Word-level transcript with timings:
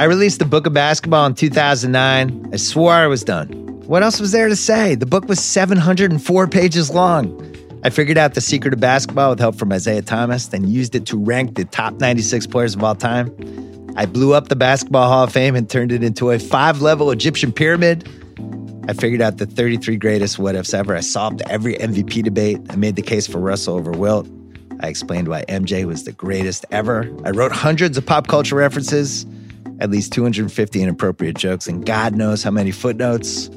I 0.00 0.04
released 0.04 0.38
the 0.38 0.46
book 0.46 0.64
of 0.64 0.72
basketball 0.72 1.26
in 1.26 1.34
2009. 1.34 2.48
I 2.54 2.56
swore 2.56 2.94
I 2.94 3.06
was 3.06 3.22
done. 3.22 3.48
What 3.86 4.02
else 4.02 4.18
was 4.18 4.32
there 4.32 4.48
to 4.48 4.56
say? 4.56 4.94
The 4.94 5.04
book 5.04 5.28
was 5.28 5.44
704 5.44 6.48
pages 6.48 6.88
long. 6.88 7.28
I 7.84 7.90
figured 7.90 8.16
out 8.16 8.32
the 8.32 8.40
secret 8.40 8.72
of 8.72 8.80
basketball 8.80 9.28
with 9.28 9.40
help 9.40 9.56
from 9.56 9.72
Isiah 9.72 10.00
Thomas, 10.00 10.46
then 10.46 10.66
used 10.66 10.94
it 10.94 11.04
to 11.08 11.22
rank 11.22 11.56
the 11.56 11.66
top 11.66 12.00
96 12.00 12.46
players 12.46 12.74
of 12.74 12.82
all 12.82 12.94
time. 12.94 13.28
I 13.94 14.06
blew 14.06 14.32
up 14.32 14.48
the 14.48 14.56
Basketball 14.56 15.06
Hall 15.06 15.24
of 15.24 15.34
Fame 15.34 15.54
and 15.54 15.68
turned 15.68 15.92
it 15.92 16.02
into 16.02 16.30
a 16.30 16.38
five 16.38 16.80
level 16.80 17.10
Egyptian 17.10 17.52
pyramid. 17.52 18.08
I 18.88 18.94
figured 18.94 19.20
out 19.20 19.36
the 19.36 19.44
33 19.44 19.98
greatest 19.98 20.38
what 20.38 20.54
ifs 20.54 20.72
ever. 20.72 20.96
I 20.96 21.00
solved 21.00 21.42
every 21.50 21.74
MVP 21.74 22.22
debate. 22.22 22.58
I 22.70 22.76
made 22.76 22.96
the 22.96 23.02
case 23.02 23.26
for 23.26 23.36
Russell 23.36 23.74
over 23.76 23.90
Wilt. 23.90 24.26
I 24.80 24.88
explained 24.88 25.28
why 25.28 25.44
MJ 25.46 25.84
was 25.84 26.04
the 26.04 26.12
greatest 26.12 26.64
ever. 26.70 27.14
I 27.22 27.32
wrote 27.32 27.52
hundreds 27.52 27.98
of 27.98 28.06
pop 28.06 28.28
culture 28.28 28.56
references, 28.56 29.26
at 29.80 29.90
least 29.90 30.12
250 30.12 30.82
inappropriate 30.82 31.36
jokes, 31.36 31.66
and 31.66 31.84
God 31.84 32.14
knows 32.14 32.42
how 32.42 32.50
many 32.50 32.70
footnotes. 32.70 33.50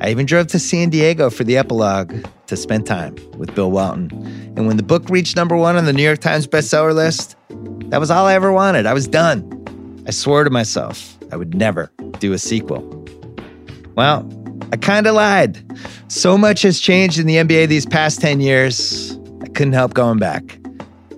I 0.00 0.10
even 0.10 0.26
drove 0.26 0.48
to 0.48 0.58
San 0.58 0.90
Diego 0.90 1.30
for 1.30 1.44
the 1.44 1.56
epilogue 1.56 2.14
to 2.46 2.56
spend 2.56 2.86
time 2.86 3.16
with 3.36 3.54
Bill 3.54 3.70
Walton. 3.70 4.10
And 4.56 4.66
when 4.66 4.76
the 4.76 4.82
book 4.82 5.08
reached 5.08 5.36
number 5.36 5.56
one 5.56 5.76
on 5.76 5.84
the 5.84 5.92
New 5.92 6.02
York 6.02 6.20
Times 6.20 6.46
bestseller 6.46 6.94
list, 6.94 7.36
that 7.90 7.98
was 7.98 8.10
all 8.10 8.26
I 8.26 8.34
ever 8.34 8.52
wanted. 8.52 8.86
I 8.86 8.92
was 8.92 9.06
done. 9.06 10.02
I 10.06 10.10
swore 10.10 10.44
to 10.44 10.50
myself 10.50 11.16
I 11.32 11.36
would 11.36 11.54
never 11.54 11.90
do 12.20 12.32
a 12.32 12.38
sequel. 12.38 12.82
Well, 13.96 14.28
I 14.72 14.76
kind 14.76 15.06
of 15.06 15.14
lied. 15.14 15.62
So 16.08 16.38
much 16.38 16.62
has 16.62 16.80
changed 16.80 17.18
in 17.18 17.26
the 17.26 17.36
NBA 17.36 17.68
these 17.68 17.86
past 17.86 18.20
10 18.20 18.40
years, 18.40 19.18
I 19.42 19.48
couldn't 19.48 19.72
help 19.72 19.94
going 19.94 20.18
back. 20.18 20.58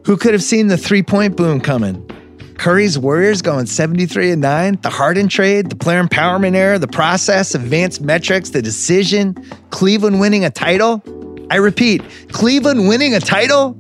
Who 0.06 0.16
could 0.16 0.32
have 0.32 0.42
seen 0.42 0.68
the 0.68 0.78
three 0.78 1.02
point 1.02 1.36
boom 1.36 1.60
coming? 1.60 2.02
Curry's 2.58 2.98
Warriors 2.98 3.42
going 3.42 3.66
73 3.66 4.32
and 4.32 4.40
9, 4.40 4.78
the 4.82 4.90
Harden 4.90 5.28
trade, 5.28 5.70
the 5.70 5.76
player 5.76 6.02
empowerment 6.02 6.54
era, 6.54 6.78
the 6.78 6.88
process, 6.88 7.54
advanced 7.54 8.00
metrics, 8.00 8.50
the 8.50 8.62
decision, 8.62 9.34
Cleveland 9.70 10.20
winning 10.20 10.44
a 10.44 10.50
title. 10.50 11.02
I 11.50 11.56
repeat, 11.56 12.02
Cleveland 12.32 12.88
winning 12.88 13.14
a 13.14 13.20
title? 13.20 13.78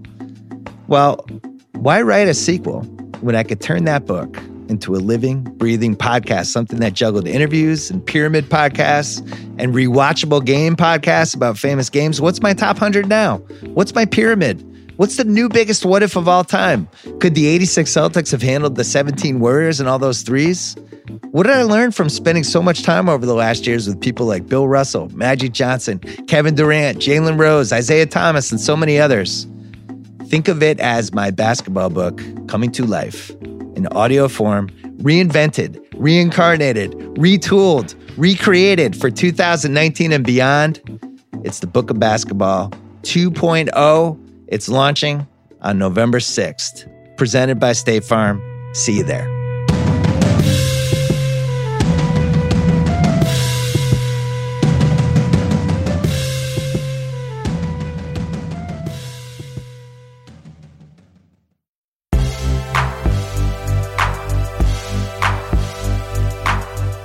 Well, 0.88 1.26
why 1.72 2.02
write 2.02 2.28
a 2.28 2.34
sequel 2.34 2.82
when 3.22 3.34
I 3.34 3.42
could 3.42 3.60
turn 3.60 3.84
that 3.84 4.06
book 4.06 4.36
into 4.68 4.94
a 4.94 4.98
living, 4.98 5.42
breathing 5.42 5.96
podcast, 5.96 6.46
something 6.46 6.80
that 6.80 6.92
juggled 6.92 7.26
interviews 7.26 7.90
and 7.90 8.04
pyramid 8.04 8.46
podcasts 8.46 9.20
and 9.58 9.74
rewatchable 9.74 10.44
game 10.44 10.76
podcasts 10.76 11.34
about 11.34 11.58
famous 11.58 11.88
games? 11.88 12.20
What's 12.20 12.42
my 12.42 12.52
top 12.52 12.76
100 12.76 13.08
now? 13.08 13.38
What's 13.74 13.94
my 13.94 14.04
pyramid? 14.04 14.64
What's 14.96 15.18
the 15.18 15.24
new 15.24 15.50
biggest 15.50 15.84
what 15.84 16.02
if 16.02 16.16
of 16.16 16.26
all 16.26 16.42
time? 16.42 16.88
Could 17.20 17.34
the 17.34 17.48
86 17.48 17.90
Celtics 17.92 18.30
have 18.30 18.40
handled 18.40 18.76
the 18.76 18.84
17 18.84 19.40
Warriors 19.40 19.78
and 19.78 19.90
all 19.90 19.98
those 19.98 20.22
threes? 20.22 20.74
What 21.32 21.42
did 21.42 21.54
I 21.54 21.64
learn 21.64 21.90
from 21.90 22.08
spending 22.08 22.44
so 22.44 22.62
much 22.62 22.82
time 22.82 23.06
over 23.06 23.26
the 23.26 23.34
last 23.34 23.66
years 23.66 23.86
with 23.86 24.00
people 24.00 24.24
like 24.24 24.46
Bill 24.46 24.66
Russell, 24.66 25.10
Magic 25.14 25.52
Johnson, 25.52 25.98
Kevin 26.28 26.54
Durant, 26.54 26.96
Jalen 26.98 27.38
Rose, 27.38 27.72
Isiah 27.72 28.06
Thomas, 28.06 28.50
and 28.50 28.58
so 28.58 28.74
many 28.74 28.98
others? 28.98 29.46
Think 30.28 30.48
of 30.48 30.62
it 30.62 30.80
as 30.80 31.12
my 31.12 31.30
basketball 31.30 31.90
book 31.90 32.22
coming 32.48 32.72
to 32.72 32.86
life 32.86 33.30
in 33.76 33.86
audio 33.88 34.28
form, 34.28 34.70
reinvented, 35.02 35.78
reincarnated, 35.96 36.92
retooled, 37.16 37.94
recreated 38.16 38.96
for 38.96 39.10
2019 39.10 40.12
and 40.12 40.24
beyond. 40.24 40.80
It's 41.44 41.60
the 41.60 41.66
Book 41.66 41.90
of 41.90 42.00
Basketball 42.00 42.70
2.0 43.02 44.25
it's 44.48 44.68
launching 44.68 45.26
on 45.60 45.78
November 45.78 46.18
6th. 46.18 46.86
Presented 47.16 47.58
by 47.58 47.72
State 47.72 48.04
Farm. 48.04 48.42
See 48.74 48.98
you 48.98 49.04
there. 49.04 49.36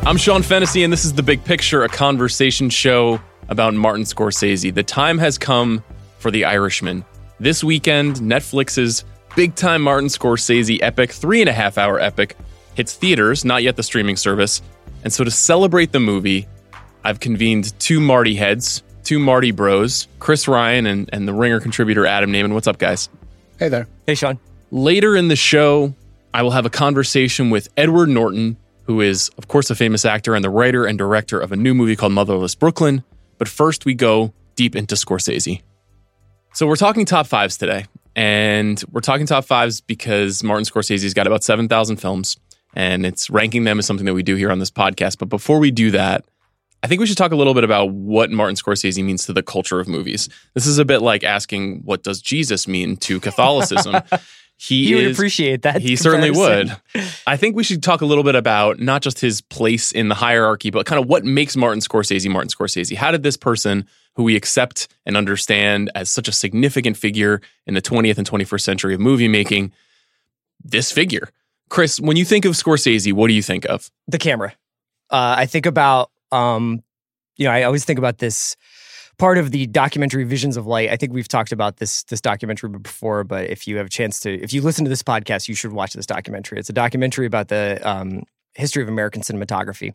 I'm 0.03 0.17
Sean 0.17 0.43
Fennessey, 0.43 0.83
and 0.83 0.91
this 0.91 1.05
is 1.05 1.13
The 1.13 1.23
Big 1.23 1.41
Picture, 1.45 1.85
a 1.85 1.87
conversation 1.87 2.69
show 2.69 3.21
about 3.47 3.73
Martin 3.73 4.03
Scorsese. 4.03 4.73
The 4.73 4.83
time 4.83 5.17
has 5.19 5.37
come 5.37 5.81
for 6.19 6.31
The 6.31 6.43
Irishman. 6.43 7.05
This 7.41 7.63
weekend, 7.63 8.17
Netflix's 8.17 9.03
big 9.35 9.55
time 9.55 9.81
Martin 9.81 10.09
Scorsese 10.09 10.77
epic, 10.79 11.11
three 11.11 11.41
and 11.41 11.49
a 11.49 11.53
half 11.53 11.79
hour 11.79 11.99
epic, 11.99 12.37
hits 12.75 12.93
theaters, 12.93 13.43
not 13.43 13.63
yet 13.63 13.75
the 13.75 13.81
streaming 13.81 14.15
service. 14.15 14.61
And 15.03 15.11
so 15.11 15.23
to 15.23 15.31
celebrate 15.31 15.91
the 15.91 15.99
movie, 15.99 16.47
I've 17.03 17.19
convened 17.19 17.73
two 17.79 17.99
Marty 17.99 18.35
heads, 18.35 18.83
two 19.03 19.17
Marty 19.17 19.49
bros, 19.49 20.07
Chris 20.19 20.47
Ryan 20.47 20.85
and, 20.85 21.09
and 21.11 21.27
the 21.27 21.33
Ringer 21.33 21.59
contributor 21.59 22.05
Adam 22.05 22.31
Nayman. 22.31 22.53
What's 22.53 22.67
up, 22.67 22.77
guys? 22.77 23.09
Hey 23.57 23.69
there. 23.69 23.87
Hey, 24.05 24.13
Sean. 24.13 24.37
Later 24.69 25.15
in 25.15 25.27
the 25.27 25.35
show, 25.35 25.95
I 26.35 26.43
will 26.43 26.51
have 26.51 26.67
a 26.67 26.69
conversation 26.69 27.49
with 27.49 27.69
Edward 27.75 28.09
Norton, 28.09 28.55
who 28.83 29.01
is, 29.01 29.29
of 29.39 29.47
course, 29.47 29.71
a 29.71 29.75
famous 29.75 30.05
actor 30.05 30.35
and 30.35 30.43
the 30.43 30.51
writer 30.51 30.85
and 30.85 30.95
director 30.95 31.39
of 31.39 31.51
a 31.51 31.55
new 31.55 31.73
movie 31.73 31.95
called 31.95 32.11
Motherless 32.11 32.53
Brooklyn. 32.53 33.03
But 33.39 33.47
first, 33.47 33.83
we 33.83 33.95
go 33.95 34.31
deep 34.55 34.75
into 34.75 34.93
Scorsese. 34.93 35.63
So 36.53 36.67
we're 36.67 36.75
talking 36.75 37.05
top 37.05 37.27
fives 37.27 37.57
today, 37.57 37.85
and 38.13 38.83
we're 38.91 39.01
talking 39.01 39.25
top 39.25 39.45
fives 39.45 39.79
because 39.79 40.43
Martin 40.43 40.65
Scorsese's 40.65 41.13
got 41.13 41.25
about 41.25 41.45
7,000 41.45 41.95
films, 41.95 42.37
and 42.73 43.05
it's 43.05 43.29
ranking 43.29 43.63
them 43.63 43.79
is 43.79 43.85
something 43.85 44.05
that 44.05 44.13
we 44.13 44.21
do 44.21 44.35
here 44.35 44.51
on 44.51 44.59
this 44.59 44.69
podcast. 44.69 45.17
But 45.17 45.29
before 45.29 45.59
we 45.59 45.71
do 45.71 45.91
that, 45.91 46.25
I 46.83 46.87
think 46.87 46.99
we 46.99 47.05
should 47.05 47.17
talk 47.17 47.31
a 47.31 47.37
little 47.37 47.53
bit 47.53 47.63
about 47.63 47.91
what 47.91 48.31
Martin 48.31 48.55
Scorsese 48.57 49.03
means 49.03 49.25
to 49.27 49.33
the 49.33 49.43
culture 49.43 49.79
of 49.79 49.87
movies. 49.87 50.27
This 50.53 50.67
is 50.67 50.77
a 50.77 50.83
bit 50.83 51.01
like 51.01 51.23
asking, 51.23 51.83
what 51.85 52.03
does 52.03 52.21
Jesus 52.21 52.67
mean 52.67 52.97
to 52.97 53.19
Catholicism? 53.19 54.01
He, 54.63 54.85
he 54.85 54.93
is, 54.93 55.01
would 55.01 55.11
appreciate 55.13 55.63
that. 55.63 55.81
He 55.81 55.95
certainly 55.95 56.29
would. 56.29 56.71
I 57.25 57.35
think 57.35 57.55
we 57.55 57.63
should 57.63 57.81
talk 57.81 58.01
a 58.01 58.05
little 58.05 58.23
bit 58.23 58.35
about 58.35 58.79
not 58.79 59.01
just 59.01 59.19
his 59.19 59.41
place 59.41 59.91
in 59.91 60.07
the 60.07 60.13
hierarchy, 60.13 60.69
but 60.69 60.85
kind 60.85 61.01
of 61.01 61.09
what 61.09 61.25
makes 61.25 61.57
Martin 61.57 61.79
Scorsese 61.79 62.29
Martin 62.29 62.49
Scorsese. 62.49 62.95
How 62.95 63.09
did 63.09 63.23
this 63.23 63.37
person 63.37 63.87
who 64.15 64.23
we 64.23 64.35
accept 64.35 64.87
and 65.05 65.15
understand 65.15 65.89
as 65.95 66.09
such 66.09 66.27
a 66.27 66.31
significant 66.31 66.97
figure 66.97 67.41
in 67.65 67.73
the 67.73 67.81
20th 67.81 68.17
and 68.17 68.29
21st 68.29 68.61
century 68.61 68.93
of 68.93 68.99
movie 68.99 69.27
making, 69.27 69.71
this 70.63 70.91
figure? 70.91 71.29
Chris, 71.69 71.99
when 71.99 72.17
you 72.17 72.25
think 72.25 72.45
of 72.45 72.53
Scorsese, 72.53 73.13
what 73.13 73.27
do 73.27 73.33
you 73.33 73.41
think 73.41 73.65
of? 73.65 73.89
The 74.07 74.17
camera. 74.17 74.53
Uh, 75.09 75.35
I 75.37 75.45
think 75.45 75.65
about, 75.65 76.11
um, 76.31 76.83
you 77.37 77.45
know, 77.45 77.51
I 77.51 77.63
always 77.63 77.85
think 77.85 77.97
about 77.97 78.17
this 78.17 78.55
part 79.17 79.37
of 79.37 79.51
the 79.51 79.67
documentary 79.67 80.23
Visions 80.23 80.57
of 80.57 80.65
Light. 80.65 80.89
I 80.89 80.97
think 80.97 81.13
we've 81.13 81.27
talked 81.27 81.51
about 81.51 81.77
this 81.77 82.03
this 82.05 82.19
documentary 82.21 82.69
before, 82.69 83.23
but 83.23 83.49
if 83.49 83.67
you 83.67 83.77
have 83.77 83.85
a 83.85 83.89
chance 83.89 84.19
to, 84.21 84.33
if 84.41 84.51
you 84.51 84.61
listen 84.61 84.83
to 84.83 84.89
this 84.89 85.03
podcast, 85.03 85.47
you 85.47 85.55
should 85.55 85.73
watch 85.73 85.93
this 85.93 86.05
documentary. 86.05 86.59
It's 86.59 86.69
a 86.69 86.73
documentary 86.73 87.25
about 87.25 87.47
the 87.47 87.79
um, 87.83 88.23
history 88.55 88.81
of 88.81 88.89
American 88.89 89.21
cinematography, 89.21 89.93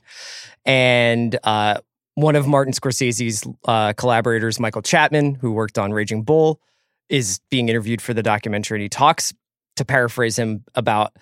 and 0.65 1.39
uh, 1.43 1.79
one 2.17 2.35
of 2.35 2.47
Martin 2.47 2.73
Scorsese's 2.73 3.45
uh, 3.67 3.93
collaborators, 3.93 4.59
Michael 4.59 4.83
Chapman, 4.83 5.37
who 5.37 5.53
worked 5.53 5.79
on 5.79 5.93
Raging 5.93 6.23
Bull, 6.23 6.61
is 7.09 7.41
being 7.51 7.69
interviewed 7.69 8.03
for 8.03 8.15
the 8.15 8.23
documentary, 8.23 8.79
and 8.79 8.83
he 8.83 8.89
talks, 8.89 9.33
to 9.77 9.85
paraphrase 9.85 10.39
him, 10.39 10.65
about 10.75 11.13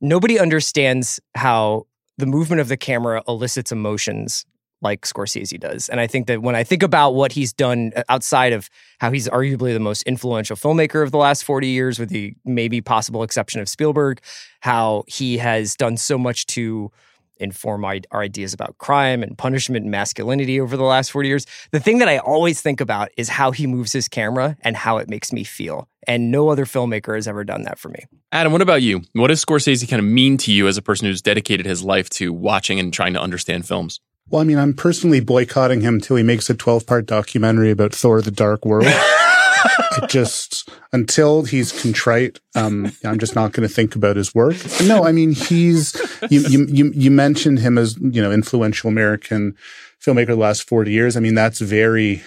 nobody 0.00 0.38
understands 0.38 1.20
how 1.34 1.86
the 2.18 2.26
movement 2.26 2.60
of 2.60 2.68
the 2.68 2.76
camera 2.76 3.22
elicits 3.26 3.72
emotions 3.72 4.46
like 4.80 5.02
Scorsese 5.02 5.58
does. 5.58 5.88
And 5.88 5.98
I 5.98 6.06
think 6.06 6.28
that 6.28 6.40
when 6.40 6.54
I 6.54 6.62
think 6.62 6.84
about 6.84 7.16
what 7.16 7.32
he's 7.32 7.52
done 7.52 7.90
uh, 7.96 8.04
outside 8.08 8.52
of 8.52 8.70
how 9.00 9.10
he's 9.10 9.28
arguably 9.28 9.72
the 9.72 9.80
most 9.80 10.04
influential 10.04 10.56
filmmaker 10.56 11.02
of 11.02 11.10
the 11.10 11.18
last 11.18 11.42
40 11.42 11.66
years, 11.66 11.98
with 11.98 12.10
the 12.10 12.34
maybe 12.44 12.80
possible 12.80 13.24
exception 13.24 13.60
of 13.60 13.68
Spielberg, 13.68 14.20
how 14.60 15.02
he 15.08 15.38
has 15.38 15.74
done 15.74 15.96
so 15.96 16.16
much 16.16 16.46
to 16.46 16.92
inform 17.40 17.84
our 17.84 18.00
ideas 18.14 18.52
about 18.52 18.78
crime 18.78 19.22
and 19.22 19.36
punishment 19.36 19.82
and 19.84 19.90
masculinity 19.90 20.60
over 20.60 20.76
the 20.76 20.84
last 20.84 21.10
40 21.12 21.28
years. 21.28 21.46
The 21.72 21.80
thing 21.80 21.98
that 21.98 22.08
I 22.08 22.18
always 22.18 22.60
think 22.60 22.80
about 22.80 23.10
is 23.16 23.28
how 23.28 23.50
he 23.50 23.66
moves 23.66 23.92
his 23.92 24.08
camera 24.08 24.56
and 24.62 24.76
how 24.76 24.98
it 24.98 25.08
makes 25.08 25.32
me 25.32 25.44
feel. 25.44 25.88
And 26.06 26.30
no 26.30 26.48
other 26.48 26.64
filmmaker 26.64 27.14
has 27.14 27.28
ever 27.28 27.44
done 27.44 27.62
that 27.62 27.78
for 27.78 27.88
me. 27.88 28.04
Adam, 28.32 28.52
what 28.52 28.62
about 28.62 28.82
you? 28.82 29.02
What 29.12 29.28
does 29.28 29.44
Scorsese 29.44 29.88
kind 29.88 30.00
of 30.00 30.06
mean 30.06 30.36
to 30.38 30.52
you 30.52 30.68
as 30.68 30.76
a 30.76 30.82
person 30.82 31.06
who's 31.06 31.22
dedicated 31.22 31.66
his 31.66 31.82
life 31.82 32.08
to 32.10 32.32
watching 32.32 32.78
and 32.78 32.92
trying 32.92 33.14
to 33.14 33.20
understand 33.20 33.66
films? 33.66 34.00
Well, 34.30 34.42
I 34.42 34.44
mean, 34.44 34.58
I'm 34.58 34.74
personally 34.74 35.20
boycotting 35.20 35.80
him 35.80 36.00
till 36.00 36.16
he 36.16 36.22
makes 36.22 36.50
a 36.50 36.54
12 36.54 36.86
part 36.86 37.06
documentary 37.06 37.70
about 37.70 37.94
Thor 37.94 38.20
the 38.20 38.30
Dark 38.30 38.64
World. 38.64 38.86
I 39.64 40.06
just, 40.08 40.68
until 40.92 41.42
he's 41.42 41.80
contrite, 41.80 42.40
um, 42.54 42.92
I'm 43.04 43.18
just 43.18 43.34
not 43.34 43.52
going 43.52 43.66
to 43.68 43.74
think 43.74 43.96
about 43.96 44.16
his 44.16 44.34
work. 44.34 44.56
No, 44.84 45.04
I 45.04 45.12
mean, 45.12 45.32
he's, 45.32 45.94
you, 46.30 46.40
you, 46.40 46.66
you, 46.66 46.92
you 46.94 47.10
mentioned 47.10 47.58
him 47.58 47.78
as, 47.78 47.96
you 47.98 48.22
know, 48.22 48.32
influential 48.32 48.88
American 48.88 49.56
filmmaker 50.04 50.28
the 50.28 50.36
last 50.36 50.68
40 50.68 50.90
years. 50.90 51.16
I 51.16 51.20
mean, 51.20 51.34
that's 51.34 51.60
very 51.60 52.22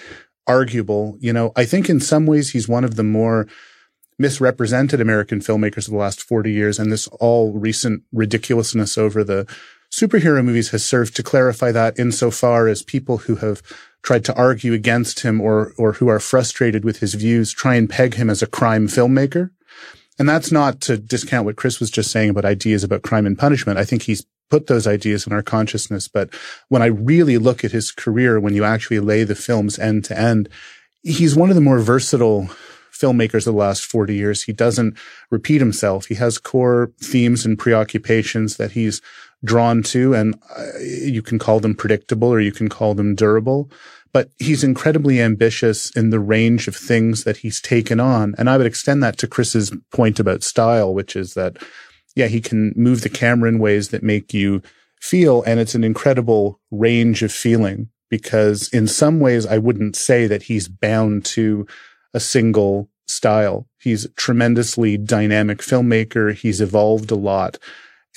arguable. 0.46 1.16
You 1.20 1.32
know, 1.32 1.52
I 1.56 1.64
think 1.64 1.88
in 1.88 2.00
some 2.00 2.26
ways 2.26 2.50
he's 2.50 2.68
one 2.68 2.84
of 2.84 2.96
the 2.96 3.04
more 3.04 3.46
misrepresented 4.18 5.00
American 5.00 5.40
filmmakers 5.40 5.88
of 5.88 5.92
the 5.92 5.96
last 5.96 6.22
40 6.22 6.50
years. 6.50 6.78
And 6.78 6.92
this 6.92 7.08
all 7.20 7.52
recent 7.52 8.02
ridiculousness 8.12 8.96
over 8.96 9.24
the 9.24 9.46
superhero 9.90 10.44
movies 10.44 10.70
has 10.70 10.84
served 10.84 11.14
to 11.16 11.22
clarify 11.22 11.72
that 11.72 11.98
insofar 11.98 12.68
as 12.68 12.82
people 12.82 13.18
who 13.18 13.36
have 13.36 13.62
tried 14.02 14.24
to 14.24 14.34
argue 14.34 14.72
against 14.72 15.20
him 15.20 15.40
or 15.40 15.72
or 15.78 15.94
who 15.94 16.08
are 16.08 16.20
frustrated 16.20 16.84
with 16.84 16.98
his 16.98 17.14
views 17.14 17.52
try 17.52 17.74
and 17.74 17.88
peg 17.88 18.14
him 18.14 18.28
as 18.28 18.42
a 18.42 18.46
crime 18.46 18.88
filmmaker. 18.88 19.50
And 20.18 20.28
that's 20.28 20.52
not 20.52 20.80
to 20.82 20.98
discount 20.98 21.46
what 21.46 21.56
Chris 21.56 21.80
was 21.80 21.90
just 21.90 22.10
saying 22.10 22.30
about 22.30 22.44
ideas 22.44 22.84
about 22.84 23.02
crime 23.02 23.26
and 23.26 23.38
punishment. 23.38 23.78
I 23.78 23.84
think 23.84 24.02
he's 24.02 24.26
put 24.52 24.66
those 24.66 24.86
ideas 24.86 25.26
in 25.26 25.32
our 25.32 25.42
consciousness. 25.42 26.08
But 26.08 26.28
when 26.68 26.82
I 26.82 26.86
really 26.86 27.38
look 27.38 27.64
at 27.64 27.72
his 27.72 27.90
career, 27.90 28.38
when 28.38 28.54
you 28.54 28.64
actually 28.64 29.00
lay 29.00 29.24
the 29.24 29.34
films 29.34 29.78
end 29.78 30.04
to 30.04 30.18
end, 30.18 30.50
he's 31.02 31.34
one 31.34 31.48
of 31.48 31.54
the 31.54 31.62
more 31.62 31.78
versatile 31.78 32.50
filmmakers 32.92 33.46
of 33.46 33.54
the 33.54 33.58
last 33.58 33.84
40 33.86 34.14
years. 34.14 34.42
He 34.42 34.52
doesn't 34.52 34.98
repeat 35.30 35.60
himself. 35.60 36.04
He 36.06 36.16
has 36.16 36.36
core 36.36 36.92
themes 37.00 37.46
and 37.46 37.58
preoccupations 37.58 38.58
that 38.58 38.72
he's 38.72 39.00
drawn 39.44 39.82
to, 39.82 40.14
and 40.14 40.34
uh, 40.56 40.78
you 40.78 41.22
can 41.22 41.38
call 41.38 41.60
them 41.60 41.74
predictable 41.74 42.28
or 42.28 42.40
you 42.40 42.52
can 42.52 42.68
call 42.68 42.94
them 42.94 43.14
durable. 43.14 43.70
But 44.12 44.30
he's 44.38 44.62
incredibly 44.62 45.20
ambitious 45.20 45.90
in 45.96 46.10
the 46.10 46.20
range 46.20 46.68
of 46.68 46.76
things 46.76 47.24
that 47.24 47.38
he's 47.38 47.60
taken 47.60 47.98
on. 47.98 48.34
And 48.36 48.50
I 48.50 48.58
would 48.58 48.66
extend 48.66 49.02
that 49.02 49.16
to 49.18 49.26
Chris's 49.26 49.72
point 49.90 50.20
about 50.20 50.42
style, 50.42 50.92
which 50.92 51.16
is 51.16 51.32
that, 51.34 51.56
yeah, 52.14 52.26
he 52.26 52.40
can 52.40 52.74
move 52.76 53.00
the 53.00 53.08
camera 53.08 53.48
in 53.48 53.58
ways 53.58 53.88
that 53.88 54.02
make 54.02 54.34
you 54.34 54.62
feel. 55.00 55.42
And 55.44 55.58
it's 55.58 55.74
an 55.74 55.82
incredible 55.82 56.60
range 56.70 57.22
of 57.22 57.32
feeling 57.32 57.88
because 58.10 58.68
in 58.68 58.86
some 58.86 59.18
ways, 59.18 59.46
I 59.46 59.56
wouldn't 59.56 59.96
say 59.96 60.26
that 60.26 60.42
he's 60.42 60.68
bound 60.68 61.24
to 61.26 61.66
a 62.12 62.20
single 62.20 62.90
style. 63.06 63.66
He's 63.80 64.04
a 64.04 64.10
tremendously 64.10 64.98
dynamic 64.98 65.58
filmmaker. 65.58 66.34
He's 66.34 66.60
evolved 66.60 67.10
a 67.10 67.16
lot. 67.16 67.58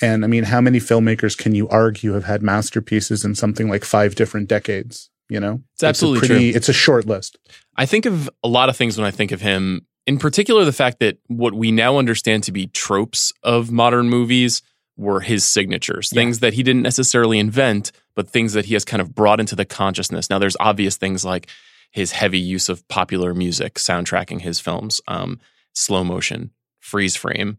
And 0.02 0.24
I 0.24 0.28
mean, 0.28 0.44
how 0.44 0.60
many 0.60 0.78
filmmakers 0.78 1.36
can 1.36 1.54
you 1.54 1.68
argue 1.68 2.12
have 2.12 2.24
had 2.24 2.42
masterpieces 2.42 3.24
in 3.24 3.34
something 3.34 3.68
like 3.68 3.84
five 3.84 4.14
different 4.14 4.48
decades? 4.48 5.10
You 5.28 5.40
know, 5.40 5.62
it's 5.74 5.82
absolutely 5.82 6.18
it's 6.18 6.26
pretty, 6.28 6.50
true. 6.52 6.56
It's 6.56 6.68
a 6.68 6.72
short 6.72 7.06
list. 7.06 7.38
I 7.76 7.86
think 7.86 8.06
of 8.06 8.30
a 8.44 8.48
lot 8.48 8.68
of 8.68 8.76
things 8.76 8.96
when 8.96 9.06
I 9.06 9.10
think 9.10 9.32
of 9.32 9.40
him. 9.40 9.86
In 10.06 10.18
particular, 10.18 10.64
the 10.64 10.72
fact 10.72 11.00
that 11.00 11.18
what 11.26 11.54
we 11.54 11.72
now 11.72 11.98
understand 11.98 12.44
to 12.44 12.52
be 12.52 12.68
tropes 12.68 13.32
of 13.42 13.72
modern 13.72 14.08
movies 14.08 14.62
were 14.96 15.20
his 15.20 15.44
signatures, 15.44 16.10
yeah. 16.12 16.20
things 16.20 16.38
that 16.40 16.54
he 16.54 16.62
didn't 16.62 16.82
necessarily 16.82 17.38
invent, 17.38 17.90
but 18.14 18.28
things 18.28 18.52
that 18.52 18.66
he 18.66 18.74
has 18.74 18.84
kind 18.84 19.00
of 19.00 19.14
brought 19.14 19.40
into 19.40 19.56
the 19.56 19.64
consciousness. 19.64 20.30
Now, 20.30 20.38
there's 20.38 20.56
obvious 20.60 20.96
things 20.96 21.24
like 21.24 21.48
his 21.90 22.12
heavy 22.12 22.38
use 22.38 22.68
of 22.68 22.86
popular 22.88 23.34
music 23.34 23.74
soundtracking 23.74 24.40
his 24.40 24.60
films, 24.60 25.00
um, 25.08 25.40
slow 25.74 26.04
motion, 26.04 26.50
freeze 26.78 27.16
frame, 27.16 27.58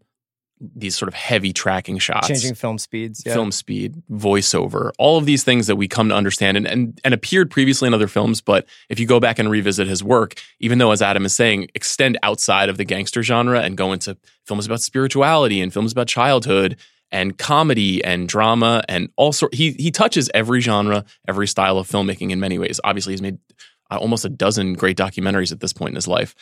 these 0.59 0.95
sort 0.97 1.07
of 1.07 1.13
heavy 1.13 1.53
tracking 1.53 1.99
shots, 1.99 2.27
changing 2.27 2.55
film 2.55 2.77
speeds, 2.77 3.23
yeah. 3.25 3.33
film 3.33 3.51
speed, 3.51 4.01
voiceover, 4.11 4.91
all 4.97 5.17
of 5.17 5.25
these 5.25 5.43
things 5.43 5.67
that 5.67 5.75
we 5.75 5.87
come 5.87 6.09
to 6.09 6.15
understand 6.15 6.57
and, 6.57 6.67
and 6.67 6.99
and 7.03 7.13
appeared 7.13 7.51
previously 7.51 7.87
in 7.87 7.93
other 7.93 8.07
films. 8.07 8.41
But 8.41 8.65
if 8.89 8.99
you 8.99 9.05
go 9.05 9.19
back 9.19 9.39
and 9.39 9.49
revisit 9.49 9.87
his 9.87 10.03
work, 10.03 10.35
even 10.59 10.77
though, 10.79 10.91
as 10.91 11.01
Adam 11.01 11.25
is 11.25 11.35
saying, 11.35 11.69
extend 11.75 12.17
outside 12.23 12.69
of 12.69 12.77
the 12.77 12.85
gangster 12.85 13.21
genre 13.21 13.61
and 13.61 13.77
go 13.77 13.93
into 13.93 14.17
films 14.45 14.65
about 14.65 14.81
spirituality 14.81 15.61
and 15.61 15.71
films 15.71 15.91
about 15.91 16.07
childhood 16.07 16.77
and 17.11 17.37
comedy 17.37 18.03
and 18.03 18.27
drama 18.27 18.83
and 18.89 19.09
all 19.15 19.31
sort, 19.31 19.53
he 19.53 19.73
he 19.73 19.91
touches 19.91 20.29
every 20.33 20.59
genre, 20.59 21.05
every 21.27 21.47
style 21.47 21.77
of 21.77 21.87
filmmaking 21.87 22.31
in 22.31 22.39
many 22.39 22.57
ways. 22.57 22.79
Obviously, 22.83 23.13
he's 23.13 23.21
made 23.21 23.37
uh, 23.91 23.97
almost 23.97 24.25
a 24.25 24.29
dozen 24.29 24.73
great 24.73 24.97
documentaries 24.97 25.51
at 25.51 25.59
this 25.59 25.73
point 25.73 25.89
in 25.89 25.95
his 25.95 26.07
life, 26.07 26.33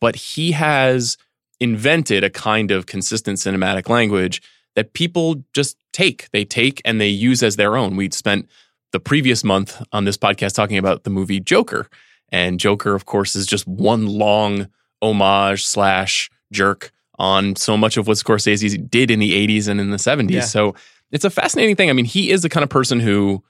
but 0.00 0.16
he 0.16 0.52
has 0.52 1.18
invented 1.60 2.24
a 2.24 2.30
kind 2.30 2.70
of 2.70 2.86
consistent 2.86 3.38
cinematic 3.38 3.88
language 3.88 4.42
that 4.76 4.92
people 4.92 5.42
just 5.52 5.76
take. 5.92 6.30
They 6.30 6.44
take 6.44 6.80
and 6.84 7.00
they 7.00 7.08
use 7.08 7.42
as 7.42 7.56
their 7.56 7.76
own. 7.76 7.96
We'd 7.96 8.14
spent 8.14 8.48
the 8.92 9.00
previous 9.00 9.44
month 9.44 9.82
on 9.92 10.04
this 10.04 10.16
podcast 10.16 10.54
talking 10.54 10.78
about 10.78 11.04
the 11.04 11.10
movie 11.10 11.40
Joker. 11.40 11.88
And 12.30 12.60
Joker, 12.60 12.94
of 12.94 13.06
course, 13.06 13.34
is 13.34 13.46
just 13.46 13.66
one 13.66 14.06
long 14.06 14.68
homage 15.02 15.66
slash 15.66 16.30
jerk 16.52 16.92
on 17.18 17.56
so 17.56 17.76
much 17.76 17.96
of 17.96 18.06
what 18.06 18.16
Scorsese 18.16 18.88
did 18.88 19.10
in 19.10 19.18
the 19.18 19.32
80s 19.46 19.68
and 19.68 19.80
in 19.80 19.90
the 19.90 19.96
70s. 19.96 20.30
Yeah. 20.30 20.40
So 20.42 20.74
it's 21.10 21.24
a 21.24 21.30
fascinating 21.30 21.76
thing. 21.76 21.90
I 21.90 21.92
mean, 21.92 22.04
he 22.04 22.30
is 22.30 22.42
the 22.42 22.48
kind 22.48 22.62
of 22.62 22.70
person 22.70 23.00
who, 23.00 23.42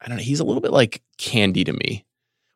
I 0.00 0.08
don't 0.08 0.18
know, 0.18 0.22
he's 0.22 0.40
a 0.40 0.44
little 0.44 0.60
bit 0.60 0.72
like 0.72 1.02
candy 1.16 1.64
to 1.64 1.72
me 1.72 2.04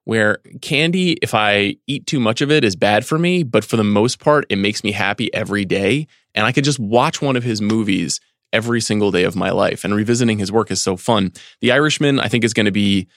where 0.04 0.38
candy, 0.60 1.12
if 1.22 1.34
I 1.34 1.76
eat 1.86 2.06
too 2.06 2.20
much 2.20 2.40
of 2.40 2.50
it, 2.50 2.64
is 2.64 2.76
bad 2.76 3.04
for 3.04 3.18
me. 3.18 3.42
But 3.42 3.64
for 3.64 3.76
the 3.76 3.84
most 3.84 4.18
part, 4.18 4.46
it 4.48 4.56
makes 4.56 4.84
me 4.84 4.92
happy 4.92 5.32
every 5.34 5.64
day. 5.64 6.06
And 6.34 6.46
I 6.46 6.52
could 6.52 6.64
just 6.64 6.78
watch 6.78 7.22
one 7.22 7.36
of 7.36 7.42
his 7.42 7.60
movies 7.60 8.20
every 8.52 8.80
single 8.80 9.10
day 9.10 9.24
of 9.24 9.34
my 9.34 9.50
life. 9.50 9.84
And 9.84 9.94
revisiting 9.94 10.38
his 10.38 10.52
work 10.52 10.70
is 10.70 10.82
so 10.82 10.96
fun. 10.96 11.32
The 11.60 11.72
Irishman, 11.72 12.20
I 12.20 12.28
think, 12.28 12.44
is 12.44 12.54
going 12.54 12.66
to 12.66 12.72
be. 12.72 13.08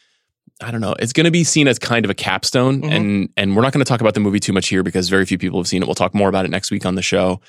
I 0.60 0.72
don't 0.72 0.82
know. 0.82 0.96
It's 0.98 1.14
going 1.14 1.26
to 1.26 1.32
be 1.32 1.44
seen 1.44 1.68
as 1.68 1.78
kind 1.78 2.04
of 2.04 2.10
a 2.10 2.16
capstone, 2.16 2.82
mm-hmm. 2.82 2.92
and 2.92 3.30
and 3.38 3.56
we're 3.56 3.62
not 3.62 3.74
going 3.74 3.84
to 3.84 3.88
talk 3.88 4.02
about 4.02 4.16
the 4.16 4.20
movie 4.20 4.40
too 4.40 4.54
much 4.54 4.70
here 4.70 4.82
because 4.82 5.08
very 5.08 5.24
few 5.24 5.38
people 5.38 5.60
have 5.60 5.68
seen 5.68 5.84
it. 5.84 5.86
We'll 5.86 5.94
talk 5.94 6.16
more 6.16 6.30
about 6.30 6.46
it 6.46 6.52
next 6.52 6.72
week 6.72 6.84
on 6.84 6.96
the 6.96 7.04
show. 7.04 7.42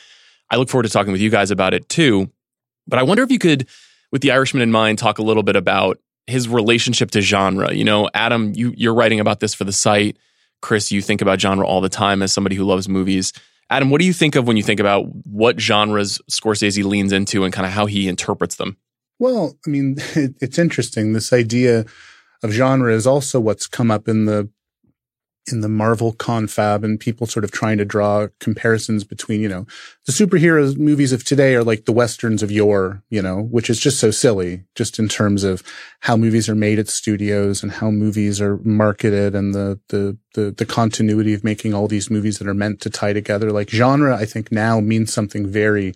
I 0.50 0.56
look 0.56 0.68
forward 0.68 0.82
to 0.82 0.90
talking 0.90 1.12
with 1.12 1.20
you 1.20 1.30
guys 1.30 1.50
about 1.50 1.72
it 1.72 1.88
too. 1.88 2.30
But 2.86 2.98
I 2.98 3.02
wonder 3.04 3.22
if 3.22 3.30
you 3.30 3.38
could, 3.38 3.66
with 4.12 4.20
the 4.20 4.32
Irishman 4.32 4.62
in 4.62 4.72
mind, 4.72 4.98
talk 4.98 5.18
a 5.18 5.22
little 5.22 5.42
bit 5.42 5.56
about 5.56 5.98
his 6.28 6.48
relationship 6.48 7.10
to 7.12 7.20
genre. 7.20 7.72
You 7.72 7.84
know, 7.84 8.08
Adam, 8.14 8.52
you 8.54 8.72
you're 8.76 8.94
writing 8.94 9.20
about 9.20 9.40
this 9.40 9.54
for 9.54 9.64
the 9.64 9.72
site. 9.72 10.16
Chris, 10.60 10.90
you 10.90 11.00
think 11.00 11.20
about 11.20 11.40
genre 11.40 11.66
all 11.66 11.80
the 11.80 11.88
time 11.88 12.22
as 12.22 12.32
somebody 12.32 12.56
who 12.56 12.64
loves 12.64 12.88
movies. 12.88 13.32
Adam, 13.70 13.90
what 13.90 14.00
do 14.00 14.06
you 14.06 14.12
think 14.12 14.34
of 14.34 14.46
when 14.46 14.56
you 14.56 14.62
think 14.62 14.80
about 14.80 15.04
what 15.26 15.60
genres 15.60 16.20
Scorsese 16.30 16.82
leans 16.84 17.12
into 17.12 17.44
and 17.44 17.52
kind 17.52 17.66
of 17.66 17.72
how 17.72 17.86
he 17.86 18.08
interprets 18.08 18.56
them? 18.56 18.76
Well, 19.18 19.58
I 19.66 19.70
mean, 19.70 19.96
it, 20.14 20.34
it's 20.40 20.58
interesting. 20.58 21.12
This 21.12 21.32
idea 21.32 21.84
of 22.42 22.50
genre 22.50 22.92
is 22.92 23.06
also 23.06 23.40
what's 23.40 23.66
come 23.66 23.90
up 23.90 24.08
in 24.08 24.24
the 24.24 24.48
in 25.52 25.60
the 25.60 25.68
Marvel 25.68 26.12
confab 26.12 26.84
and 26.84 26.98
people 26.98 27.26
sort 27.26 27.44
of 27.44 27.50
trying 27.50 27.78
to 27.78 27.84
draw 27.84 28.28
comparisons 28.40 29.04
between, 29.04 29.40
you 29.40 29.48
know, 29.48 29.66
the 30.06 30.12
superhero 30.12 30.76
movies 30.76 31.12
of 31.12 31.24
today 31.24 31.54
are 31.54 31.64
like 31.64 31.84
the 31.84 31.92
westerns 31.92 32.42
of 32.42 32.50
yore, 32.50 33.02
you 33.10 33.22
know, 33.22 33.42
which 33.42 33.68
is 33.70 33.78
just 33.78 33.98
so 33.98 34.10
silly, 34.10 34.64
just 34.74 34.98
in 34.98 35.08
terms 35.08 35.44
of 35.44 35.62
how 36.00 36.16
movies 36.16 36.48
are 36.48 36.54
made 36.54 36.78
at 36.78 36.88
studios 36.88 37.62
and 37.62 37.72
how 37.72 37.90
movies 37.90 38.40
are 38.40 38.58
marketed 38.58 39.34
and 39.34 39.54
the, 39.54 39.80
the, 39.88 40.16
the, 40.34 40.50
the 40.50 40.66
continuity 40.66 41.34
of 41.34 41.44
making 41.44 41.74
all 41.74 41.88
these 41.88 42.10
movies 42.10 42.38
that 42.38 42.48
are 42.48 42.54
meant 42.54 42.80
to 42.80 42.90
tie 42.90 43.12
together. 43.12 43.50
Like 43.50 43.70
genre, 43.70 44.16
I 44.16 44.24
think 44.24 44.52
now 44.52 44.80
means 44.80 45.12
something 45.12 45.46
very 45.46 45.94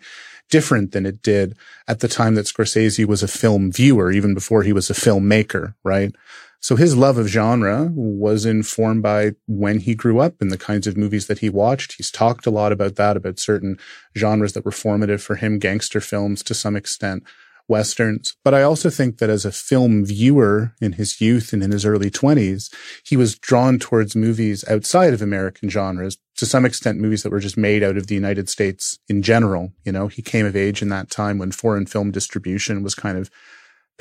different 0.51 0.93
than 0.93 1.07
it 1.07 1.23
did 1.23 1.57
at 1.89 2.01
the 2.01 2.09
time 2.09 2.35
that 2.35 2.47
Scorsese 2.47 3.07
was 3.07 3.23
a 3.23 3.29
film 3.29 3.73
viewer, 3.73 4.13
even 4.13 4.35
before 4.35 4.63
he 4.63 4.73
was 4.73 4.91
a 4.91 4.95
filmmaker, 4.95 5.75
right? 5.83 6.15
So 6.63 6.77
his 6.77 6.97
love 6.97 7.19
of 7.19 7.27
genre 7.27 7.91
was 7.93 8.47
informed 8.47 9.03
by 9.03 9.33
when 9.49 9.81
he 9.81 9.97
grew 9.97 10.21
up 10.21 10.41
and 10.41 10.53
the 10.53 10.57
kinds 10.57 10.87
of 10.87 10.97
movies 10.97 11.27
that 11.27 11.41
he 11.41 11.51
watched. 11.51 11.95
He's 11.95 12.11
talked 12.11 12.47
a 12.47 12.51
lot 12.51 12.71
about 12.71 12.95
that, 12.95 13.17
about 13.17 13.41
certain 13.41 13.79
genres 14.17 14.53
that 14.53 14.65
were 14.65 14.71
formative 14.71 15.21
for 15.21 15.35
him, 15.35 15.59
gangster 15.59 16.01
films 16.01 16.41
to 16.45 16.55
some 16.55 16.77
extent, 16.77 17.25
westerns. 17.67 18.37
But 18.45 18.55
I 18.55 18.63
also 18.63 18.91
think 18.91 19.19
that 19.19 19.29
as 19.29 19.45
a 19.45 19.51
film 19.51 20.05
viewer 20.05 20.73
in 20.81 20.93
his 20.93 21.21
youth 21.21 21.53
and 21.53 21.65
in 21.65 21.73
his 21.73 21.85
early 21.85 22.11
twenties, 22.11 22.71
he 23.05 23.17
was 23.17 23.37
drawn 23.37 23.81
towards 23.81 24.15
movies 24.15 24.65
outside 24.69 25.13
of 25.13 25.21
American 25.21 25.69
genres, 25.69 26.17
to 26.37 26.47
some 26.47 26.65
extent 26.65 27.01
movies 27.01 27.25
that 27.25 27.33
were 27.33 27.41
just 27.41 27.57
made 27.57 27.83
out 27.83 27.97
of 27.97 28.07
the 28.07 28.15
United 28.15 28.49
States 28.49 29.01
in 29.09 29.23
general. 29.23 29.73
You 29.85 29.91
know, 29.91 30.07
he 30.07 30.23
came 30.23 30.47
of 30.47 30.55
age 30.55 30.81
in 30.81 30.91
that 30.91 31.11
time 31.11 31.39
when 31.39 31.51
foreign 31.51 31.87
film 31.87 32.13
distribution 32.13 32.85
was 32.85 32.95
kind 32.95 33.19
of 33.19 33.31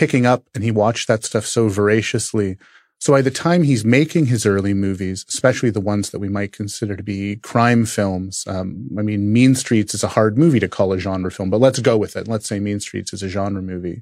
picking 0.02 0.26
up 0.26 0.50
and 0.56 0.64
he 0.64 0.72
watched 0.72 1.08
that 1.08 1.24
stuff 1.24 1.46
so 1.46 1.70
voraciously. 1.70 2.58
So 2.98 3.14
by 3.14 3.22
the 3.22 3.30
time 3.30 3.62
he's 3.62 3.86
making 3.86 4.26
his 4.26 4.48
early 4.48 4.74
movies, 4.74 5.24
especially 5.30 5.70
the 5.70 5.80
ones 5.80 6.10
that 6.10 6.18
we 6.18 6.28
might 6.28 6.54
consider 6.54 6.96
to 6.96 7.04
be 7.04 7.36
crime 7.36 7.86
films, 7.86 8.44
um, 8.48 8.90
I 8.98 9.04
mean, 9.04 9.32
Mean 9.32 9.54
Streets 9.54 9.94
is 9.94 10.04
a 10.04 10.08
hard 10.08 10.40
movie 10.40 10.60
to 10.60 10.68
call 10.68 10.92
a 10.92 10.98
genre 10.98 11.30
film, 11.30 11.52
but 11.52 11.60
let's 11.60 11.78
go 11.78 12.00
with 12.00 12.16
it. 12.16 12.28
Let's 12.28 12.48
say 12.48 12.60
Mean 12.60 12.80
Streets 12.80 13.14
is 13.14 13.22
a 13.22 13.30
genre 13.30 13.62
movie. 13.62 14.02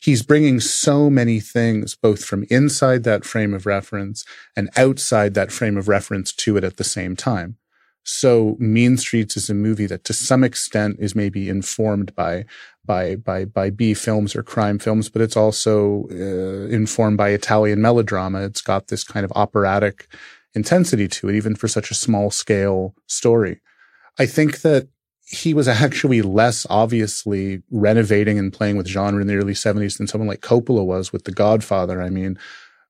He's 0.00 0.24
bringing 0.24 0.58
so 0.58 1.08
many 1.08 1.38
things, 1.38 1.94
both 1.94 2.24
from 2.24 2.44
inside 2.50 3.04
that 3.04 3.24
frame 3.24 3.54
of 3.54 3.64
reference 3.64 4.24
and 4.56 4.70
outside 4.76 5.34
that 5.34 5.52
frame 5.52 5.76
of 5.76 5.86
reference 5.86 6.32
to 6.32 6.56
it 6.56 6.64
at 6.64 6.78
the 6.78 6.84
same 6.84 7.14
time. 7.14 7.58
So 8.02 8.56
Mean 8.58 8.96
Streets 8.96 9.36
is 9.36 9.50
a 9.50 9.54
movie 9.54 9.86
that 9.86 10.02
to 10.04 10.14
some 10.14 10.42
extent 10.42 10.96
is 10.98 11.14
maybe 11.14 11.48
informed 11.48 12.14
by 12.16 12.46
by 12.88 13.14
by 13.14 13.44
by 13.44 13.70
B 13.70 13.94
films 13.94 14.34
or 14.34 14.42
crime 14.42 14.80
films, 14.80 15.08
but 15.08 15.22
it's 15.22 15.36
also 15.36 16.08
uh, 16.10 16.66
informed 16.74 17.18
by 17.18 17.28
Italian 17.28 17.80
melodrama. 17.80 18.40
It's 18.40 18.62
got 18.62 18.88
this 18.88 19.04
kind 19.04 19.24
of 19.24 19.32
operatic 19.36 20.08
intensity 20.54 21.06
to 21.06 21.28
it, 21.28 21.36
even 21.36 21.54
for 21.54 21.68
such 21.68 21.92
a 21.92 21.94
small 21.94 22.32
scale 22.32 22.96
story. 23.06 23.60
I 24.18 24.26
think 24.26 24.62
that 24.62 24.88
he 25.28 25.54
was 25.54 25.68
actually 25.84 26.22
less 26.22 26.66
obviously 26.68 27.62
renovating 27.70 28.38
and 28.38 28.52
playing 28.52 28.76
with 28.76 28.88
genre 28.88 29.20
in 29.20 29.28
the 29.28 29.36
early 29.36 29.52
70s 29.52 29.98
than 29.98 30.08
someone 30.08 30.28
like 30.28 30.40
Coppola 30.40 30.84
was 30.84 31.12
with 31.12 31.24
The 31.24 31.32
Godfather. 31.32 32.02
I 32.02 32.10
mean, 32.10 32.38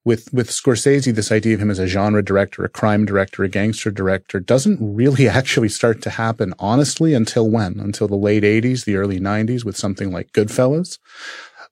with 0.05 0.31
with 0.33 0.49
Scorsese, 0.49 1.13
this 1.13 1.31
idea 1.31 1.55
of 1.55 1.61
him 1.61 1.71
as 1.71 1.79
a 1.79 1.87
genre 1.87 2.23
director, 2.23 2.63
a 2.63 2.69
crime 2.69 3.05
director, 3.05 3.43
a 3.43 3.49
gangster 3.49 3.91
director 3.91 4.39
doesn't 4.39 4.79
really 4.81 5.27
actually 5.39 5.69
start 5.69 6.01
to 6.03 6.09
happen 6.09 6.53
honestly 6.59 7.13
until 7.13 7.49
when? 7.49 7.79
Until 7.79 8.07
the 8.07 8.15
late 8.15 8.43
80s, 8.43 8.85
the 8.85 8.95
early 8.95 9.19
90s 9.19 9.65
with 9.65 9.77
something 9.77 10.11
like 10.11 10.31
Goodfellas. 10.31 10.97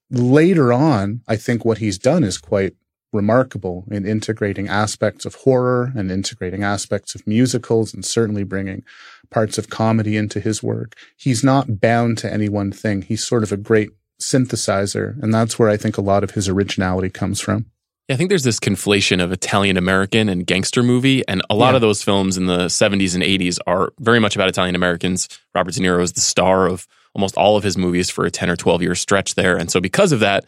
later 0.09 0.71
on, 0.71 1.21
I 1.27 1.35
think 1.35 1.65
what 1.65 1.79
he's 1.79 1.97
done 1.97 2.23
is 2.23 2.37
quite 2.37 2.73
remarkable 3.13 3.85
in 3.89 4.05
integrating 4.05 4.67
aspects 4.67 5.25
of 5.25 5.35
horror 5.35 5.91
and 5.95 6.11
integrating 6.11 6.63
aspects 6.63 7.15
of 7.15 7.25
musicals 7.25 7.93
and 7.93 8.05
certainly 8.05 8.43
bringing 8.43 8.83
parts 9.29 9.57
of 9.57 9.69
comedy 9.69 10.17
into 10.17 10.39
his 10.39 10.61
work. 10.61 10.95
He's 11.17 11.43
not 11.43 11.79
bound 11.79 12.17
to 12.19 12.31
any 12.31 12.49
one 12.49 12.71
thing. 12.71 13.01
He's 13.01 13.25
sort 13.25 13.43
of 13.43 13.51
a 13.51 13.57
great 13.57 13.89
synthesizer. 14.21 15.21
And 15.21 15.33
that's 15.33 15.57
where 15.57 15.69
I 15.69 15.77
think 15.77 15.97
a 15.97 16.01
lot 16.01 16.23
of 16.23 16.31
his 16.31 16.49
originality 16.49 17.09
comes 17.09 17.39
from. 17.39 17.65
Yeah, 18.07 18.13
I 18.15 18.17
think 18.17 18.29
there's 18.29 18.43
this 18.43 18.59
conflation 18.59 19.21
of 19.21 19.31
Italian 19.31 19.75
American 19.77 20.29
and 20.29 20.45
gangster 20.47 20.81
movie, 20.81 21.27
and 21.27 21.41
a 21.49 21.55
lot 21.55 21.71
Yeah. 21.71 21.75
of 21.75 21.81
those 21.81 22.01
films 22.03 22.37
in 22.37 22.45
the 22.45 22.69
70s 22.69 23.13
and 23.15 23.23
80s 23.23 23.59
are 23.67 23.91
very 23.99 24.19
much 24.19 24.35
about 24.35 24.47
Italian 24.47 24.75
Americans. 24.75 25.27
Robert 25.53 25.73
De 25.73 25.81
Niro 25.81 26.01
is 26.01 26.13
the 26.13 26.21
star 26.21 26.67
of 26.67 26.87
almost 27.13 27.35
all 27.35 27.57
of 27.57 27.63
his 27.63 27.77
movies 27.77 28.09
for 28.09 28.25
a 28.25 28.31
10 28.31 28.49
or 28.49 28.55
12 28.55 28.81
year 28.81 28.95
stretch 28.95 29.35
there. 29.35 29.57
And 29.57 29.69
so, 29.71 29.81
because 29.81 30.11
of 30.11 30.19
that, 30.21 30.45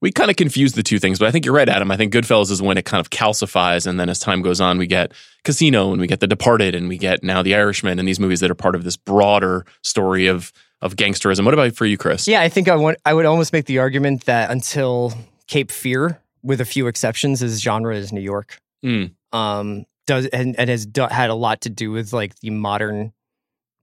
we 0.00 0.12
kind 0.12 0.30
of 0.30 0.36
confuse 0.36 0.72
the 0.74 0.82
two 0.82 0.98
things. 0.98 1.18
But 1.18 1.28
I 1.28 1.30
think 1.32 1.44
you're 1.44 1.54
right, 1.54 1.68
Adam. 1.68 1.90
I 1.90 1.96
think 1.96 2.12
Goodfellas 2.12 2.50
is 2.50 2.60
when 2.62 2.76
it 2.78 2.84
kind 2.84 3.00
of 3.00 3.10
calcifies, 3.10 3.86
and 3.86 3.98
then 3.98 4.08
as 4.08 4.18
time 4.18 4.40
goes 4.42 4.60
on, 4.60 4.78
we 4.78 4.86
get 4.86 5.12
Casino 5.44 5.90
and 5.92 6.00
we 6.00 6.06
get 6.06 6.20
The 6.20 6.26
Departed 6.26 6.74
and 6.74 6.88
we 6.88 6.96
get 6.98 7.22
now 7.24 7.42
The 7.42 7.54
Irishman 7.54 7.98
and 7.98 8.06
these 8.06 8.20
movies 8.20 8.40
that 8.40 8.50
are 8.50 8.54
part 8.54 8.74
of 8.74 8.84
this 8.84 8.96
broader 8.96 9.64
story 9.82 10.26
of 10.28 10.52
of 10.82 10.94
gangsterism. 10.96 11.44
What 11.46 11.54
about 11.54 11.74
for 11.74 11.86
you, 11.86 11.96
Chris? 11.96 12.28
Yeah, 12.28 12.42
I 12.42 12.48
think 12.50 12.68
I 12.68 12.76
want. 12.76 12.98
I 13.06 13.12
would 13.14 13.24
almost 13.26 13.52
make 13.52 13.64
the 13.64 13.78
argument 13.78 14.26
that 14.26 14.50
until 14.50 15.14
Cape 15.46 15.70
Fear, 15.72 16.20
with 16.46 16.60
a 16.60 16.64
few 16.64 16.86
exceptions, 16.86 17.40
his 17.40 17.60
genre 17.60 17.94
is 17.94 18.12
New 18.12 18.20
York. 18.20 18.58
Mm. 18.84 19.12
Um, 19.32 19.84
does 20.06 20.26
and, 20.26 20.58
and 20.58 20.70
has 20.70 20.86
do, 20.86 21.02
had 21.02 21.30
a 21.30 21.34
lot 21.34 21.62
to 21.62 21.70
do 21.70 21.90
with 21.90 22.12
like 22.12 22.38
the 22.40 22.50
modern 22.50 23.12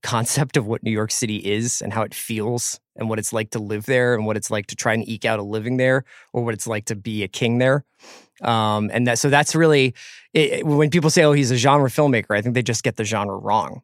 concept 0.02 0.56
of 0.56 0.66
what 0.66 0.82
New 0.82 0.90
York 0.90 1.10
City 1.10 1.36
is 1.36 1.82
and 1.82 1.92
how 1.92 2.02
it 2.02 2.14
feels 2.14 2.80
and 2.96 3.08
what 3.08 3.18
it's 3.18 3.32
like 3.32 3.50
to 3.50 3.58
live 3.58 3.86
there 3.86 4.14
and 4.14 4.26
what 4.26 4.36
it's 4.36 4.50
like 4.50 4.66
to 4.66 4.76
try 4.76 4.94
and 4.94 5.06
eke 5.08 5.24
out 5.24 5.38
a 5.38 5.42
living 5.42 5.76
there 5.76 6.04
or 6.32 6.44
what 6.44 6.54
it's 6.54 6.66
like 6.66 6.86
to 6.86 6.94
be 6.94 7.22
a 7.22 7.28
king 7.28 7.58
there. 7.58 7.84
Um, 8.42 8.90
and 8.92 9.06
that 9.06 9.18
so 9.18 9.30
that's 9.30 9.54
really 9.54 9.94
it, 10.32 10.66
when 10.66 10.90
people 10.90 11.10
say, 11.10 11.22
"Oh, 11.22 11.32
he's 11.32 11.50
a 11.50 11.56
genre 11.56 11.88
filmmaker," 11.88 12.36
I 12.36 12.42
think 12.42 12.54
they 12.54 12.62
just 12.62 12.82
get 12.82 12.96
the 12.96 13.04
genre 13.04 13.36
wrong. 13.36 13.82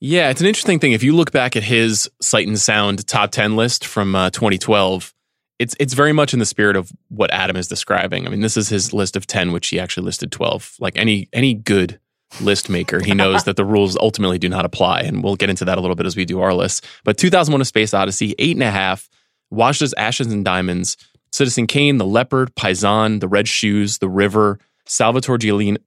Yeah, 0.00 0.30
it's 0.30 0.40
an 0.40 0.46
interesting 0.46 0.80
thing. 0.80 0.92
If 0.92 1.02
you 1.02 1.14
look 1.14 1.32
back 1.32 1.56
at 1.56 1.62
his 1.62 2.10
Sight 2.20 2.46
and 2.46 2.58
Sound 2.58 3.06
top 3.06 3.30
10 3.30 3.56
list 3.56 3.86
from 3.86 4.14
uh, 4.14 4.30
2012, 4.30 5.14
it's 5.58 5.74
it's 5.78 5.94
very 5.94 6.12
much 6.12 6.32
in 6.32 6.38
the 6.38 6.46
spirit 6.46 6.76
of 6.76 6.90
what 7.08 7.32
Adam 7.32 7.56
is 7.56 7.68
describing. 7.68 8.26
I 8.26 8.30
mean, 8.30 8.40
this 8.40 8.56
is 8.56 8.68
his 8.68 8.92
list 8.92 9.16
of 9.16 9.26
10, 9.26 9.52
which 9.52 9.68
he 9.68 9.78
actually 9.78 10.04
listed 10.04 10.32
12. 10.32 10.76
Like 10.80 10.96
any 10.96 11.28
any 11.32 11.54
good 11.54 12.00
list 12.40 12.68
maker, 12.68 13.00
he 13.00 13.14
knows 13.14 13.44
that 13.44 13.56
the 13.56 13.64
rules 13.64 13.96
ultimately 13.96 14.38
do 14.38 14.48
not 14.48 14.64
apply. 14.64 15.00
And 15.00 15.22
we'll 15.22 15.36
get 15.36 15.50
into 15.50 15.64
that 15.64 15.78
a 15.78 15.80
little 15.80 15.96
bit 15.96 16.06
as 16.06 16.16
we 16.16 16.24
do 16.24 16.40
our 16.40 16.54
list. 16.54 16.84
But 17.04 17.16
2001 17.16 17.60
A 17.60 17.64
Space 17.64 17.94
Odyssey, 17.94 18.34
eight 18.38 18.56
and 18.56 18.62
a 18.62 18.70
half, 18.70 19.08
Wajda's 19.52 19.94
Ashes 19.96 20.32
and 20.32 20.44
Diamonds, 20.44 20.96
Citizen 21.32 21.66
Kane, 21.66 21.98
The 21.98 22.06
Leopard, 22.06 22.54
Paisan, 22.56 23.20
The 23.20 23.28
Red 23.28 23.46
Shoes, 23.46 23.98
The 23.98 24.08
River, 24.08 24.58
Salvatore 24.86 25.38
Giuliano, 25.38 25.78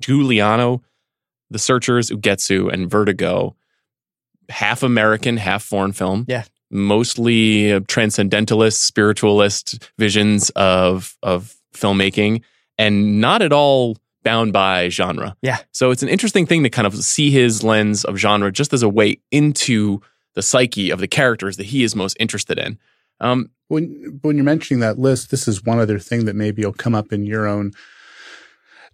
Giuliano 0.00 0.82
the 1.50 1.58
Searchers, 1.58 2.10
Ugetsu, 2.10 2.72
and 2.72 2.90
Vertigo, 2.90 3.56
half 4.48 4.82
American, 4.82 5.36
half 5.36 5.62
foreign 5.62 5.92
film. 5.92 6.24
Yeah. 6.28 6.44
Mostly 6.70 7.72
uh, 7.72 7.80
transcendentalist, 7.88 8.84
spiritualist 8.84 9.88
visions 9.98 10.50
of 10.50 11.16
of 11.22 11.56
filmmaking, 11.74 12.42
and 12.76 13.20
not 13.20 13.42
at 13.42 13.52
all 13.52 13.96
bound 14.22 14.52
by 14.52 14.88
genre. 14.88 15.34
Yeah. 15.42 15.58
So 15.72 15.90
it's 15.90 16.02
an 16.02 16.08
interesting 16.08 16.44
thing 16.46 16.62
to 16.64 16.70
kind 16.70 16.86
of 16.86 16.94
see 16.96 17.30
his 17.30 17.62
lens 17.62 18.04
of 18.04 18.16
genre 18.16 18.52
just 18.52 18.72
as 18.72 18.82
a 18.82 18.88
way 18.88 19.20
into 19.30 20.00
the 20.34 20.42
psyche 20.42 20.90
of 20.90 21.00
the 21.00 21.08
characters 21.08 21.56
that 21.56 21.66
he 21.66 21.82
is 21.82 21.96
most 21.96 22.16
interested 22.20 22.58
in. 22.58 22.78
Um, 23.20 23.50
When 23.68 24.18
when 24.22 24.36
you're 24.36 24.44
mentioning 24.44 24.80
that 24.80 24.98
list, 24.98 25.30
this 25.30 25.48
is 25.48 25.64
one 25.64 25.78
other 25.78 25.98
thing 25.98 26.26
that 26.26 26.36
maybe 26.36 26.64
will 26.64 26.72
come 26.72 26.94
up 26.94 27.12
in 27.12 27.24
your 27.24 27.46
own 27.46 27.72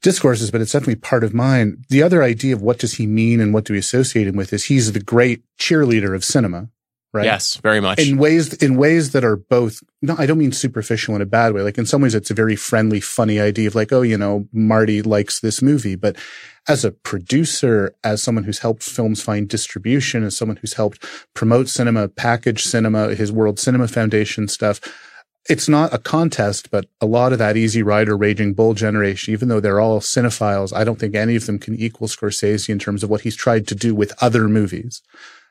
discourses, 0.00 0.50
but 0.50 0.60
it's 0.60 0.72
definitely 0.72 0.96
part 0.96 1.24
of 1.24 1.32
mine. 1.34 1.84
The 1.88 2.02
other 2.02 2.22
idea 2.22 2.54
of 2.54 2.62
what 2.62 2.78
does 2.78 2.94
he 2.94 3.06
mean 3.06 3.40
and 3.40 3.52
what 3.54 3.64
do 3.64 3.72
we 3.72 3.78
associate 3.78 4.26
him 4.26 4.36
with 4.36 4.52
is 4.52 4.64
he's 4.64 4.92
the 4.92 5.00
great 5.00 5.42
cheerleader 5.58 6.14
of 6.14 6.24
cinema, 6.24 6.68
right? 7.14 7.24
Yes, 7.24 7.56
very 7.56 7.80
much. 7.80 7.98
In 7.98 8.18
ways 8.18 8.52
in 8.54 8.76
ways 8.76 9.12
that 9.12 9.24
are 9.24 9.36
both 9.36 9.82
no, 10.02 10.16
I 10.18 10.26
don't 10.26 10.38
mean 10.38 10.52
superficial 10.52 11.14
in 11.14 11.22
a 11.22 11.26
bad 11.26 11.54
way. 11.54 11.62
Like 11.62 11.78
in 11.78 11.86
some 11.86 12.02
ways 12.02 12.14
it's 12.14 12.30
a 12.30 12.34
very 12.34 12.56
friendly, 12.56 13.00
funny 13.00 13.40
idea 13.40 13.68
of 13.68 13.74
like, 13.74 13.92
oh, 13.92 14.02
you 14.02 14.18
know, 14.18 14.48
Marty 14.52 15.00
likes 15.00 15.40
this 15.40 15.62
movie. 15.62 15.94
But 15.94 16.16
as 16.68 16.84
a 16.84 16.90
producer, 16.90 17.94
as 18.02 18.22
someone 18.22 18.44
who's 18.44 18.58
helped 18.58 18.82
films 18.82 19.22
find 19.22 19.48
distribution, 19.48 20.24
as 20.24 20.36
someone 20.36 20.56
who's 20.56 20.74
helped 20.74 21.04
promote 21.34 21.68
cinema, 21.68 22.08
package 22.08 22.64
cinema, 22.64 23.14
his 23.14 23.30
World 23.30 23.58
Cinema 23.58 23.88
Foundation 23.88 24.48
stuff, 24.48 24.80
it's 25.48 25.68
not 25.68 25.92
a 25.92 25.98
contest, 25.98 26.70
but 26.70 26.86
a 27.00 27.06
lot 27.06 27.32
of 27.32 27.38
that 27.38 27.56
Easy 27.56 27.82
Rider, 27.82 28.16
Raging 28.16 28.54
Bull 28.54 28.72
generation, 28.72 29.32
even 29.32 29.48
though 29.48 29.60
they're 29.60 29.80
all 29.80 30.00
cinephiles, 30.00 30.74
I 30.74 30.84
don't 30.84 30.98
think 30.98 31.14
any 31.14 31.36
of 31.36 31.46
them 31.46 31.58
can 31.58 31.76
equal 31.76 32.08
Scorsese 32.08 32.70
in 32.70 32.78
terms 32.78 33.02
of 33.02 33.10
what 33.10 33.20
he's 33.22 33.36
tried 33.36 33.68
to 33.68 33.74
do 33.74 33.94
with 33.94 34.12
other 34.22 34.48
movies. 34.48 35.02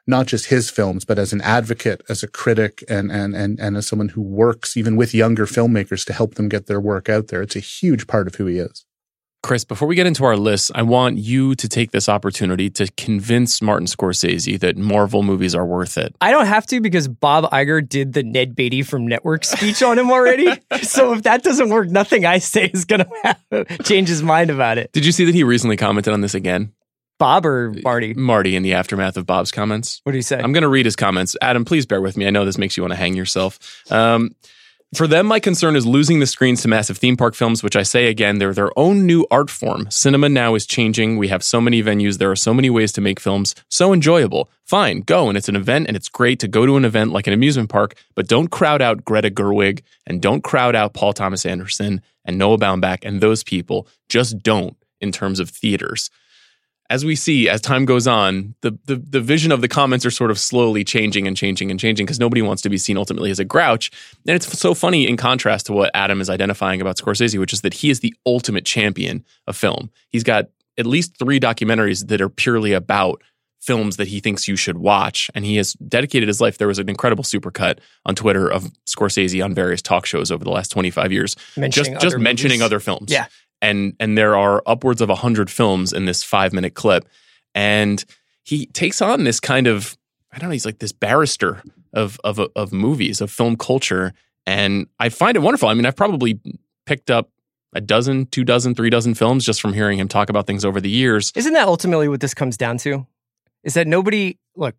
Not 0.06 0.28
just 0.28 0.48
his 0.48 0.70
films, 0.70 1.06
but 1.06 1.18
as 1.18 1.32
an 1.32 1.42
advocate, 1.42 2.02
as 2.10 2.24
a 2.24 2.28
critic, 2.28 2.84
and, 2.90 3.12
and, 3.12 3.36
and, 3.36 3.60
and 3.60 3.78
as 3.78 3.88
someone 3.88 4.10
who 4.10 4.22
works 4.22 4.76
even 4.76 4.96
with 4.96 5.14
younger 5.14 5.46
filmmakers 5.46 6.06
to 6.06 6.14
help 6.14 6.36
them 6.36 6.50
get 6.50 6.68
their 6.68 6.82
work 6.82 7.08
out 7.08 7.28
there. 7.28 7.42
It's 7.42 7.56
a 7.56 7.62
huge 7.62 8.06
part 8.08 8.28
of 8.28 8.36
who 8.36 8.46
he 8.46 8.58
is. 8.58 8.86
Chris, 9.44 9.66
before 9.66 9.90
we 9.90 9.96
get 9.96 10.08
into 10.08 10.24
our 10.24 10.38
list, 10.38 10.72
I 10.74 10.84
want 10.84 11.18
you 11.18 11.54
to 11.56 11.68
take 11.68 11.92
this 11.92 12.08
opportunity 12.08 12.70
to 12.72 12.90
convince 12.96 13.62
Martin 13.62 13.88
Scorsese 13.88 14.58
that 14.62 14.78
Marvel 14.78 15.22
movies 15.22 15.54
are 15.54 15.66
worth 15.66 15.98
it. 15.98 16.16
I 16.22 16.32
don't 16.32 16.46
have 16.46 16.66
to 16.68 16.80
because 16.80 17.10
Bob 17.10 17.52
Iger 17.52 17.88
did 17.88 18.14
the 18.14 18.24
Ned 18.24 18.56
Beatty 18.56 18.84
from 18.84 19.06
Network 19.06 19.44
speech 19.44 19.84
on 19.84 20.00
him 20.00 20.10
already. 20.10 20.48
so 20.84 21.14
if 21.14 21.24
that 21.24 21.44
doesn't 21.44 21.70
work, 21.70 21.90
nothing 21.90 22.26
I 22.26 22.38
say 22.38 22.72
is 22.74 22.86
going 22.86 23.04
to 23.52 23.66
change 23.84 24.08
his 24.08 24.24
mind 24.24 24.50
about 24.50 24.78
it. 24.78 24.94
Did 24.94 25.06
you 25.06 25.12
see 25.12 25.26
that 25.26 25.36
he 25.36 25.44
recently 25.44 25.76
commented 25.76 26.14
on 26.14 26.22
this 26.22 26.36
again? 26.36 26.72
Bob 27.24 27.46
or 27.46 27.74
Marty? 27.84 28.14
Marty, 28.14 28.54
in 28.54 28.64
the 28.64 28.74
aftermath 28.74 29.16
of 29.16 29.26
Bob's 29.26 29.50
comments. 29.50 30.02
What 30.04 30.12
do 30.12 30.18
you 30.18 30.22
say? 30.22 30.42
I'm 30.42 30.52
going 30.52 30.64
to 30.64 30.68
read 30.68 30.86
his 30.86 30.98
comments. 30.98 31.38
Adam, 31.42 31.64
please 31.64 31.86
bear 31.86 32.02
with 32.02 32.18
me. 32.18 32.28
I 32.28 32.32
know 32.32 32.44
this 32.44 32.58
makes 32.58 32.76
you 32.76 32.84
want 32.84 32.92
to 32.92 32.98
hang 32.98 33.16
yourself. 33.16 33.82
Um, 33.90 34.36
for 34.94 35.08
them, 35.08 35.26
my 35.26 35.40
concern 35.40 35.78
is 35.78 35.86
losing 35.86 36.20
the 36.20 36.28
screens 36.28 36.62
to 36.64 36.68
massive 36.68 36.98
theme 36.98 37.16
park 37.16 37.34
films, 37.34 37.64
which 37.64 37.78
I 37.78 37.84
say 37.84 38.08
again, 38.08 38.40
they're 38.40 38.54
their 38.54 38.78
own 38.78 39.08
new 39.08 39.26
art 39.32 39.50
form. 39.50 39.90
Cinema 39.90 40.28
now 40.28 40.54
is 40.54 40.66
changing. 40.66 41.18
We 41.18 41.30
have 41.30 41.46
so 41.46 41.62
many 41.62 41.82
venues. 41.82 42.18
There 42.18 42.30
are 42.30 42.36
so 42.36 42.54
many 42.54 42.70
ways 42.70 42.92
to 42.92 43.02
make 43.02 43.22
films 43.22 43.56
so 43.70 43.94
enjoyable. 43.94 44.52
Fine, 44.66 45.04
go. 45.04 45.30
And 45.30 45.38
it's 45.38 45.48
an 45.48 45.56
event, 45.56 45.88
and 45.88 45.96
it's 45.96 46.10
great 46.10 46.40
to 46.42 46.50
go 46.50 46.66
to 46.66 46.76
an 46.76 46.84
event 46.84 47.14
like 47.14 47.26
an 47.26 47.34
amusement 47.34 47.70
park, 47.70 47.96
but 48.16 48.28
don't 48.28 48.50
crowd 48.50 48.82
out 48.82 49.06
Greta 49.06 49.30
Gerwig 49.30 49.82
and 50.06 50.22
don't 50.22 50.44
crowd 50.44 50.76
out 50.76 50.94
Paul 50.94 51.14
Thomas 51.14 51.46
Anderson 51.46 52.02
and 52.26 52.38
Noah 52.38 52.58
Baumbach 52.58 53.00
and 53.04 53.22
those 53.22 53.46
people. 53.46 53.88
Just 54.10 54.44
don't 54.44 54.76
in 55.00 55.14
terms 55.14 55.40
of 55.40 55.50
theaters 55.50 56.10
as 56.94 57.04
we 57.04 57.16
see 57.16 57.50
as 57.50 57.60
time 57.60 57.86
goes 57.86 58.06
on, 58.06 58.54
the, 58.62 58.78
the 58.86 58.98
the 58.98 59.20
vision 59.20 59.52
of 59.52 59.62
the 59.62 59.68
comments 59.68 60.06
are 60.06 60.12
sort 60.12 60.30
of 60.30 60.38
slowly 60.38 60.84
changing 60.84 61.28
and 61.28 61.36
changing 61.36 61.72
and 61.72 61.80
changing 61.80 62.06
because 62.06 62.20
nobody 62.20 62.44
wants 62.44 62.62
to 62.62 62.70
be 62.70 62.78
seen 62.78 62.98
ultimately 62.98 63.32
as 63.32 63.40
a 63.40 63.44
grouch. 63.44 63.90
And 64.28 64.36
it's 64.36 64.60
so 64.60 64.76
funny 64.76 65.08
in 65.08 65.18
contrast 65.18 65.66
to 65.66 65.74
what 65.74 65.90
Adam 65.96 66.22
is 66.22 66.30
identifying 66.30 66.82
about 66.82 66.98
Scorsese, 66.98 67.40
which 67.40 67.52
is 67.52 67.62
that 67.62 67.74
he 67.74 67.90
is 67.90 68.02
the 68.02 68.14
ultimate 68.28 68.64
champion 68.64 69.26
of 69.48 69.58
film. 69.58 69.90
He's 70.10 70.24
got 70.24 70.50
at 70.78 70.86
least 70.86 71.18
three 71.18 71.40
documentaries 71.40 72.10
that 72.10 72.22
are 72.22 72.30
purely 72.30 72.74
about 72.74 73.24
films 73.64 73.96
that 73.96 74.10
he 74.10 74.20
thinks 74.20 74.48
you 74.48 74.58
should 74.58 74.78
watch. 74.78 75.32
And 75.34 75.46
he 75.46 75.56
has 75.56 75.74
dedicated 75.74 76.28
his 76.28 76.42
life. 76.42 76.58
There 76.58 76.68
was 76.68 76.80
an 76.80 76.90
incredible 76.90 77.24
supercut 77.24 77.80
on 78.06 78.14
Twitter 78.14 78.52
of 78.52 78.70
Scorsese 78.86 79.44
on 79.44 79.54
various 79.54 79.82
talk 79.82 80.06
shows 80.06 80.32
over 80.32 80.44
the 80.44 80.52
last 80.52 80.70
25 80.70 81.12
years. 81.14 81.36
Mentioning 81.56 81.94
just 81.94 82.04
just 82.04 82.18
mentioning 82.20 82.60
movies. 82.60 82.66
other 82.66 82.80
films 82.82 83.12
Yeah. 83.12 83.28
And 83.64 83.96
and 84.00 84.18
there 84.18 84.36
are 84.38 84.62
upwards 84.68 85.02
of 85.02 85.10
100 85.10 85.50
films 85.50 85.92
in 85.92 86.06
this 86.06 86.22
5 86.22 86.54
minute 86.54 86.76
clip 86.76 87.08
and 87.56 88.06
he 88.44 88.68
takes 88.68 89.02
on 89.02 89.24
this 89.24 89.40
kind 89.40 89.66
of 89.66 89.98
i 90.32 90.38
don't 90.38 90.50
know 90.50 90.54
he's 90.54 90.66
like 90.66 90.80
this 90.80 90.92
barrister 90.92 91.64
of 91.94 92.20
of 92.24 92.40
of 92.56 92.72
movies 92.72 93.22
of 93.22 93.32
film 93.32 93.56
culture 93.56 94.14
and 94.46 94.88
i 95.00 95.10
find 95.10 95.36
it 95.36 95.40
wonderful 95.40 95.70
i 95.70 95.74
mean 95.74 95.86
i've 95.86 95.96
probably 95.96 96.40
picked 96.86 97.10
up 97.10 97.30
a 97.76 97.82
dozen 97.82 98.26
two 98.28 98.44
dozen 98.44 98.76
three 98.76 98.90
dozen 98.90 99.14
films 99.14 99.46
just 99.46 99.62
from 99.62 99.74
hearing 99.74 99.98
him 99.98 100.08
talk 100.08 100.30
about 100.30 100.46
things 100.46 100.64
over 100.64 100.80
the 100.80 100.90
years 100.90 101.32
Isn't 101.36 101.54
that 101.54 101.68
ultimately 101.68 102.08
what 102.08 102.20
this 102.20 102.34
comes 102.34 102.58
down 102.58 102.78
to? 102.80 103.08
Is 103.64 103.76
that 103.76 103.88
nobody 103.88 104.38
look, 104.56 104.76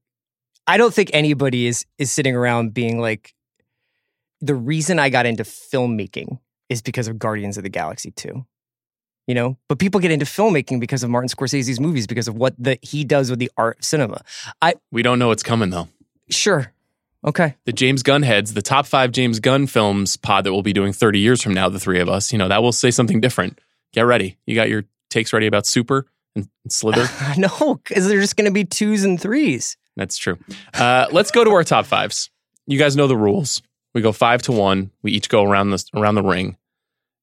I 0.66 0.76
don't 0.76 0.94
think 0.94 1.10
anybody 1.12 1.66
is 1.66 1.86
is 1.98 2.12
sitting 2.12 2.36
around 2.36 2.74
being 2.74 3.00
like 3.00 3.34
the 4.40 4.54
reason 4.54 4.98
I 4.98 5.08
got 5.08 5.26
into 5.26 5.42
filmmaking 5.42 6.38
is 6.68 6.82
because 6.82 7.08
of 7.08 7.18
Guardians 7.18 7.56
of 7.56 7.62
the 7.62 7.70
Galaxy 7.70 8.10
2. 8.10 8.44
You 9.26 9.34
know, 9.34 9.56
but 9.68 9.78
people 9.78 10.00
get 10.00 10.10
into 10.10 10.26
filmmaking 10.26 10.80
because 10.80 11.02
of 11.02 11.08
Martin 11.08 11.28
Scorsese's 11.28 11.80
movies 11.80 12.06
because 12.06 12.28
of 12.28 12.36
what 12.36 12.54
the 12.58 12.78
he 12.82 13.04
does 13.04 13.30
with 13.30 13.38
the 13.38 13.50
art 13.56 13.78
of 13.78 13.84
cinema. 13.84 14.20
i 14.60 14.74
we 14.92 15.02
don't 15.02 15.18
know 15.18 15.28
what's 15.28 15.42
coming 15.42 15.70
though 15.70 15.88
Sure. 16.30 16.72
Okay. 17.26 17.54
the 17.64 17.72
James 17.72 18.02
Gunn 18.02 18.22
heads, 18.22 18.52
the 18.52 18.60
top 18.60 18.86
five 18.86 19.10
James 19.10 19.40
Gunn 19.40 19.66
films 19.66 20.16
pod 20.18 20.44
that 20.44 20.52
we'll 20.52 20.62
be 20.62 20.74
doing 20.74 20.92
30 20.92 21.20
years 21.20 21.40
from 21.42 21.54
now, 21.54 21.70
the 21.70 21.80
three 21.80 22.00
of 22.00 22.08
us, 22.08 22.32
you 22.32 22.38
know, 22.38 22.48
that 22.48 22.62
will 22.62 22.72
say 22.72 22.90
something 22.90 23.20
different. 23.20 23.58
Get 23.92 24.02
ready. 24.02 24.36
You 24.46 24.54
got 24.54 24.68
your 24.68 24.84
takes 25.08 25.32
ready 25.32 25.46
about 25.46 25.66
Super 25.66 26.06
and, 26.36 26.48
Slither? 26.68 27.06
no, 27.38 27.76
because 27.76 28.06
they're 28.08 28.20
just 28.20 28.36
going 28.36 28.44
to 28.46 28.52
be 28.52 28.64
twos 28.64 29.04
and 29.04 29.18
threes. 29.18 29.78
That's 29.96 30.18
true. 30.18 30.38
Uh, 30.74 31.06
let's 31.12 31.30
go 31.30 31.44
to 31.44 31.50
our 31.50 31.64
top 31.64 31.86
fives. 31.86 32.28
You 32.66 32.78
guys 32.78 32.94
know 32.96 33.06
the 33.06 33.16
rules. 33.16 33.62
We 33.94 34.02
go 34.02 34.12
five 34.12 34.42
to 34.42 34.52
one. 34.52 34.90
We 35.02 35.12
each 35.12 35.28
go 35.28 35.44
around 35.44 35.70
the 35.70 35.82
around 35.94 36.16
the 36.16 36.22
ring. 36.22 36.56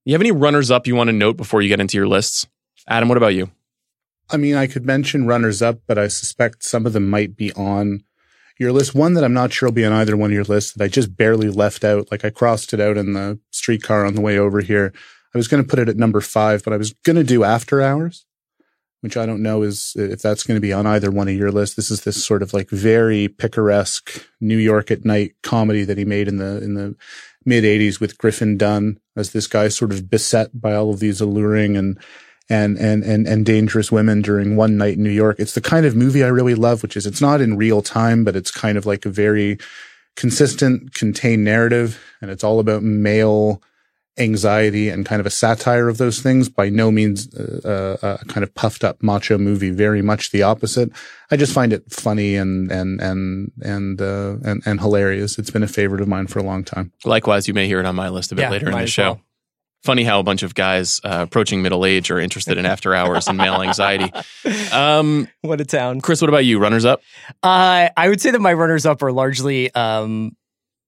You 0.03 0.13
have 0.13 0.22
any 0.22 0.31
runners 0.31 0.72
up 0.72 0.88
you 0.88 0.96
want 0.96 1.10
to 1.10 1.13
note 1.13 1.38
before 1.38 1.62
you 1.62 1.70
get 1.70 1.79
into 1.79 1.98
your 1.98 2.08
lists? 2.08 2.48
Adam, 2.88 3.08
what 3.08 3.17
about 3.17 3.36
you? 3.36 3.51
I 4.31 4.38
mean, 4.38 4.55
I 4.55 4.65
could 4.65 4.86
mention 4.86 5.27
runners 5.27 5.62
up, 5.62 5.81
but 5.88 6.00
I 6.00 6.08
suspect 6.08 6.63
some 6.63 6.86
of 6.86 6.93
them 6.93 7.10
might 7.10 7.36
be 7.36 7.51
on 7.53 8.03
your 8.58 8.72
list. 8.72 8.96
One 8.96 9.13
that 9.13 9.24
I'm 9.24 9.34
not 9.34 9.53
sure 9.53 9.67
will 9.67 9.74
be 9.74 9.86
on 9.86 9.93
either 9.93 10.17
one 10.17 10.31
of 10.31 10.34
your 10.34 10.43
lists 10.43 10.74
that 10.74 10.84
I 10.84 10.88
just 10.88 11.15
barely 11.15 11.50
left 11.50 11.84
out. 11.84 12.10
Like 12.10 12.25
I 12.25 12.31
crossed 12.31 12.74
it 12.74 12.79
out 12.79 12.98
in 12.98 13.13
the 13.13 13.39
streetcar 13.51 14.05
on 14.05 14.15
the 14.15 14.22
way 14.22 14.39
over 14.39 14.62
here. 14.62 14.91
I 15.36 15.38
was 15.38 15.48
going 15.48 15.63
to 15.63 15.70
put 15.70 15.79
it 15.79 15.89
at 15.89 15.98
number 15.98 16.22
five, 16.22 16.63
but 16.63 16.74
I 16.74 16.77
was 16.77 16.93
going 17.03 17.15
to 17.15 17.24
do 17.24 17.43
After 17.43 17.81
Hours, 17.81 18.25
which 19.01 19.17
I 19.17 19.25
don't 19.25 19.43
know 19.43 19.62
is 19.62 19.93
if 19.96 20.22
that's 20.22 20.43
going 20.43 20.58
to 20.58 20.62
be 20.62 20.74
on 20.74 20.88
either 20.88 21.12
one 21.12 21.27
of 21.27 21.36
your 21.36 21.51
lists. 21.51 21.75
This 21.75 21.91
is 21.91 22.01
this 22.01 22.24
sort 22.24 22.41
of 22.41 22.53
like 22.53 22.70
very 22.70 23.27
picaresque 23.27 24.25
New 24.39 24.58
York 24.58 24.89
at 24.89 25.05
night 25.05 25.34
comedy 25.43 25.84
that 25.84 25.98
he 25.98 26.05
made 26.05 26.27
in 26.27 26.38
the 26.38 26.62
in 26.63 26.74
the 26.74 26.96
mid 27.46 27.64
'80s 27.64 28.00
with 28.00 28.18
Griffin 28.18 28.58
Dunne 28.58 29.00
as 29.16 29.32
this 29.32 29.48
guy 29.48 29.68
sort 29.68 29.92
of 29.92 30.10
beset 30.10 30.60
by 30.60 30.76
all 30.76 30.92
of 30.92 31.00
these 31.00 31.22
alluring 31.22 31.78
and 31.78 32.00
and, 32.50 32.78
and, 32.78 33.04
and, 33.04 33.28
and 33.28 33.46
dangerous 33.46 33.94
women 33.94 34.22
during 34.22 34.58
one 34.58 34.76
night 34.76 34.98
in 34.98 35.04
New 35.04 35.10
York. 35.10 35.40
It's 35.40 35.54
the 35.54 35.62
kind 35.62 35.86
of 35.86 35.96
movie 35.96 36.22
I 36.22 36.28
really 36.28 36.56
love, 36.56 36.82
which 36.82 36.98
is 36.98 37.06
it's 37.06 37.22
not 37.22 37.40
in 37.40 37.56
real 37.56 37.82
time, 37.82 38.26
but 38.26 38.36
it's 38.36 38.52
kind 38.52 38.78
of 38.78 38.86
like 38.86 39.06
a 39.06 39.10
very 39.10 39.58
consistent, 40.18 40.94
contained 40.94 41.46
narrative. 41.46 42.04
And 42.22 42.30
it's 42.30 42.44
all 42.44 42.60
about 42.60 42.84
male 42.84 43.62
anxiety 44.18 44.89
and 44.89 45.06
kind 45.06 45.20
of 45.20 45.25
a 45.25 45.30
satire 45.32 45.88
of 45.88 45.98
those 45.98 46.20
things. 46.22 46.50
By 46.50 46.70
no 46.70 46.91
means 46.91 47.34
uh, 47.36 47.98
uh, 48.01 48.18
a 48.22 48.25
kind 48.25 48.44
of 48.44 48.53
puffed 48.56 48.84
up 48.84 49.01
macho 49.01 49.38
movie. 49.38 49.72
Very 49.72 50.01
much 50.01 50.32
the 50.32 50.44
opposite. 50.44 50.89
I 51.32 51.38
just 51.38 51.53
find 51.53 51.72
it 51.74 51.84
funny 51.91 52.36
and 52.36 52.72
and 52.72 53.00
and 53.01 53.51
and 53.63 54.01
uh, 54.01 54.36
and, 54.44 54.62
and 54.65 54.80
hilarious. 54.82 55.38
It's 55.39 55.50
been 55.51 55.63
a 55.63 55.68
favorite 55.68 56.01
of 56.01 56.08
mine 56.08 56.27
for 56.27 56.39
a 56.39 56.44
long 56.44 56.63
time. 56.63 56.91
Likewise, 57.06 57.48
you 57.48 57.53
may 57.53 57.68
hear 57.68 57.80
it 57.80 57.86
on 57.86 57.96
my 57.96 58.10
list 58.10 58.32
a 58.32 58.36
bit 58.36 58.41
Yeah, 58.44 58.50
later 58.51 58.70
in 58.70 58.77
the 58.77 58.88
show. 58.88 59.03
well. 59.13 59.22
Funny 59.84 60.03
how 60.03 60.20
a 60.20 60.24
bunch 60.24 60.44
of 60.44 60.53
guys 60.53 61.01
uh, 61.03 61.22
approaching 61.27 61.63
middle 61.63 61.86
age 61.88 62.12
are 62.12 62.20
interested 62.20 62.60
in 62.60 62.68
after 62.68 62.94
hours 62.94 63.27
and 63.27 63.36
male 63.38 63.63
anxiety. 63.63 64.12
Um, 64.72 65.27
What 65.41 65.60
a 65.60 65.65
town. 65.65 66.01
Chris, 66.01 66.22
what 66.22 66.30
about 66.30 66.46
you? 66.46 66.60
Runners 66.60 66.86
up? 66.86 67.01
Uh, 67.41 67.89
I 67.98 68.08
would 68.08 68.22
say 68.22 68.30
that 68.32 68.41
my 68.41 68.53
runners 68.53 68.86
up 68.86 69.01
are 69.01 69.12
largely 69.12 69.74
um, 69.74 70.36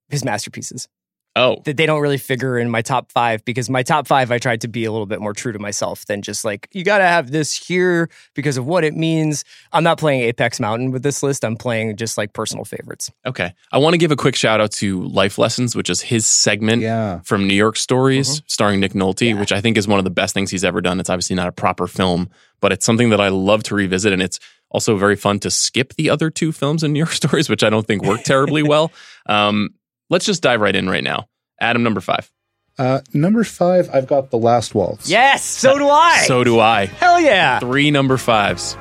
his 0.10 0.24
masterpieces. 0.24 0.88
Oh, 1.36 1.62
That 1.66 1.78
they 1.78 1.88
don't 1.88 2.00
really 2.02 2.20
figure 2.20 2.60
in 2.60 2.70
my 2.70 2.84
top 2.84 3.12
five 3.12 3.44
because 3.44 3.68
my 3.68 3.82
top 3.82 4.06
five, 4.06 4.32
I 4.32 4.38
tried 4.38 4.62
to 4.62 4.68
be 4.68 4.86
a 4.86 4.92
little 4.92 5.08
bit 5.08 5.20
more 5.20 5.34
true 5.34 5.52
to 5.52 5.58
myself 5.58 6.06
than 6.06 6.22
just 6.22 6.46
like, 6.46 6.68
you 6.74 6.84
got 6.84 7.00
to 7.00 7.06
have 7.06 7.32
this 7.32 7.54
here 7.56 8.08
because 8.36 8.56
of 8.56 8.68
what 8.68 8.84
it 8.84 8.96
means. 8.96 9.44
I'm 9.72 9.84
not 9.84 9.98
playing 9.98 10.22
Apex 10.22 10.60
Mountain 10.60 10.92
with 10.92 11.02
this 11.02 11.24
list. 11.24 11.44
I'm 11.44 11.56
playing 11.56 11.96
just 11.98 12.20
like 12.20 12.34
personal 12.34 12.66
favorites. 12.66 13.10
okay. 13.26 13.54
I 13.72 13.80
want 13.80 13.96
to 13.96 13.98
give 13.98 14.12
a 14.12 14.16
quick 14.16 14.36
shout 14.36 14.62
out 14.62 14.72
to 14.74 15.02
Life 15.06 15.40
Lessons, 15.40 15.76
which 15.76 15.90
is 15.90 16.02
his 16.02 16.28
segment 16.28 16.84
Yeah. 16.84 17.22
from 17.22 17.48
New 17.48 17.56
York 17.56 17.78
Stories, 17.78 18.44
starring 18.46 18.80
Nick 18.80 18.94
Nolte, 18.94 19.40
which 19.40 19.52
I 19.52 19.60
think 19.60 19.76
is 19.78 19.88
one 19.88 19.98
of 19.98 20.06
the 20.06 20.12
best 20.12 20.36
things 20.36 20.52
he's 20.52 20.64
ever 20.64 20.82
done. 20.82 21.00
It's 21.00 21.10
obviously 21.10 21.36
not 21.36 21.48
a 21.48 21.52
proper 21.52 21.88
film, 21.88 22.30
but 22.62 22.72
it's 22.72 22.86
something 22.86 23.10
that 23.10 23.20
I 23.20 23.30
love 23.30 23.64
to 23.64 23.76
revisit, 23.76 24.14
and 24.14 24.22
it's 24.22 24.40
also 24.70 24.98
very 24.98 25.16
fun 25.16 25.40
to 25.40 25.50
skip 25.50 25.94
the 25.96 26.12
other 26.12 26.30
two 26.30 26.52
films 26.52 26.84
in 26.84 26.94
New 26.94 27.00
York 27.00 27.12
Stories, 27.14 27.50
which 27.50 27.64
I 27.64 27.72
don't 27.72 27.88
think 27.88 28.04
work 28.04 28.22
terribly 28.24 28.62
well. 28.74 28.92
Um, 29.26 29.70
let's 30.14 30.26
just 30.26 30.42
dive 30.44 30.62
right 30.62 30.76
in 30.76 30.88
right 30.88 31.04
now. 31.04 31.28
Adam, 31.60 31.84
number 31.84 32.00
five. 32.00 32.32
Uh, 32.78 33.02
number 33.14 33.44
five, 33.44 33.90
I've 33.94 34.08
got 34.08 34.32
The 34.32 34.38
Last 34.38 34.74
Waltz. 34.74 35.10
Yes, 35.10 35.44
so 35.44 35.78
do 35.78 35.88
I. 35.90 36.24
So 36.28 36.44
do 36.44 36.60
I. 36.60 36.86
Hell 36.86 37.20
yeah. 37.20 37.60
Three 37.60 37.92
number 37.92 38.18
fives. 38.18 38.76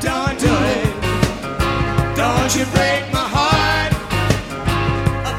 Don't 0.00 0.38
do 0.38 0.46
it. 0.48 0.84
Don't 2.16 2.56
you 2.56 2.64
break 2.66 3.02
my 3.12 3.26
heart. 3.36 3.92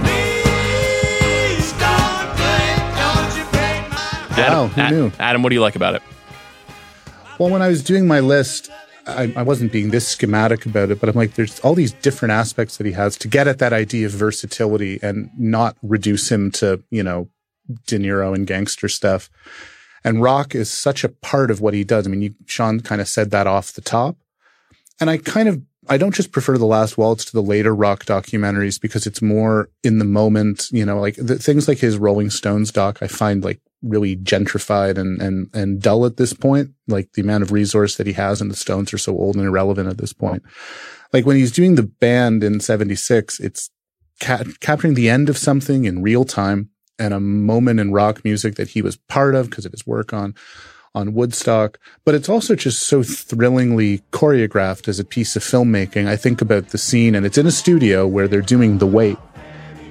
Please 0.02 1.72
don't 1.74 2.38
do 2.38 2.52
it. 2.64 2.78
Don't 2.96 3.38
you 3.38 3.44
break 3.52 3.90
my 3.92 3.98
heart. 3.98 4.38
Wow, 4.38 4.66
Adam, 4.66 4.70
who 4.70 4.82
A- 4.82 4.92
knew? 4.92 5.12
Adam, 5.20 5.44
what 5.44 5.50
do 5.50 5.56
you 5.56 5.62
like 5.62 5.76
about 5.76 5.96
it? 5.96 6.02
Well, 7.40 7.50
when 7.50 7.62
I 7.62 7.68
was 7.68 7.84
doing 7.84 8.08
my 8.08 8.22
list, 8.22 8.72
I, 9.08 9.34
I 9.36 9.44
wasn't 9.44 9.72
being 9.72 9.92
this 9.92 10.08
schematic 10.08 10.66
about 10.66 10.90
it, 10.90 11.00
but 11.00 11.10
I'm 11.10 11.16
like, 11.16 11.36
there's 11.36 11.60
all 11.60 11.76
these 11.76 11.94
different 11.94 12.32
aspects 12.32 12.78
that 12.78 12.86
he 12.86 12.94
has 12.94 13.18
to 13.18 13.28
get 13.28 13.48
at 13.48 13.60
that 13.60 13.74
idea 13.74 14.08
of 14.08 14.14
versatility 14.14 15.00
and 15.02 15.30
not 15.38 15.78
reduce 15.82 16.32
him 16.32 16.52
to, 16.52 16.84
you 16.90 17.04
know, 17.04 17.30
De 17.88 17.98
Niro 17.98 18.34
and 18.34 18.48
gangster 18.48 18.88
stuff. 18.88 19.30
And 20.04 20.22
rock 20.22 20.54
is 20.54 20.72
such 20.72 21.04
a 21.04 21.10
part 21.10 21.50
of 21.52 21.62
what 21.62 21.74
he 21.74 21.84
does. 21.84 22.06
I 22.06 22.10
mean, 22.10 22.22
you, 22.22 22.36
Sean 22.46 22.80
kind 22.80 23.02
of 23.02 23.08
said 23.08 23.32
that 23.32 23.48
off 23.48 23.74
the 23.74 23.82
top. 23.82 24.18
And 25.00 25.10
I 25.10 25.18
kind 25.18 25.50
of, 25.50 25.62
I 25.88 25.98
don't 25.98 26.16
just 26.16 26.32
prefer 26.32 26.58
The 26.58 26.66
Last 26.66 26.98
Waltz 26.98 27.26
to 27.26 27.34
the 27.34 27.44
later 27.44 27.76
rock 27.76 28.06
documentaries 28.06 28.80
because 28.80 29.06
it's 29.06 29.22
more 29.22 29.70
in 29.84 30.00
the 30.00 30.06
moment, 30.06 30.68
you 30.72 30.86
know, 30.86 31.00
like 31.00 31.16
the, 31.16 31.38
things 31.38 31.68
like 31.68 31.80
his 31.80 31.98
Rolling 31.98 32.30
Stones 32.30 32.72
doc, 32.72 33.00
I 33.02 33.08
find 33.08 33.44
like 33.44 33.62
really 33.82 34.16
gentrified 34.16 34.98
and, 34.98 35.22
and, 35.22 35.50
and 35.54 35.82
dull 35.82 36.06
at 36.06 36.18
this 36.18 36.34
point. 36.34 36.72
Like 36.88 37.14
the 37.14 37.22
amount 37.22 37.44
of 37.44 37.52
resource 37.52 37.98
that 37.98 38.08
he 38.08 38.14
has 38.14 38.42
and 38.42 38.50
the 38.50 38.56
Stones 38.56 38.94
are 38.94 38.98
so 38.98 39.14
old 39.18 39.36
and 39.36 39.46
irrelevant 39.46 39.90
at 39.90 39.98
this 39.98 40.14
point. 40.14 40.44
Like 41.14 41.26
when 41.26 41.38
he's 41.38 41.52
doing 41.52 41.76
the 41.76 41.84
band 41.84 42.44
in 42.44 42.60
76, 42.60 43.40
it's 43.40 43.70
ca- 44.22 44.44
capturing 44.60 44.96
the 44.96 45.10
end 45.10 45.30
of 45.30 45.38
something 45.38 45.86
in 45.86 46.02
real 46.02 46.26
time 46.26 46.70
and 46.98 47.14
a 47.14 47.20
moment 47.20 47.80
in 47.80 47.92
rock 47.92 48.24
music 48.24 48.56
that 48.56 48.70
he 48.70 48.82
was 48.82 48.98
part 48.98 49.36
of 49.36 49.50
because 49.50 49.66
of 49.66 49.72
his 49.72 49.86
work 49.86 50.14
on 50.14 50.34
on 50.94 51.14
Woodstock, 51.14 51.78
but 52.06 52.16
it's 52.16 52.30
also 52.30 52.56
just 52.56 52.84
so 52.84 53.04
thrillingly 53.04 54.00
choreographed 54.14 54.88
as 54.88 54.98
a 54.98 55.04
piece 55.04 55.36
of 55.36 55.44
filmmaking. 55.44 56.08
I 56.08 56.16
think 56.16 56.42
about 56.42 56.70
the 56.70 56.78
scene 56.78 57.16
and 57.16 57.26
it's 57.26 57.38
in 57.38 57.46
a 57.46 57.52
studio 57.52 58.08
where 58.08 58.30
they're 58.30 58.42
doing 58.42 58.78
the 58.78 58.88
wait 58.88 59.18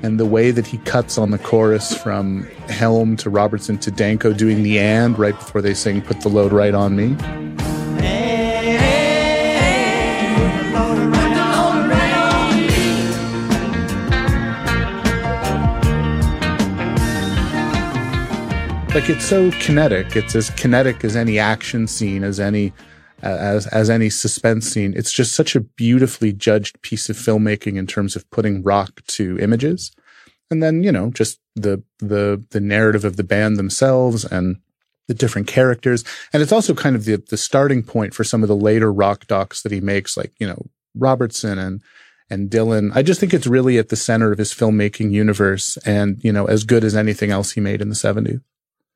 and 0.04 0.20
the 0.20 0.26
way 0.26 0.50
that 0.50 0.66
he 0.66 0.76
cuts 0.78 1.16
on 1.16 1.30
the 1.30 1.38
chorus 1.38 1.96
from 1.96 2.42
Helm 2.68 3.16
to 3.16 3.30
Robertson 3.30 3.78
to 3.78 3.90
Danko 3.90 4.34
doing 4.34 4.62
the 4.62 4.78
and 4.78 5.18
right 5.18 5.32
before 5.32 5.62
they 5.62 5.72
sing 5.72 6.02
put 6.02 6.20
the 6.20 6.28
load 6.28 6.52
right 6.52 6.74
on 6.74 6.94
me. 6.94 7.16
like 18.94 19.10
it's 19.10 19.24
so 19.24 19.50
kinetic 19.52 20.14
it's 20.14 20.36
as 20.36 20.50
kinetic 20.50 21.02
as 21.02 21.16
any 21.16 21.36
action 21.36 21.88
scene 21.88 22.22
as 22.22 22.38
any 22.38 22.72
as 23.24 23.66
as 23.68 23.90
any 23.90 24.10
suspense 24.10 24.68
scene 24.68 24.92
it's 24.96 25.12
just 25.12 25.34
such 25.34 25.56
a 25.56 25.60
beautifully 25.60 26.32
judged 26.32 26.80
piece 26.82 27.08
of 27.08 27.16
filmmaking 27.16 27.76
in 27.76 27.86
terms 27.86 28.16
of 28.16 28.28
putting 28.30 28.62
rock 28.62 29.04
to 29.06 29.38
images 29.38 29.92
and 30.50 30.62
then 30.62 30.82
you 30.82 30.92
know 30.92 31.10
just 31.10 31.40
the 31.54 31.82
the 31.98 32.44
the 32.50 32.60
narrative 32.60 33.04
of 33.04 33.16
the 33.16 33.24
band 33.24 33.56
themselves 33.56 34.24
and 34.24 34.56
the 35.08 35.14
different 35.14 35.46
characters 35.46 36.04
and 36.32 36.42
it's 36.42 36.52
also 36.52 36.74
kind 36.74 36.96
of 36.96 37.04
the 37.04 37.22
the 37.30 37.36
starting 37.36 37.82
point 37.82 38.14
for 38.14 38.24
some 38.24 38.42
of 38.42 38.48
the 38.48 38.56
later 38.56 38.92
rock 38.92 39.26
docs 39.26 39.62
that 39.62 39.72
he 39.72 39.80
makes 39.80 40.16
like 40.16 40.32
you 40.38 40.46
know 40.46 40.66
Robertson 40.94 41.58
and 41.58 41.82
and 42.30 42.50
Dylan. 42.50 42.90
I 42.94 43.02
just 43.02 43.20
think 43.20 43.34
it's 43.34 43.46
really 43.46 43.78
at 43.78 43.88
the 43.88 43.96
center 43.96 44.32
of 44.32 44.38
his 44.38 44.52
filmmaking 44.54 45.12
universe 45.12 45.76
and, 45.78 46.22
you 46.22 46.32
know, 46.32 46.46
as 46.46 46.64
good 46.64 46.84
as 46.84 46.96
anything 46.96 47.30
else 47.30 47.52
he 47.52 47.60
made 47.60 47.82
in 47.82 47.88
the 47.88 47.94
70s. 47.94 48.40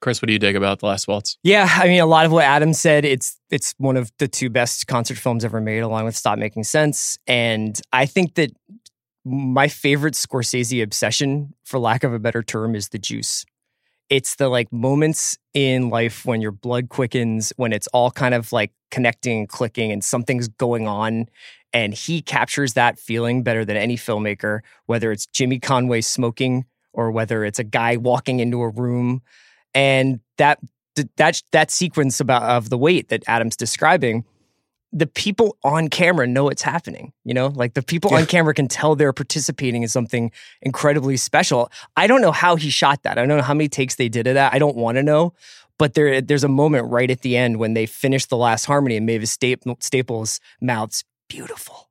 Chris, 0.01 0.23
what 0.23 0.29
do 0.29 0.33
you 0.33 0.39
dig 0.39 0.55
about 0.55 0.79
The 0.79 0.87
Last 0.87 1.09
Waltz? 1.09 1.39
Yeah, 1.43 1.69
I 1.69 1.89
mean, 1.89 2.01
a 2.01 2.07
lot 2.07 2.25
of 2.25 2.33
what 2.33 2.45
Adam 2.45 2.73
said. 2.73 3.05
It's 3.05 3.39
it's 3.51 3.75
one 3.79 3.97
of 3.97 4.13
the 4.19 4.29
two 4.29 4.49
best 4.49 4.87
concert 4.87 5.19
films 5.19 5.45
ever 5.45 5.61
made, 5.61 5.81
along 5.81 6.05
with 6.05 6.17
Stop 6.17 6.39
Making 6.39 6.65
Sense. 6.65 7.19
And 7.27 7.81
I 7.93 8.07
think 8.07 8.35
that 8.35 8.53
my 9.25 9.69
favorite 9.69 10.15
Scorsese 10.15 10.83
obsession, 10.83 11.55
for 11.65 11.79
lack 11.79 12.05
of 12.05 12.13
a 12.13 12.19
better 12.19 12.43
term, 12.43 12.75
is 12.75 12.91
the 12.91 12.99
juice. 12.99 13.45
It's 14.09 14.37
the 14.37 14.49
like 14.49 14.73
moments 14.73 15.37
in 15.53 15.91
life 15.91 16.25
when 16.25 16.41
your 16.41 16.53
blood 16.53 16.89
quickens, 16.89 17.53
when 17.57 17.73
it's 17.73 17.89
all 17.89 18.11
kind 18.11 18.35
of 18.35 18.53
like 18.53 18.73
connecting 18.91 19.41
and 19.41 19.49
clicking, 19.49 19.91
and 19.91 20.03
something's 20.03 20.49
going 20.49 20.87
on. 20.87 21.27
And 21.73 21.93
he 21.93 22.23
captures 22.23 22.75
that 22.75 22.99
feeling 22.99 23.43
better 23.43 23.65
than 23.65 23.77
any 23.77 23.97
filmmaker, 23.97 24.61
whether 24.87 25.13
it's 25.13 25.27
Jimmy 25.27 25.59
Conway 25.59 26.01
smoking 26.01 26.65
or 26.95 27.11
whether 27.11 27.45
it's 27.45 27.59
a 27.59 27.65
guy 27.65 27.97
walking 27.97 28.41
into 28.41 28.63
a 28.63 28.69
room 28.69 29.23
and 29.75 30.21
that 30.37 30.59
that 31.17 31.43
that 31.53 31.71
sequence 31.71 32.21
about 32.21 32.43
of 32.43 32.71
the 32.71 32.79
wait 32.79 33.09
that 33.09 33.23
Adam's 33.27 33.57
describing, 33.57 34.25
the 34.93 35.07
people 35.07 35.57
on 35.63 35.89
camera 35.89 36.27
know 36.27 36.49
it's 36.49 36.63
happening. 36.63 37.13
You 37.25 37.35
know, 37.35 37.49
like 37.49 37.75
the 37.75 37.83
people 37.83 38.15
on 38.15 38.27
camera 38.27 38.55
can 38.55 38.69
tell 38.69 38.97
they're 38.97 39.13
participating 39.13 39.83
in 39.83 39.89
something 39.89 40.33
incredibly 40.63 41.17
special. 41.17 41.71
I 41.97 42.07
don't 42.07 42.21
know 42.21 42.33
how 42.33 42.57
he 42.57 42.71
shot 42.71 43.03
that. 43.03 43.19
I 43.19 43.27
don't 43.27 43.39
know 43.39 43.43
how 43.43 43.55
many 43.55 43.69
takes 43.69 43.97
they 43.97 44.09
did 44.09 44.27
of 44.27 44.35
that. 44.35 44.55
I 44.55 44.59
don't 44.59 44.77
want 44.77 44.97
to 44.97 45.03
know. 45.03 45.35
But 45.79 45.95
there, 45.95 46.21
there's 46.21 46.43
a 46.43 46.49
moment 46.49 46.91
right 46.91 47.09
at 47.09 47.21
the 47.21 47.37
end 47.37 47.59
when 47.59 47.75
they 47.75 47.87
finish 47.87 48.27
the 48.27 48.37
last 48.37 48.65
harmony 48.65 48.97
and 48.97 49.07
Mavis 49.07 49.31
Staples 49.31 50.41
mouths 50.61 51.05
beautiful, 51.29 51.89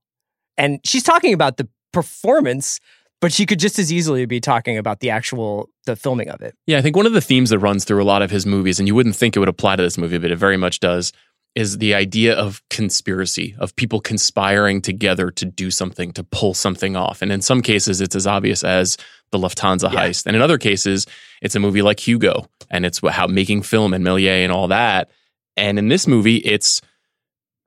and 0.57 0.81
she's 0.83 1.03
talking 1.03 1.33
about 1.33 1.55
the 1.55 1.69
performance, 1.93 2.79
but 3.21 3.31
she 3.33 3.45
could 3.45 3.59
just 3.59 3.79
as 3.79 3.91
easily 3.91 4.25
be 4.25 4.39
talking 4.39 4.77
about 4.77 4.99
the 4.99 5.09
actual 5.09 5.69
the 5.85 5.95
filming 5.95 6.29
of 6.29 6.41
it. 6.41 6.55
Yeah, 6.67 6.77
I 6.77 6.81
think 6.81 6.95
one 6.95 7.05
of 7.05 7.13
the 7.13 7.21
themes 7.21 7.49
that 7.49 7.59
runs 7.59 7.83
through 7.85 8.01
a 8.01 8.05
lot 8.05 8.21
of 8.21 8.31
his 8.31 8.45
movies, 8.45 8.79
and 8.79 8.87
you 8.87 8.95
wouldn't 8.95 9.15
think 9.15 9.35
it 9.35 9.39
would 9.39 9.49
apply 9.49 9.75
to 9.75 9.83
this 9.83 9.97
movie, 9.97 10.17
but 10.17 10.31
it 10.31 10.35
very 10.37 10.57
much 10.57 10.79
does, 10.79 11.13
is 11.55 11.79
the 11.79 11.95
idea 11.95 12.35
of 12.35 12.61
conspiracy, 12.69 13.55
of 13.57 13.75
people 13.75 13.99
conspiring 13.99 14.79
together 14.81 15.31
to 15.31 15.45
do 15.45 15.71
something, 15.71 16.11
to 16.13 16.23
pull 16.23 16.53
something 16.53 16.95
off. 16.95 17.21
And 17.23 17.31
in 17.31 17.41
some 17.41 17.61
cases, 17.61 17.99
it's 17.99 18.15
as 18.15 18.27
obvious 18.27 18.63
as 18.63 18.95
the 19.31 19.39
Lufthansa 19.39 19.91
Yeah. 19.91 20.07
heist. 20.07 20.27
And 20.27 20.35
in 20.35 20.41
other 20.41 20.59
cases, 20.59 21.07
it's 21.41 21.55
a 21.55 21.59
movie 21.59 21.81
like 21.81 21.99
Hugo 21.99 22.47
and 22.69 22.85
it's 22.85 22.99
how 23.07 23.25
making 23.25 23.63
film 23.63 23.93
and 23.93 24.05
Méliès 24.05 24.43
and 24.43 24.51
all 24.51 24.67
that. 24.67 25.09
And 25.55 25.79
in 25.79 25.87
this 25.87 26.05
movie, 26.05 26.37
it's 26.37 26.79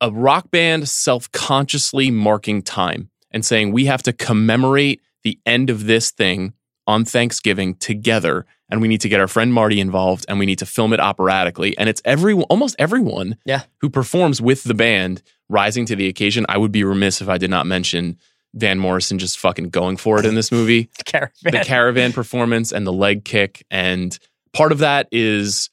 a 0.00 0.12
rock 0.12 0.50
band 0.52 0.88
self 0.88 1.30
consciously 1.32 2.12
marking 2.12 2.62
time 2.62 3.10
and 3.32 3.44
saying, 3.44 3.72
we 3.72 3.86
have 3.86 4.02
to 4.04 4.12
commemorate 4.12 5.00
the 5.24 5.38
end 5.46 5.70
of 5.70 5.86
this 5.86 6.10
thing 6.10 6.54
on 6.86 7.04
Thanksgiving 7.04 7.74
together. 7.74 8.46
And 8.70 8.80
we 8.80 8.88
need 8.88 9.00
to 9.02 9.08
get 9.08 9.20
our 9.20 9.28
friend 9.28 9.52
Marty 9.52 9.80
involved 9.80 10.24
and 10.28 10.38
we 10.38 10.46
need 10.46 10.58
to 10.60 10.66
film 10.66 10.92
it 10.92 11.00
operatically. 11.00 11.76
And 11.78 11.88
it's 11.88 12.00
every 12.04 12.34
almost 12.34 12.76
everyone 12.78 13.36
Yeah. 13.44 13.62
who 13.80 13.90
performs 13.90 14.40
with 14.40 14.64
the 14.64 14.74
band 14.74 15.22
rising 15.48 15.86
to 15.86 15.96
the 15.96 16.06
occasion. 16.08 16.46
I 16.48 16.56
would 16.58 16.72
be 16.72 16.84
remiss 16.84 17.20
if 17.20 17.28
I 17.28 17.38
did 17.38 17.50
not 17.50 17.66
mention 17.66 18.18
Van 18.54 18.78
Morrison 18.78 19.18
just 19.18 19.38
fucking 19.38 19.70
going 19.70 19.96
for 19.96 20.18
it 20.18 20.24
in 20.26 20.34
this 20.34 20.50
movie 20.50 20.88
Caravan. 21.04 21.32
the 21.44 21.60
caravan 21.64 22.12
performance 22.12 22.72
and 22.72 22.84
the 22.86 22.92
leg 22.92 23.24
kick 23.24 23.64
and 23.70 24.18
part 24.52 24.72
of 24.72 24.78
that 24.78 25.06
is 25.12 25.70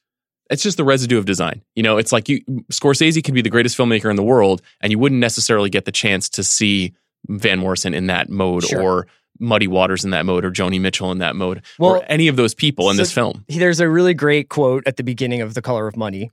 it's 0.50 0.62
just 0.62 0.76
the 0.76 0.84
residue 0.84 1.18
of 1.18 1.24
design 1.24 1.60
you 1.74 1.82
know 1.82 1.96
it's 1.98 2.12
like 2.12 2.28
you 2.28 2.40
scorsese 2.70 3.22
could 3.24 3.34
be 3.34 3.42
the 3.42 3.50
greatest 3.50 3.76
filmmaker 3.76 4.08
in 4.10 4.14
the 4.14 4.22
world 4.22 4.62
and 4.80 4.92
you 4.92 4.98
wouldn't 4.98 5.20
necessarily 5.20 5.68
get 5.70 5.86
the 5.86 5.90
chance 5.92 6.28
to 6.28 6.44
see 6.44 6.94
van 7.28 7.58
morrison 7.58 7.94
in 7.94 8.06
that 8.06 8.28
mode 8.30 8.62
Sure. 8.62 8.80
or 8.80 9.06
muddy 9.38 9.66
waters 9.68 10.04
in 10.04 10.10
that 10.10 10.26
mode 10.26 10.44
or 10.44 10.50
joni 10.50 10.80
mitchell 10.80 11.12
in 11.12 11.18
that 11.18 11.36
mode 11.36 11.62
Well, 11.78 11.96
or 11.96 12.04
any 12.04 12.28
of 12.28 12.36
those 12.36 12.54
people 12.54 12.90
in 12.90 12.96
so- 12.96 13.02
this 13.02 13.12
film 13.12 13.44
There's 13.48 13.80
a 13.80 13.88
really 13.88 14.14
great 14.14 14.48
quote 14.48 14.86
at 14.86 14.96
the 14.96 15.04
beginning 15.04 15.40
of 15.42 15.54
The 15.54 15.62
Color 15.62 15.86
of 15.86 15.96
Money, 15.96 16.30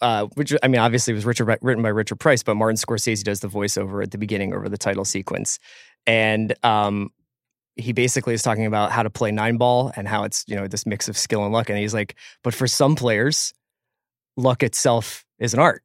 uh, 0.00 0.26
which 0.34 0.54
I 0.62 0.68
mean, 0.68 0.80
obviously 0.80 1.12
was 1.14 1.24
Richard, 1.24 1.58
written 1.60 1.82
by 1.82 1.88
Richard 1.88 2.20
Price, 2.20 2.42
but 2.42 2.54
Martin 2.54 2.76
Scorsese 2.76 3.24
does 3.24 3.40
the 3.40 3.48
voiceover 3.48 4.02
at 4.02 4.12
the 4.12 4.18
beginning 4.18 4.54
over 4.54 4.68
the 4.68 4.78
title 4.78 5.04
sequence, 5.04 5.58
and 6.06 6.54
um, 6.64 7.10
he 7.74 7.92
basically 7.92 8.34
is 8.34 8.42
talking 8.42 8.66
about 8.66 8.92
how 8.92 9.02
to 9.02 9.10
play 9.10 9.32
nine 9.32 9.56
ball 9.56 9.92
and 9.96 10.06
how 10.06 10.22
it's 10.24 10.44
you 10.46 10.54
know 10.54 10.68
this 10.68 10.86
mix 10.86 11.08
of 11.08 11.18
skill 11.18 11.42
and 11.44 11.52
luck, 11.52 11.68
and 11.68 11.78
he's 11.78 11.94
like, 11.94 12.14
but 12.44 12.54
for 12.54 12.68
some 12.68 12.94
players, 12.94 13.52
luck 14.36 14.62
itself 14.62 15.24
is 15.40 15.52
an 15.52 15.58
art, 15.60 15.82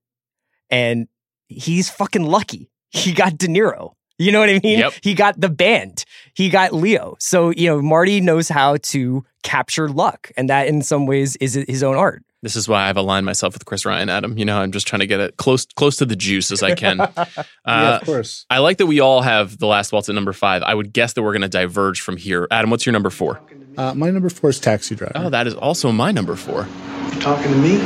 and 0.70 1.08
he's 1.48 1.89
fucking 1.89 2.24
lucky. 2.24 2.70
He 2.89 3.13
got 3.13 3.38
De 3.39 3.48
Niro. 3.48 3.94
You 4.19 4.32
know 4.32 4.39
what 4.39 4.49
I 4.49 4.60
mean? 4.63 4.80
Yep. 4.80 4.93
He 5.02 5.13
got 5.15 5.39
the 5.39 5.49
band. 5.49 6.06
He 6.36 6.49
got 6.49 6.73
Leo. 6.73 7.15
So, 7.19 7.49
you 7.49 7.67
know, 7.67 7.82
Marty 7.82 8.21
knows 8.21 8.47
how 8.47 8.78
to 8.78 9.23
capture 9.41 9.89
luck. 9.89 10.32
And 10.38 10.49
that 10.49 10.67
in 10.67 10.82
some 10.82 11.06
ways 11.08 11.36
is 11.38 11.56
his 11.56 11.84
own 11.84 11.95
art. 11.95 12.23
this 12.43 12.56
is 12.56 12.67
why 12.67 12.89
i've 12.89 12.97
aligned 12.97 13.26
myself 13.26 13.54
with 13.54 13.63
chris 13.65 13.86
ryan 13.86 14.10
adam 14.10 14.38
you 14.38 14.43
know 14.43 14.58
i'm 14.60 14.71
just 14.73 14.86
trying 14.86 14.99
to 14.99 15.08
get 15.08 15.19
it 15.21 15.38
close 15.38 15.65
close 15.76 15.95
to 15.97 16.06
the 16.06 16.15
juice 16.15 16.52
as 16.52 16.62
i 16.62 16.76
can 16.76 16.97
yeah, 17.17 17.23
uh, 17.65 17.99
of 18.02 18.06
course. 18.06 18.45
I 18.49 18.58
like 18.60 18.78
that 18.80 18.86
we 18.86 18.99
all 18.99 19.21
have 19.21 19.58
the 19.58 19.67
last 19.67 19.91
waltz 19.93 20.10
at 20.10 20.15
number 20.15 20.34
five. 20.34 20.62
I 20.62 20.73
would 20.73 20.91
guess 20.93 21.13
that 21.13 21.23
we're 21.23 21.32
going 21.32 21.41
to 21.43 21.47
diverge 21.49 22.02
from 22.02 22.17
here. 22.17 22.47
Adam, 22.52 22.69
what's 22.69 22.86
your 22.86 22.91
number 22.93 23.10
four? 23.10 23.39
Uh, 23.78 23.93
my 23.93 24.10
number 24.12 24.30
four 24.30 24.49
is 24.49 24.60
Taxi 24.60 24.93
Driver. 24.95 25.13
Oh, 25.15 25.30
that 25.30 25.47
is 25.47 25.54
also 25.56 25.91
my 25.91 26.12
number 26.12 26.36
four. 26.36 26.67
You're 27.12 27.21
talking 27.21 27.52
to 27.52 27.58
me? 27.58 27.78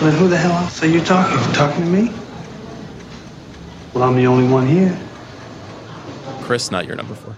Well, 0.00 0.10
then 0.10 0.18
who 0.18 0.28
the 0.28 0.36
hell 0.36 0.52
else 0.52 0.82
are 0.82 0.88
you 0.88 1.00
talking? 1.00 1.38
You 1.38 1.54
talking 1.54 1.84
to 1.84 1.90
me? 1.90 2.10
Well, 3.94 4.02
I'm 4.02 4.16
the 4.16 4.26
only 4.26 4.48
one 4.52 4.66
here. 4.66 4.98
Chris, 6.42 6.70
not 6.70 6.84
your 6.84 6.96
number 6.96 7.14
four. 7.14 7.34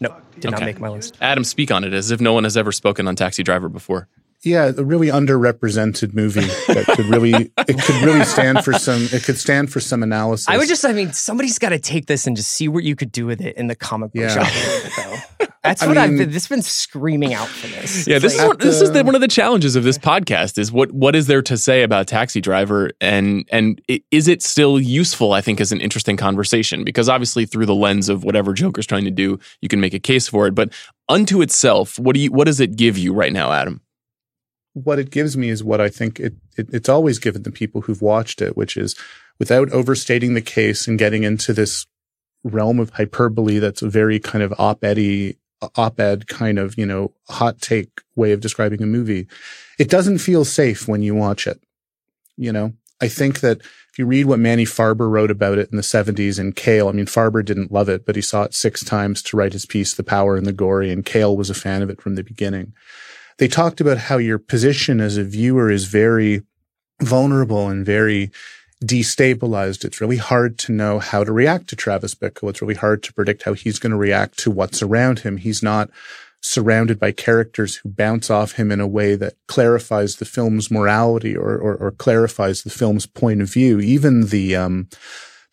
No, 0.00 0.14
did 0.38 0.50
not 0.50 0.60
make 0.60 0.78
my 0.78 0.90
list. 0.90 1.16
Adam, 1.20 1.44
speak 1.44 1.70
on 1.70 1.82
it 1.82 1.94
as 1.94 2.10
if 2.10 2.20
no 2.20 2.34
one 2.34 2.44
has 2.44 2.56
ever 2.56 2.72
spoken 2.72 3.08
on 3.08 3.16
Taxi 3.16 3.42
Driver 3.42 3.68
before. 3.70 4.06
Yeah, 4.44 4.70
a 4.76 4.84
really 4.84 5.08
underrepresented 5.08 6.14
movie 6.14 6.40
that 6.40 6.84
could 6.94 7.06
really 7.06 7.50
it 7.56 7.82
could 7.82 8.02
really 8.04 8.24
stand 8.24 8.64
for 8.64 8.72
some 8.72 9.02
it 9.12 9.24
could 9.24 9.38
stand 9.38 9.72
for 9.72 9.80
some 9.80 10.02
analysis. 10.02 10.48
I 10.48 10.56
would 10.58 10.68
just, 10.68 10.84
I 10.84 10.92
mean, 10.92 11.12
somebody's 11.12 11.58
got 11.58 11.70
to 11.70 11.78
take 11.78 12.06
this 12.06 12.26
and 12.26 12.36
just 12.36 12.50
see 12.50 12.68
what 12.68 12.84
you 12.84 12.94
could 12.94 13.10
do 13.12 13.26
with 13.26 13.40
it 13.40 13.56
in 13.56 13.66
the 13.66 13.74
comic 13.74 14.12
book 14.12 14.22
Yeah. 14.22 14.28
shop. 14.28 14.46
a 14.52 14.58
little 14.58 14.82
bit, 14.82 14.92
though. 15.40 15.46
That's 15.64 15.82
I 15.82 15.88
what 15.88 15.98
I've 15.98 16.10
been, 16.10 16.30
this 16.30 16.44
has 16.44 16.48
been 16.48 16.62
screaming 16.62 17.34
out 17.34 17.48
for 17.48 17.66
this. 17.66 18.06
Yeah, 18.06 18.16
It's 18.16 18.22
this 18.22 18.32
is 18.34 18.38
like- 18.38 18.48
what, 18.48 18.60
this 18.60 18.80
is 18.80 18.92
the, 18.92 19.02
one 19.04 19.14
of 19.16 19.20
the 19.20 19.24
uh, 19.26 19.28
challenges 19.28 19.74
of 19.76 19.82
this 19.84 19.98
podcast 19.98 20.56
is 20.56 20.70
what 20.70 20.92
what 20.92 21.16
is 21.16 21.26
there 21.26 21.42
to 21.42 21.56
say 21.56 21.82
about 21.82 22.06
Taxi 22.06 22.40
Driver 22.40 22.90
and 23.00 23.44
and 23.50 23.82
is 24.10 24.28
it 24.28 24.42
still 24.42 24.78
useful? 24.80 25.32
I 25.32 25.40
think 25.40 25.60
is 25.60 25.72
an 25.72 25.80
interesting 25.80 26.16
conversation 26.16 26.84
because 26.84 27.08
obviously 27.08 27.44
through 27.44 27.66
the 27.66 27.74
lens 27.74 28.08
of 28.08 28.22
whatever 28.24 28.54
Joker's 28.54 28.86
trying 28.86 29.04
to 29.04 29.10
do, 29.10 29.38
you 29.60 29.68
can 29.68 29.80
make 29.80 29.94
a 29.94 29.98
case 29.98 30.28
for 30.28 30.46
it. 30.46 30.54
But 30.54 30.72
unto 31.08 31.42
itself, 31.42 31.98
what 31.98 32.14
do 32.14 32.20
you 32.20 32.30
what 32.30 32.44
does 32.46 32.60
it 32.60 32.76
give 32.76 32.96
you 32.96 33.12
right 33.12 33.32
now, 33.32 33.52
Adam? 33.52 33.80
What 34.84 34.98
it 34.98 35.10
gives 35.10 35.36
me 35.36 35.48
is 35.48 35.64
what 35.64 35.80
I 35.80 35.88
think 35.88 36.20
it, 36.20 36.34
it 36.56 36.68
it's 36.72 36.88
always 36.88 37.18
given 37.18 37.42
the 37.42 37.50
people 37.50 37.82
who've 37.82 38.02
watched 38.02 38.40
it, 38.42 38.56
which 38.56 38.76
is 38.76 38.94
without 39.38 39.70
overstating 39.72 40.34
the 40.34 40.42
case 40.42 40.86
and 40.86 40.98
getting 40.98 41.22
into 41.22 41.52
this 41.52 41.86
realm 42.44 42.78
of 42.78 42.90
hyperbole 42.90 43.58
that's 43.58 43.82
a 43.82 43.88
very 43.88 44.18
kind 44.20 44.42
of 44.42 44.54
op-ed 44.58 45.34
op-ed 45.76 46.28
kind 46.28 46.58
of, 46.58 46.78
you 46.78 46.86
know, 46.86 47.12
hot 47.28 47.60
take 47.60 48.00
way 48.14 48.32
of 48.32 48.40
describing 48.40 48.82
a 48.82 48.86
movie. 48.86 49.26
It 49.78 49.90
doesn't 49.90 50.18
feel 50.18 50.44
safe 50.44 50.86
when 50.86 51.02
you 51.02 51.14
watch 51.14 51.46
it. 51.46 51.60
You 52.36 52.52
know, 52.52 52.72
I 53.00 53.08
think 53.08 53.40
that 53.40 53.60
if 53.60 53.98
you 53.98 54.06
read 54.06 54.26
what 54.26 54.38
Manny 54.38 54.64
Farber 54.64 55.10
wrote 55.10 55.30
about 55.30 55.58
it 55.58 55.70
in 55.70 55.76
the 55.76 55.82
70s 55.82 56.38
and 56.38 56.54
Kael, 56.54 56.88
I 56.88 56.92
mean, 56.92 57.06
Farber 57.06 57.44
didn't 57.44 57.72
love 57.72 57.88
it, 57.88 58.06
but 58.06 58.14
he 58.14 58.22
saw 58.22 58.44
it 58.44 58.54
six 58.54 58.84
times 58.84 59.22
to 59.22 59.36
write 59.36 59.52
his 59.52 59.66
piece, 59.66 59.94
The 59.94 60.04
Power 60.04 60.36
and 60.36 60.46
the 60.46 60.52
Gory, 60.52 60.92
and 60.92 61.04
Kael 61.04 61.36
was 61.36 61.50
a 61.50 61.54
fan 61.54 61.82
of 61.82 61.90
it 61.90 62.00
from 62.00 62.14
the 62.14 62.22
beginning. 62.22 62.74
They 63.38 63.48
talked 63.48 63.80
about 63.80 63.98
how 63.98 64.18
your 64.18 64.38
position 64.38 65.00
as 65.00 65.16
a 65.16 65.24
viewer 65.24 65.70
is 65.70 65.84
very 65.84 66.42
vulnerable 67.00 67.68
and 67.68 67.86
very 67.86 68.30
destabilized. 68.84 69.84
It's 69.84 70.00
really 70.00 70.16
hard 70.16 70.58
to 70.60 70.72
know 70.72 70.98
how 70.98 71.24
to 71.24 71.32
react 71.32 71.68
to 71.68 71.76
Travis 71.76 72.14
Bickle. 72.14 72.50
It's 72.50 72.62
really 72.62 72.74
hard 72.74 73.02
to 73.04 73.12
predict 73.12 73.42
how 73.42 73.54
he's 73.54 73.78
going 73.78 73.92
to 73.92 73.96
react 73.96 74.38
to 74.40 74.50
what's 74.50 74.82
around 74.82 75.20
him. 75.20 75.36
He's 75.36 75.62
not 75.62 75.90
surrounded 76.40 77.00
by 77.00 77.10
characters 77.10 77.76
who 77.76 77.88
bounce 77.88 78.30
off 78.30 78.52
him 78.52 78.70
in 78.70 78.80
a 78.80 78.86
way 78.86 79.16
that 79.16 79.34
clarifies 79.48 80.16
the 80.16 80.24
film's 80.24 80.70
morality 80.70 81.36
or, 81.36 81.56
or, 81.56 81.74
or 81.76 81.90
clarifies 81.90 82.62
the 82.62 82.70
film's 82.70 83.06
point 83.06 83.42
of 83.42 83.52
view. 83.52 83.80
Even 83.80 84.26
the, 84.26 84.54
um, 84.54 84.88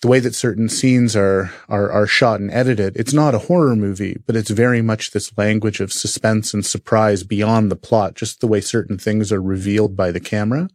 the 0.05 0.11
way 0.11 0.19
that 0.19 0.35
certain 0.35 0.69
scenes 0.69 1.15
are, 1.15 1.51
are, 1.67 1.91
are 1.91 2.05
shot 2.05 2.39
and 2.39 2.51
edited. 2.51 2.95
It's 2.95 3.11
not 3.11 3.33
a 3.33 3.39
horror 3.39 3.75
movie, 3.75 4.21
but 4.27 4.35
it's 4.35 4.51
very 4.51 4.83
much 4.83 5.09
this 5.09 5.35
language 5.35 5.79
of 5.79 5.91
suspense 5.91 6.53
and 6.53 6.63
surprise 6.63 7.23
beyond 7.23 7.71
the 7.71 7.75
plot, 7.75 8.13
just 8.13 8.39
the 8.39 8.45
way 8.45 8.61
certain 8.61 8.99
things 8.99 9.31
are 9.31 9.41
revealed 9.41 9.95
by 9.95 10.11
the 10.11 10.19
camera. 10.19 10.69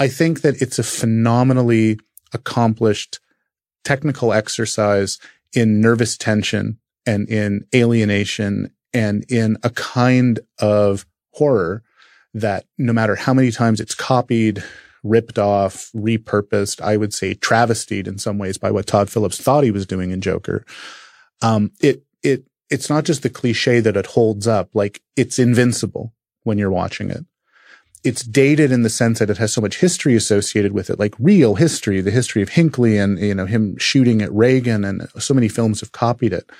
I 0.00 0.08
think 0.08 0.40
that 0.40 0.60
it's 0.60 0.80
a 0.80 0.82
phenomenally 0.82 2.00
accomplished 2.32 3.20
technical 3.84 4.32
exercise 4.32 5.20
in 5.52 5.80
nervous 5.80 6.16
tension 6.16 6.80
and 7.06 7.28
in 7.28 7.64
alienation 7.72 8.74
and 8.92 9.24
in 9.30 9.58
a 9.62 9.70
kind 9.70 10.40
of 10.58 11.06
horror 11.34 11.84
that 12.32 12.64
no 12.78 12.92
matter 12.92 13.14
how 13.14 13.32
many 13.32 13.52
times 13.52 13.78
it's 13.78 13.94
copied, 13.94 14.64
ripped 15.04 15.38
off, 15.38 15.90
repurposed, 15.94 16.80
I 16.80 16.96
would 16.96 17.14
say 17.14 17.34
travestied 17.34 18.08
in 18.08 18.18
some 18.18 18.38
ways 18.38 18.58
by 18.58 18.70
what 18.70 18.86
Todd 18.86 19.10
Phillips 19.10 19.40
thought 19.40 19.62
he 19.62 19.70
was 19.70 19.86
doing 19.86 20.10
in 20.10 20.20
Joker. 20.20 20.64
Um, 21.42 21.70
it, 21.80 22.02
it, 22.22 22.44
it's 22.70 22.90
not 22.90 23.04
just 23.04 23.22
the 23.22 23.30
cliche 23.30 23.80
that 23.80 23.96
it 23.96 24.06
holds 24.06 24.48
up. 24.48 24.70
Like 24.74 25.02
it's 25.14 25.38
invincible 25.38 26.12
when 26.42 26.58
you're 26.58 26.70
watching 26.70 27.10
it. 27.10 27.24
It's 28.02 28.22
dated 28.22 28.72
in 28.72 28.82
the 28.82 28.90
sense 28.90 29.18
that 29.18 29.30
it 29.30 29.38
has 29.38 29.52
so 29.52 29.60
much 29.60 29.78
history 29.78 30.14
associated 30.14 30.72
with 30.72 30.90
it, 30.90 30.98
like 30.98 31.14
real 31.18 31.54
history, 31.54 32.00
the 32.00 32.10
history 32.10 32.42
of 32.42 32.50
Hinckley 32.50 32.98
and, 32.98 33.18
you 33.18 33.34
know, 33.34 33.46
him 33.46 33.78
shooting 33.78 34.20
at 34.20 34.32
Reagan 34.32 34.84
and 34.84 35.08
so 35.18 35.32
many 35.32 35.48
films 35.48 35.80
have 35.80 35.92
copied 35.92 36.32
it 36.32 36.50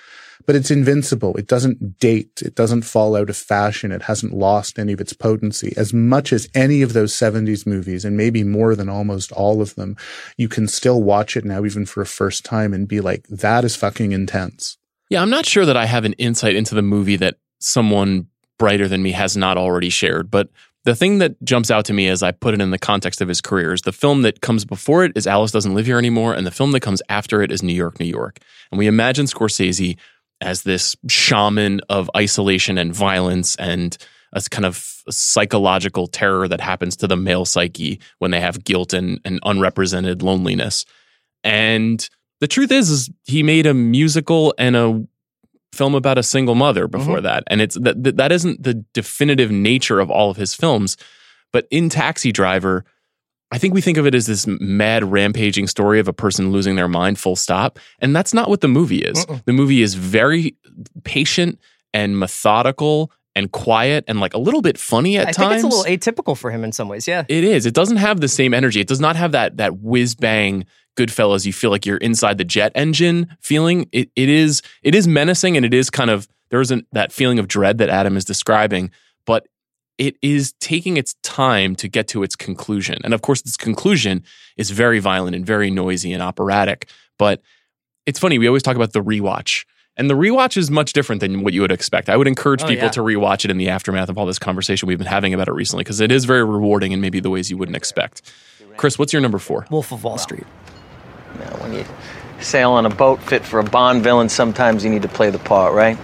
but 0.46 0.56
it's 0.56 0.70
invincible. 0.70 1.36
It 1.36 1.46
doesn't 1.46 1.98
date. 1.98 2.42
It 2.42 2.54
doesn't 2.54 2.82
fall 2.82 3.16
out 3.16 3.30
of 3.30 3.36
fashion. 3.36 3.92
It 3.92 4.02
hasn't 4.02 4.34
lost 4.34 4.78
any 4.78 4.92
of 4.92 5.00
its 5.00 5.12
potency. 5.12 5.72
As 5.76 5.92
much 5.92 6.32
as 6.32 6.48
any 6.54 6.82
of 6.82 6.92
those 6.92 7.14
70s 7.14 7.66
movies, 7.66 8.04
and 8.04 8.16
maybe 8.16 8.44
more 8.44 8.74
than 8.74 8.88
almost 8.88 9.32
all 9.32 9.60
of 9.60 9.74
them, 9.74 9.96
you 10.36 10.48
can 10.48 10.68
still 10.68 11.02
watch 11.02 11.36
it 11.36 11.44
now, 11.44 11.64
even 11.64 11.86
for 11.86 12.00
a 12.00 12.06
first 12.06 12.44
time 12.44 12.74
and 12.74 12.88
be 12.88 13.00
like, 13.00 13.26
that 13.28 13.64
is 13.64 13.76
fucking 13.76 14.12
intense. 14.12 14.76
Yeah, 15.10 15.22
I'm 15.22 15.30
not 15.30 15.46
sure 15.46 15.66
that 15.66 15.76
I 15.76 15.86
have 15.86 16.04
an 16.04 16.14
insight 16.14 16.56
into 16.56 16.74
the 16.74 16.82
movie 16.82 17.16
that 17.16 17.36
someone 17.60 18.28
brighter 18.58 18.88
than 18.88 19.02
me 19.02 19.12
has 19.12 19.36
not 19.36 19.58
already 19.58 19.90
shared, 19.90 20.30
but 20.30 20.48
the 20.84 20.94
thing 20.94 21.18
that 21.18 21.42
jumps 21.42 21.70
out 21.70 21.86
to 21.86 21.94
me 21.94 22.08
as 22.08 22.22
I 22.22 22.30
put 22.30 22.52
it 22.52 22.60
in 22.60 22.70
the 22.70 22.78
context 22.78 23.22
of 23.22 23.28
his 23.28 23.40
career 23.40 23.72
is 23.72 23.82
the 23.82 23.92
film 23.92 24.22
that 24.22 24.42
comes 24.42 24.66
before 24.66 25.04
it 25.04 25.12
is 25.16 25.26
Alice 25.26 25.50
Doesn't 25.50 25.74
Live 25.74 25.86
Here 25.86 25.98
Anymore, 25.98 26.34
and 26.34 26.46
the 26.46 26.50
film 26.50 26.72
that 26.72 26.80
comes 26.80 27.00
after 27.08 27.42
it 27.42 27.50
is 27.50 27.62
New 27.62 27.72
York, 27.72 27.98
New 27.98 28.06
York. 28.06 28.38
And 28.70 28.78
we 28.78 28.86
imagine 28.86 29.24
Scorsese 29.24 29.96
as 30.40 30.62
this 30.62 30.96
shaman 31.08 31.80
of 31.88 32.10
isolation 32.16 32.78
and 32.78 32.94
violence 32.94 33.56
and 33.56 33.96
a 34.32 34.42
kind 34.50 34.66
of 34.66 35.02
psychological 35.08 36.06
terror 36.06 36.48
that 36.48 36.60
happens 36.60 36.96
to 36.96 37.06
the 37.06 37.16
male 37.16 37.44
psyche 37.44 38.00
when 38.18 38.30
they 38.30 38.40
have 38.40 38.64
guilt 38.64 38.92
and, 38.92 39.20
and 39.24 39.38
unrepresented 39.44 40.22
loneliness. 40.22 40.84
And 41.44 42.08
the 42.40 42.48
truth 42.48 42.72
is, 42.72 42.90
is 42.90 43.10
he 43.24 43.42
made 43.42 43.66
a 43.66 43.74
musical 43.74 44.54
and 44.58 44.76
a 44.76 45.06
film 45.72 45.94
about 45.94 46.18
a 46.18 46.22
single 46.22 46.54
mother 46.54 46.86
mm-hmm. 46.88 46.98
before 46.98 47.20
that, 47.20 47.44
and 47.46 47.60
it's 47.60 47.76
that 47.76 48.16
that 48.16 48.32
isn't 48.32 48.62
the 48.62 48.74
definitive 48.92 49.50
nature 49.50 50.00
of 50.00 50.10
all 50.10 50.30
of 50.30 50.36
his 50.36 50.54
films. 50.54 50.96
But 51.52 51.66
in 51.70 51.88
Taxi 51.88 52.32
Driver, 52.32 52.84
I 53.50 53.58
think 53.58 53.74
we 53.74 53.80
think 53.80 53.98
of 53.98 54.06
it 54.06 54.14
as 54.14 54.26
this 54.26 54.46
mad 54.48 55.04
rampaging 55.04 55.68
story 55.68 56.00
of 56.00 56.08
a 56.08 56.12
person 56.12 56.50
losing 56.50 56.74
their 56.74 56.88
mind, 56.88 57.18
full 57.18 57.36
stop. 57.36 57.78
And 58.00 58.14
that's 58.14 58.34
not 58.34 58.48
what 58.48 58.60
the 58.62 58.68
movie 58.68 58.98
is. 58.98 59.24
The 59.44 59.52
movie 59.52 59.82
is 59.82 59.94
very 59.94 60.56
patient 61.04 61.60
and 61.92 62.18
methodical 62.18 63.12
and 63.36 63.50
quiet 63.52 64.04
and 64.08 64.20
like 64.20 64.34
a 64.34 64.38
little 64.38 64.62
bit 64.62 64.78
funny 64.78 65.16
at 65.18 65.28
I 65.28 65.32
times. 65.32 65.62
think 65.62 65.64
it's 65.64 65.74
a 65.74 65.78
little 65.78 65.84
atypical 65.84 66.36
for 66.36 66.50
him 66.50 66.64
in 66.64 66.72
some 66.72 66.88
ways. 66.88 67.06
Yeah. 67.06 67.24
It 67.28 67.44
is. 67.44 67.66
It 67.66 67.74
doesn't 67.74 67.96
have 67.98 68.20
the 68.20 68.28
same 68.28 68.54
energy. 68.54 68.80
It 68.80 68.88
does 68.88 69.00
not 69.00 69.16
have 69.16 69.32
that 69.32 69.56
that 69.58 69.78
whiz 69.78 70.14
bang 70.14 70.66
Goodfellas. 70.96 71.44
You 71.44 71.52
feel 71.52 71.70
like 71.70 71.86
you're 71.86 71.96
inside 71.96 72.38
the 72.38 72.44
jet 72.44 72.72
engine 72.74 73.36
feeling. 73.40 73.88
It 73.92 74.10
it 74.16 74.28
is 74.28 74.62
it 74.82 74.94
is 74.94 75.08
menacing 75.08 75.56
and 75.56 75.66
it 75.66 75.74
is 75.74 75.90
kind 75.90 76.10
of 76.10 76.28
there 76.50 76.60
isn't 76.60 76.86
that 76.92 77.12
feeling 77.12 77.38
of 77.38 77.48
dread 77.48 77.78
that 77.78 77.88
Adam 77.88 78.16
is 78.16 78.24
describing, 78.24 78.90
but 79.26 79.46
it 79.98 80.16
is 80.22 80.52
taking 80.60 80.96
its 80.96 81.14
time 81.22 81.76
to 81.76 81.88
get 81.88 82.08
to 82.08 82.22
its 82.22 82.34
conclusion. 82.36 82.98
And 83.04 83.14
of 83.14 83.22
course, 83.22 83.40
its 83.40 83.56
conclusion 83.56 84.24
is 84.56 84.70
very 84.70 84.98
violent 84.98 85.36
and 85.36 85.46
very 85.46 85.70
noisy 85.70 86.12
and 86.12 86.22
operatic. 86.22 86.88
But 87.18 87.40
it's 88.06 88.18
funny, 88.18 88.38
we 88.38 88.46
always 88.48 88.62
talk 88.62 88.76
about 88.76 88.92
the 88.92 89.02
rewatch. 89.02 89.64
And 89.96 90.10
the 90.10 90.14
rewatch 90.14 90.56
is 90.56 90.70
much 90.72 90.92
different 90.92 91.20
than 91.20 91.44
what 91.44 91.52
you 91.52 91.60
would 91.60 91.70
expect. 91.70 92.08
I 92.08 92.16
would 92.16 92.26
encourage 92.26 92.64
Oh, 92.64 92.66
people 92.66 92.86
yeah. 92.86 92.90
to 92.90 93.00
rewatch 93.00 93.44
it 93.44 93.50
in 93.52 93.58
the 93.58 93.68
aftermath 93.68 94.08
of 94.08 94.18
all 94.18 94.26
this 94.26 94.40
conversation 94.40 94.88
we've 94.88 94.98
been 94.98 95.06
having 95.06 95.32
about 95.32 95.46
it 95.46 95.52
recently 95.52 95.84
because 95.84 96.00
it 96.00 96.10
is 96.10 96.24
very 96.24 96.42
rewarding 96.44 96.90
in 96.90 97.00
maybe 97.00 97.20
the 97.20 97.30
ways 97.30 97.48
you 97.50 97.56
wouldn't 97.56 97.76
expect. 97.76 98.22
Chris, 98.76 98.98
what's 98.98 99.12
your 99.12 99.22
number 99.22 99.38
four? 99.38 99.66
Wolf 99.70 99.92
of 99.92 100.02
Wall 100.02 100.18
Street. 100.18 100.44
Now, 101.38 101.50
when 101.62 101.72
you 101.74 101.84
sail 102.40 102.72
on 102.72 102.86
a 102.86 102.90
boat 102.90 103.22
fit 103.22 103.44
for 103.44 103.60
a 103.60 103.64
Bond 103.64 104.02
villain, 104.02 104.28
sometimes 104.28 104.84
you 104.84 104.90
need 104.90 105.02
to 105.02 105.08
play 105.08 105.30
the 105.30 105.38
part, 105.38 105.72
right? 105.74 105.96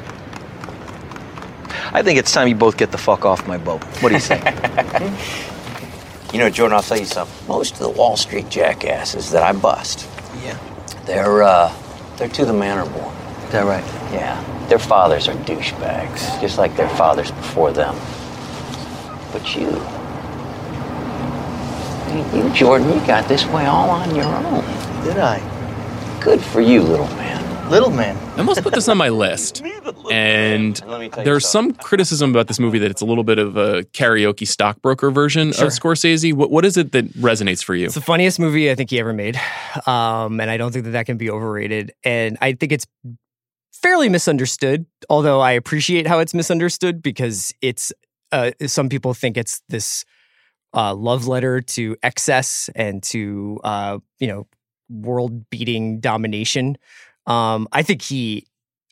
I 1.93 2.03
think 2.03 2.19
it's 2.19 2.33
time 2.33 2.49
you 2.49 2.55
both 2.55 2.77
get 2.77 2.91
the 2.91 2.99
fuck 2.99 3.25
off 3.25 3.47
my 3.47 3.59
boat. 3.59 3.83
What 4.03 4.11
do 4.11 4.15
you 4.15 4.21
say? 4.21 4.41
You 6.33 6.39
know, 6.39 6.49
Jordan, 6.49 6.77
I'll 6.77 6.83
tell 6.83 6.97
you 6.99 7.07
something. 7.07 7.49
Most 7.49 7.73
of 7.73 7.81
the 7.81 7.89
Wall 7.91 8.17
Street 8.17 8.49
jackasses 8.49 9.33
that 9.33 9.43
I 9.43 9.51
bust, 9.51 10.09
yeah. 10.45 10.57
they're 11.05 11.43
uh, 11.43 11.75
they're 12.19 12.29
to 12.29 12.45
the 12.45 12.53
manor 12.53 12.89
born. 12.89 13.13
Is 13.47 13.51
that 13.51 13.65
right? 13.65 13.83
Yeah, 14.13 14.41
their 14.69 14.79
fathers 14.79 15.27
are 15.27 15.35
douchebags, 15.35 16.41
just 16.41 16.57
like 16.57 16.77
their 16.77 16.89
fathers 16.91 17.33
before 17.33 17.73
them. 17.73 17.97
But 19.33 19.57
you, 19.57 19.71
you, 22.15 22.45
you, 22.45 22.55
Jordan, 22.55 22.89
you 22.91 23.05
got 23.09 23.27
this 23.29 23.45
way 23.47 23.67
all 23.67 23.91
on 23.91 24.15
your 24.15 24.27
own. 24.27 24.63
Did 25.03 25.19
I? 25.19 25.41
Good 26.21 26.41
for 26.41 26.61
you, 26.61 26.81
little 26.83 27.09
man. 27.17 27.40
Little 27.71 27.91
man. 27.91 28.17
I 28.37 28.43
must 28.43 28.63
put 28.63 28.75
this 28.75 28.89
on 28.89 28.97
my 28.99 29.09
list. 29.25 29.63
And 30.11 30.85
Let 30.89 31.01
me 31.01 31.09
tell 31.09 31.21
you 31.21 31.25
there's 31.25 31.47
something. 31.49 31.75
some 31.77 31.85
criticism 31.85 32.31
about 32.31 32.49
this 32.49 32.59
movie 32.59 32.81
that 32.81 32.91
it's 32.91 33.01
a 33.01 33.05
little 33.05 33.23
bit 33.23 33.39
of 33.39 33.57
a 33.57 33.85
karaoke 33.85 34.47
stockbroker 34.47 35.13
version 35.13 35.53
Sure. 35.53 35.67
of 35.67 35.73
Scorsese. 35.73 36.35
What, 36.35 36.51
what 36.51 36.65
is 36.65 36.77
it 36.77 36.91
that 36.93 37.07
resonates 37.15 37.63
for 37.63 37.77
you? 37.77 37.87
It's 37.87 37.95
the 37.95 38.01
funniest 38.01 38.41
movie 38.41 38.71
I 38.73 38.75
think 38.75 38.91
he 38.91 38.99
ever 38.99 39.13
made. 39.13 39.39
Um, 39.87 40.41
and 40.41 40.51
I 40.51 40.57
don't 40.57 40.73
think 40.73 40.85
that 40.87 40.91
that 40.93 41.07
can 41.07 41.17
be 41.17 41.31
overrated. 41.31 41.93
And 42.03 42.37
I 42.41 42.55
think 42.55 42.73
it's 42.73 42.87
fairly 43.73 44.09
misunderstood, 44.09 44.85
although 45.09 45.39
I 45.41 45.53
appreciate 45.53 46.09
how 46.09 46.19
it's 46.19 46.35
misunderstood 46.35 47.01
because 47.03 47.55
it's, 47.63 47.93
uh, 48.33 48.51
some 48.67 48.89
people 48.89 49.15
think 49.15 49.37
it's 49.37 49.63
this 49.69 50.05
uh, 50.75 50.93
love 50.95 51.29
letter 51.29 51.61
to 51.61 51.97
excess 52.03 52.69
and 52.75 53.01
to, 53.05 53.61
uh, 53.63 53.99
you 54.19 54.27
know, 54.27 54.49
world 54.89 55.49
beating 55.51 56.01
domination. 56.01 56.77
Um, 57.27 57.69
I 57.73 57.83
think 57.83 58.03
he 58.03 58.47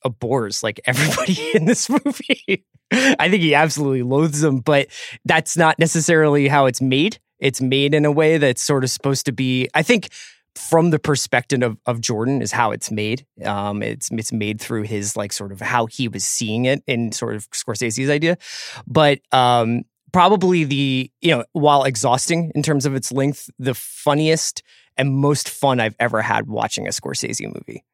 abhors 0.04 0.62
like 0.62 0.80
everybody 0.86 1.50
in 1.54 1.64
this 1.64 1.88
movie. 1.88 2.64
I 2.90 3.28
think 3.28 3.42
he 3.42 3.54
absolutely 3.54 4.02
loathes 4.02 4.40
them, 4.40 4.60
but 4.60 4.88
that's 5.24 5.56
not 5.56 5.78
necessarily 5.78 6.48
how 6.48 6.66
it's 6.66 6.80
made. 6.80 7.18
It's 7.38 7.60
made 7.60 7.94
in 7.94 8.04
a 8.04 8.10
way 8.10 8.38
that's 8.38 8.62
sort 8.62 8.82
of 8.82 8.90
supposed 8.90 9.26
to 9.26 9.32
be, 9.32 9.68
I 9.74 9.82
think, 9.82 10.08
from 10.54 10.90
the 10.90 10.98
perspective 10.98 11.62
of, 11.62 11.76
of 11.86 12.00
Jordan 12.00 12.42
is 12.42 12.50
how 12.50 12.72
it's 12.72 12.90
made. 12.90 13.26
Um, 13.44 13.82
it's 13.82 14.08
it's 14.10 14.32
made 14.32 14.60
through 14.60 14.82
his 14.82 15.16
like 15.16 15.32
sort 15.32 15.52
of 15.52 15.60
how 15.60 15.86
he 15.86 16.08
was 16.08 16.24
seeing 16.24 16.64
it 16.64 16.82
in 16.86 17.12
sort 17.12 17.36
of 17.36 17.48
Scorsese's 17.50 18.10
idea, 18.10 18.38
but 18.86 19.20
um, 19.30 19.82
probably 20.12 20.64
the 20.64 21.10
you 21.20 21.30
know 21.30 21.44
while 21.52 21.84
exhausting 21.84 22.50
in 22.54 22.62
terms 22.62 22.86
of 22.86 22.94
its 22.94 23.12
length, 23.12 23.50
the 23.58 23.74
funniest 23.74 24.62
and 24.96 25.14
most 25.14 25.48
fun 25.48 25.78
I've 25.78 25.94
ever 26.00 26.22
had 26.22 26.48
watching 26.48 26.88
a 26.88 26.90
Scorsese 26.90 27.46
movie 27.46 27.84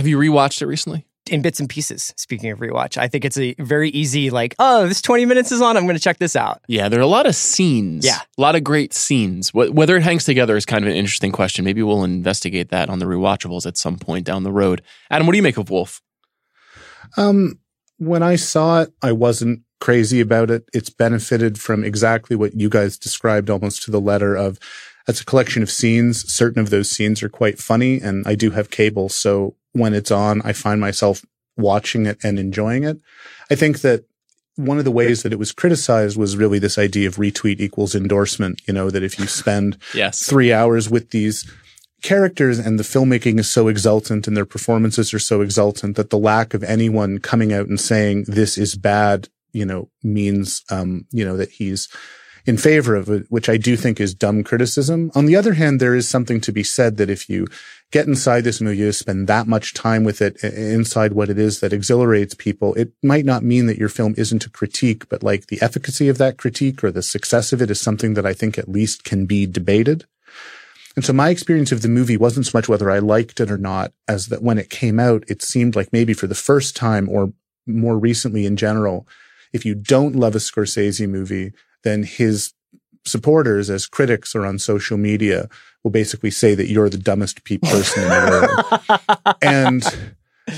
Have 0.00 0.06
you 0.06 0.16
rewatched 0.16 0.62
it 0.62 0.66
recently? 0.66 1.04
in 1.30 1.42
bits 1.42 1.60
and 1.60 1.68
pieces. 1.68 2.14
Speaking 2.16 2.50
of 2.50 2.58
rewatch, 2.58 2.96
I 2.96 3.06
think 3.06 3.26
it's 3.26 3.36
a 3.36 3.54
very 3.58 3.90
easy 3.90 4.30
like, 4.30 4.54
oh, 4.58 4.88
this 4.88 5.02
twenty 5.02 5.26
minutes 5.26 5.52
is 5.52 5.60
on. 5.60 5.76
I'm 5.76 5.84
going 5.84 5.94
to 5.94 6.02
check 6.02 6.16
this 6.16 6.34
out. 6.34 6.62
Yeah, 6.66 6.88
there 6.88 6.98
are 6.98 7.02
a 7.02 7.06
lot 7.06 7.26
of 7.26 7.36
scenes. 7.36 8.06
Yeah. 8.06 8.18
A 8.38 8.40
lot 8.40 8.56
of 8.56 8.64
great 8.64 8.94
scenes. 8.94 9.52
Whether 9.52 9.98
it 9.98 10.02
hangs 10.02 10.24
together 10.24 10.56
is 10.56 10.64
kind 10.64 10.82
of 10.82 10.90
an 10.90 10.96
interesting 10.96 11.30
question. 11.30 11.66
Maybe 11.66 11.82
we'll 11.82 12.02
investigate 12.02 12.70
that 12.70 12.88
on 12.88 12.98
the 12.98 13.04
rewatchables 13.04 13.66
at 13.66 13.76
some 13.76 13.98
point 13.98 14.24
down 14.24 14.42
the 14.42 14.50
road. 14.50 14.80
Adam, 15.10 15.26
what 15.26 15.34
do 15.34 15.36
you 15.36 15.42
make 15.42 15.58
of 15.58 15.68
Wolf? 15.68 16.00
Um, 17.18 17.60
when 17.98 18.22
I 18.22 18.36
saw 18.36 18.80
it, 18.80 18.92
I 19.02 19.12
wasn't 19.12 19.60
crazy 19.78 20.20
about 20.20 20.50
it. 20.50 20.64
It's 20.72 20.90
benefited 20.90 21.60
from 21.60 21.84
exactly 21.84 22.34
what 22.34 22.54
you 22.54 22.70
guys 22.70 22.96
described 22.96 23.50
almost 23.50 23.82
to 23.82 23.90
the 23.90 24.00
letter 24.00 24.34
of 24.34 24.58
it's 25.06 25.20
a 25.20 25.24
collection 25.24 25.62
of 25.62 25.70
scenes. 25.70 26.32
Certain 26.32 26.60
of 26.60 26.70
those 26.70 26.90
scenes 26.90 27.22
are 27.22 27.28
quite 27.28 27.58
funny 27.58 28.00
and 28.00 28.26
I 28.26 28.34
do 28.34 28.50
have 28.50 28.70
cable. 28.70 29.08
So 29.08 29.56
when 29.72 29.94
it's 29.94 30.10
on, 30.10 30.42
I 30.42 30.52
find 30.52 30.80
myself 30.80 31.24
watching 31.56 32.06
it 32.06 32.18
and 32.22 32.38
enjoying 32.38 32.84
it. 32.84 32.98
I 33.50 33.54
think 33.54 33.80
that 33.80 34.04
one 34.56 34.78
of 34.78 34.84
the 34.84 34.90
ways 34.90 35.22
that 35.22 35.32
it 35.32 35.38
was 35.38 35.52
criticized 35.52 36.16
was 36.16 36.36
really 36.36 36.58
this 36.58 36.76
idea 36.78 37.08
of 37.08 37.16
retweet 37.16 37.60
equals 37.60 37.94
endorsement. 37.94 38.60
You 38.66 38.74
know, 38.74 38.90
that 38.90 39.02
if 39.02 39.18
you 39.18 39.26
spend 39.26 39.78
Yes. 39.94 40.24
three 40.26 40.52
hours 40.52 40.90
with 40.90 41.10
these 41.10 41.50
characters 42.02 42.58
and 42.58 42.78
the 42.78 42.82
filmmaking 42.84 43.38
is 43.38 43.50
so 43.50 43.68
exultant 43.68 44.26
and 44.26 44.36
their 44.36 44.46
performances 44.46 45.12
are 45.12 45.18
so 45.18 45.40
exultant 45.42 45.96
that 45.96 46.10
the 46.10 46.18
lack 46.18 46.54
of 46.54 46.62
anyone 46.64 47.18
coming 47.18 47.52
out 47.52 47.68
and 47.68 47.78
saying 47.80 48.24
this 48.26 48.56
is 48.56 48.74
bad, 48.74 49.28
you 49.52 49.64
know, 49.66 49.88
means, 50.02 50.62
um, 50.70 51.06
you 51.10 51.24
know, 51.24 51.36
that 51.36 51.50
he's 51.50 51.88
in 52.46 52.56
favor 52.56 52.96
of 52.96 53.10
it, 53.10 53.26
which 53.28 53.50
I 53.50 53.58
do 53.58 53.76
think 53.76 54.00
is 54.00 54.14
dumb 54.14 54.42
criticism. 54.42 55.10
On 55.14 55.26
the 55.26 55.36
other 55.36 55.52
hand, 55.54 55.78
there 55.78 55.94
is 55.94 56.08
something 56.08 56.40
to 56.40 56.52
be 56.52 56.64
said 56.64 56.96
that 56.96 57.10
if 57.10 57.28
you 57.28 57.46
get 57.90 58.06
inside 58.06 58.44
this 58.44 58.60
milieu, 58.60 58.92
spend 58.92 59.26
that 59.26 59.46
much 59.46 59.74
time 59.74 60.04
with 60.04 60.22
it, 60.22 60.42
inside 60.44 61.12
what 61.12 61.28
it 61.28 61.38
is 61.38 61.60
that 61.60 61.72
exhilarates 61.72 62.34
people, 62.34 62.74
it 62.74 62.92
might 63.02 63.24
not 63.24 63.42
mean 63.42 63.66
that 63.66 63.78
your 63.78 63.88
film 63.88 64.14
isn't 64.16 64.46
a 64.46 64.50
critique, 64.50 65.08
but 65.08 65.22
like 65.22 65.46
the 65.46 65.60
efficacy 65.60 66.08
of 66.08 66.18
that 66.18 66.38
critique 66.38 66.84
or 66.84 66.92
the 66.92 67.02
success 67.02 67.52
of 67.52 67.60
it 67.60 67.70
is 67.70 67.80
something 67.80 68.14
that 68.14 68.26
I 68.26 68.32
think 68.32 68.58
at 68.58 68.68
least 68.68 69.02
can 69.02 69.26
be 69.26 69.44
debated. 69.46 70.04
And 70.96 71.04
so 71.04 71.12
my 71.12 71.30
experience 71.30 71.72
of 71.72 71.82
the 71.82 71.88
movie 71.88 72.16
wasn't 72.16 72.46
so 72.46 72.56
much 72.58 72.68
whether 72.68 72.90
I 72.90 72.98
liked 72.98 73.40
it 73.40 73.50
or 73.50 73.58
not 73.58 73.92
as 74.08 74.26
that 74.28 74.42
when 74.42 74.58
it 74.58 74.70
came 74.70 75.00
out, 75.00 75.24
it 75.28 75.42
seemed 75.42 75.76
like 75.76 75.92
maybe 75.92 76.14
for 76.14 76.26
the 76.26 76.34
first 76.34 76.76
time 76.76 77.08
or 77.08 77.32
more 77.66 77.98
recently 77.98 78.46
in 78.46 78.56
general, 78.56 79.06
if 79.52 79.64
you 79.64 79.74
don't 79.74 80.16
love 80.16 80.34
a 80.34 80.38
Scorsese 80.38 81.08
movie, 81.08 81.52
then 81.82 82.02
his 82.02 82.52
supporters 83.04 83.70
as 83.70 83.86
critics 83.86 84.34
or 84.34 84.44
on 84.46 84.58
social 84.58 84.96
media 84.98 85.48
will 85.82 85.90
basically 85.90 86.30
say 86.30 86.54
that 86.54 86.68
you're 86.68 86.90
the 86.90 86.98
dumbest 86.98 87.42
person 87.62 88.02
in 88.02 88.08
the 88.08 88.98
world. 89.18 89.36
and 89.42 89.82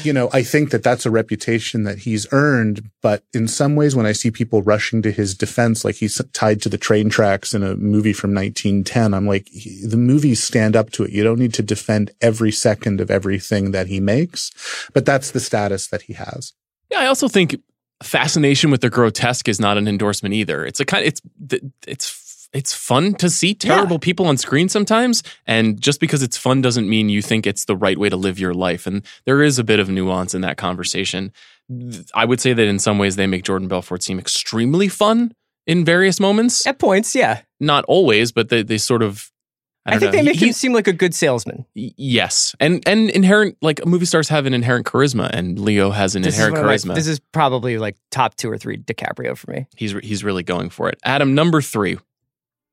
you 0.02 0.12
know, 0.12 0.30
I 0.32 0.42
think 0.42 0.70
that 0.70 0.82
that's 0.82 1.04
a 1.04 1.10
reputation 1.10 1.82
that 1.84 1.98
he's 1.98 2.26
earned. 2.32 2.88
But 3.02 3.24
in 3.34 3.46
some 3.46 3.76
ways, 3.76 3.94
when 3.94 4.06
I 4.06 4.12
see 4.12 4.30
people 4.30 4.62
rushing 4.62 5.02
to 5.02 5.10
his 5.10 5.34
defense, 5.34 5.84
like 5.84 5.96
he's 5.96 6.20
tied 6.32 6.62
to 6.62 6.68
the 6.70 6.78
train 6.78 7.10
tracks 7.10 7.52
in 7.52 7.62
a 7.62 7.76
movie 7.76 8.14
from 8.14 8.32
1910, 8.34 9.12
I'm 9.12 9.26
like, 9.26 9.48
he- 9.48 9.84
the 9.86 9.98
movies 9.98 10.42
stand 10.42 10.76
up 10.76 10.90
to 10.92 11.04
it. 11.04 11.10
You 11.10 11.22
don't 11.22 11.38
need 11.38 11.52
to 11.54 11.62
defend 11.62 12.10
every 12.22 12.52
second 12.52 13.00
of 13.00 13.10
everything 13.10 13.72
that 13.72 13.88
he 13.88 14.00
makes, 14.00 14.50
but 14.94 15.04
that's 15.04 15.32
the 15.32 15.40
status 15.40 15.88
that 15.88 16.02
he 16.02 16.14
has. 16.14 16.54
Yeah, 16.90 17.00
I 17.00 17.06
also 17.06 17.28
think 17.28 17.56
fascination 18.02 18.70
with 18.70 18.80
the 18.80 18.90
grotesque 18.90 19.48
is 19.48 19.60
not 19.60 19.78
an 19.78 19.86
endorsement 19.88 20.34
either. 20.34 20.64
It's 20.64 20.80
a 20.80 20.84
kind 20.84 21.04
it's 21.04 21.20
it's 21.86 22.08
it's 22.52 22.74
fun 22.74 23.14
to 23.14 23.30
see 23.30 23.54
terrible 23.54 23.98
people 23.98 24.26
on 24.26 24.36
screen 24.36 24.68
sometimes 24.68 25.22
and 25.46 25.80
just 25.80 26.00
because 26.00 26.22
it's 26.22 26.36
fun 26.36 26.60
doesn't 26.60 26.88
mean 26.88 27.08
you 27.08 27.22
think 27.22 27.46
it's 27.46 27.64
the 27.64 27.76
right 27.76 27.98
way 27.98 28.08
to 28.08 28.16
live 28.16 28.38
your 28.38 28.52
life 28.54 28.86
and 28.86 29.04
there 29.24 29.42
is 29.42 29.58
a 29.58 29.64
bit 29.64 29.80
of 29.80 29.88
nuance 29.88 30.34
in 30.34 30.42
that 30.42 30.56
conversation. 30.58 31.32
I 32.14 32.24
would 32.24 32.40
say 32.40 32.52
that 32.52 32.66
in 32.66 32.78
some 32.78 32.98
ways 32.98 33.16
they 33.16 33.26
make 33.26 33.44
Jordan 33.44 33.68
Belfort 33.68 34.02
seem 34.02 34.18
extremely 34.18 34.88
fun 34.88 35.32
in 35.66 35.84
various 35.84 36.20
moments. 36.20 36.66
At 36.66 36.78
points, 36.78 37.14
yeah. 37.14 37.40
Not 37.60 37.84
always, 37.86 38.32
but 38.32 38.48
they 38.50 38.62
they 38.62 38.78
sort 38.78 39.02
of 39.02 39.30
I, 39.86 39.94
I, 39.94 39.98
think 39.98 40.12
know. 40.12 40.18
they 40.18 40.22
make 40.24 40.36
He- 40.38 40.46
him 40.48 40.52
seem 40.52 40.72
like 40.72 40.86
a 40.86 40.92
good 40.92 41.14
salesman. 41.14 41.64
Yes, 41.74 42.54
and 42.60 42.86
and 42.86 43.10
inherent 43.10 43.56
like 43.62 43.84
movie 43.86 44.04
stars 44.06 44.28
have 44.28 44.44
an 44.46 44.54
inherent 44.54 44.86
charisma, 44.86 45.28
and 45.32 45.58
Leo 45.58 45.90
has 45.90 46.14
an 46.14 46.22
This 46.22 46.34
inherent 46.34 46.58
of 46.58 46.64
my- 46.64 46.72
charisma. 46.74 46.94
this 46.94 47.06
is 47.06 47.20
probably 47.32 47.78
like 47.78 47.96
top 48.10 48.34
two 48.36 48.50
or 48.50 48.58
three 48.58 48.76
DiCaprio 48.76 49.36
for 49.36 49.50
me. 49.52 49.66
he's 49.76 49.92
he's 50.02 50.22
really 50.22 50.42
going 50.42 50.68
for 50.70 50.88
it. 50.88 50.98
Adam, 51.04 51.34
number 51.34 51.60
three. 51.62 51.98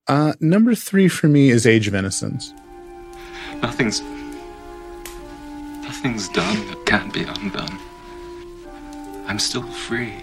Uh, 0.09 0.33
number 0.39 0.73
three 0.73 1.07
for 1.07 1.27
me 1.27 1.51
is 1.51 1.67
Age 1.67 1.87
of 1.87 1.93
Innocence. 1.93 2.51
Nothing's. 3.61 4.01
Nothing's 5.83 6.27
done 6.29 6.67
that 6.67 6.83
can't 6.87 7.13
be 7.13 7.23
undone. 7.23 7.79
I'm 9.27 9.37
still 9.37 9.61
free. 9.61 10.15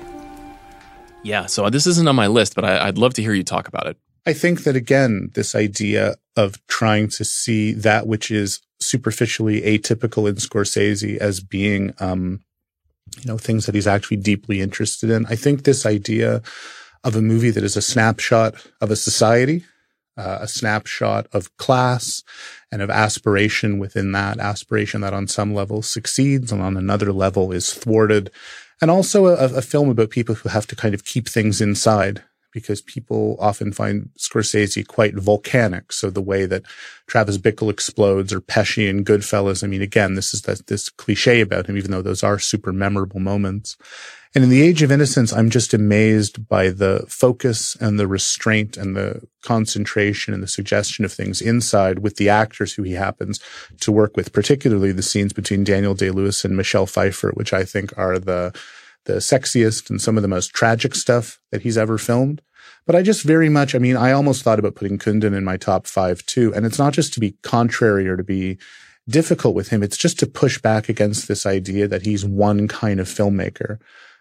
Yeah, 1.23 1.47
so 1.47 1.71
this 1.71 1.87
isn't 1.87 2.09
on 2.09 2.17
my 2.17 2.27
list, 2.27 2.57
but 2.57 2.65
I, 2.65 2.89
I'd 2.89 2.99
love 2.99 3.15
to 3.15 3.23
hear 3.23 3.33
you 3.33 3.45
talk 3.45 3.69
about 3.69 3.87
it. 3.87 3.97
I 4.27 4.33
think 4.33 4.65
that 4.65 4.75
again, 4.75 5.31
this 5.35 5.55
idea 5.55 6.17
of 6.35 6.65
trying 6.67 7.09
to 7.11 7.25
see 7.25 7.73
that 7.73 8.09
which 8.09 8.33
is 8.33 8.61
superficially 8.81 9.61
atypical 9.63 10.29
in 10.29 10.35
Scorsese 10.35 11.17
as 11.19 11.39
being, 11.39 11.95
um, 12.01 12.41
you 13.21 13.27
know, 13.27 13.39
things 13.39 13.67
that 13.67 13.77
he's 13.77 13.87
actually 13.87 14.17
deeply 14.17 14.61
interested 14.61 15.11
in. 15.11 15.27
I 15.27 15.37
think 15.37 15.63
this 15.63 15.87
idea 15.87 16.43
of 17.05 17.15
a 17.15 17.23
movie 17.23 17.51
that 17.51 17.63
is 17.63 17.77
a 17.77 17.83
snapshot 17.83 18.55
of 18.81 18.91
a 18.91 18.97
society, 18.97 19.65
uh, 20.17 20.39
a 20.41 20.49
snapshot 20.49 21.27
of 21.33 21.55
class 21.57 22.23
and 22.73 22.83
of 22.83 22.91
aspiration 22.91 23.79
within 23.79 24.13
that 24.13 24.39
aspiration 24.39 25.01
that 25.01 25.15
on 25.15 25.29
some 25.29 25.55
level 25.55 25.83
succeeds 25.83 26.53
and 26.53 26.63
on 26.63 26.77
another 26.77 27.13
level 27.13 27.53
is 27.53 27.73
thwarted. 27.73 28.31
And 28.81 28.91
also 28.91 29.27
a, 29.27 29.57
a 29.57 29.63
film 29.63 29.89
about 29.89 30.11
people 30.11 30.35
who 30.35 30.49
have 30.49 30.67
to 30.69 30.77
kind 30.77 30.95
of 30.95 31.05
keep 31.05 31.29
things 31.29 31.61
inside 31.61 32.23
because 32.57 32.81
people 32.81 33.37
often 33.39 33.71
find 33.71 34.09
Scorsese 34.19 34.87
quite 34.87 35.15
volcanic. 35.15 35.93
So 35.93 36.09
the 36.09 36.23
way 36.23 36.47
that 36.47 36.63
Travis 37.07 37.37
Bickle 37.37 37.69
explodes 37.69 38.33
or 38.33 38.41
Pesci 38.41 38.89
in 38.89 39.05
Goodfellas, 39.05 39.63
I 39.63 39.67
mean, 39.67 39.83
again, 39.83 40.15
this 40.15 40.33
is 40.33 40.41
that, 40.43 40.67
this 40.69 40.89
cliche 40.89 41.43
about 41.43 41.67
him, 41.67 41.77
even 41.77 41.91
though 41.91 42.01
those 42.01 42.23
are 42.23 42.39
super 42.39 42.73
memorable 42.73 43.21
moments. 43.21 43.77
And 44.35 44.43
in 44.43 44.49
the 44.49 44.63
age 44.63 44.81
of 44.81 44.91
innocence, 44.91 45.35
I'm 45.35 45.51
just 45.51 45.75
amazed 45.75 46.49
by 46.49 46.71
the 46.71 47.05
focus 47.11 47.77
and 47.79 48.01
the 48.01 48.09
restraint 48.09 48.79
and 48.79 48.97
the 48.97 49.21
concentration 49.43 50.33
and 50.33 50.43
the 50.43 50.49
suggestion 50.49 51.05
of 51.05 51.13
things 51.13 51.43
inside 51.43 51.99
with 51.99 52.17
the 52.17 52.31
actors 52.31 52.73
who 52.73 52.85
he 52.85 52.93
happens 52.93 53.39
to 53.81 53.93
work 53.93 54.17
with, 54.17 54.33
particularly 54.33 54.93
the 54.93 55.03
scenes 55.03 55.35
between 55.35 55.63
Daniel 55.63 55.93
Day-Lewis 55.93 56.43
and 56.43 56.57
Michelle 56.57 56.87
Pfeiffer, 56.87 57.33
which 57.33 57.53
I 57.53 57.65
think 57.65 57.93
are 57.99 58.19
the 58.19 58.59
the 59.07 59.15
sexiest 59.15 59.89
and 59.89 60.03
some 60.03 60.17
of 60.17 60.23
the 60.23 60.29
most 60.29 60.49
tragic 60.49 60.95
stuff 60.95 61.41
that 61.51 61.63
he's 61.63 61.79
ever 61.79 61.97
filmed. 61.97 62.43
But 62.87 62.95
I 62.95 63.03
just 63.03 63.25
very 63.25 63.49
much, 63.49 63.75
I 63.75 63.79
mean, 63.79 63.97
I 63.97 64.13
almost 64.13 64.43
thought 64.43 64.61
about 64.61 64.77
putting 64.77 64.99
Kundun 64.99 65.37
in 65.37 65.45
my 65.45 65.57
top 65.57 65.87
five 65.87 66.25
too. 66.27 66.55
And 66.55 66.65
it's 66.65 66.79
not 66.79 66.93
just 66.93 67.13
to 67.15 67.21
be 67.21 67.37
contrary 67.43 68.09
or 68.09 68.17
to 68.17 68.25
be 68.25 68.59
difficult 69.09 69.55
with 69.55 69.69
him. 69.69 69.83
It's 69.83 69.97
just 69.97 70.19
to 70.21 70.27
push 70.27 70.61
back 70.61 70.89
against 70.89 71.29
this 71.29 71.47
idea 71.47 71.89
that 71.89 72.07
he's 72.07 72.25
one 72.25 72.69
kind 72.69 73.01
of 73.01 73.09
filmmaker. 73.09 73.79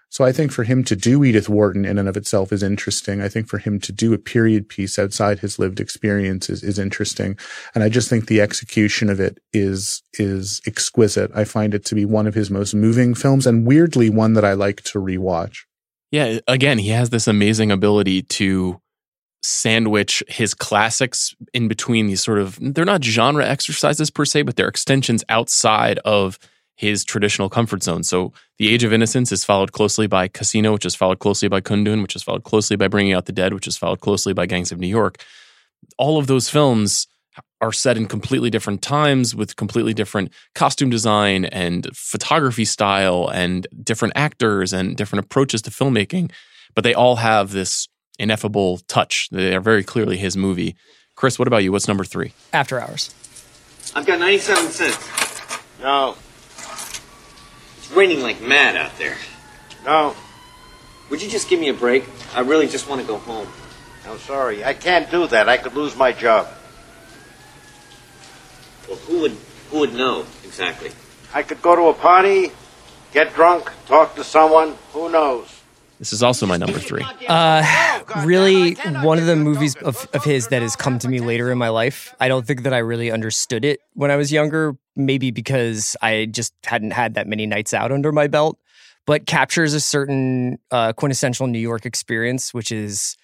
So 0.10 0.24
I 0.24 0.32
think 0.32 0.52
for 0.52 0.64
him 0.64 0.84
to 0.86 0.96
do 0.96 1.24
Edith 1.24 1.50
Wharton 1.50 1.84
in 1.84 1.98
and 1.98 2.08
of 2.08 2.16
itself 2.16 2.54
is 2.54 2.64
interesting. 2.64 3.22
I 3.22 3.28
think 3.28 3.48
for 3.48 3.58
him 3.58 3.80
to 3.82 3.92
do 3.92 4.14
a 4.14 4.18
period 4.18 4.70
piece 4.70 4.98
outside 4.98 5.40
his 5.40 5.60
lived 5.60 5.80
experience 5.80 6.50
is, 6.50 6.64
is 6.64 6.80
interesting. 6.80 7.38
And 7.74 7.84
I 7.84 7.90
just 7.90 8.10
think 8.10 8.28
the 8.28 8.40
execution 8.40 9.10
of 9.10 9.20
it 9.20 9.40
is, 9.52 10.04
is 10.14 10.62
exquisite. 10.66 11.32
I 11.36 11.44
find 11.44 11.74
it 11.74 11.84
to 11.86 11.96
be 11.96 12.06
one 12.06 12.28
of 12.28 12.34
his 12.34 12.50
most 12.50 12.74
moving 12.74 13.14
films 13.14 13.46
and 13.46 13.68
weirdly 13.68 14.10
one 14.10 14.34
that 14.34 14.46
I 14.46 14.54
like 14.54 14.84
to 14.84 15.00
rewatch. 15.00 15.64
Yeah, 16.16 16.40
again, 16.48 16.78
he 16.78 16.92
has 16.92 17.10
this 17.10 17.28
amazing 17.28 17.74
ability 17.74 18.22
to 18.22 18.80
sandwich 19.44 20.24
his 20.30 20.54
classics 20.54 21.36
in 21.54 21.68
between 21.68 22.08
these 22.08 22.24
sort 22.24 22.40
of 22.40 22.58
they're 22.62 22.86
not 22.86 23.04
genre 23.04 23.46
exercises 23.46 24.10
per 24.10 24.24
se, 24.24 24.44
but 24.44 24.56
they're 24.56 24.70
extensions 24.70 25.26
outside 25.28 26.00
of 26.06 26.40
his 26.78 27.04
traditional 27.04 27.50
comfort 27.50 27.84
zone. 27.84 28.02
So, 28.02 28.32
The 28.60 28.74
Age 28.74 28.86
of 28.86 28.94
Innocence 28.94 29.34
is 29.34 29.44
followed 29.44 29.74
closely 29.74 30.08
by 30.08 30.30
Casino, 30.30 30.72
which 30.72 30.86
is 30.86 30.96
followed 30.96 31.20
closely 31.20 31.50
by 31.50 31.60
Kundun, 31.60 32.02
which 32.02 32.16
is 32.16 32.24
followed 32.24 32.46
closely 32.46 32.78
by 32.78 32.88
Bringing 32.88 33.12
Out 33.12 33.26
the 33.26 33.34
Dead, 33.34 33.54
which 33.54 33.68
is 33.68 33.76
followed 33.76 34.00
closely 34.00 34.32
by 34.32 34.46
Gangs 34.46 34.72
of 34.72 34.80
New 34.80 34.88
York. 34.88 35.22
All 35.98 36.18
of 36.18 36.28
those 36.28 36.48
films 36.48 37.08
are 37.62 37.72
set 37.72 37.98
in 37.98 38.06
completely 38.06 38.50
different 38.50 38.82
times 38.82 39.36
with 39.36 39.56
completely 39.56 39.94
different 39.94 40.32
costume 40.54 40.90
design 40.90 41.46
and 41.46 41.88
photography 41.94 42.66
style 42.66 43.30
and 43.34 43.68
different 43.84 44.14
actors 44.16 44.74
and 44.74 44.96
different 44.96 45.26
approaches 45.26 45.62
to 45.64 45.72
filmmaking, 45.72 46.32
but 46.76 46.84
they 46.84 46.94
all 46.94 47.18
have 47.18 47.52
this 47.52 47.88
ineffable 48.20 48.80
touch. 48.88 49.30
They 49.32 49.56
are 49.56 49.62
very 49.62 49.84
clearly 49.84 50.18
his 50.18 50.38
movie. 50.38 50.76
Chris, 51.16 51.40
what 51.40 51.48
about 51.48 51.64
you? 51.64 51.72
What's 51.72 51.88
number 51.88 52.04
three? 52.04 52.34
After 52.52 52.80
Hours. 52.80 53.14
I've 53.96 54.06
got 54.06 54.20
97 54.20 54.72
cents. 54.72 55.60
No. 55.82 56.16
It's 57.78 57.92
raining 57.92 58.22
like 58.22 58.42
mad 58.42 58.76
out 58.76 58.98
there. 58.98 59.16
No. 59.86 60.16
Would 61.10 61.22
you 61.22 61.30
just 61.30 61.50
give 61.50 61.60
me 61.60 61.70
a 61.70 61.74
break? 61.74 62.04
I 62.36 62.42
really 62.42 62.68
just 62.68 62.90
want 62.90 63.02
to 63.02 63.08
go 63.08 63.18
home. 63.18 63.48
I'm 64.08 64.18
sorry. 64.20 64.64
I 64.64 64.74
can't 64.74 65.10
do 65.10 65.28
that. 65.28 65.48
I 65.48 65.58
could 65.58 65.74
lose 65.74 65.96
my 65.96 66.12
job. 66.12 66.48
Well, 68.88 68.98
who 68.98 69.22
would 69.22 69.38
who 69.70 69.80
would 69.80 69.94
know 69.94 70.26
exactly? 70.44 70.92
I 71.34 71.44
could 71.44 71.62
go 71.62 71.76
to 71.76 71.84
a 71.84 71.94
party, 71.94 72.52
get 73.14 73.34
drunk, 73.34 73.72
talk 73.88 74.16
to 74.16 74.24
someone. 74.24 74.76
Who 74.94 75.10
knows? 75.12 75.62
This 76.00 76.12
is 76.12 76.22
also 76.22 76.46
my 76.46 76.58
number 76.58 76.80
three. 76.80 77.06
Uh, 77.28 77.64
really, 78.24 78.74
one 79.02 79.18
of 79.18 79.26
the 79.26 79.36
movies 79.36 79.76
of, 79.78 80.08
of 80.14 80.24
his 80.24 80.50
that 80.50 80.62
has 80.62 80.76
come 80.76 81.00
to 81.00 81.08
me 81.10 81.20
later 81.20 81.52
in 81.52 81.58
my 81.58 81.70
life. 81.70 82.14
I 82.20 82.28
don't 82.28 82.46
think 82.46 82.62
that 82.64 82.74
I 82.74 82.78
really 82.78 83.10
understood 83.12 83.66
it 83.66 83.80
when 83.94 84.12
I 84.12 84.16
was 84.16 84.32
younger, 84.32 84.78
maybe 84.96 85.32
because 85.32 85.96
I 86.04 86.28
just 86.30 86.54
hadn't 86.66 86.92
had 86.92 87.16
that 87.16 87.28
many 87.28 87.48
nights 87.48 87.74
out 87.74 87.92
under 87.92 88.12
my 88.12 88.28
belt, 88.28 88.60
but 89.08 89.26
captures 89.26 89.74
a 89.74 89.80
certain 89.80 90.60
uh, 90.70 90.94
quintessential 90.94 91.48
New 91.48 91.60
York 91.60 91.86
experience, 91.86 92.54
which 92.54 92.72
is, 92.72 93.18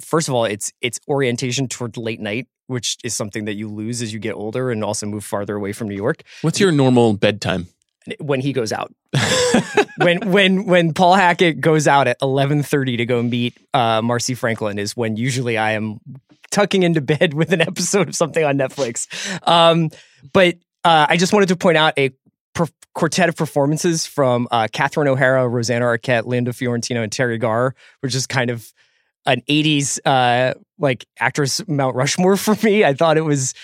first 0.00 0.28
of 0.28 0.34
all, 0.34 0.44
it's 0.44 0.72
it's 0.80 0.98
orientation 1.08 1.68
toward 1.68 1.96
late 1.96 2.20
night, 2.20 2.48
which 2.66 2.96
is 3.04 3.14
something 3.14 3.44
that 3.46 3.54
you 3.54 3.68
lose 3.68 4.02
as 4.02 4.12
you 4.12 4.18
get 4.18 4.34
older 4.34 4.70
and 4.70 4.84
also 4.84 5.06
move 5.06 5.24
farther 5.24 5.56
away 5.56 5.72
from 5.72 5.88
New 5.88 5.96
York. 5.96 6.22
What's 6.42 6.60
your 6.60 6.72
normal 6.72 7.14
bedtime? 7.14 7.68
When 8.20 8.40
he 8.40 8.52
goes 8.52 8.72
out. 8.72 8.94
when 9.98 10.30
when 10.30 10.66
when 10.66 10.94
Paul 10.94 11.14
Hackett 11.14 11.60
goes 11.60 11.88
out 11.88 12.06
at 12.06 12.16
eleven 12.22 12.62
thirty 12.62 12.96
to 12.98 13.06
go 13.06 13.22
meet 13.22 13.56
uh, 13.74 14.02
Marcy 14.02 14.34
Franklin 14.34 14.78
is 14.78 14.96
when 14.96 15.16
usually 15.16 15.58
I 15.58 15.72
am 15.72 16.00
tucking 16.50 16.82
into 16.82 17.00
bed 17.00 17.34
with 17.34 17.52
an 17.52 17.60
episode 17.60 18.08
of 18.08 18.16
something 18.16 18.44
on 18.44 18.56
Netflix. 18.56 19.06
Um, 19.46 19.90
but 20.32 20.56
uh, 20.84 21.06
I 21.08 21.16
just 21.16 21.32
wanted 21.32 21.48
to 21.48 21.56
point 21.56 21.76
out 21.76 21.94
a 21.98 22.10
per- 22.54 22.68
quartet 22.94 23.28
of 23.28 23.36
performances 23.36 24.06
from 24.06 24.48
uh, 24.50 24.68
Catherine 24.72 25.08
O'Hara, 25.08 25.46
Rosanna 25.48 25.84
Arquette, 25.84 26.26
Linda 26.26 26.52
Fiorentino, 26.52 27.02
and 27.02 27.12
Teri 27.12 27.40
Garr, 27.40 27.74
which 28.00 28.14
is 28.14 28.26
kind 28.26 28.50
of 28.50 28.72
an 29.26 29.42
80s 29.48 29.98
uh, 30.04 30.54
like 30.78 31.06
actress 31.18 31.66
Mount 31.68 31.96
Rushmore 31.96 32.36
for 32.36 32.56
me. 32.64 32.84
I 32.84 32.94
thought 32.94 33.16
it 33.16 33.22
was 33.22 33.54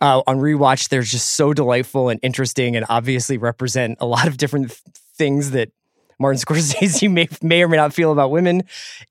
uh, 0.00 0.22
on 0.26 0.38
rewatch. 0.38 0.88
They're 0.88 1.02
just 1.02 1.30
so 1.30 1.52
delightful 1.52 2.08
and 2.08 2.20
interesting, 2.22 2.76
and 2.76 2.86
obviously 2.88 3.38
represent 3.38 3.98
a 4.00 4.06
lot 4.06 4.26
of 4.26 4.36
different 4.36 4.68
th- 4.68 4.80
things 5.16 5.50
that 5.52 5.70
Martin 6.18 6.40
Scorsese 6.44 7.10
may 7.10 7.28
may 7.42 7.62
or 7.62 7.68
may 7.68 7.76
not 7.76 7.92
feel 7.92 8.12
about 8.12 8.30
women. 8.30 8.62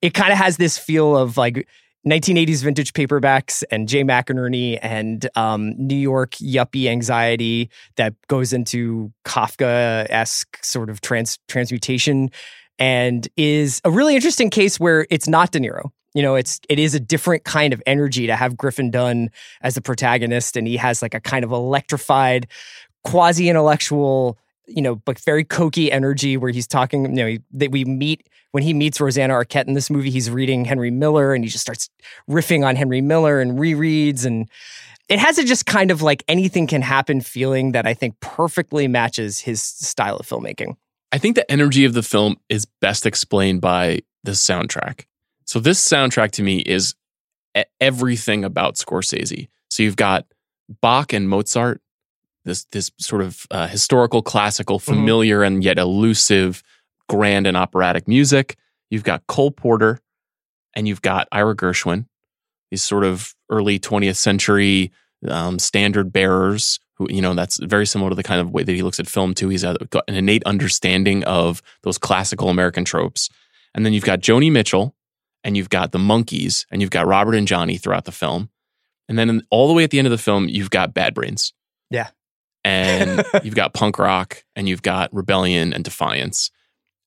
It 0.02 0.14
kind 0.14 0.32
of 0.32 0.38
has 0.38 0.56
this 0.56 0.78
feel 0.78 1.16
of 1.16 1.36
like 1.36 1.66
1980s 2.06 2.62
vintage 2.62 2.92
paperbacks 2.92 3.62
and 3.70 3.88
Jay 3.88 4.02
McInerney 4.02 4.78
and 4.80 5.28
um, 5.36 5.74
New 5.76 5.96
York 5.96 6.32
yuppie 6.36 6.86
anxiety 6.88 7.70
that 7.96 8.14
goes 8.28 8.52
into 8.52 9.12
Kafka 9.24 10.06
esque 10.08 10.58
sort 10.64 10.90
of 10.90 11.00
trans 11.00 11.38
transmutation, 11.48 12.30
and 12.78 13.28
is 13.36 13.80
a 13.84 13.90
really 13.90 14.14
interesting 14.14 14.50
case 14.50 14.78
where 14.78 15.06
it's 15.10 15.28
not 15.28 15.50
De 15.50 15.60
Niro. 15.60 15.90
You 16.14 16.22
know, 16.22 16.34
it's 16.34 16.60
it 16.68 16.78
is 16.78 16.94
a 16.94 17.00
different 17.00 17.44
kind 17.44 17.72
of 17.72 17.82
energy 17.86 18.26
to 18.26 18.36
have 18.36 18.56
Griffin 18.56 18.90
Dunne 18.90 19.30
as 19.60 19.74
the 19.74 19.82
protagonist, 19.82 20.56
and 20.56 20.66
he 20.66 20.76
has 20.76 21.02
like 21.02 21.14
a 21.14 21.20
kind 21.20 21.44
of 21.44 21.52
electrified, 21.52 22.46
quasi 23.04 23.48
intellectual 23.48 24.38
you 24.70 24.82
know, 24.82 25.00
like 25.06 25.18
very 25.20 25.46
cokey 25.46 25.90
energy 25.90 26.36
where 26.36 26.50
he's 26.50 26.66
talking, 26.66 27.16
you 27.16 27.24
know, 27.24 27.36
that 27.52 27.70
we 27.70 27.86
meet 27.86 28.28
when 28.52 28.62
he 28.62 28.72
meets 28.72 29.00
Rosanna 29.00 29.34
Arquette 29.34 29.66
in 29.66 29.74
this 29.74 29.90
movie, 29.90 30.10
he's 30.10 30.30
reading 30.30 30.64
Henry 30.64 30.90
Miller 30.90 31.34
and 31.34 31.44
he 31.44 31.50
just 31.50 31.62
starts 31.62 31.90
riffing 32.30 32.66
on 32.66 32.76
Henry 32.76 33.00
Miller 33.00 33.40
and 33.40 33.58
rereads. 33.58 34.24
And 34.24 34.48
it 35.08 35.18
has 35.18 35.38
a 35.38 35.44
just 35.44 35.66
kind 35.66 35.90
of 35.90 36.02
like 36.02 36.24
anything 36.28 36.66
can 36.66 36.82
happen 36.82 37.20
feeling 37.20 37.72
that 37.72 37.86
I 37.86 37.94
think 37.94 38.18
perfectly 38.20 38.88
matches 38.88 39.40
his 39.40 39.62
style 39.62 40.16
of 40.16 40.26
filmmaking. 40.26 40.76
I 41.12 41.18
think 41.18 41.36
the 41.36 41.50
energy 41.50 41.84
of 41.84 41.94
the 41.94 42.02
film 42.02 42.36
is 42.48 42.66
best 42.80 43.06
explained 43.06 43.60
by 43.60 44.00
the 44.24 44.32
soundtrack. 44.32 45.04
So 45.48 45.60
this 45.60 45.80
soundtrack 45.80 46.32
to 46.32 46.42
me 46.42 46.58
is 46.58 46.94
everything 47.80 48.44
about 48.44 48.74
Scorsese. 48.74 49.48
So 49.70 49.82
you've 49.82 49.96
got 49.96 50.26
Bach 50.82 51.14
and 51.14 51.26
Mozart 51.26 51.80
this 52.44 52.66
this 52.72 52.90
sort 52.98 53.22
of 53.22 53.46
uh, 53.50 53.66
historical, 53.66 54.20
classical, 54.22 54.78
familiar 54.78 55.42
and 55.42 55.64
yet 55.64 55.78
elusive, 55.78 56.62
grand 57.08 57.46
and 57.46 57.56
operatic 57.56 58.06
music. 58.06 58.56
You've 58.90 59.04
got 59.04 59.26
Cole 59.26 59.50
Porter, 59.50 60.00
and 60.74 60.86
you've 60.86 61.02
got 61.02 61.28
Ira 61.32 61.56
Gershwin, 61.56 62.06
these 62.70 62.82
sort 62.82 63.04
of 63.04 63.34
early 63.48 63.78
20th 63.78 64.16
century 64.16 64.92
um, 65.28 65.58
standard 65.58 66.12
bearers. 66.12 66.78
Who 66.96 67.06
you 67.10 67.22
know 67.22 67.32
that's 67.32 67.58
very 67.58 67.86
similar 67.86 68.10
to 68.10 68.16
the 68.16 68.22
kind 68.22 68.40
of 68.40 68.50
way 68.50 68.64
that 68.64 68.72
he 68.72 68.82
looks 68.82 69.00
at 69.00 69.06
film 69.06 69.32
too. 69.32 69.48
He's 69.48 69.64
got 69.64 70.04
an 70.08 70.14
innate 70.14 70.44
understanding 70.44 71.24
of 71.24 71.62
those 71.84 71.96
classical 71.96 72.50
American 72.50 72.84
tropes. 72.84 73.30
And 73.74 73.86
then 73.86 73.92
you've 73.92 74.04
got 74.04 74.20
Joni 74.20 74.50
Mitchell, 74.50 74.94
and 75.44 75.56
you've 75.56 75.70
got 75.70 75.92
the 75.92 75.98
Monkees 75.98 76.66
and 76.70 76.80
you've 76.82 76.90
got 76.90 77.06
Robert 77.06 77.34
and 77.34 77.46
Johnny 77.48 77.76
throughout 77.76 78.04
the 78.04 78.12
film. 78.12 78.50
And 79.08 79.18
then 79.18 79.30
in, 79.30 79.42
all 79.50 79.68
the 79.68 79.74
way 79.74 79.84
at 79.84 79.90
the 79.90 79.98
end 79.98 80.06
of 80.06 80.10
the 80.12 80.18
film, 80.18 80.48
you've 80.48 80.70
got 80.70 80.92
Bad 80.94 81.14
Brains 81.14 81.52
Yeah. 81.90 82.08
and 82.64 83.24
you've 83.42 83.54
got 83.54 83.72
punk 83.74 83.98
rock 83.98 84.44
and 84.56 84.68
you've 84.68 84.82
got 84.82 85.12
rebellion 85.14 85.72
and 85.72 85.82
defiance 85.84 86.50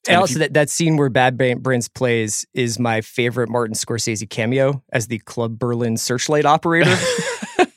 And 0.07 0.15
if 0.15 0.19
also, 0.21 0.33
you- 0.33 0.39
that, 0.39 0.53
that 0.53 0.69
scene 0.69 0.97
where 0.97 1.09
Bad 1.09 1.37
Brains 1.37 1.87
plays 1.89 2.45
is 2.53 2.79
my 2.79 3.01
favorite 3.01 3.49
Martin 3.49 3.75
Scorsese 3.75 4.27
cameo 4.29 4.81
as 4.91 5.07
the 5.07 5.19
Club 5.19 5.59
Berlin 5.59 5.95
searchlight 5.97 6.45
operator. 6.45 6.95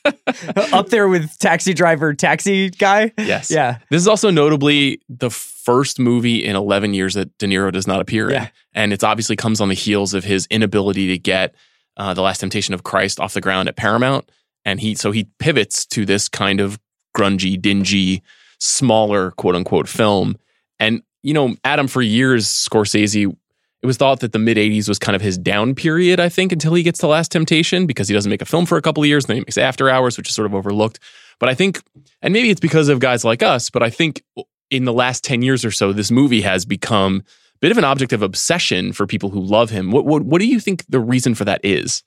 Up 0.73 0.89
there 0.89 1.07
with 1.07 1.37
taxi 1.39 1.73
driver, 1.73 2.13
taxi 2.13 2.69
guy. 2.69 3.11
Yes. 3.17 3.51
Yeah. 3.51 3.77
This 3.89 4.01
is 4.01 4.07
also 4.07 4.29
notably 4.31 5.01
the 5.07 5.29
first 5.65 5.99
movie 5.99 6.45
in 6.45 6.55
11 6.55 6.93
years 6.93 7.15
that 7.15 7.35
De 7.39 7.47
Niro 7.47 7.71
does 7.71 7.87
not 7.87 7.99
appear 7.99 8.29
in. 8.29 8.49
And 8.73 8.93
it 8.93 9.03
obviously 9.03 9.35
comes 9.35 9.59
on 9.59 9.69
the 9.69 9.75
heels 9.75 10.13
of 10.13 10.23
his 10.23 10.47
inability 10.49 11.07
to 11.07 11.17
get 11.17 11.55
uh, 11.97 12.13
The 12.13 12.21
Last 12.21 12.39
Temptation 12.39 12.73
of 12.73 12.83
Christ 12.83 13.19
off 13.19 13.33
the 13.33 13.41
ground 13.41 13.67
at 13.67 13.75
Paramount. 13.75 14.29
And 14.63 14.79
he, 14.79 14.95
so 14.95 15.11
he 15.11 15.27
pivots 15.39 15.85
to 15.87 16.05
this 16.05 16.29
kind 16.29 16.59
of 16.59 16.79
grungy, 17.15 17.59
dingy, 17.59 18.21
smaller, 18.59 19.31
quote 19.31 19.55
unquote 19.55 19.87
film. 19.87 20.37
And, 20.79 21.01
you 21.23 21.33
know, 21.33 21.55
Adam, 21.63 21.87
for 21.87 22.01
years, 22.01 22.47
Scorsese, 22.47 23.35
it 23.81 23.85
was 23.85 23.97
thought 23.97 24.19
that 24.21 24.31
the 24.33 24.39
mid 24.39 24.57
80s 24.57 24.87
was 24.89 24.99
kind 24.99 25.15
of 25.15 25.21
his 25.21 25.37
down 25.37 25.75
period, 25.75 26.19
I 26.19 26.29
think, 26.29 26.51
until 26.51 26.73
he 26.73 26.83
gets 26.83 26.99
to 26.99 27.07
Last 27.07 27.31
Temptation 27.31 27.85
because 27.85 28.07
he 28.07 28.13
doesn't 28.13 28.29
make 28.29 28.41
a 28.41 28.45
film 28.45 28.65
for 28.65 28.77
a 28.77 28.81
couple 28.81 29.03
of 29.03 29.07
years. 29.07 29.25
Then 29.25 29.37
he 29.37 29.41
makes 29.41 29.57
After 29.57 29.89
Hours, 29.89 30.17
which 30.17 30.29
is 30.29 30.35
sort 30.35 30.47
of 30.47 30.55
overlooked. 30.55 30.99
But 31.39 31.49
I 31.49 31.53
think, 31.53 31.81
and 32.21 32.33
maybe 32.33 32.49
it's 32.49 32.61
because 32.61 32.89
of 32.89 32.99
guys 32.99 33.23
like 33.23 33.43
us, 33.43 33.69
but 33.69 33.83
I 33.83 33.89
think 33.89 34.23
in 34.75 34.85
the 34.85 34.93
last 34.93 35.23
10 35.23 35.41
years 35.41 35.63
or 35.65 35.71
so, 35.71 35.93
this 35.93 36.11
movie 36.11 36.41
has 36.41 36.65
become 36.65 37.23
a 37.55 37.57
bit 37.59 37.71
of 37.71 37.77
an 37.77 37.83
object 37.85 38.13
of 38.13 38.21
obsession 38.21 38.93
for 38.93 39.07
people 39.07 39.29
who 39.29 39.39
love 39.39 39.69
him. 39.69 39.91
What, 39.91 40.05
what, 40.05 40.23
what 40.23 40.39
do 40.39 40.47
you 40.47 40.59
think 40.59 40.83
the 40.89 40.99
reason 40.99 41.35
for 41.35 41.45
that 41.45 41.61
is? 41.63 42.03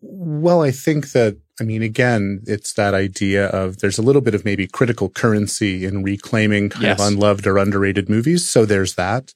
Well, 0.00 0.62
I 0.62 0.70
think 0.70 1.12
that, 1.12 1.38
I 1.60 1.64
mean, 1.64 1.82
again, 1.82 2.42
it's 2.46 2.74
that 2.74 2.92
idea 2.94 3.46
of 3.46 3.78
there's 3.78 3.96
a 3.98 4.02
little 4.02 4.20
bit 4.20 4.34
of 4.34 4.44
maybe 4.44 4.66
critical 4.66 5.08
currency 5.08 5.84
in 5.86 6.02
reclaiming 6.02 6.68
kind 6.68 6.84
Yes. 6.84 7.00
of 7.00 7.06
unloved 7.06 7.46
or 7.46 7.56
underrated 7.58 8.10
movies. 8.10 8.46
So 8.46 8.66
there's 8.66 8.96
that. 8.96 9.32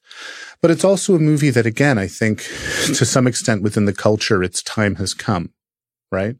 But 0.60 0.70
it's 0.70 0.84
also 0.84 1.14
a 1.14 1.18
movie 1.20 1.50
that, 1.50 1.64
again, 1.64 1.96
I 1.96 2.06
think 2.06 2.40
to 2.86 3.04
some 3.06 3.26
extent 3.26 3.62
within 3.62 3.86
the 3.86 3.94
culture, 3.94 4.42
its 4.42 4.62
time 4.62 4.96
has 4.96 5.14
come, 5.14 5.52
right? 6.12 6.36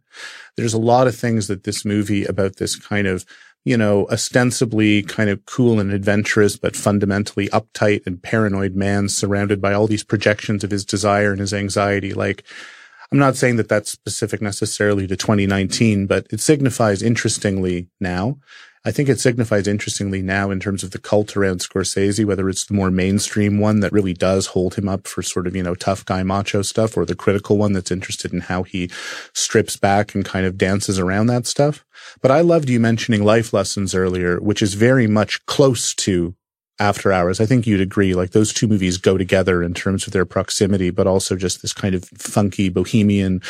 There's 0.57 0.75
a 0.75 0.79
lot 0.79 1.07
of 1.07 1.17
things 1.17 1.47
that 1.47 1.65
this 1.65 1.85
movie 1.85 2.25
about 2.25 2.57
this 2.57 2.77
kind 2.77 3.07
of, 3.07 3.25
you 3.69 3.77
know, 3.77 4.07
ostensibly 4.07 5.03
kind 5.03 5.29
of 5.29 5.45
cool 5.45 5.79
and 5.79 5.93
adventurous, 5.93 6.57
but 6.57 6.75
fundamentally 6.75 7.49
uptight 7.49 8.07
and 8.07 8.23
paranoid 8.23 8.75
man 8.75 9.11
surrounded 9.11 9.61
by 9.61 9.75
all 9.75 9.87
these 9.87 10.03
projections 10.03 10.65
of 10.65 10.71
his 10.71 10.87
desire 10.87 11.33
and 11.33 11.41
his 11.41 11.53
anxiety. 11.53 12.15
Like, 12.15 12.45
I'm 13.13 13.19
not 13.19 13.37
saying 13.37 13.57
that 13.57 13.69
that's 13.69 13.91
specific 13.91 14.41
necessarily 14.41 15.07
to 15.07 15.17
2019, 15.17 16.07
but 16.07 16.27
it 16.31 16.41
signifies 16.41 17.03
interestingly 17.03 17.89
now. 18.01 18.39
I 18.85 18.91
think 18.91 19.09
it 19.09 19.21
signifies 19.21 19.67
interestingly 19.67 20.23
now 20.23 20.51
in 20.51 20.61
terms 20.61 20.83
of 20.83 20.93
the 20.93 20.99
cult 20.99 21.37
around 21.37 21.61
Scorsese, 21.61 22.25
whether 22.25 22.49
it's 22.49 22.65
the 22.65 22.75
more 22.75 22.91
mainstream 22.91 23.59
one 23.59 23.81
that 23.81 23.93
really 23.93 24.15
does 24.15 24.49
hold 24.49 24.77
him 24.77 24.89
up 24.89 25.07
for 25.07 25.23
sort 25.23 25.47
of, 25.47 25.57
you 25.57 25.63
know, 25.63 25.75
tough 25.75 26.05
guy 26.05 26.23
macho 26.23 26.63
stuff 26.63 26.97
or 26.97 27.05
the 27.05 27.15
critical 27.15 27.59
one 27.59 27.73
that's 27.73 27.91
interested 27.91 28.33
in 28.33 28.41
how 28.41 28.63
he 28.63 28.89
strips 29.35 29.77
back 29.77 30.15
and 30.15 30.25
kind 30.25 30.47
of 30.47 30.57
dances 30.57 30.99
around 30.99 31.27
that 31.27 31.47
stuff. 31.47 31.85
But 32.23 32.31
I 32.31 32.41
loved 32.41 32.71
you 32.71 32.81
mentioning 32.81 33.25
life 33.25 33.53
lessons 33.53 33.95
earlier, 33.95 34.39
which 34.41 34.63
is 34.63 34.75
very 34.75 35.07
much 35.07 35.45
close 35.47 35.95
to 35.97 36.35
after 36.79 37.13
Hours. 37.13 37.41
I 37.41 37.47
think 37.47 37.67
you'd 37.67 37.81
agree, 37.81 38.15
like 38.15 38.31
those 38.31 38.53
two 38.53 38.69
movies 38.69 38.99
go 38.99 39.19
together 39.19 39.63
in 39.63 39.75
terms 39.75 40.07
of 40.07 40.13
their 40.13 40.25
proximity, 40.25 40.91
but 40.91 41.07
also 41.07 41.37
just 41.37 41.63
this 41.63 41.73
kind 41.73 41.95
of 41.95 42.05
funky 42.05 42.69
bohemian 42.69 43.43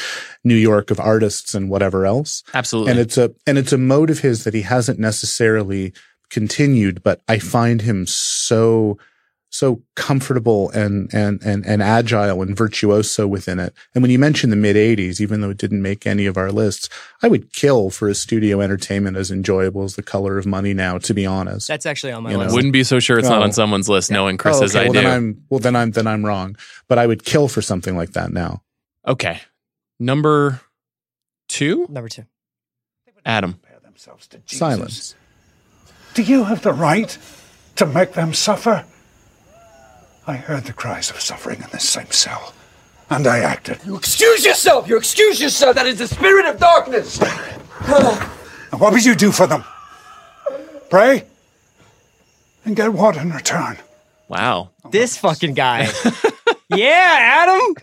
New 0.44 0.54
York 0.56 0.90
of 0.90 0.98
artists 0.98 1.54
and 1.54 1.68
whatever 1.68 2.06
else. 2.06 2.42
Absolutely. 2.54 2.92
And 2.92 3.00
it's 3.00 3.18
a, 3.18 3.34
and 3.46 3.58
it's 3.58 3.72
a 3.72 3.78
mode 3.78 4.10
of 4.10 4.20
his 4.20 4.44
that 4.44 4.54
he 4.54 4.62
hasn't 4.62 4.98
necessarily 4.98 5.92
continued, 6.30 7.02
but 7.02 7.20
I 7.28 7.38
find 7.38 7.82
him 7.82 8.06
so, 8.06 8.98
so 9.50 9.82
comfortable 9.96 10.70
and, 10.70 11.08
and, 11.14 11.40
and, 11.42 11.64
and 11.64 11.82
agile 11.82 12.42
and 12.42 12.56
virtuoso 12.56 13.26
within 13.26 13.58
it. 13.58 13.72
And 13.94 14.02
when 14.02 14.10
you 14.10 14.18
mention 14.18 14.50
the 14.50 14.56
mid 14.56 14.76
eighties, 14.76 15.20
even 15.22 15.40
though 15.40 15.50
it 15.50 15.56
didn't 15.56 15.80
make 15.80 16.06
any 16.06 16.26
of 16.26 16.36
our 16.36 16.52
lists, 16.52 16.88
I 17.22 17.28
would 17.28 17.52
kill 17.52 17.88
for 17.90 18.08
a 18.08 18.14
studio 18.14 18.60
entertainment 18.60 19.16
as 19.16 19.30
enjoyable 19.30 19.84
as 19.84 19.96
the 19.96 20.02
color 20.02 20.36
of 20.38 20.44
money 20.46 20.74
now, 20.74 20.98
to 20.98 21.14
be 21.14 21.24
honest. 21.24 21.66
That's 21.68 21.86
actually 21.86 22.12
on 22.12 22.24
my 22.24 22.30
You 22.32 22.36
know. 22.36 22.42
list. 22.44 22.54
Wouldn't 22.54 22.72
be 22.74 22.84
so 22.84 23.00
sure 23.00 23.18
it's 23.18 23.28
not 23.28 23.40
Oh. 23.40 23.44
on 23.44 23.52
someone's 23.52 23.88
list, 23.88 24.10
knowing 24.10 24.36
Chris's 24.36 24.60
Oh, 24.60 24.64
as 24.66 24.76
okay. 24.76 24.80
I 24.80 24.88
well, 24.88 24.92
do. 24.92 25.00
Then 25.00 25.06
I'm, 25.16 25.42
well, 25.48 25.60
then 25.60 25.76
I'm, 25.76 25.90
then 25.92 26.06
I'm 26.06 26.24
wrong, 26.26 26.56
but 26.86 26.98
I 26.98 27.06
would 27.06 27.24
kill 27.24 27.48
for 27.48 27.62
something 27.62 27.96
like 27.96 28.12
that 28.12 28.32
now. 28.32 28.62
okay. 29.06 29.40
Number 29.98 30.60
two, 31.48 31.86
Number 31.88 32.08
two. 32.08 32.24
Adam. 33.24 33.58
Silence. 34.46 35.14
Do 36.14 36.22
you 36.22 36.44
have 36.44 36.62
the 36.62 36.72
right 36.72 37.16
to 37.76 37.86
make 37.86 38.12
them 38.12 38.32
suffer? 38.34 38.84
I 40.28 40.36
heard 40.36 40.64
the 40.64 40.72
cries 40.74 41.10
of 41.10 41.20
suffering 41.20 41.60
in 41.62 41.68
this 41.72 41.88
same 41.88 42.10
cell, 42.10 42.52
and 43.08 43.26
I 43.26 43.38
acted. 43.38 43.80
You 43.84 43.96
excuse 43.96 44.44
yourself! 44.44 44.86
You 44.86 44.96
excuse 44.98 45.40
yourself! 45.40 45.74
That 45.74 45.86
is 45.86 45.98
the 45.98 46.06
spirit 46.06 46.46
of 46.46 46.58
darkness! 46.60 47.18
And 48.70 48.80
what 48.82 48.92
would 48.92 49.02
you 49.02 49.14
do 49.14 49.32
for 49.32 49.46
them? 49.46 49.64
Pray? 50.90 51.24
And 52.66 52.76
get 52.76 52.92
what 52.92 53.16
in 53.16 53.30
return? 53.30 53.78
Wow. 54.28 54.68
This 54.90 55.16
fucking 55.16 55.54
guy. 55.54 55.88
yeah, 56.68 57.46
Adam. 57.48 57.74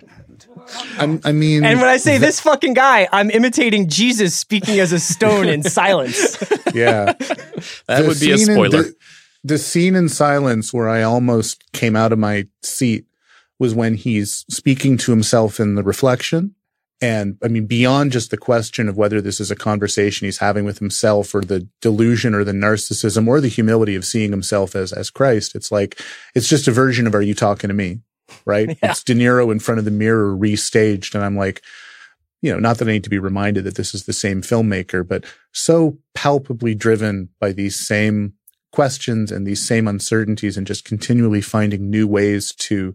I'm, 1.00 1.22
I 1.26 1.32
mean, 1.32 1.66
And 1.66 1.80
when 1.80 1.90
I 1.90 1.98
say 1.98 2.20
this 2.20 2.40
fucking 2.40 2.76
guy, 2.76 3.08
I'm 3.12 3.32
imitating 3.32 3.90
Jesus 3.90 4.36
speaking 4.36 4.80
as 4.80 4.94
a 4.94 5.00
stone 5.00 5.48
in 5.48 5.64
silence. 5.82 6.38
yeah, 6.72 7.14
That 7.88 8.02
The 8.02 8.06
would 8.08 8.20
be 8.20 8.32
a 8.34 8.38
spoiler. 8.38 8.84
the, 8.84 8.96
the 9.46 9.60
scene 9.60 9.94
in 9.94 10.10
silence 10.10 10.74
where 10.74 10.90
I 10.90 11.04
almost 11.04 11.72
came 11.72 11.96
out 11.96 12.12
of 12.12 12.18
my 12.18 12.48
seat 12.64 13.06
was 13.60 13.76
when 13.76 13.94
he's 13.94 14.44
speaking 14.50 14.98
to 14.98 15.12
himself 15.12 15.60
in 15.60 15.76
the 15.76 15.84
reflection. 15.84 16.56
And 17.00 17.38
I 17.44 17.50
mean, 17.50 17.68
beyond 17.68 18.12
just 18.12 18.32
the 18.32 18.38
question 18.38 18.90
of 18.90 18.98
whether 18.98 19.22
this 19.22 19.40
is 19.40 19.52
a 19.52 19.56
conversation 19.56 20.26
he's 20.26 20.40
having 20.40 20.66
with 20.66 20.80
himself 20.80 21.36
or 21.36 21.42
the 21.42 21.68
delusion 21.80 22.34
or 22.34 22.44
the 22.44 22.54
narcissism 22.54 23.28
or 23.28 23.40
the 23.40 23.48
humility 23.48 23.94
of 23.94 24.04
seeing 24.04 24.32
himself 24.32 24.76
as, 24.76 24.92
as 24.92 25.12
Christ, 25.12 25.56
it's 25.56 25.72
like, 25.72 26.02
it's 26.34 26.50
just 26.50 26.68
a 26.68 26.72
version 26.72 27.06
of, 27.06 27.14
are 27.14 27.22
you 27.22 27.36
talking 27.36 27.68
to 27.68 27.76
me? 27.76 28.00
Right? 28.46 28.80
It's 28.82 29.04
De 29.04 29.14
Niro 29.14 29.52
in 29.52 29.60
front 29.60 29.78
of 29.78 29.86
the 29.86 29.92
mirror 29.92 30.36
restaged. 30.36 31.14
And 31.14 31.24
I'm 31.24 31.38
like, 31.38 31.62
you 32.42 32.52
know, 32.52 32.58
not 32.58 32.80
that 32.80 32.88
I 32.88 32.94
need 32.94 33.04
to 33.04 33.12
be 33.12 33.20
reminded 33.20 33.64
that 33.66 33.76
this 33.76 33.94
is 33.94 34.06
the 34.06 34.14
same 34.14 34.42
filmmaker, 34.42 35.08
but 35.08 35.24
so 35.52 36.00
palpably 36.16 36.74
driven 36.74 37.30
by 37.40 37.52
these 37.52 37.76
same 37.76 38.34
questions 38.76 39.32
and 39.32 39.48
these 39.48 39.66
same 39.66 39.88
uncertainties 39.88 40.58
and 40.58 40.68
just 40.68 40.84
continually 40.84 41.42
finding 41.42 41.90
new 41.90 42.06
ways 42.06 42.54
to 42.56 42.94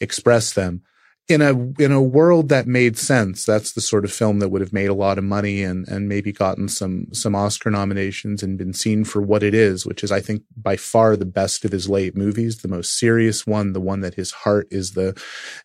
express 0.00 0.54
them. 0.54 0.82
In 1.28 1.42
a 1.42 1.52
in 1.78 1.92
a 1.92 2.00
world 2.00 2.48
that 2.48 2.66
made 2.66 2.96
sense 2.96 3.44
that's 3.44 3.72
the 3.72 3.82
sort 3.82 4.06
of 4.06 4.12
film 4.12 4.38
that 4.38 4.48
would 4.48 4.62
have 4.62 4.72
made 4.72 4.88
a 4.88 4.94
lot 4.94 5.18
of 5.18 5.24
money 5.24 5.62
and 5.62 5.86
and 5.86 6.08
maybe 6.08 6.32
gotten 6.32 6.68
some 6.68 7.08
some 7.12 7.34
Oscar 7.34 7.70
nominations 7.70 8.42
and 8.42 8.56
been 8.56 8.72
seen 8.72 9.04
for 9.04 9.20
what 9.20 9.42
it 9.42 9.52
is 9.52 9.84
which 9.84 10.02
is 10.02 10.10
I 10.10 10.20
think 10.20 10.44
by 10.56 10.78
far 10.78 11.16
the 11.16 11.26
best 11.26 11.66
of 11.66 11.72
his 11.72 11.86
late 11.86 12.16
movies 12.16 12.62
the 12.62 12.68
most 12.68 12.98
serious 12.98 13.46
one 13.46 13.74
the 13.74 13.80
one 13.80 14.00
that 14.00 14.14
his 14.14 14.30
heart 14.30 14.68
is 14.70 14.92
the 14.92 15.20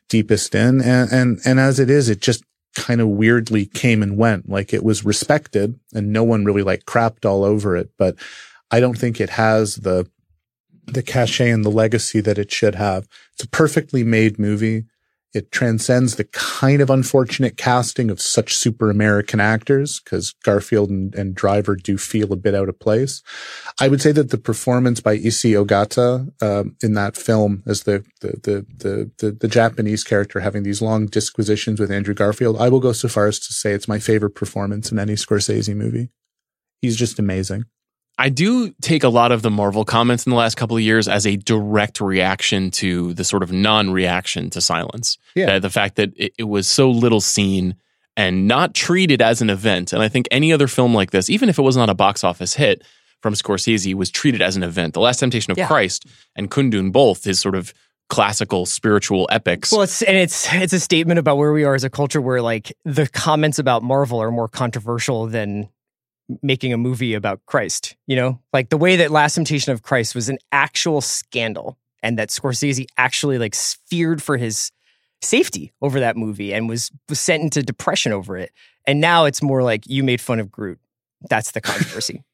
deepest 0.09 0.53
in. 0.53 0.81
And 0.81 1.09
and 1.13 1.39
and 1.45 1.61
as 1.61 1.79
it 1.79 1.89
is 1.89 2.09
it 2.09 2.19
just 2.19 2.43
kind 2.75 2.99
of 2.99 3.07
weirdly 3.07 3.65
came 3.65 4.03
and 4.03 4.17
went. 4.17 4.49
Like 4.49 4.73
it 4.73 4.83
was 4.83 5.05
respected 5.05 5.79
and 5.93 6.11
no 6.11 6.25
one 6.25 6.43
really 6.43 6.63
like 6.63 6.83
crapped 6.83 7.23
all 7.23 7.45
over 7.45 7.77
it 7.77 7.89
but 7.97 8.17
I 8.73 8.79
don't 8.79 8.97
think 8.97 9.21
it 9.21 9.29
has 9.29 9.75
the 9.75 10.09
the 10.87 11.03
cachet 11.03 11.51
and 11.51 11.63
the 11.63 11.69
legacy 11.69 12.21
that 12.21 12.39
it 12.39 12.51
should 12.51 12.73
have. 12.73 13.07
It's 13.33 13.43
a 13.43 13.47
perfectly 13.47 14.03
made 14.03 14.39
movie. 14.39 14.85
It 15.31 15.51
transcends 15.51 16.15
the 16.15 16.23
kind 16.25 16.81
of 16.81 16.89
unfortunate 16.89 17.55
casting 17.55 18.09
of 18.09 18.19
such 18.19 18.57
super 18.57 18.89
American 18.89 19.39
actors 19.39 19.99
because 19.99 20.33
Garfield 20.43 20.89
and, 20.89 21.13
and 21.13 21.35
Driver 21.35 21.75
do 21.75 21.99
feel 21.99 22.33
a 22.33 22.35
bit 22.35 22.55
out 22.55 22.67
of 22.67 22.79
place. 22.79 23.21
I 23.79 23.87
would 23.89 24.01
say 24.01 24.11
that 24.11 24.31
the 24.31 24.39
performance 24.39 24.99
by 24.99 25.17
Issei 25.19 25.53
Ogata 25.53 26.31
um, 26.41 26.75
in 26.81 26.93
that 26.93 27.15
film 27.15 27.61
as 27.67 27.83
the 27.83 28.03
the, 28.21 28.31
the 28.41 28.65
the 28.79 29.11
the 29.19 29.31
the 29.33 29.47
Japanese 29.47 30.03
character 30.03 30.39
having 30.39 30.63
these 30.63 30.81
long 30.81 31.05
disquisitions 31.05 31.79
with 31.79 31.91
Andrew 31.91 32.15
Garfield, 32.15 32.57
I 32.59 32.69
will 32.69 32.79
go 32.79 32.91
so 32.91 33.07
far 33.07 33.27
as 33.27 33.39
to 33.41 33.53
say 33.53 33.73
it's 33.73 33.87
my 33.87 33.99
favorite 33.99 34.33
performance 34.33 34.91
in 34.91 34.97
any 34.97 35.13
Scorsese 35.13 35.75
movie. 35.75 36.09
He's 36.81 36.97
just 36.97 37.19
amazing. 37.19 37.65
I 38.17 38.29
do 38.29 38.71
take 38.81 39.03
a 39.03 39.09
lot 39.09 39.31
of 39.31 39.41
the 39.41 39.49
Marvel 39.49 39.83
comments 39.85 40.25
in 40.25 40.29
the 40.29 40.35
last 40.35 40.55
couple 40.55 40.77
of 40.77 40.83
years 40.83 41.07
as 41.07 41.25
a 41.25 41.35
direct 41.35 41.99
reaction 41.99 42.69
to 42.71 43.13
the 43.13 43.23
sort 43.23 43.41
of 43.43 43.51
non-reaction 43.51 44.49
to 44.51 44.61
silence. 44.61 45.17
Yeah. 45.35 45.53
Uh, 45.53 45.59
the 45.59 45.69
fact 45.69 45.95
that 45.95 46.11
it, 46.15 46.33
it 46.37 46.43
was 46.43 46.67
so 46.67 46.91
little 46.91 47.21
seen 47.21 47.75
and 48.15 48.47
not 48.47 48.75
treated 48.75 49.21
as 49.21 49.41
an 49.41 49.49
event. 49.49 49.93
And 49.93 50.03
I 50.03 50.09
think 50.09 50.27
any 50.29 50.53
other 50.53 50.67
film 50.67 50.93
like 50.93 51.09
this, 51.09 51.29
even 51.29 51.49
if 51.49 51.57
it 51.57 51.63
was 51.63 51.75
not 51.75 51.89
a 51.89 51.95
box 51.95 52.23
office 52.23 52.53
hit 52.53 52.83
from 53.21 53.33
Scorsese, 53.33 53.95
was 53.95 54.11
treated 54.11 54.41
as 54.41 54.55
an 54.55 54.61
event. 54.63 54.93
The 54.93 54.99
Last 54.99 55.17
Temptation 55.19 55.51
of 55.51 55.57
Yeah. 55.57 55.67
Christ 55.67 56.05
and 56.35 56.51
Kundun, 56.51 56.91
both 56.91 57.23
his 57.23 57.39
sort 57.41 57.55
of 57.55 57.73
classical 58.09 58.67
spiritual 58.67 59.27
epics. 59.31 59.71
Well, 59.71 59.81
it's 59.81 60.03
and 60.03 60.15
it's 60.15 60.47
it's 60.53 60.73
a 60.73 60.79
statement 60.79 61.17
about 61.17 61.37
where 61.37 61.51
we 61.51 61.63
are 61.63 61.73
as 61.73 61.83
a 61.83 61.89
culture 61.89 62.21
where 62.21 62.43
like 62.43 62.71
the 62.85 63.07
comments 63.07 63.57
about 63.57 63.81
Marvel 63.81 64.21
are 64.21 64.29
more 64.29 64.47
controversial 64.47 65.25
than 65.25 65.69
making 66.41 66.73
a 66.73 66.77
movie 66.77 67.13
about 67.13 67.45
Christ, 67.45 67.95
you 68.07 68.15
know? 68.15 68.39
Like 68.51 68.69
the 68.69 68.77
way 68.77 68.95
that 68.97 69.11
Last 69.11 69.35
Temptation 69.35 69.71
of 69.71 69.81
Christ 69.81 70.15
was 70.15 70.29
an 70.29 70.39
actual 70.51 71.01
scandal 71.01 71.77
and 72.01 72.17
that 72.17 72.29
Scorsese 72.29 72.85
actually 72.97 73.37
like 73.37 73.55
feared 73.55 74.21
for 74.21 74.37
his 74.37 74.71
safety 75.21 75.73
over 75.81 75.99
that 75.99 76.17
movie 76.17 76.53
and 76.53 76.67
was, 76.67 76.91
was 77.09 77.19
sent 77.19 77.43
into 77.43 77.63
depression 77.63 78.11
over 78.11 78.37
it. 78.37 78.51
And 78.85 78.99
now 78.99 79.25
it's 79.25 79.41
more 79.41 79.63
like 79.63 79.87
you 79.87 80.03
made 80.03 80.21
fun 80.21 80.39
of 80.39 80.51
Groot. 80.51 80.79
That's 81.29 81.51
the 81.51 81.61
controversy. 81.61 82.23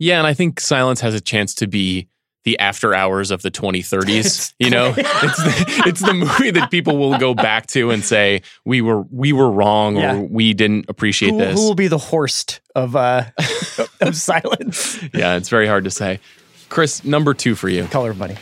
Yeah, 0.00 0.18
and 0.18 0.26
I 0.26 0.34
think 0.34 0.58
Silence 0.58 1.00
has 1.02 1.14
a 1.14 1.20
chance 1.20 1.54
to 1.54 1.68
be 1.68 2.08
the 2.44 2.58
after 2.58 2.94
hours 2.94 3.30
of 3.30 3.42
the 3.42 3.50
2030s. 3.50 4.52
you 4.58 4.70
know, 4.70 4.94
it's 4.96 5.36
the, 5.42 5.82
it's 5.86 6.00
the 6.00 6.14
movie 6.14 6.50
that 6.52 6.70
people 6.70 6.96
will 6.98 7.18
go 7.18 7.34
back 7.34 7.66
to 7.68 7.90
and 7.90 8.04
say 8.04 8.42
we 8.64 8.80
were 8.80 9.02
we 9.10 9.32
were 9.32 9.50
wrong 9.50 9.96
Yeah. 9.96 10.14
or 10.16 10.20
we 10.20 10.54
didn't 10.54 10.86
appreciate 10.88 11.30
who, 11.32 11.38
this. 11.38 11.58
who 11.58 11.64
will 11.66 11.74
be 11.74 11.88
the 11.88 11.98
Horst 11.98 12.60
of 12.74 12.94
uh 12.96 13.24
of 14.00 14.14
silence? 14.16 15.02
yeah, 15.14 15.36
it's 15.36 15.48
very 15.48 15.66
hard 15.66 15.84
to 15.84 15.90
say. 15.90 16.20
Chris, 16.68 17.04
number 17.04 17.34
two 17.34 17.54
for 17.54 17.68
you. 17.68 17.84
Color 17.84 18.14
Bunny. 18.14 18.36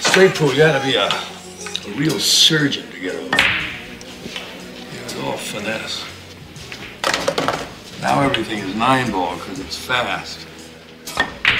Straight 0.00 0.34
pool, 0.34 0.50
you 0.50 0.56
gotta 0.58 0.84
be 0.84 0.94
a, 0.94 1.06
a 1.06 1.96
real 1.98 2.18
surgeon 2.18 2.90
to 2.90 3.00
get 3.00 3.14
over. 3.14 3.36
Yeah, 3.36 5.02
it's 5.04 5.16
all 5.20 5.36
finesse. 5.36 6.04
Now 8.02 8.20
everything 8.22 8.58
is 8.58 8.74
nine 8.74 9.10
ball 9.12 9.36
because 9.36 9.60
it's 9.60 9.76
fast. 9.78 10.46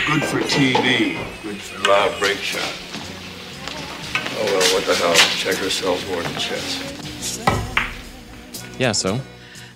Good 0.07 0.24
for 0.24 0.40
TV, 0.40 1.16
good 1.44 1.57
for 1.57 1.88
loud 1.88 2.18
break 2.18 2.38
shot. 2.38 2.61
Oh 4.34 4.44
well, 4.44 4.74
what 4.74 4.84
the 4.84 4.94
hell? 4.96 5.14
Check 5.14 5.62
ourselves 5.62 6.05
more 6.09 6.20
than 6.22 6.32
chess. 6.34 7.38
Yeah, 8.80 8.92
so 8.92 9.20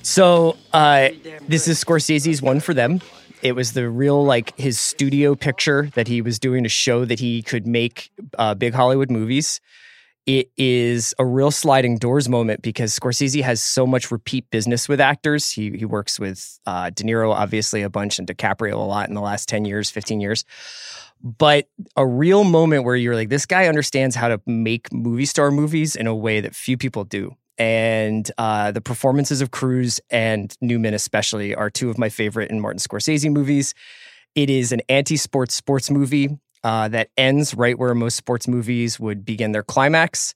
So 0.02 0.56
uh, 0.72 1.10
this 1.46 1.68
is 1.68 1.82
Scorsese's 1.82 2.42
one 2.42 2.58
for 2.58 2.74
them. 2.74 3.00
It 3.42 3.52
was 3.52 3.74
the 3.74 3.88
real 3.88 4.24
like 4.24 4.58
his 4.58 4.80
studio 4.80 5.36
picture 5.36 5.90
that 5.94 6.08
he 6.08 6.20
was 6.20 6.40
doing 6.40 6.64
to 6.64 6.68
show 6.68 7.04
that 7.04 7.20
he 7.20 7.40
could 7.42 7.66
make 7.66 8.10
uh, 8.36 8.54
big 8.54 8.74
Hollywood 8.74 9.10
movies. 9.12 9.60
It 10.26 10.50
is 10.56 11.14
a 11.20 11.24
real 11.24 11.52
sliding 11.52 11.98
doors 11.98 12.28
moment 12.28 12.60
because 12.60 12.98
Scorsese 12.98 13.42
has 13.42 13.62
so 13.62 13.86
much 13.86 14.10
repeat 14.10 14.50
business 14.50 14.88
with 14.88 15.00
actors. 15.00 15.50
He 15.50 15.70
he 15.76 15.84
works 15.84 16.18
with 16.18 16.58
uh, 16.66 16.90
De 16.90 17.04
Niro 17.04 17.32
obviously 17.32 17.82
a 17.82 17.88
bunch 17.88 18.18
and 18.18 18.26
DiCaprio 18.26 18.72
a 18.72 18.76
lot 18.78 19.08
in 19.08 19.14
the 19.14 19.20
last 19.20 19.48
ten 19.48 19.64
years, 19.64 19.88
fifteen 19.88 20.20
years. 20.20 20.44
But 21.22 21.68
a 21.96 22.06
real 22.06 22.44
moment 22.44 22.84
where 22.84 22.96
you're 22.96 23.14
like, 23.14 23.28
this 23.28 23.46
guy 23.46 23.68
understands 23.68 24.16
how 24.16 24.28
to 24.28 24.40
make 24.46 24.92
movie 24.92 25.26
star 25.26 25.50
movies 25.50 25.96
in 25.96 26.06
a 26.06 26.14
way 26.14 26.40
that 26.40 26.54
few 26.54 26.76
people 26.76 27.04
do 27.04 27.36
and 27.58 28.30
uh, 28.36 28.70
the 28.72 28.80
performances 28.80 29.40
of 29.40 29.50
Cruz 29.50 30.00
and 30.10 30.54
Newman, 30.60 30.94
especially, 30.94 31.54
are 31.54 31.70
two 31.70 31.88
of 31.88 31.98
my 31.98 32.08
favorite 32.08 32.50
in 32.50 32.60
Martin 32.60 32.78
Scorsese 32.78 33.32
movies. 33.32 33.74
It 34.34 34.50
is 34.50 34.72
an 34.72 34.82
anti-sports 34.88 35.54
sports 35.54 35.90
movie 35.90 36.38
uh, 36.66 36.88
that 36.88 37.10
ends 37.16 37.54
right 37.54 37.78
where 37.78 37.94
most 37.94 38.16
sports 38.16 38.48
movies 38.48 38.98
would 38.98 39.24
begin 39.24 39.52
their 39.52 39.62
climax. 39.62 40.34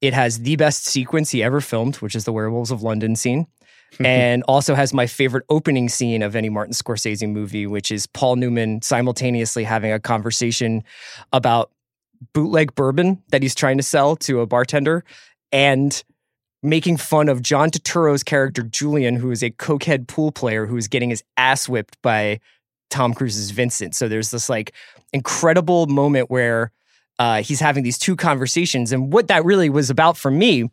It 0.00 0.14
has 0.14 0.38
the 0.38 0.56
best 0.56 0.86
sequence 0.86 1.30
he 1.30 1.42
ever 1.42 1.60
filmed, 1.60 1.96
which 1.96 2.14
is 2.14 2.24
the 2.24 2.32
Werewolves 2.32 2.70
of 2.70 2.82
London 2.82 3.14
scene. 3.14 3.46
and 4.00 4.42
also 4.48 4.74
has 4.74 4.94
my 4.94 5.06
favorite 5.06 5.44
opening 5.48 5.88
scene 5.88 6.22
of 6.22 6.34
any 6.34 6.48
Martin 6.48 6.72
Scorsese 6.72 7.30
movie, 7.30 7.66
which 7.66 7.92
is 7.92 8.06
Paul 8.06 8.36
Newman 8.36 8.80
simultaneously 8.80 9.64
having 9.64 9.92
a 9.92 10.00
conversation 10.00 10.82
about 11.32 11.70
bootleg 12.32 12.74
bourbon 12.74 13.22
that 13.28 13.42
he's 13.42 13.54
trying 13.54 13.76
to 13.76 13.82
sell 13.82 14.16
to 14.16 14.40
a 14.40 14.46
bartender 14.46 15.04
and 15.52 16.02
making 16.62 16.96
fun 16.96 17.28
of 17.28 17.42
John 17.42 17.70
Turturro's 17.70 18.22
character 18.22 18.62
Julian, 18.62 19.16
who 19.16 19.30
is 19.30 19.42
a 19.42 19.50
cokehead 19.50 20.08
pool 20.08 20.32
player 20.32 20.66
who 20.66 20.76
is 20.78 20.88
getting 20.88 21.10
his 21.10 21.22
ass 21.36 21.68
whipped 21.68 22.00
by 22.02 22.40
Tom 22.90 23.14
Cruise's 23.14 23.50
Vincent. 23.50 23.94
So 23.94 24.08
there's 24.08 24.30
this 24.30 24.48
like 24.48 24.72
incredible 25.12 25.86
moment 25.86 26.30
where 26.30 26.72
uh, 27.18 27.42
he's 27.42 27.60
having 27.60 27.82
these 27.82 27.98
two 27.98 28.16
conversations, 28.16 28.92
and 28.92 29.12
what 29.12 29.28
that 29.28 29.44
really 29.44 29.70
was 29.70 29.90
about 29.90 30.16
for 30.16 30.30
me 30.30 30.70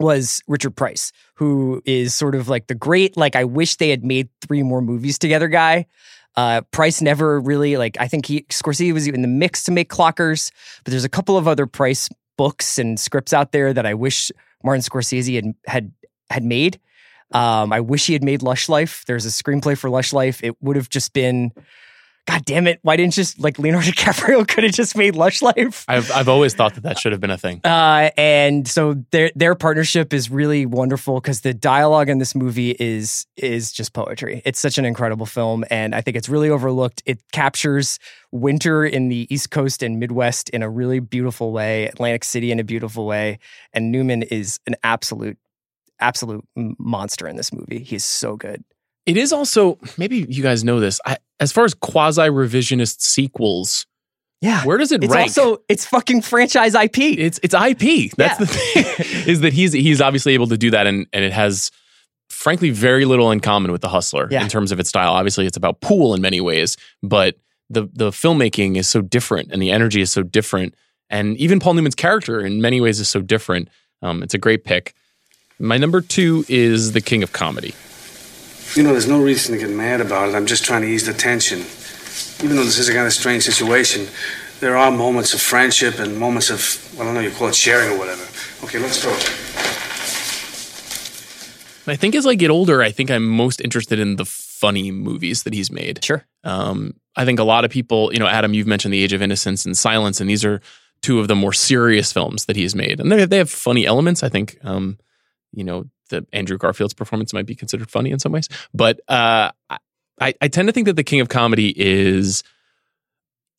was 0.00 0.40
Richard 0.48 0.74
Price, 0.74 1.12
who 1.34 1.82
is 1.84 2.14
sort 2.14 2.34
of 2.34 2.48
like 2.48 2.66
the 2.68 2.74
great, 2.74 3.16
like, 3.16 3.36
I 3.36 3.44
wish 3.44 3.76
they 3.76 3.90
had 3.90 4.02
made 4.02 4.30
three 4.40 4.62
more 4.62 4.80
movies 4.80 5.18
together 5.18 5.46
guy. 5.46 5.86
Uh, 6.36 6.62
Price 6.70 7.02
never 7.02 7.38
really, 7.38 7.76
like, 7.76 7.98
I 8.00 8.08
think 8.08 8.24
he, 8.24 8.42
Scorsese 8.44 8.94
was 8.94 9.06
in 9.06 9.20
the 9.20 9.28
mix 9.28 9.62
to 9.64 9.70
make 9.70 9.90
Clockers, 9.90 10.50
but 10.84 10.90
there's 10.90 11.04
a 11.04 11.08
couple 11.08 11.36
of 11.36 11.46
other 11.46 11.66
Price 11.66 12.08
books 12.38 12.78
and 12.78 12.98
scripts 12.98 13.34
out 13.34 13.52
there 13.52 13.74
that 13.74 13.84
I 13.84 13.92
wish 13.92 14.32
Martin 14.64 14.82
Scorsese 14.82 15.34
had, 15.34 15.54
had, 15.66 15.92
had 16.30 16.44
made. 16.44 16.80
Um, 17.32 17.72
I 17.72 17.80
wish 17.80 18.06
he 18.06 18.12
had 18.12 18.24
made 18.24 18.42
Lush 18.42 18.68
Life. 18.68 19.04
There's 19.06 19.26
a 19.26 19.28
screenplay 19.28 19.76
for 19.78 19.88
Lush 19.90 20.12
Life. 20.12 20.42
It 20.42 20.60
would 20.60 20.76
have 20.76 20.88
just 20.88 21.12
been, 21.12 21.52
God 22.26 22.44
damn 22.44 22.66
it. 22.66 22.80
Why 22.82 22.96
didn't 22.96 23.14
just, 23.14 23.38
like, 23.38 23.58
Leonardo 23.58 23.86
DiCaprio 23.90 24.46
could 24.46 24.64
have 24.64 24.72
just 24.72 24.96
made 24.96 25.14
Lush 25.14 25.40
Life? 25.40 25.84
I've 25.88 26.10
I've 26.12 26.28
always 26.28 26.54
thought 26.54 26.74
that 26.74 26.82
that 26.82 26.98
should 26.98 27.12
have 27.12 27.20
been 27.20 27.30
a 27.30 27.38
thing. 27.38 27.60
Uh, 27.70 28.10
and 28.16 28.66
so 28.66 28.94
their 29.10 29.30
their 29.34 29.54
partnership 29.54 30.12
is 30.12 30.28
really 30.28 30.66
wonderful 30.66 31.14
because 31.20 31.42
the 31.42 31.54
dialogue 31.54 32.08
in 32.08 32.18
this 32.18 32.34
movie 32.34 32.72
is 32.78 33.26
is 33.36 33.72
just 33.72 33.92
poetry. 33.92 34.42
It's 34.44 34.58
such 34.58 34.76
an 34.76 34.84
incredible 34.84 35.26
film, 35.26 35.64
and 35.70 35.94
I 35.94 36.00
think 36.00 36.16
it's 36.16 36.28
really 36.28 36.50
overlooked. 36.50 37.02
It 37.06 37.20
captures 37.32 37.98
winter 38.32 38.84
in 38.84 39.08
the 39.08 39.26
East 39.32 39.50
Coast 39.50 39.82
and 39.82 39.98
Midwest 39.98 40.50
in 40.50 40.62
a 40.62 40.68
really 40.68 40.98
beautiful 41.00 41.52
way, 41.52 41.86
Atlantic 41.86 42.24
City 42.24 42.50
in 42.52 42.58
a 42.58 42.64
beautiful 42.64 43.06
way, 43.06 43.38
and 43.72 43.92
Newman 43.92 44.22
is 44.22 44.58
an 44.66 44.74
absolute 44.82 45.38
absolute 46.00 46.44
monster 46.56 47.26
in 47.28 47.36
this 47.36 47.52
movie. 47.52 47.78
He's 47.80 48.04
so 48.04 48.36
good. 48.36 48.64
It 49.06 49.16
is 49.16 49.32
also 49.32 49.78
maybe 49.98 50.26
you 50.28 50.42
guys 50.42 50.62
know 50.64 50.78
this. 50.80 51.00
I, 51.06 51.16
as 51.40 51.52
far 51.52 51.64
as 51.64 51.74
quasi 51.74 52.22
revisionist 52.22 53.00
sequels, 53.00 53.86
yeah, 54.40 54.62
where 54.64 54.78
does 54.78 54.92
it 54.92 55.02
It's 55.02 55.12
rank? 55.12 55.28
also 55.36 55.62
it's 55.68 55.84
fucking 55.86 56.22
franchise 56.22 56.74
IP. 56.74 56.98
It's 56.98 57.40
it's 57.42 57.54
IP. 57.54 58.12
That's 58.16 58.38
the 58.38 58.46
thing. 58.46 58.84
is 59.26 59.40
that 59.40 59.52
he's 59.52 59.72
he's 59.72 60.00
obviously 60.00 60.34
able 60.34 60.48
to 60.48 60.56
do 60.58 60.70
that, 60.72 60.86
and 60.86 61.06
and 61.12 61.24
it 61.24 61.32
has 61.32 61.70
frankly 62.28 62.70
very 62.70 63.04
little 63.04 63.30
in 63.32 63.40
common 63.40 63.72
with 63.72 63.80
the 63.80 63.88
Hustler 63.88 64.28
Yeah. 64.30 64.42
in 64.42 64.48
terms 64.48 64.70
of 64.72 64.78
its 64.80 64.88
style. 64.88 65.12
Obviously, 65.12 65.46
it's 65.46 65.56
about 65.56 65.80
pool 65.80 66.14
in 66.14 66.20
many 66.20 66.40
ways, 66.40 66.76
but 67.02 67.36
the 67.68 67.88
the 67.92 68.10
filmmaking 68.10 68.76
is 68.76 68.88
so 68.88 69.00
different, 69.00 69.50
and 69.50 69.60
the 69.60 69.70
energy 69.70 70.00
is 70.00 70.12
so 70.12 70.22
different, 70.22 70.74
and 71.08 71.36
even 71.38 71.58
Paul 71.58 71.74
Newman's 71.74 71.94
character 71.94 72.40
in 72.44 72.60
many 72.60 72.80
ways 72.80 73.00
is 73.00 73.08
so 73.08 73.20
different. 73.22 73.68
Um, 74.02 74.22
it's 74.22 74.34
a 74.34 74.38
great 74.38 74.64
pick. 74.64 74.94
My 75.62 75.76
number 75.76 76.00
two 76.00 76.46
is 76.48 76.92
The 76.92 77.02
King 77.02 77.22
of 77.22 77.32
Comedy. 77.32 77.74
You 78.74 78.82
know, 78.82 78.92
there's 78.92 79.06
no 79.06 79.22
reason 79.22 79.52
to 79.52 79.60
get 79.60 79.68
mad 79.68 80.00
about 80.00 80.30
it. 80.30 80.34
I'm 80.34 80.46
just 80.46 80.64
trying 80.64 80.80
to 80.80 80.88
ease 80.88 81.04
the 81.04 81.12
tension. 81.12 81.58
Even 82.42 82.56
though 82.56 82.64
this 82.64 82.78
is 82.78 82.88
a 82.88 82.94
kind 82.94 83.06
of 83.06 83.12
strange 83.12 83.42
situation, 83.42 84.06
there 84.60 84.78
are 84.78 84.90
moments 84.90 85.34
of 85.34 85.42
friendship 85.42 85.98
and 85.98 86.16
moments 86.18 86.48
of, 86.48 86.94
well, 86.94 87.02
I 87.02 87.04
don't 87.04 87.14
know, 87.14 87.20
you 87.20 87.30
call 87.30 87.48
it 87.48 87.54
sharing 87.54 87.92
or 87.92 87.98
whatever. 87.98 88.22
Okay, 88.64 88.78
let's 88.78 89.04
go. 89.04 89.10
I 91.92 91.96
think 91.96 92.14
as 92.14 92.26
I 92.26 92.36
get 92.36 92.50
older, 92.50 92.80
I 92.80 92.90
think 92.90 93.10
I'm 93.10 93.28
most 93.28 93.60
interested 93.60 93.98
in 93.98 94.16
the 94.16 94.24
funny 94.24 94.90
movies 94.90 95.42
that 95.42 95.52
he's 95.52 95.70
made. 95.70 96.02
Sure. 96.02 96.24
Um, 96.42 96.94
I 97.16 97.26
think 97.26 97.38
a 97.38 97.44
lot 97.44 97.66
of 97.66 97.70
people, 97.70 98.14
you 98.14 98.18
know, 98.18 98.26
Adam, 98.26 98.54
you've 98.54 98.66
mentioned 98.66 98.94
The 98.94 99.02
Age 99.02 99.12
of 99.12 99.20
Innocence 99.20 99.66
and 99.66 99.76
Silence, 99.76 100.22
and 100.22 100.30
these 100.30 100.44
are 100.44 100.62
two 101.02 101.20
of 101.20 101.28
the 101.28 101.34
more 101.34 101.52
serious 101.52 102.12
films 102.12 102.46
that 102.46 102.56
he's 102.56 102.74
made, 102.74 102.98
and 102.98 103.12
they 103.12 103.26
they 103.26 103.38
have 103.38 103.50
funny 103.50 103.84
elements. 103.84 104.22
I 104.22 104.30
think, 104.30 104.56
um, 104.62 104.98
you 105.52 105.64
know, 105.64 105.84
the 106.08 106.26
Andrew 106.32 106.58
Garfield's 106.58 106.94
performance 106.94 107.32
might 107.32 107.46
be 107.46 107.54
considered 107.54 107.90
funny 107.90 108.10
in 108.10 108.18
some 108.18 108.32
ways, 108.32 108.48
but 108.74 109.00
uh, 109.08 109.50
I, 110.20 110.34
I 110.40 110.48
tend 110.48 110.68
to 110.68 110.72
think 110.72 110.86
that 110.86 110.96
The 110.96 111.04
King 111.04 111.20
of 111.20 111.28
Comedy 111.28 111.72
is 111.76 112.42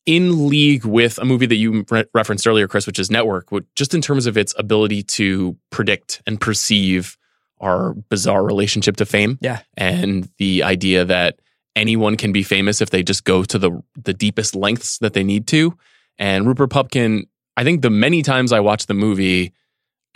in 0.04 0.48
league 0.48 0.84
with 0.84 1.18
a 1.18 1.24
movie 1.24 1.46
that 1.46 1.56
you 1.56 1.84
re- 1.90 2.04
referenced 2.12 2.46
earlier, 2.46 2.68
Chris, 2.68 2.86
which 2.86 2.98
is 2.98 3.10
Network, 3.10 3.52
which, 3.52 3.64
just 3.76 3.94
in 3.94 4.00
terms 4.00 4.26
of 4.26 4.36
its 4.36 4.54
ability 4.58 5.02
to 5.02 5.56
predict 5.70 6.22
and 6.26 6.40
perceive 6.40 7.16
our 7.60 7.94
bizarre 7.94 8.44
relationship 8.44 8.96
to 8.96 9.06
fame. 9.06 9.38
Yeah. 9.40 9.60
And 9.76 10.28
the 10.38 10.64
idea 10.64 11.04
that 11.04 11.38
anyone 11.76 12.16
can 12.16 12.32
be 12.32 12.42
famous 12.42 12.80
if 12.80 12.90
they 12.90 13.02
just 13.02 13.24
go 13.24 13.44
to 13.44 13.58
the 13.58 13.82
the 13.94 14.12
deepest 14.12 14.54
lengths 14.54 14.98
that 14.98 15.14
they 15.14 15.24
need 15.24 15.46
to. 15.48 15.76
And 16.18 16.46
Rupert 16.46 16.70
Pupkin, 16.70 17.26
I 17.56 17.64
think 17.64 17.82
the 17.82 17.90
many 17.90 18.22
times 18.22 18.52
I 18.52 18.60
watched 18.60 18.88
the 18.88 18.94
movie, 18.94 19.52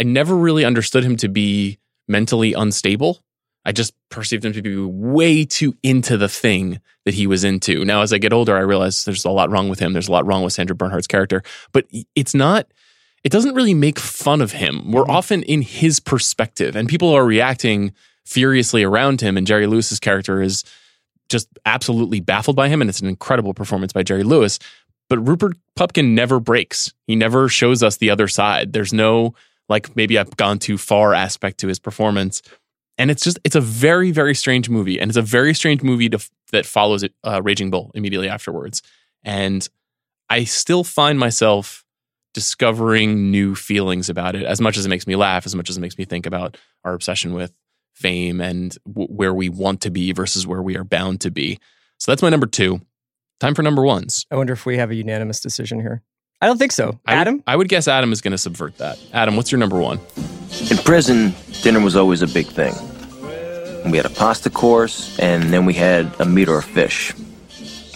I 0.01 0.05
never 0.05 0.37
really 0.37 0.65
understood 0.65 1.05
him 1.05 1.17
to 1.19 1.29
be 1.29 1.79
mentally 2.09 2.53
unstable. 2.53 3.21
I 3.65 3.73
just 3.73 3.95
perceived 4.11 4.45
him 4.45 4.53
to 4.53 4.63
be 4.63 4.77
way 4.77 5.45
too 5.45 5.75
into 5.83 6.17
the 6.17 6.29
thing 6.29 6.81
that 7.05 7.15
he 7.15 7.27
was 7.27 7.43
into. 7.43 7.85
Now, 7.85 8.03
as 8.03 8.13
I 8.13 8.19
get 8.19 8.33
older, 8.33 8.57
I 8.57 8.61
realize 8.61 9.05
there's 9.05 9.25
a 9.25 9.31
lot 9.31 9.51
wrong 9.51 9.69
with 9.69 9.81
him. 9.81 9.93
There's 9.93 10.09
a 10.09 10.13
lot 10.13 10.27
wrong 10.27 10.45
with 10.45 10.53
Sandra 10.53 10.77
Bernhard's 10.77 11.09
character, 11.09 11.43
but 11.73 11.87
it's 12.15 12.35
not, 12.35 12.69
it 13.25 13.33
doesn't 13.33 13.55
really 13.55 13.75
make 13.75 13.99
fun 13.99 14.41
of 14.41 14.53
him. 14.53 14.93
We're 14.93 15.03
mm-hmm. 15.03 15.11
often 15.11 15.43
in 15.43 15.63
his 15.63 15.99
perspective, 15.99 16.77
and 16.77 16.89
people 16.89 17.11
are 17.11 17.25
reacting 17.25 17.93
furiously 18.27 18.83
around 18.83 19.21
him. 19.21 19.37
And 19.37 19.47
Jerry 19.47 19.67
Lewis's 19.67 20.01
character 20.01 20.43
is 20.43 20.65
just 21.29 21.49
absolutely 21.65 22.21
baffled 22.21 22.57
by 22.57 22.69
him. 22.69 22.81
And 22.81 22.91
it's 22.91 23.01
an 23.01 23.09
incredible 23.09 23.55
performance 23.55 23.93
by 23.93 24.03
Jerry 24.03 24.25
Lewis. 24.25 24.59
But 25.09 25.19
Rupert 25.27 25.57
Pupkin 25.77 26.15
never 26.15 26.41
breaks. 26.41 26.93
He 27.07 27.17
never 27.17 27.49
shows 27.49 27.83
us 27.83 27.97
the 27.97 28.11
other 28.11 28.29
side. 28.29 28.73
There's 28.73 28.93
no, 28.93 29.35
like, 29.69 29.95
maybe 29.97 30.19
I've 30.19 30.37
gone 30.37 30.59
too 30.59 30.79
far 30.79 31.15
aspect 31.15 31.59
to 31.61 31.69
his 31.69 31.79
performance 31.79 32.43
and 32.99 33.11
it's 33.11 33.23
just 33.23 33.39
it's 33.45 33.57
a 33.57 33.61
very 33.61 34.11
very 34.11 34.35
strange 34.35 34.71
movie 34.71 34.99
and 34.99 35.11
it's 35.11 35.19
a 35.19 35.23
very 35.23 35.53
strange 35.53 35.83
movie 35.83 36.09
to, 36.09 36.19
that 36.53 36.65
follows 36.65 37.05
uh, 37.25 37.43
raging 37.43 37.71
bull 37.71 37.91
immediately 37.95 38.29
afterwards 38.29 38.83
and 39.23 39.69
I 40.29 40.45
still 40.45 40.85
find 40.85 41.19
myself 41.19 41.85
discovering 42.35 43.31
new 43.31 43.55
feelings 43.55 44.09
about 44.09 44.35
it 44.35 44.43
as 44.43 44.61
much 44.61 44.77
as 44.77 44.85
it 44.85 44.89
makes 44.89 45.07
me 45.07 45.17
laugh, 45.17 45.47
as 45.47 45.55
much 45.55 45.71
as 45.71 45.77
it 45.77 45.81
makes 45.81 45.97
me 45.97 46.05
think 46.05 46.27
about 46.27 46.57
our 46.85 46.95
obsession 46.95 47.33
with 47.33 47.53
fame 47.95 48.41
and 48.41 48.77
w- 48.87 49.09
where 49.09 49.33
we 49.33 49.49
want 49.49 49.81
to 49.83 49.91
be 49.91 50.13
versus 50.13 50.47
where 50.47 50.63
we 50.63 50.77
are 50.77 50.85
bound 50.85 51.21
to 51.23 51.31
be. 51.31 51.59
So 51.99 52.11
that's 52.11 52.23
my 52.23 52.29
number 52.29 52.47
two. 52.47 52.83
Time 53.41 53.55
for 53.55 53.63
number 53.63 53.83
ones. 53.83 54.27
I 54.31 54.37
wonder 54.37 54.53
if 54.53 54.67
we 54.67 54.77
have 54.77 54.91
a 54.91 54.95
unanimous 54.95 55.41
decision 55.41 55.81
here. 55.81 56.03
I 56.41 56.47
don't 56.47 56.59
think 56.59 56.73
so. 56.73 56.99
I 57.07 57.15
would- 57.15 57.21
Adam? 57.21 57.43
I 57.47 57.57
would 57.57 57.69
guess 57.69 57.89
Adam 57.89 58.13
is 58.13 58.21
going 58.21 58.33
to 58.33 58.39
subvert 58.39 58.77
that. 58.79 58.99
Adam, 59.13 59.37
what's 59.37 59.51
your 59.51 59.59
number 59.59 59.79
one? 59.81 59.99
In 60.71 60.77
prison, 60.79 61.35
dinner 61.63 61.81
was 61.81 61.97
always 61.97 62.23
a 62.23 62.27
big 62.27 62.47
thing. 62.47 62.75
We 63.91 63.97
had 63.97 64.07
a 64.07 64.11
pasta 64.11 64.51
course, 64.51 65.17
and 65.19 65.45
then 65.53 65.65
we 65.65 65.73
had 65.75 66.13
a 66.21 66.25
meat 66.25 66.49
or 66.49 66.59
a 66.59 66.63
fish. 66.63 67.13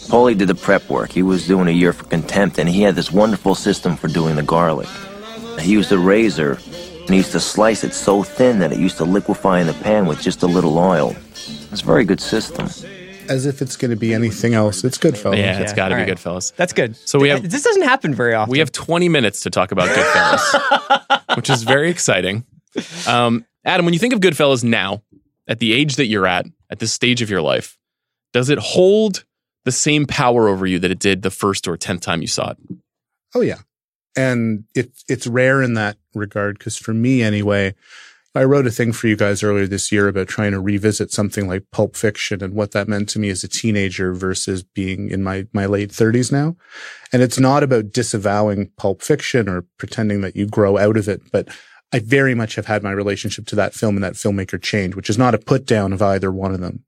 Paulie 0.09 0.37
did 0.39 0.49
the 0.49 0.55
prep 0.55 0.89
work. 0.89 1.11
He 1.13 1.23
was 1.23 1.47
doing 1.47 1.69
a 1.69 1.73
year 1.73 1.93
for 1.93 2.05
contempt, 2.05 2.59
and 2.59 2.69
he 2.69 2.83
had 2.83 2.95
this 2.95 3.13
wonderful 3.13 3.55
system 3.55 3.97
for 3.97 4.09
doing 4.09 4.37
the 4.37 4.43
garlic. 4.43 4.89
He 5.61 5.73
used 5.73 5.93
a 5.93 5.99
razor, 5.99 6.53
and 7.01 7.11
he 7.11 7.17
used 7.17 7.33
to 7.33 7.41
slice 7.41 7.85
it 7.85 7.93
so 7.93 8.23
thin 8.23 8.61
that 8.61 8.73
it 8.73 8.79
used 8.79 8.97
to 8.99 9.05
liquefy 9.05 9.61
in 9.61 9.67
the 9.67 9.73
pan 9.75 10.07
with 10.07 10.21
just 10.23 10.43
a 10.43 10.47
little 10.47 10.79
oil. 10.79 11.15
It's 11.73 11.83
a 11.83 11.85
very 11.85 12.05
good 12.05 12.21
system. 12.21 12.69
As 13.31 13.47
if 13.47 13.63
it's 13.63 13.77
going 13.77 13.93
to 13.93 13.97
be 13.97 14.13
anything 14.13 14.55
else. 14.55 14.85
It's 14.85 14.99
good, 14.99 15.17
fellas. 15.17 15.39
Yeah, 15.39 15.61
it's 15.61 15.73
got 15.73 15.89
to 15.89 15.95
be 15.95 16.01
right. 16.01 16.07
good, 16.07 16.19
fellas. 16.21 16.51
That's 16.57 16.73
good. 16.73 16.97
So 16.97 17.19
we 17.19 17.29
have 17.29 17.49
This 17.49 17.63
doesn't 17.63 17.85
happen 17.85 18.13
very 18.13 18.35
often. 18.35 18.51
we 18.51 18.59
have 18.59 18.73
20 18.73 19.09
minutes 19.09 19.43
to 19.45 19.51
talk 19.51 19.71
about 19.71 19.89
Goodfellas, 19.89 21.21
which 21.37 21.49
is 21.49 21.63
very 21.63 21.91
exciting. 21.91 22.45
Um, 23.07 23.47
Adam, 23.65 23.87
when 23.87 23.95
you 23.95 24.01
think 24.01 24.13
of 24.15 24.21
Goodfellas 24.21 24.65
now, 24.65 25.03
at 25.47 25.61
the 25.61 25.73
age 25.73 25.97
that 25.97 26.07
you're 26.07 26.27
at, 26.27 26.47
at 26.71 26.81
this 26.81 26.93
stage 26.93 27.23
of 27.23 27.31
your 27.31 27.43
life, 27.43 27.79
does 28.33 28.51
it 28.51 28.59
hold 28.59 29.25
the 29.65 29.73
same 29.73 30.07
power 30.07 30.49
over 30.49 30.67
you 30.67 30.79
that 30.79 30.91
it 30.91 30.99
did 30.99 31.23
the 31.23 31.31
first 31.31 31.69
or 31.69 31.77
tenth 31.77 32.01
time 32.03 32.23
you 32.23 32.29
saw 32.29 32.51
it? 32.51 32.59
Oh 33.35 33.43
yeah, 33.43 33.59
and 34.17 34.65
it's 34.75 35.05
it's 35.09 35.27
rare 35.27 35.63
in 35.63 35.75
that 35.75 35.97
regard 36.15 36.59
because 36.59 36.77
for 36.77 36.95
me 36.95 37.23
anyway, 37.23 37.75
I 38.35 38.45
wrote 38.45 38.67
a 38.67 38.71
thing 38.71 38.93
for 38.93 39.09
you 39.09 39.17
guys 39.17 39.43
earlier 39.43 39.67
this 39.67 39.91
year 39.91 40.07
about 40.07 40.29
trying 40.29 40.53
to 40.53 40.61
revisit 40.61 41.11
something 41.11 41.49
like 41.49 41.71
Pulp 41.73 41.97
Fiction 41.97 42.45
and 42.45 42.55
what 42.55 42.71
that 42.73 42.87
meant 42.87 43.09
to 43.11 43.19
me 43.19 43.29
as 43.29 43.43
a 43.43 43.49
teenager 43.49 44.15
versus 44.15 44.63
being 44.63 45.11
in 45.11 45.23
my 45.25 45.47
my 45.53 45.67
late 45.67 45.91
thirties 45.91 46.31
now, 46.31 46.57
and 47.13 47.23
it's 47.23 47.41
not 47.41 47.65
about 47.65 47.93
disavowing 47.93 48.71
Pulp 48.77 49.03
Fiction 49.03 49.49
or 49.49 49.67
pretending 49.79 50.21
that 50.21 50.37
you 50.37 50.47
grow 50.47 50.79
out 50.79 50.97
of 50.97 51.09
it, 51.09 51.23
but 51.33 51.49
I 51.93 51.99
very 51.99 52.37
much 52.37 52.55
have 52.55 52.67
had 52.67 52.85
my 52.85 52.93
relationship 52.93 53.47
to 53.47 53.57
that 53.57 53.75
film 53.75 53.97
and 53.97 54.05
that 54.05 54.13
filmmaker 54.13 54.63
change, 54.63 54.95
which 54.95 55.11
is 55.11 55.19
not 55.19 55.35
a 55.35 55.39
put 55.39 55.67
down 55.67 55.93
of 55.93 56.01
either 56.01 56.31
one 56.31 56.55
of 56.55 56.61
them 56.61 56.85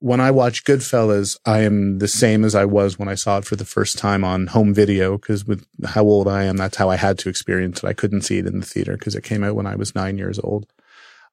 when 0.00 0.18
I 0.18 0.30
watch 0.30 0.64
Goodfellas, 0.64 1.38
I 1.44 1.60
am 1.60 1.98
the 1.98 2.08
same 2.08 2.42
as 2.44 2.54
I 2.54 2.64
was 2.64 2.98
when 2.98 3.08
I 3.08 3.14
saw 3.14 3.38
it 3.38 3.44
for 3.44 3.54
the 3.54 3.66
first 3.66 3.98
time 3.98 4.24
on 4.24 4.48
home 4.48 4.72
video. 4.72 5.16
Cause 5.18 5.44
with 5.44 5.66
how 5.84 6.04
old 6.04 6.26
I 6.26 6.44
am, 6.44 6.56
that's 6.56 6.78
how 6.78 6.88
I 6.88 6.96
had 6.96 7.18
to 7.18 7.28
experience 7.28 7.82
it. 7.82 7.86
I 7.86 7.92
couldn't 7.92 8.22
see 8.22 8.38
it 8.38 8.46
in 8.46 8.60
the 8.60 8.66
theater 8.66 8.96
because 8.96 9.14
it 9.14 9.24
came 9.24 9.44
out 9.44 9.54
when 9.54 9.66
I 9.66 9.76
was 9.76 9.94
nine 9.94 10.16
years 10.16 10.38
old. 10.38 10.66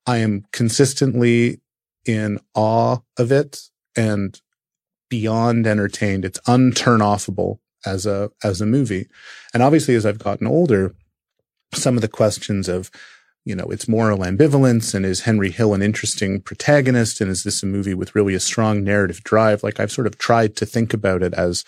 I 0.05 0.18
am 0.18 0.45
consistently 0.51 1.61
in 2.05 2.39
awe 2.55 2.97
of 3.18 3.32
it 3.32 3.70
and 3.95 4.39
beyond 5.09 5.65
entertained. 5.65 6.26
It's 6.26 6.39
unturnoffable 6.41 7.59
as 7.86 8.05
a, 8.05 8.32
as 8.43 8.59
a 8.59 8.65
movie. 8.65 9.07
And 9.53 9.63
obviously, 9.63 9.95
as 9.95 10.05
I've 10.05 10.20
gotten 10.20 10.45
older, 10.45 10.93
some 11.74 11.95
of 11.95 12.01
the 12.01 12.09
questions 12.09 12.68
of, 12.68 12.91
you 13.47 13.55
know, 13.55 13.67
its 13.67 13.87
moral 13.87 14.19
ambivalence 14.19 14.93
and 14.93 15.05
is 15.05 15.21
Henry 15.21 15.51
Hill 15.51 15.73
an 15.73 15.81
interesting 15.81 16.41
protagonist? 16.41 17.21
And 17.21 17.31
is 17.31 17.43
this 17.43 17.63
a 17.63 17.65
movie 17.65 17.93
with 17.93 18.13
really 18.13 18.33
a 18.33 18.41
strong 18.41 18.83
narrative 18.83 19.23
drive? 19.23 19.63
Like 19.63 19.79
I've 19.79 19.91
sort 19.91 20.05
of 20.05 20.17
tried 20.17 20.57
to 20.57 20.65
think 20.65 20.93
about 20.93 21.23
it 21.23 21.33
as, 21.33 21.63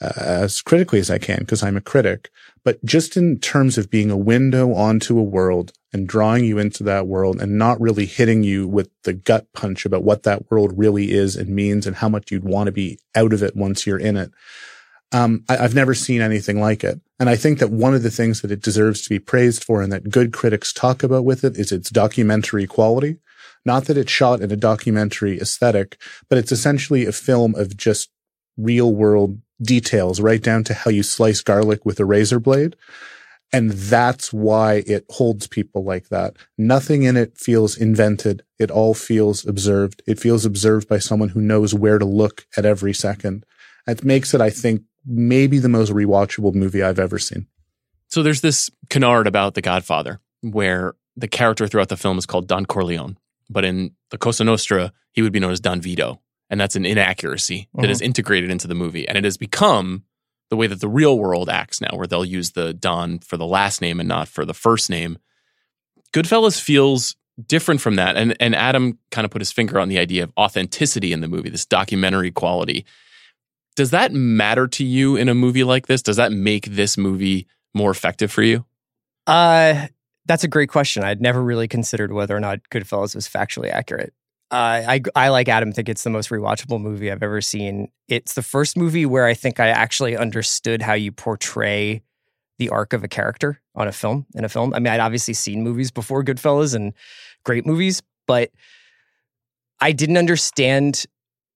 uh, 0.00 0.10
as 0.16 0.60
critically 0.60 0.98
as 0.98 1.10
I 1.10 1.18
can 1.18 1.38
because 1.38 1.62
I'm 1.62 1.76
a 1.76 1.80
critic, 1.80 2.30
but 2.64 2.84
just 2.84 3.16
in 3.16 3.38
terms 3.38 3.78
of 3.78 3.88
being 3.88 4.10
a 4.10 4.16
window 4.16 4.74
onto 4.74 5.16
a 5.16 5.22
world 5.22 5.72
and 5.92 6.08
drawing 6.08 6.44
you 6.44 6.58
into 6.58 6.82
that 6.82 7.06
world 7.06 7.40
and 7.40 7.56
not 7.56 7.80
really 7.80 8.06
hitting 8.06 8.42
you 8.42 8.66
with 8.66 8.90
the 9.04 9.12
gut 9.12 9.46
punch 9.52 9.86
about 9.86 10.02
what 10.02 10.24
that 10.24 10.50
world 10.50 10.72
really 10.76 11.12
is 11.12 11.36
and 11.36 11.50
means 11.50 11.86
and 11.86 11.96
how 11.96 12.08
much 12.08 12.32
you'd 12.32 12.44
want 12.44 12.66
to 12.66 12.72
be 12.72 12.98
out 13.14 13.32
of 13.32 13.44
it 13.44 13.54
once 13.54 13.86
you're 13.86 13.98
in 13.98 14.16
it. 14.16 14.32
Um, 15.12 15.44
I, 15.48 15.58
I've 15.58 15.74
never 15.74 15.94
seen 15.94 16.20
anything 16.20 16.60
like 16.60 16.82
it. 16.82 17.00
And 17.20 17.28
I 17.28 17.36
think 17.36 17.58
that 17.58 17.70
one 17.70 17.94
of 17.94 18.02
the 18.02 18.10
things 18.10 18.40
that 18.40 18.50
it 18.50 18.62
deserves 18.62 19.02
to 19.02 19.10
be 19.10 19.18
praised 19.18 19.62
for 19.62 19.82
and 19.82 19.92
that 19.92 20.10
good 20.10 20.32
critics 20.32 20.72
talk 20.72 21.02
about 21.02 21.24
with 21.24 21.44
it 21.44 21.56
is 21.56 21.70
its 21.70 21.90
documentary 21.90 22.66
quality. 22.66 23.18
Not 23.64 23.84
that 23.84 23.98
it's 23.98 24.10
shot 24.10 24.40
in 24.40 24.50
a 24.50 24.56
documentary 24.56 25.38
aesthetic, 25.40 26.00
but 26.28 26.38
it's 26.38 26.50
essentially 26.50 27.06
a 27.06 27.12
film 27.12 27.54
of 27.54 27.76
just 27.76 28.10
real 28.56 28.92
world 28.92 29.40
details, 29.60 30.20
right 30.20 30.42
down 30.42 30.64
to 30.64 30.74
how 30.74 30.90
you 30.90 31.02
slice 31.02 31.42
garlic 31.42 31.86
with 31.86 32.00
a 32.00 32.04
razor 32.04 32.40
blade. 32.40 32.74
And 33.52 33.72
that's 33.72 34.32
why 34.32 34.82
it 34.86 35.04
holds 35.10 35.46
people 35.46 35.84
like 35.84 36.08
that. 36.08 36.36
Nothing 36.56 37.02
in 37.02 37.16
it 37.18 37.36
feels 37.36 37.76
invented. 37.76 38.42
It 38.58 38.70
all 38.70 38.94
feels 38.94 39.46
observed. 39.46 40.02
It 40.06 40.18
feels 40.18 40.46
observed 40.46 40.88
by 40.88 40.98
someone 40.98 41.28
who 41.30 41.40
knows 41.40 41.74
where 41.74 41.98
to 41.98 42.06
look 42.06 42.46
at 42.56 42.64
every 42.64 42.94
second. 42.94 43.44
It 43.86 44.04
makes 44.04 44.32
it, 44.32 44.40
I 44.40 44.48
think, 44.48 44.82
maybe 45.04 45.58
the 45.58 45.68
most 45.68 45.92
rewatchable 45.92 46.54
movie 46.54 46.82
I've 46.82 46.98
ever 46.98 47.18
seen. 47.18 47.46
So 48.08 48.22
there's 48.22 48.40
this 48.40 48.70
canard 48.90 49.26
about 49.26 49.54
The 49.54 49.62
Godfather 49.62 50.20
where 50.42 50.94
the 51.16 51.28
character 51.28 51.66
throughout 51.66 51.88
the 51.88 51.96
film 51.96 52.18
is 52.18 52.26
called 52.26 52.46
Don 52.46 52.66
Corleone, 52.66 53.16
but 53.48 53.64
in 53.64 53.92
the 54.10 54.18
Cosa 54.18 54.44
Nostra, 54.44 54.92
he 55.12 55.22
would 55.22 55.32
be 55.32 55.40
known 55.40 55.52
as 55.52 55.60
Don 55.60 55.80
Vito. 55.80 56.20
And 56.50 56.60
that's 56.60 56.76
an 56.76 56.84
inaccuracy 56.84 57.68
that 57.74 57.84
uh-huh. 57.84 57.90
is 57.90 58.02
integrated 58.02 58.50
into 58.50 58.68
the 58.68 58.74
movie. 58.74 59.08
And 59.08 59.16
it 59.16 59.24
has 59.24 59.38
become 59.38 60.04
the 60.50 60.56
way 60.56 60.66
that 60.66 60.80
the 60.80 60.88
real 60.88 61.18
world 61.18 61.48
acts 61.48 61.80
now, 61.80 61.96
where 61.96 62.06
they'll 62.06 62.26
use 62.26 62.52
the 62.52 62.74
Don 62.74 63.20
for 63.20 63.38
the 63.38 63.46
last 63.46 63.80
name 63.80 63.98
and 63.98 64.08
not 64.08 64.28
for 64.28 64.44
the 64.44 64.52
first 64.52 64.90
name. 64.90 65.16
Goodfellas 66.12 66.60
feels 66.60 67.16
different 67.46 67.80
from 67.80 67.96
that. 67.96 68.16
And, 68.16 68.36
and 68.38 68.54
Adam 68.54 68.98
kind 69.10 69.24
of 69.24 69.30
put 69.30 69.40
his 69.40 69.50
finger 69.50 69.80
on 69.80 69.88
the 69.88 69.98
idea 69.98 70.24
of 70.24 70.32
authenticity 70.36 71.14
in 71.14 71.22
the 71.22 71.28
movie, 71.28 71.48
this 71.48 71.64
documentary 71.64 72.30
quality. 72.30 72.84
Does 73.74 73.90
that 73.90 74.12
matter 74.12 74.68
to 74.68 74.84
you 74.84 75.16
in 75.16 75.28
a 75.28 75.34
movie 75.34 75.64
like 75.64 75.86
this? 75.86 76.02
Does 76.02 76.16
that 76.16 76.32
make 76.32 76.66
this 76.66 76.98
movie 76.98 77.46
more 77.74 77.90
effective 77.90 78.30
for 78.30 78.42
you? 78.42 78.64
Uh, 79.26 79.86
that's 80.26 80.44
a 80.44 80.48
great 80.48 80.68
question. 80.68 81.04
I'd 81.04 81.20
never 81.20 81.42
really 81.42 81.68
considered 81.68 82.12
whether 82.12 82.36
or 82.36 82.40
not 82.40 82.60
Goodfellas 82.70 83.14
was 83.14 83.28
factually 83.28 83.70
accurate. 83.70 84.12
Uh, 84.50 84.84
I 84.86 85.00
I 85.16 85.28
like 85.30 85.48
Adam. 85.48 85.72
Think 85.72 85.88
it's 85.88 86.04
the 86.04 86.10
most 86.10 86.28
rewatchable 86.28 86.78
movie 86.78 87.10
I've 87.10 87.22
ever 87.22 87.40
seen. 87.40 87.88
It's 88.08 88.34
the 88.34 88.42
first 88.42 88.76
movie 88.76 89.06
where 89.06 89.24
I 89.24 89.32
think 89.32 89.58
I 89.58 89.68
actually 89.68 90.14
understood 90.14 90.82
how 90.82 90.92
you 90.92 91.10
portray 91.10 92.02
the 92.58 92.68
arc 92.68 92.92
of 92.92 93.02
a 93.02 93.08
character 93.08 93.62
on 93.74 93.88
a 93.88 93.92
film 93.92 94.26
in 94.34 94.44
a 94.44 94.50
film. 94.50 94.74
I 94.74 94.78
mean, 94.78 94.92
I'd 94.92 95.00
obviously 95.00 95.32
seen 95.32 95.62
movies 95.62 95.90
before 95.90 96.22
Goodfellas 96.22 96.74
and 96.74 96.92
great 97.44 97.64
movies, 97.64 98.02
but 98.26 98.50
I 99.80 99.92
didn't 99.92 100.18
understand 100.18 101.06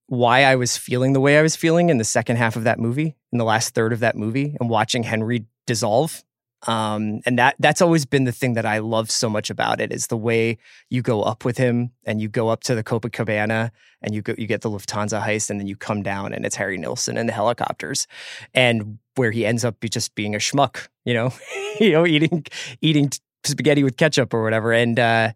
why 0.09 0.45
I 0.45 0.57
was 0.57 0.77
feeling 0.77 1.13
the 1.13 1.21
way 1.21 1.39
I 1.39 1.43
was 1.43 1.57
feeling 1.57 1.89
in 1.91 1.99
the 1.99 2.05
second 2.05 2.37
half 2.37 2.57
of 2.57 2.65
that 2.65 2.79
movie, 2.79 3.17
in 3.33 3.39
the 3.39 3.45
last 3.45 3.75
third 3.75 3.93
of 3.93 4.01
that 4.01 4.17
movie, 4.17 4.57
and 4.61 4.71
watching 4.71 5.03
Henry 5.03 5.47
dissolve. 5.67 6.23
Um, 6.67 7.21
and 7.27 7.39
that 7.39 7.55
that's 7.59 7.83
always 7.83 8.07
been 8.07 8.25
the 8.25 8.33
thing 8.33 8.55
that 8.55 8.65
I 8.65 8.79
love 8.79 9.11
so 9.11 9.29
much 9.29 9.51
about 9.51 9.81
it 9.81 9.93
is 9.93 10.07
the 10.07 10.17
way 10.17 10.59
you 10.89 11.03
go 11.03 11.23
up 11.23 11.45
with 11.45 11.59
him 11.59 11.91
and 12.05 12.21
you 12.21 12.29
go 12.29 12.49
up 12.49 12.63
to 12.65 12.75
the 12.75 12.83
Copacabana 12.83 13.71
and 14.01 14.15
you 14.15 14.23
go 14.23 14.35
you 14.39 14.47
get 14.47 14.63
the 14.63 14.71
Lufthansa 14.71 15.23
heist 15.23 15.51
and 15.51 15.61
then 15.61 15.67
you 15.67 15.77
come 15.77 16.03
down 16.03 16.33
and 16.33 16.47
it's 16.47 16.57
Harry 16.57 16.79
Nilsson 16.79 17.19
and 17.19 17.29
the 17.29 17.33
helicopters 17.33 18.07
and 18.55 18.99
where 19.17 19.31
he 19.31 19.45
ends 19.45 19.65
up 19.65 19.77
just 19.83 20.15
being 20.15 20.35
a 20.35 20.39
schmuck, 20.39 20.89
you 21.05 21.15
know, 21.15 21.33
you 21.81 21.93
know, 21.93 22.07
eating 22.07 22.45
eating 22.81 23.11
spaghetti 23.45 23.85
with 23.85 23.97
ketchup 23.97 24.33
or 24.33 24.43
whatever. 24.43 24.73
And 24.73 24.99
uh, 24.99 25.33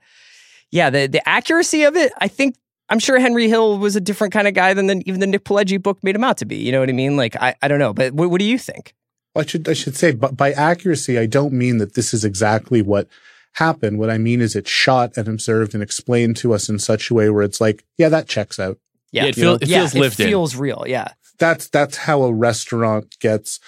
yeah, 0.70 0.90
the 0.90 1.06
the 1.06 1.26
accuracy 1.28 1.84
of 1.84 1.96
it, 1.96 2.12
I 2.18 2.28
think 2.28 2.56
I'm 2.90 2.98
sure 2.98 3.18
Henry 3.18 3.48
Hill 3.48 3.78
was 3.78 3.96
a 3.96 4.00
different 4.00 4.32
kind 4.32 4.48
of 4.48 4.54
guy 4.54 4.74
than 4.74 4.86
the, 4.88 5.02
even 5.06 5.20
the 5.20 5.26
Nick 5.26 5.44
Pileggi 5.44 5.80
book 5.80 5.98
made 6.02 6.16
him 6.16 6.24
out 6.24 6.36
to 6.38 6.44
be. 6.44 6.56
You 6.56 6.72
know 6.72 6.80
what 6.80 6.88
I 6.88 6.92
mean? 6.92 7.16
Like 7.16 7.36
I, 7.36 7.54
I 7.62 7.68
don't 7.68 7.78
know, 7.78 7.94
but 7.94 8.12
what, 8.12 8.30
what 8.30 8.38
do 8.40 8.44
you 8.44 8.58
think? 8.58 8.94
Well, 9.34 9.44
I 9.44 9.46
should 9.46 9.68
I 9.68 9.72
should 9.74 9.96
say, 9.96 10.12
but 10.12 10.36
by 10.36 10.52
accuracy, 10.52 11.18
I 11.18 11.26
don't 11.26 11.52
mean 11.52 11.78
that 11.78 11.94
this 11.94 12.12
is 12.12 12.24
exactly 12.24 12.82
what 12.82 13.08
happened. 13.54 13.98
What 13.98 14.10
I 14.10 14.18
mean 14.18 14.40
is 14.40 14.56
it's 14.56 14.70
shot 14.70 15.16
and 15.16 15.28
observed 15.28 15.72
and 15.72 15.82
explained 15.82 16.36
to 16.38 16.52
us 16.52 16.68
in 16.68 16.78
such 16.78 17.10
a 17.10 17.14
way 17.14 17.30
where 17.30 17.44
it's 17.44 17.60
like, 17.60 17.84
yeah, 17.96 18.08
that 18.08 18.28
checks 18.28 18.58
out. 18.58 18.78
Yeah, 19.12 19.26
it, 19.26 19.34
feel, 19.34 19.54
it 19.54 19.66
yeah, 19.66 19.80
feels 19.80 19.94
lived 19.94 20.20
it 20.20 20.24
in. 20.24 20.28
feels 20.28 20.56
real. 20.56 20.84
Yeah. 20.86 21.08
That's 21.38 21.68
that's 21.68 21.96
how 21.96 22.22
a 22.22 22.32
restaurant 22.32 23.16
gets 23.18 23.60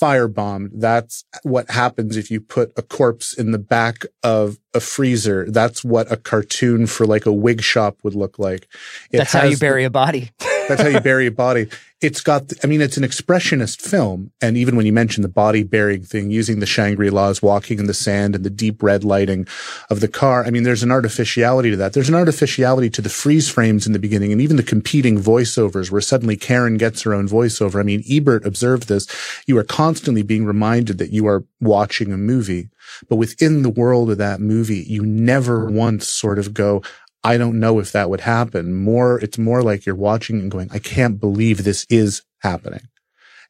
firebombed. 0.00 0.70
That's 0.74 1.24
what 1.42 1.70
happens 1.70 2.16
if 2.16 2.30
you 2.30 2.40
put 2.40 2.72
a 2.76 2.82
corpse 2.82 3.32
in 3.34 3.52
the 3.52 3.58
back 3.58 4.04
of 4.22 4.58
a 4.74 4.80
freezer. 4.80 5.50
That's 5.50 5.84
what 5.84 6.10
a 6.10 6.16
cartoon 6.16 6.86
for 6.86 7.06
like 7.06 7.26
a 7.26 7.32
wig 7.32 7.62
shop 7.62 7.98
would 8.02 8.14
look 8.14 8.38
like. 8.38 8.68
It 9.10 9.18
That's 9.18 9.32
how 9.32 9.44
you 9.44 9.56
bury 9.56 9.84
a 9.84 9.90
body. 9.90 10.30
That's 10.68 10.82
how 10.82 10.88
you 10.88 11.00
bury 11.00 11.26
a 11.26 11.30
body. 11.30 11.68
It's 12.02 12.20
got, 12.20 12.52
I 12.62 12.66
mean, 12.66 12.82
it's 12.82 12.96
an 12.96 13.04
expressionist 13.04 13.80
film. 13.80 14.30
And 14.42 14.56
even 14.56 14.76
when 14.76 14.84
you 14.84 14.92
mention 14.92 15.22
the 15.22 15.28
body 15.28 15.62
burying 15.62 16.02
thing, 16.02 16.30
using 16.30 16.60
the 16.60 16.66
Shangri-Las, 16.66 17.40
walking 17.40 17.78
in 17.78 17.86
the 17.86 17.94
sand 17.94 18.34
and 18.34 18.44
the 18.44 18.50
deep 18.50 18.82
red 18.82 19.02
lighting 19.02 19.46
of 19.88 20.00
the 20.00 20.08
car, 20.08 20.44
I 20.44 20.50
mean, 20.50 20.62
there's 20.62 20.82
an 20.82 20.90
artificiality 20.90 21.70
to 21.70 21.76
that. 21.76 21.94
There's 21.94 22.08
an 22.08 22.14
artificiality 22.14 22.90
to 22.90 23.00
the 23.00 23.08
freeze 23.08 23.48
frames 23.48 23.86
in 23.86 23.92
the 23.92 23.98
beginning 23.98 24.32
and 24.32 24.40
even 24.40 24.56
the 24.56 24.62
competing 24.62 25.18
voiceovers 25.18 25.90
where 25.90 26.00
suddenly 26.00 26.36
Karen 26.36 26.76
gets 26.76 27.02
her 27.02 27.14
own 27.14 27.28
voiceover. 27.28 27.80
I 27.80 27.84
mean, 27.84 28.02
Ebert 28.10 28.44
observed 28.44 28.88
this. 28.88 29.06
You 29.46 29.56
are 29.58 29.64
constantly 29.64 30.22
being 30.22 30.44
reminded 30.44 30.98
that 30.98 31.12
you 31.12 31.26
are 31.26 31.44
watching 31.60 32.12
a 32.12 32.18
movie. 32.18 32.68
But 33.08 33.16
within 33.16 33.62
the 33.62 33.70
world 33.70 34.10
of 34.10 34.18
that 34.18 34.40
movie, 34.40 34.84
you 34.86 35.04
never 35.04 35.70
once 35.70 36.08
sort 36.08 36.38
of 36.38 36.54
go, 36.54 36.82
I 37.26 37.38
don't 37.38 37.58
know 37.58 37.80
if 37.80 37.90
that 37.90 38.08
would 38.08 38.20
happen. 38.20 38.72
More, 38.72 39.18
it's 39.18 39.36
more 39.36 39.60
like 39.60 39.84
you're 39.84 39.96
watching 39.96 40.38
and 40.38 40.50
going, 40.50 40.70
I 40.72 40.78
can't 40.78 41.18
believe 41.18 41.64
this 41.64 41.84
is 41.90 42.22
happening. 42.38 42.82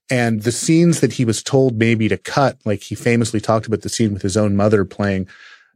And 0.09 0.45
the 0.45 0.53
scenes 0.53 1.01
that 1.01 1.13
he 1.13 1.27
was 1.27 1.43
told 1.43 1.77
maybe 1.77 2.09
to 2.09 2.17
cut, 2.17 2.59
like 2.65 2.85
he 2.85 2.95
famously 2.95 3.39
talked 3.39 3.67
about 3.67 3.83
the 3.83 3.91
scene 3.91 4.15
with 4.15 4.23
his 4.23 4.35
own 4.35 4.57
mother 4.57 4.87
playing 4.87 5.29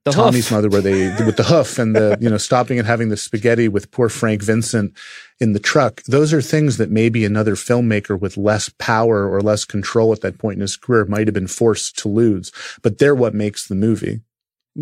The 0.06 0.12
Tommy's 0.12 0.48
hoof. 0.48 0.56
mother, 0.56 0.70
where 0.70 0.80
they, 0.80 1.08
with 1.26 1.36
the 1.36 1.42
hoof 1.42 1.78
and 1.78 1.94
the, 1.94 2.16
you 2.22 2.30
know, 2.30 2.38
stopping 2.38 2.78
and 2.78 2.86
having 2.86 3.10
the 3.10 3.18
spaghetti 3.18 3.68
with 3.68 3.90
poor 3.90 4.08
Frank 4.08 4.42
Vincent 4.42 4.96
in 5.38 5.52
the 5.52 5.58
truck. 5.58 6.02
Those 6.04 6.32
are 6.32 6.40
things 6.40 6.78
that 6.78 6.90
maybe 6.90 7.26
another 7.26 7.54
filmmaker 7.54 8.18
with 8.18 8.38
less 8.38 8.70
power 8.78 9.28
or 9.28 9.42
less 9.42 9.66
control 9.66 10.10
at 10.14 10.22
that 10.22 10.38
point 10.38 10.54
in 10.54 10.62
his 10.62 10.76
career 10.76 11.04
might 11.04 11.26
have 11.26 11.34
been 11.34 11.46
forced 11.46 11.98
to 11.98 12.08
lose, 12.08 12.50
but 12.80 12.96
they're 12.96 13.14
what 13.14 13.34
makes 13.34 13.66
the 13.66 13.74
movie. 13.74 14.20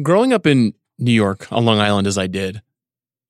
Growing 0.02 0.32
up 0.32 0.46
in 0.46 0.74
New 1.00 1.12
York 1.12 1.50
on 1.50 1.64
Long 1.64 1.80
Island 1.80 2.06
as 2.06 2.18
I 2.18 2.28
did, 2.28 2.62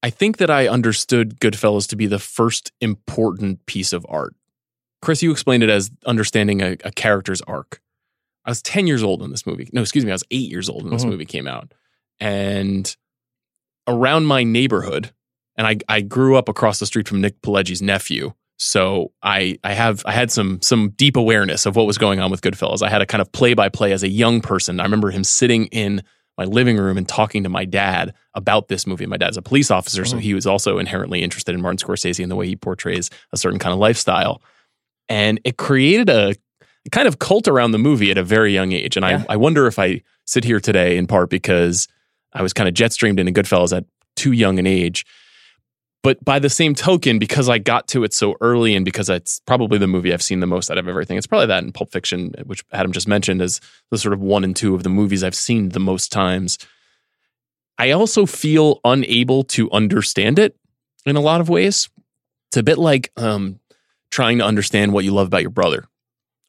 I 0.03 0.11
think 0.11 0.37
that 0.39 0.51
I 0.51 0.69
understood 0.69 1.41
Goodfellas 1.41 1.89
to 1.89 1.97
be 1.97 2.07
the 2.07 2.19
first 2.21 2.73
important 2.81 3.65
piece 3.67 3.93
of 3.93 4.07
art. 4.09 4.35
Chris, 5.03 5.23
you 5.23 5.31
explained 5.31 5.63
it 5.63 5.71
as 5.71 5.91
understanding 6.07 6.61
a, 6.63 6.73
a 6.85 6.91
character's 6.93 7.41
arc. 7.43 7.81
I 8.45 8.51
was 8.51 8.63
10 8.63 8.87
years 8.87 9.03
old 9.03 9.21
when 9.21 9.31
this 9.31 9.47
movie, 9.47 9.69
no, 9.73 9.83
excuse 9.83 10.05
me, 10.05 10.11
I 10.11 10.15
was 10.15 10.25
eight 10.31 10.49
years 10.51 10.69
old 10.69 10.85
when 10.85 10.93
this 10.93 11.05
Mhm. 11.05 11.11
movie 11.11 11.25
came 11.27 11.47
out. 11.47 11.73
And 12.21 12.95
around 13.87 14.27
my 14.27 14.43
neighborhood, 14.45 15.13
and 15.57 15.67
I, 15.67 15.77
I 15.89 16.01
grew 16.01 16.37
up 16.37 16.49
across 16.49 16.79
the 16.79 16.87
street 16.87 17.09
from 17.09 17.21
Nick 17.21 17.41
Pileggi's 17.43 17.83
nephew. 17.83 18.33
So 18.61 19.13
I 19.23 19.59
I 19.63 19.73
have 19.73 20.03
I 20.05 20.11
had 20.13 20.33
some 20.33 20.61
some 20.63 20.91
deep 20.91 21.17
awareness 21.17 21.65
of 21.65 21.77
what 21.77 21.87
was 21.87 21.97
going 21.97 22.19
on 22.19 22.29
with 22.31 22.41
Goodfellas. 22.41 22.83
I 22.83 22.89
had 22.89 23.01
a 23.03 23.07
kind 23.07 23.23
of 23.23 23.31
play 23.31 23.55
by 23.55 23.69
play 23.69 23.93
as 23.93 24.03
a 24.03 24.09
young 24.09 24.41
person. 24.41 24.81
I 24.81 24.83
remember 24.83 25.11
him 25.13 25.23
sitting 25.23 25.67
in 25.67 26.03
my 26.37 26.45
living 26.45 26.77
room 26.77 26.97
and 26.99 27.09
talking 27.09 27.45
to 27.45 27.49
my 27.49 27.65
dad 27.65 28.15
about 28.39 28.69
this 28.69 28.87
movie. 28.87 29.05
My 29.05 29.17
dad's 29.19 29.37
a 29.37 29.43
police 29.43 29.71
officer, 29.71 30.05
so 30.07 30.17
Mhm. 30.17 30.21
he 30.21 30.33
was 30.33 30.47
also 30.47 30.79
inherently 30.79 31.23
interested 31.23 31.55
in 31.55 31.61
Martin 31.61 31.77
Scorsese 31.77 32.23
and 32.23 32.31
the 32.31 32.37
way 32.37 32.47
he 32.47 32.57
portrays 32.57 33.11
a 33.33 33.37
certain 33.37 33.59
kind 33.59 33.73
of 33.73 33.79
lifestyle. 33.79 34.41
And 35.09 35.41
it 35.45 35.57
created 35.59 36.09
a, 36.09 36.35
kind 36.93 37.09
of 37.09 37.19
cult 37.19 37.49
around 37.49 37.73
the 37.73 37.79
movie 37.79 38.11
at 38.11 38.17
a 38.17 38.23
very 38.23 38.55
young 38.55 38.73
age. 38.73 38.97
And 38.97 39.05
Yeah. 39.05 39.25
I, 39.29 39.35
I 39.35 39.37
wonder 39.37 39.67
if 39.67 39.79
I 39.79 40.03
sit 40.25 40.45
here 40.45 40.61
today 40.61 40.97
in 40.97 41.07
part 41.07 41.29
because 41.29 41.87
I 42.33 42.41
was 42.43 42.53
kind 42.55 42.67
of 42.69 42.75
jet 42.75 42.93
streamed 42.95 43.19
into 43.21 43.33
Goodfellas 43.33 43.77
at 43.77 43.85
too 44.17 44.33
young 44.33 44.59
an 44.59 44.67
age. 44.67 45.05
But 46.05 46.25
by 46.25 46.39
the 46.39 46.49
same 46.49 46.75
token, 46.77 47.19
because 47.19 47.49
I 47.49 47.59
got 47.59 47.89
to 47.89 48.05
it 48.05 48.15
so 48.15 48.37
early 48.41 48.75
and 48.77 48.85
because 48.85 49.11
it's 49.11 49.41
probably 49.47 49.79
the 49.79 49.89
movie 49.89 50.13
I've 50.13 50.23
seen 50.23 50.39
the 50.41 50.47
most 50.47 50.71
out 50.71 50.79
of 50.79 50.87
everything, 50.89 51.19
it's 51.19 51.27
probably 51.27 51.49
that 51.49 51.65
in 51.65 51.73
Pulp 51.73 51.91
Fiction, 51.91 52.33
which 52.47 52.63
Adam 52.73 52.93
just 52.93 53.09
mentioned 53.09 53.43
as 53.43 53.61
the 53.91 53.99
sort 53.99 54.13
of 54.15 54.21
one 54.21 54.45
and 54.45 54.55
two 54.55 54.75
of 54.77 54.85
the 54.85 54.89
movies 54.91 55.25
I've 55.25 55.35
seen 55.35 55.71
the 55.71 55.81
most 55.81 56.13
times. 56.13 56.57
I 57.79 57.93
also 57.93 58.27
feel 58.27 58.81
unable 58.85 59.45
to 59.45 59.71
understand 59.71 60.39
it 60.39 60.57
in 61.07 61.17
a 61.17 61.21
lot 61.21 61.41
of 61.41 61.49
ways. 61.49 61.89
It's 62.51 62.57
a 62.57 62.63
bit 62.63 62.79
like 62.79 63.13
um, 63.17 63.61
trying 64.11 64.39
to 64.39 64.45
understand 64.45 64.93
what 64.93 65.05
you 65.05 65.13
love 65.13 65.27
about 65.29 65.43
your 65.43 65.51
brother, 65.51 65.87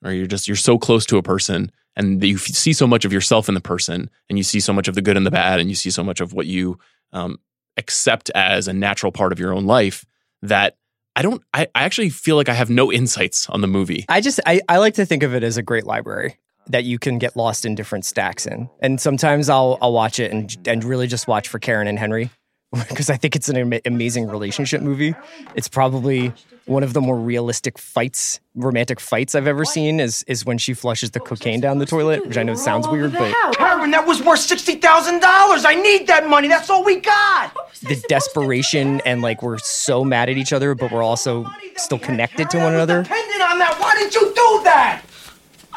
or 0.03 0.11
you're 0.11 0.27
just 0.27 0.47
you're 0.47 0.55
so 0.55 0.77
close 0.77 1.05
to 1.07 1.17
a 1.17 1.23
person 1.23 1.71
and 1.95 2.23
you 2.23 2.37
see 2.37 2.71
so 2.71 2.87
much 2.87 3.03
of 3.03 3.11
yourself 3.11 3.49
in 3.49 3.55
the 3.55 3.61
person, 3.61 4.09
and 4.29 4.37
you 4.37 4.43
see 4.43 4.59
so 4.59 4.71
much 4.71 4.87
of 4.87 4.95
the 4.95 5.01
good 5.01 5.17
and 5.17 5.25
the 5.25 5.31
bad, 5.31 5.59
and 5.59 5.69
you 5.69 5.75
see 5.75 5.89
so 5.89 6.03
much 6.03 6.21
of 6.21 6.33
what 6.33 6.45
you 6.45 6.79
um, 7.11 7.39
accept 7.75 8.29
as 8.33 8.67
a 8.67 8.73
natural 8.73 9.11
part 9.11 9.33
of 9.33 9.39
your 9.39 9.53
own 9.53 9.65
life 9.65 10.05
that 10.41 10.77
I 11.15 11.21
don't. 11.21 11.43
I, 11.53 11.67
I 11.75 11.83
actually 11.83 12.09
feel 12.09 12.37
like 12.37 12.47
I 12.47 12.53
have 12.53 12.69
no 12.69 12.91
insights 12.91 13.49
on 13.49 13.59
the 13.59 13.67
movie. 13.67 14.05
I 14.07 14.21
just 14.21 14.39
I, 14.45 14.61
I 14.69 14.77
like 14.77 14.93
to 14.95 15.05
think 15.05 15.23
of 15.23 15.35
it 15.35 15.43
as 15.43 15.57
a 15.57 15.63
great 15.63 15.85
library 15.85 16.37
that 16.69 16.83
you 16.83 16.99
can 16.99 17.17
get 17.17 17.35
lost 17.35 17.65
in 17.65 17.75
different 17.75 18.05
stacks 18.05 18.45
in. 18.45 18.69
And 18.79 19.01
sometimes 19.01 19.49
I'll 19.49 19.77
I'll 19.81 19.93
watch 19.93 20.19
it 20.19 20.31
and 20.31 20.55
and 20.67 20.83
really 20.83 21.07
just 21.07 21.27
watch 21.27 21.47
for 21.47 21.59
Karen 21.59 21.87
and 21.87 21.97
Henry 21.99 22.29
because 22.89 23.09
I 23.09 23.17
think 23.17 23.35
it's 23.35 23.49
an 23.49 23.57
ama- 23.57 23.81
amazing 23.85 24.27
relationship 24.27 24.81
movie. 24.81 25.15
It's 25.55 25.67
probably 25.67 26.31
one 26.65 26.83
of 26.83 26.93
the 26.93 27.01
more 27.01 27.17
realistic 27.17 27.79
fights, 27.79 28.39
romantic 28.53 28.99
fights 28.99 29.33
I've 29.33 29.47
ever 29.47 29.65
seen 29.65 29.99
is 29.99 30.23
is 30.27 30.45
when 30.45 30.59
she 30.59 30.75
flushes 30.75 31.09
the 31.11 31.19
cocaine 31.19 31.59
down 31.61 31.79
the 31.79 31.87
toilet, 31.87 32.27
which 32.27 32.37
I 32.37 32.43
know 32.43 32.53
sounds 32.53 32.87
weird, 32.87 33.11
but 33.13 33.33
Karen, 33.55 33.89
that 33.89 34.05
was 34.05 34.21
worth 34.21 34.39
sixty 34.41 34.75
thousand 34.75 35.19
dollars. 35.21 35.65
I 35.65 35.73
need 35.73 36.05
that 36.05 36.27
money. 36.29 36.47
That's 36.47 36.69
all 36.69 36.83
we 36.83 36.99
got. 36.99 37.51
the 37.81 37.95
desperation 38.07 39.01
and 39.05 39.23
like 39.23 39.41
we're 39.41 39.57
so 39.57 40.03
mad 40.03 40.29
at 40.29 40.37
each 40.37 40.53
other, 40.53 40.75
but 40.75 40.91
we're 40.91 41.01
also 41.01 41.45
still 41.77 41.97
connected 41.97 42.51
to 42.51 42.57
one 42.59 42.75
another. 42.75 43.01
Depending 43.01 43.41
on 43.41 43.57
that, 43.57 43.75
why 43.79 43.95
did 43.95 44.13
you 44.13 44.27
do 44.27 44.63
that? 44.65 45.01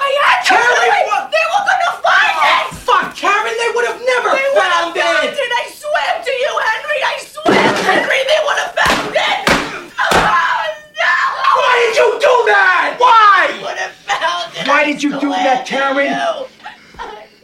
I 0.03 0.11
had 0.27 0.39
Karen, 0.47 0.67
do 0.67 1.07
what- 1.11 1.27
They 1.31 1.45
were 1.53 1.65
gonna 1.71 1.93
find 2.03 2.37
it. 2.43 2.65
Fuck, 2.87 3.07
Karen, 3.17 3.55
they 3.63 3.71
would 3.75 3.87
have 3.87 4.01
never 4.03 4.31
They 4.35 4.49
would 4.55 4.67
have 4.67 4.91
found 4.91 4.97
found 4.99 5.25
it. 5.31 5.39
it. 5.39 5.53
I 5.63 5.65
swear 5.71 6.11
to 6.27 6.33
you, 6.43 6.53
Henry. 6.67 7.01
I 7.07 7.17
swear, 7.23 7.65
Henry, 7.87 8.21
they 8.31 8.41
would 8.47 8.59
have 8.63 8.73
found 8.75 9.15
it. 9.15 9.39
Oh, 9.99 10.67
no. 10.99 11.15
Why 11.61 11.75
did 11.87 11.95
you 11.97 12.09
do 12.19 12.35
that? 12.51 12.97
Why? 12.99 13.49
They 13.53 13.63
Would 13.63 13.79
have 13.79 13.95
found 14.11 14.57
it. 14.57 14.69
Why 14.69 14.85
did 14.85 15.03
you 15.03 15.11
do 15.21 15.29
that, 15.31 15.67
Karen? 15.67 16.47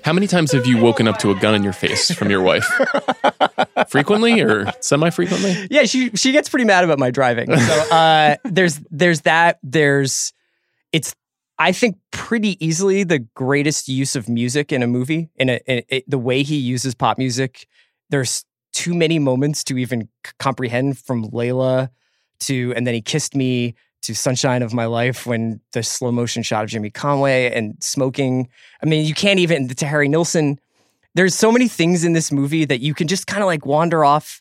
How 0.04 0.12
many 0.14 0.26
times 0.26 0.52
have 0.52 0.66
you 0.66 0.78
woken 0.78 1.06
up 1.06 1.18
to 1.18 1.30
a 1.30 1.34
gun 1.34 1.54
in 1.54 1.62
your 1.62 1.72
face 1.74 2.10
from 2.12 2.30
your 2.30 2.40
wife? 2.40 2.64
Frequently 3.88 4.40
or 4.40 4.72
semi 4.80 5.10
frequently? 5.10 5.66
Yeah, 5.70 5.84
she 5.84 6.10
she 6.10 6.32
gets 6.32 6.48
pretty 6.48 6.64
mad 6.64 6.84
about 6.84 6.98
my 6.98 7.10
driving. 7.10 7.54
So 7.56 7.72
uh, 7.94 8.36
there's 8.44 8.80
there's 8.90 9.20
that. 9.22 9.58
There's 9.62 10.32
it's 10.92 11.14
I 11.58 11.72
think 11.72 11.96
pretty 12.12 12.64
easily 12.64 13.04
the 13.04 13.18
greatest 13.18 13.88
use 13.88 14.14
of 14.14 14.28
music 14.28 14.72
in 14.72 14.82
a 14.82 14.86
movie. 14.86 15.30
In 15.36 15.48
a 15.50 15.56
in 15.66 16.02
the 16.06 16.18
way 16.18 16.42
he 16.42 16.56
uses 16.56 16.94
pop 16.94 17.18
music, 17.18 17.66
there's 18.10 18.44
too 18.72 18.94
many 18.94 19.18
moments 19.18 19.64
to 19.64 19.78
even 19.78 20.08
c- 20.24 20.32
comprehend. 20.38 20.98
From 20.98 21.24
Layla 21.30 21.90
to 22.40 22.72
and 22.76 22.86
then 22.86 22.94
he 22.94 23.00
kissed 23.00 23.34
me 23.34 23.74
to 24.02 24.14
Sunshine 24.14 24.62
of 24.62 24.72
My 24.72 24.86
Life 24.86 25.26
when 25.26 25.60
the 25.72 25.82
slow 25.82 26.12
motion 26.12 26.42
shot 26.42 26.62
of 26.62 26.70
Jimmy 26.70 26.90
Conway 26.90 27.50
and 27.52 27.76
smoking. 27.82 28.48
I 28.82 28.86
mean, 28.86 29.04
you 29.04 29.14
can't 29.14 29.40
even 29.40 29.68
to 29.68 29.86
Harry 29.86 30.08
Nilsson. 30.08 30.60
There's 31.14 31.34
so 31.34 31.50
many 31.50 31.66
things 31.66 32.04
in 32.04 32.12
this 32.12 32.30
movie 32.30 32.64
that 32.66 32.80
you 32.80 32.94
can 32.94 33.08
just 33.08 33.26
kind 33.26 33.42
of 33.42 33.46
like 33.46 33.66
wander 33.66 34.04
off 34.04 34.40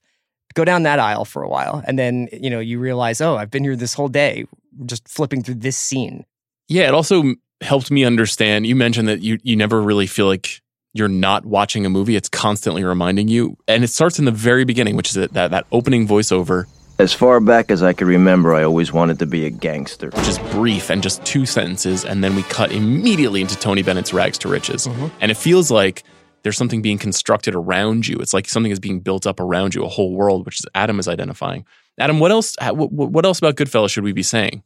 go 0.53 0.65
down 0.65 0.83
that 0.83 0.97
aisle 0.97 1.23
for 1.23 1.43
a 1.43 1.49
while 1.49 1.83
and 1.85 1.99
then 1.99 2.27
you 2.33 2.49
know 2.49 2.59
you 2.59 2.79
realize 2.79 3.21
oh 3.21 3.35
i've 3.35 3.51
been 3.51 3.63
here 3.63 3.75
this 3.75 3.93
whole 3.93 4.07
day 4.07 4.43
just 4.87 5.07
flipping 5.07 5.43
through 5.43 5.53
this 5.53 5.77
scene 5.77 6.25
Yeah, 6.67 6.87
it 6.87 6.93
also 6.93 7.35
helped 7.61 7.91
me 7.91 8.03
understand. 8.03 8.67
You 8.67 8.75
mentioned 8.75 9.07
that 9.07 9.21
you 9.21 9.39
you 9.43 9.55
never 9.55 9.81
really 9.81 10.07
feel 10.07 10.27
like 10.27 10.61
you're 10.93 11.07
not 11.07 11.45
watching 11.45 11.85
a 11.85 11.89
movie. 11.89 12.15
It's 12.15 12.29
constantly 12.29 12.83
reminding 12.83 13.27
you, 13.27 13.57
and 13.67 13.83
it 13.83 13.89
starts 13.89 14.19
in 14.19 14.25
the 14.25 14.31
very 14.31 14.65
beginning, 14.65 14.95
which 14.95 15.09
is 15.09 15.13
that 15.15 15.33
that, 15.33 15.51
that 15.51 15.65
opening 15.71 16.07
voiceover, 16.07 16.65
As 16.99 17.13
far 17.13 17.39
back 17.39 17.69
as 17.69 17.83
I 17.83 17.93
can 17.93 18.07
remember, 18.07 18.55
I 18.55 18.63
always 18.63 18.91
wanted 18.91 19.19
to 19.19 19.25
be 19.25 19.45
a 19.45 19.49
gangster. 19.49 20.09
which 20.09 20.27
is 20.27 20.39
brief 20.51 20.89
and 20.89 21.03
just 21.03 21.23
two 21.25 21.45
sentences, 21.45 22.03
and 22.03 22.23
then 22.23 22.35
we 22.35 22.43
cut 22.43 22.71
immediately 22.71 23.41
into 23.41 23.55
Tony 23.57 23.83
Bennett's 23.83 24.13
rags 24.13 24.37
to 24.39 24.47
riches, 24.47 24.87
mm-hmm. 24.87 25.07
and 25.21 25.31
it 25.31 25.37
feels 25.37 25.69
like 25.69 26.03
there's 26.43 26.57
something 26.57 26.81
being 26.81 26.97
constructed 26.97 27.55
around 27.55 28.07
you. 28.07 28.17
It's 28.17 28.33
like 28.33 28.47
something 28.47 28.71
is 28.71 28.79
being 28.79 28.99
built 28.99 29.27
up 29.27 29.39
around 29.39 29.75
you, 29.75 29.83
a 29.83 29.87
whole 29.87 30.13
world, 30.13 30.45
which 30.45 30.59
is 30.59 30.65
Adam 30.73 30.99
is 30.99 31.07
identifying. 31.07 31.65
Adam, 31.99 32.19
what 32.19 32.31
else? 32.31 32.55
Uh, 32.59 32.71
what, 32.71 32.91
what 32.91 33.25
else 33.25 33.39
about 33.39 33.55
Goodfellas 33.55 33.89
should 33.89 34.03
we 34.03 34.13
be 34.13 34.23
saying? 34.23 34.63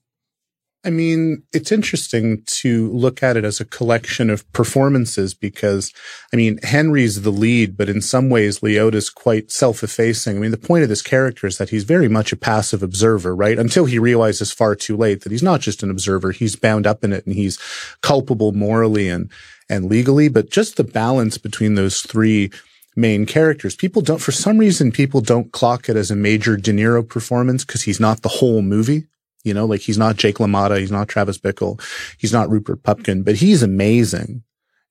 I 0.83 0.89
mean, 0.89 1.43
it's 1.53 1.71
interesting 1.71 2.41
to 2.47 2.91
look 2.91 3.21
at 3.21 3.37
it 3.37 3.45
as 3.45 3.59
a 3.59 3.65
collection 3.65 4.31
of 4.31 4.51
performances 4.51 5.35
because, 5.35 5.93
I 6.33 6.35
mean, 6.35 6.57
Henry's 6.63 7.21
the 7.21 7.29
lead, 7.29 7.77
but 7.77 7.87
in 7.87 8.01
some 8.01 8.31
ways, 8.31 8.61
Liotta's 8.61 9.11
quite 9.11 9.51
self-effacing. 9.51 10.35
I 10.35 10.39
mean, 10.39 10.49
the 10.49 10.57
point 10.57 10.81
of 10.81 10.89
this 10.89 11.03
character 11.03 11.45
is 11.45 11.59
that 11.59 11.69
he's 11.69 11.83
very 11.83 12.07
much 12.07 12.31
a 12.31 12.35
passive 12.35 12.81
observer, 12.81 13.35
right? 13.35 13.59
Until 13.59 13.85
he 13.85 13.99
realizes 13.99 14.51
far 14.51 14.75
too 14.75 14.97
late 14.97 15.21
that 15.21 15.31
he's 15.31 15.43
not 15.43 15.61
just 15.61 15.83
an 15.83 15.91
observer. 15.91 16.31
He's 16.31 16.55
bound 16.55 16.87
up 16.87 17.03
in 17.03 17.13
it 17.13 17.27
and 17.27 17.35
he's 17.35 17.59
culpable 18.01 18.51
morally 18.51 19.07
and, 19.07 19.29
and 19.69 19.85
legally, 19.85 20.29
but 20.29 20.49
just 20.49 20.77
the 20.77 20.83
balance 20.83 21.37
between 21.37 21.75
those 21.75 22.01
three 22.01 22.49
main 22.95 23.27
characters. 23.27 23.75
People 23.75 24.01
don't, 24.01 24.19
for 24.19 24.31
some 24.31 24.57
reason, 24.57 24.91
people 24.91 25.21
don't 25.21 25.51
clock 25.51 25.89
it 25.89 25.95
as 25.95 26.09
a 26.09 26.15
major 26.15 26.57
De 26.57 26.71
Niro 26.71 27.07
performance 27.07 27.63
because 27.63 27.83
he's 27.83 27.99
not 27.99 28.23
the 28.23 28.29
whole 28.29 28.63
movie. 28.63 29.05
You 29.43 29.53
know, 29.53 29.65
like 29.65 29.81
he's 29.81 29.97
not 29.97 30.17
Jake 30.17 30.37
LaMotta, 30.37 30.79
he's 30.79 30.91
not 30.91 31.07
Travis 31.07 31.37
Bickle, 31.37 31.81
he's 32.17 32.33
not 32.33 32.49
Rupert 32.49 32.83
Pupkin, 32.83 33.23
but 33.23 33.35
he's 33.35 33.63
amazing 33.63 34.43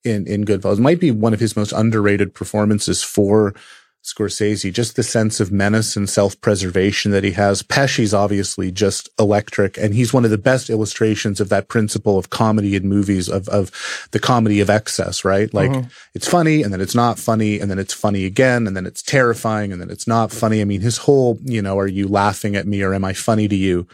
in 0.05 0.27
in 0.27 0.45
Goodfellas. 0.45 0.79
It 0.79 0.83
might 0.83 1.01
be 1.01 1.11
one 1.11 1.35
of 1.35 1.41
his 1.41 1.57
most 1.57 1.73
underrated 1.73 2.35
performances 2.35 3.03
for 3.03 3.55
Scorsese, 4.03 4.73
just 4.73 4.97
the 4.97 5.03
sense 5.03 5.41
of 5.41 5.53
menace 5.53 5.95
and 5.95 6.09
self-preservation 6.09 7.13
that 7.13 7.23
he 7.23 7.33
has. 7.33 7.63
Pesci's 7.63 8.15
obviously 8.15 8.73
just 8.73 9.11
electric, 9.19 9.77
and 9.77 9.93
he's 9.95 10.11
one 10.11 10.25
of 10.25 10.31
the 10.31 10.39
best 10.39 10.71
illustrations 10.71 11.39
of 11.39 11.51
that 11.51 11.69
principle 11.69 12.17
of 12.17 12.31
comedy 12.31 12.75
in 12.75 12.89
movies, 12.89 13.29
of, 13.29 13.47
of 13.51 13.71
the 14.13 14.19
comedy 14.19 14.59
of 14.61 14.71
excess, 14.71 15.23
right? 15.23 15.53
Like, 15.53 15.71
Mhm. 15.71 15.91
it's 16.15 16.27
funny, 16.27 16.63
and 16.63 16.73
then 16.73 16.81
it's 16.81 16.95
not 16.95 17.19
funny, 17.19 17.61
and 17.61 17.71
then 17.71 17.79
it's 17.79 17.93
funny 17.93 18.25
again, 18.25 18.67
and 18.67 18.75
then 18.75 18.87
it's 18.87 19.03
terrifying, 19.03 19.71
and 19.71 19.83
then 19.83 19.91
it's 19.91 20.07
not 20.07 20.33
funny. 20.33 20.63
I 20.63 20.65
mean, 20.65 20.81
his 20.81 20.97
whole, 20.97 21.39
you 21.45 21.61
know, 21.61 21.79
are 21.79 21.87
you 21.87 22.09
laughing 22.09 22.57
at 22.57 22.67
me 22.67 22.81
or 22.83 22.95
am 22.95 23.05
I 23.05 23.13
funny 23.13 23.49
to 23.49 23.57
you? 23.57 23.87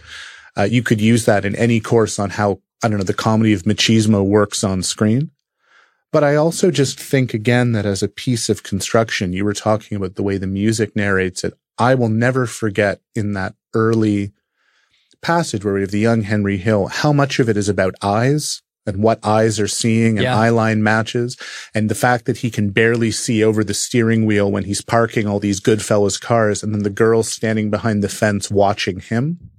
Uh, 0.57 0.63
you 0.65 0.83
could 0.83 1.01
use 1.01 1.25
that 1.27 1.45
in 1.45 1.55
any 1.57 1.81
course 1.81 2.19
on 2.19 2.31
how, 2.31 2.61
I 2.83 2.89
don't 2.89 2.99
know, 2.99 3.05
the 3.05 3.15
comedy 3.15 3.53
of 3.53 3.63
machismo 3.65 4.25
works 4.25 4.65
on 4.65 4.83
screen. 4.83 5.31
But 6.13 6.25
I 6.25 6.37
also 6.37 6.71
just 6.71 6.99
think 6.99 7.35
again 7.35 7.73
that 7.73 7.85
as 7.85 8.03
a 8.03 8.09
piece 8.09 8.49
of 8.49 8.63
construction, 8.63 9.33
you 9.33 9.45
were 9.45 9.53
talking 9.53 9.97
about 9.97 10.15
the 10.15 10.23
way 10.23 10.39
the 10.39 10.47
music 10.47 10.97
narrates 10.97 11.45
it. 11.45 11.55
I 11.79 11.95
will 11.95 12.09
never 12.09 12.47
forget 12.47 13.01
in 13.15 13.35
that 13.35 13.55
early 13.75 14.33
passage 15.21 15.65
where 15.65 15.75
we 15.75 15.81
have 15.83 15.91
the 15.91 15.99
young 15.99 16.23
Henry 16.23 16.57
Hill, 16.57 16.87
how 16.87 17.13
much 17.13 17.39
of 17.39 17.49
it 17.49 17.57
is 17.57 17.69
about 17.69 17.95
eyes 18.03 18.63
and 18.87 19.03
what 19.03 19.19
eyes 19.27 19.59
are 19.59 19.67
seeing 19.69 20.17
and 20.17 20.23
Yeah. 20.23 20.39
eye 20.39 20.51
line 20.51 20.83
matches. 20.83 21.37
And 21.75 21.91
the 21.91 21.95
fact 21.95 22.25
that 22.27 22.39
he 22.39 22.51
can 22.51 22.71
barely 22.71 23.11
see 23.11 23.43
over 23.43 23.65
the 23.65 23.75
steering 23.75 24.25
wheel 24.25 24.51
when 24.51 24.65
he's 24.65 24.81
parking 24.81 25.27
all 25.27 25.41
these 25.41 25.61
good 25.61 25.81
Goodfellas 25.81 26.21
cars 26.21 26.63
and 26.63 26.73
then 26.73 26.85
the 26.85 26.91
girl 26.91 27.23
standing 27.25 27.69
behind 27.69 28.03
the 28.03 28.09
fence 28.09 28.51
watching 28.51 29.01
him. 29.01 29.51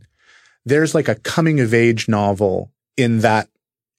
There's 0.68 0.94
like 0.94 1.08
a 1.08 1.16
coming 1.16 1.60
of 1.60 1.74
age 1.74 2.08
novel 2.08 2.72
in 2.98 3.20
that 3.20 3.50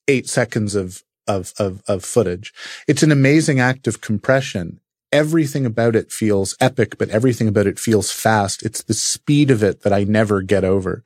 eight 0.07 0.29
seconds 0.29 0.75
of, 0.75 1.03
of, 1.27 1.53
of, 1.59 1.83
of 1.89 2.05
footage. 2.05 2.53
It's 2.87 3.03
an 3.03 3.13
amazing 3.13 3.59
act 3.59 3.87
of 3.87 4.01
compression. 4.01 4.81
Everything 5.11 5.65
about 5.65 5.97
it 5.97 6.13
feels 6.13 6.55
epic, 6.61 6.99
but 6.99 7.09
everything 7.09 7.49
about 7.49 7.67
it 7.67 7.79
feels 7.79 8.13
fast. 8.13 8.63
It's 8.63 8.83
the 8.83 8.93
speed 8.93 9.51
of 9.51 9.63
it 9.63 9.81
that 9.83 9.93
I 9.93 10.05
never 10.05 10.43
get 10.43 10.65
over. 10.65 11.05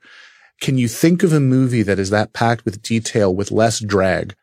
Can 0.59 0.77
you 0.77 0.89
think 0.89 1.23
of 1.23 1.31
a 1.31 1.39
movie 1.39 1.83
that 1.83 1.99
is 1.99 2.09
that 2.09 2.33
packed 2.33 2.65
with 2.65 2.81
detail 2.81 3.33
with 3.33 3.51
less 3.51 3.79
drag? 3.79 4.35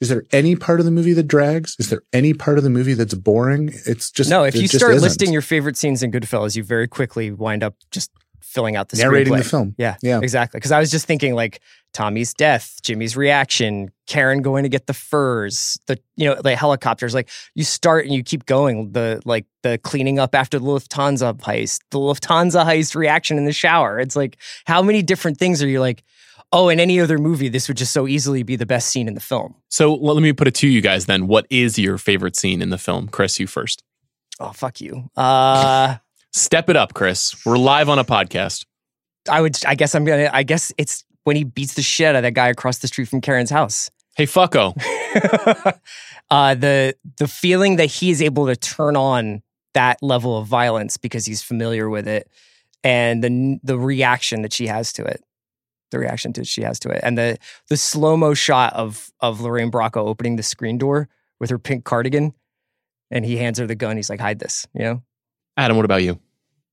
Is 0.00 0.08
there 0.08 0.24
any 0.32 0.56
part 0.56 0.80
of 0.80 0.84
the 0.84 0.92
movie 0.92 1.14
that 1.14 1.28
drags? 1.28 1.76
Is 1.78 1.90
there 1.90 2.02
any 2.12 2.34
part 2.34 2.58
of 2.58 2.64
the 2.64 2.70
movie 2.70 2.94
that's 2.94 3.14
boring? 3.14 3.70
It's 3.86 4.10
just 4.10 4.28
no, 4.28 4.44
if 4.44 4.54
you 4.54 4.68
start 4.68 4.96
listing 4.96 5.32
your 5.32 5.42
favorite 5.42 5.76
scenes 5.76 6.02
in 6.02 6.10
Goodfellas, 6.10 6.54
you 6.54 6.62
very 6.62 6.86
quickly 6.86 7.30
wind 7.30 7.62
up 7.62 7.76
just 7.90 8.10
filling 8.46 8.76
out 8.76 8.88
the 8.88 8.96
Narrating 8.96 9.32
screenplay. 9.32 9.38
the 9.38 9.44
film. 9.48 9.74
Yeah, 9.78 9.96
Yeah. 10.02 10.20
exactly. 10.22 10.58
Because 10.58 10.72
I 10.72 10.78
was 10.78 10.90
just 10.90 11.06
thinking 11.06 11.34
like 11.34 11.60
Tommy's 11.92 12.32
death, 12.34 12.78
Jimmy's 12.82 13.16
reaction, 13.16 13.90
Karen 14.06 14.42
going 14.42 14.62
to 14.62 14.68
get 14.68 14.86
the 14.86 14.92
furs, 14.94 15.78
the 15.86 15.98
you 16.16 16.26
know 16.28 16.40
the 16.40 16.54
helicopters. 16.56 17.14
Like 17.14 17.28
you 17.54 17.64
start 17.64 18.04
and 18.06 18.14
you 18.14 18.22
keep 18.22 18.46
going. 18.46 18.92
The 18.92 19.20
like 19.24 19.46
the 19.62 19.78
cleaning 19.78 20.18
up 20.18 20.34
after 20.34 20.58
the 20.58 20.64
Lufthansa 20.66 21.38
heist, 21.40 21.80
the 21.90 21.98
Lufthansa 21.98 22.64
heist 22.64 22.94
reaction 22.94 23.38
in 23.38 23.44
the 23.46 23.52
shower. 23.52 23.98
It's 23.98 24.14
like 24.16 24.36
how 24.66 24.82
many 24.82 25.02
different 25.02 25.38
things 25.38 25.62
are 25.62 25.68
you 25.68 25.80
like? 25.80 26.02
Oh, 26.52 26.68
in 26.68 26.78
any 26.78 27.00
other 27.00 27.18
movie, 27.18 27.48
this 27.48 27.66
would 27.66 27.76
just 27.76 27.92
so 27.92 28.06
easily 28.06 28.44
be 28.44 28.54
the 28.54 28.66
best 28.66 28.88
scene 28.88 29.08
in 29.08 29.14
the 29.14 29.20
film. 29.20 29.56
So 29.68 29.94
let 29.94 30.22
me 30.22 30.32
put 30.32 30.46
it 30.46 30.54
to 30.56 30.68
you 30.68 30.80
guys 30.80 31.06
then. 31.06 31.26
What 31.26 31.44
is 31.50 31.76
your 31.76 31.98
favorite 31.98 32.36
scene 32.36 32.62
in 32.62 32.70
the 32.70 32.78
film? 32.78 33.08
Chris, 33.08 33.40
you 33.40 33.46
first. 33.48 33.82
Oh, 34.38 34.52
fuck 34.52 34.80
you. 34.80 35.10
Uh 35.16 35.96
Step 36.36 36.68
it 36.68 36.76
up, 36.76 36.92
Chris. 36.92 37.34
We're 37.46 37.56
live 37.56 37.88
on 37.88 37.98
a 37.98 38.04
podcast. 38.04 38.66
I 39.26 39.40
would. 39.40 39.56
I 39.64 39.74
guess 39.74 39.94
I'm 39.94 40.04
gonna. 40.04 40.28
I 40.30 40.42
guess 40.42 40.70
it's 40.76 41.02
when 41.24 41.34
he 41.34 41.44
beats 41.44 41.74
the 41.74 41.82
shit 41.82 42.08
out 42.08 42.14
of 42.14 42.22
that 42.24 42.34
guy 42.34 42.48
across 42.48 42.78
the 42.78 42.88
street 42.88 43.08
from 43.08 43.22
Karen's 43.22 43.48
house. 43.48 43.90
Hey, 44.16 44.26
fucko. 44.26 44.74
uh, 46.30 46.54
the 46.54 46.94
the 47.16 47.26
feeling 47.26 47.76
that 47.76 47.86
he 47.86 48.10
is 48.10 48.20
able 48.20 48.46
to 48.48 48.54
turn 48.54 48.96
on 48.96 49.42
that 49.72 49.96
level 50.02 50.36
of 50.36 50.46
violence 50.46 50.98
because 50.98 51.24
he's 51.24 51.42
familiar 51.42 51.88
with 51.88 52.06
it, 52.06 52.28
and 52.84 53.24
the 53.24 53.58
the 53.62 53.78
reaction 53.78 54.42
that 54.42 54.52
she 54.52 54.66
has 54.66 54.92
to 54.92 55.04
it, 55.06 55.24
the 55.90 55.98
reaction 55.98 56.32
that 56.32 56.46
she 56.46 56.60
has 56.60 56.78
to 56.80 56.90
it, 56.90 57.00
and 57.02 57.16
the 57.16 57.38
the 57.70 57.78
slow 57.78 58.14
mo 58.14 58.34
shot 58.34 58.74
of 58.74 59.10
of 59.20 59.40
Lorraine 59.40 59.70
Bracco 59.70 60.06
opening 60.06 60.36
the 60.36 60.42
screen 60.42 60.76
door 60.76 61.08
with 61.40 61.48
her 61.48 61.58
pink 61.58 61.86
cardigan, 61.86 62.34
and 63.10 63.24
he 63.24 63.38
hands 63.38 63.58
her 63.58 63.66
the 63.66 63.74
gun. 63.74 63.96
He's 63.96 64.10
like, 64.10 64.20
"Hide 64.20 64.38
this," 64.38 64.68
you 64.74 64.82
know. 64.82 65.02
Adam, 65.56 65.78
what 65.78 65.86
about 65.86 66.02
you? 66.02 66.20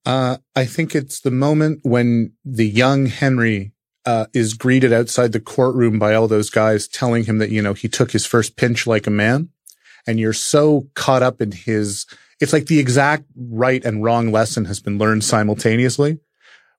Uh, 0.06 0.38
I 0.56 0.66
think 0.66 0.96
it's 0.96 1.22
the 1.22 1.32
moment 1.32 1.80
when 1.84 2.34
the 2.44 2.68
young 2.68 3.06
Henry 3.06 3.74
uh, 4.06 4.26
is 4.34 4.54
greeted 4.54 4.92
outside 4.92 5.32
the 5.32 5.40
courtroom 5.40 5.98
by 5.98 6.14
all 6.14 6.28
those 6.28 6.50
guys 6.50 6.88
telling 6.88 7.24
him 7.24 7.38
that, 7.38 7.52
you 7.52 7.62
know, 7.62 7.74
he 7.74 7.88
took 7.88 8.12
his 8.12 8.26
first 8.26 8.58
pinch 8.58 8.86
like 8.86 9.08
a 9.08 9.12
man. 9.12 9.50
And 10.06 10.20
you're 10.20 10.34
so 10.34 10.90
caught 10.96 11.24
up 11.24 11.40
in 11.40 11.54
his, 11.54 12.06
it's 12.42 12.52
like 12.52 12.66
the 12.66 12.80
exact 12.80 13.24
right 13.38 13.84
and 13.86 14.04
wrong 14.04 14.32
lesson 14.32 14.66
has 14.66 14.82
been 14.82 14.98
learned 14.98 15.24
simultaneously 15.24 16.20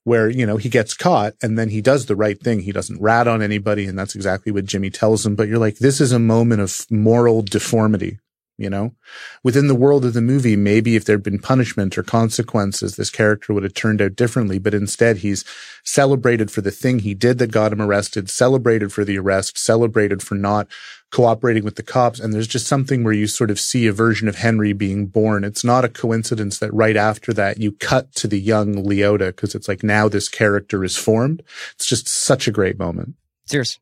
where, 0.03 0.29
you 0.29 0.45
know, 0.45 0.59
he 0.59 0.69
gets 0.69 0.93
caught 0.93 1.33
and 1.43 1.59
then 1.59 1.71
he 1.71 1.81
does 1.81 2.05
the 2.05 2.17
right 2.17 2.39
thing. 2.39 2.61
He 2.61 2.73
doesn't 2.73 3.01
rat 3.01 3.27
on 3.27 3.41
anybody. 3.41 3.87
And 3.87 3.99
that's 3.99 4.15
exactly 4.15 4.53
what 4.53 4.67
Jimmy 4.67 4.91
tells 4.91 5.25
him. 5.25 5.35
But 5.35 5.49
you're 5.49 5.59
like, 5.59 5.79
this 5.79 6.03
is 6.03 6.13
a 6.13 6.19
moment 6.19 6.61
of 6.61 6.85
moral 6.91 7.41
deformity. 7.41 8.19
You 8.57 8.71
know, 8.71 8.95
within 9.43 9.67
the 9.67 9.75
world 9.75 10.05
of 10.05 10.15
the 10.15 10.21
movie, 10.21 10.55
maybe 10.55 10.95
if 10.95 11.05
there'd 11.05 11.25
been 11.25 11.41
punishment 11.41 11.99
or 11.99 12.05
consequences, 12.05 12.95
this 12.95 13.11
character 13.11 13.53
would 13.53 13.65
have 13.65 13.75
turned 13.75 14.01
out 14.01 14.15
differently. 14.15 14.61
But 14.61 14.75
instead, 14.75 15.19
he's 15.19 15.45
celebrated 15.83 16.53
for 16.53 16.61
the 16.61 16.71
thing 16.71 17.01
he 17.01 17.15
did 17.15 17.39
that 17.39 17.51
got 17.51 17.73
him 17.73 17.83
arrested, 17.83 18.31
celebrated 18.31 18.93
for 18.93 19.05
the 19.05 19.19
arrest, 19.19 19.59
celebrated 19.59 20.23
for 20.23 20.37
not 20.37 20.69
cooperating 21.11 21.65
with 21.65 21.75
the 21.75 21.83
cops. 21.83 22.21
And 22.21 22.33
there's 22.33 22.47
just 22.47 22.69
something 22.69 23.03
where 23.03 23.13
you 23.13 23.27
sort 23.27 23.51
of 23.51 23.59
see 23.59 23.89
a 23.89 23.93
version 23.93 24.29
of 24.29 24.37
Henry 24.37 24.73
being 24.73 25.07
born. 25.07 25.43
It's 25.43 25.65
not 25.65 25.85
a 25.85 25.89
coincidence 25.89 26.59
that 26.59 26.73
right 26.73 26.97
after 26.97 27.33
that, 27.33 27.59
you 27.59 27.73
cut 27.73 28.15
to 28.17 28.29
the 28.29 28.41
young 28.41 28.75
Liotta 28.75 29.29
because 29.29 29.57
it's 29.57 29.67
like 29.67 29.83
now 29.83 30.09
this 30.09 30.29
character 30.29 30.85
is 30.85 30.97
formed. 30.97 31.43
It's 31.75 31.87
just 31.87 32.07
such 32.07 32.47
a 32.47 32.53
great 32.53 32.79
moment. 32.79 33.15
Cheers. 33.49 33.81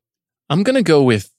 I'm 0.49 0.63
going 0.63 0.77
to 0.77 0.83
go 0.83 1.03
with 1.03 1.31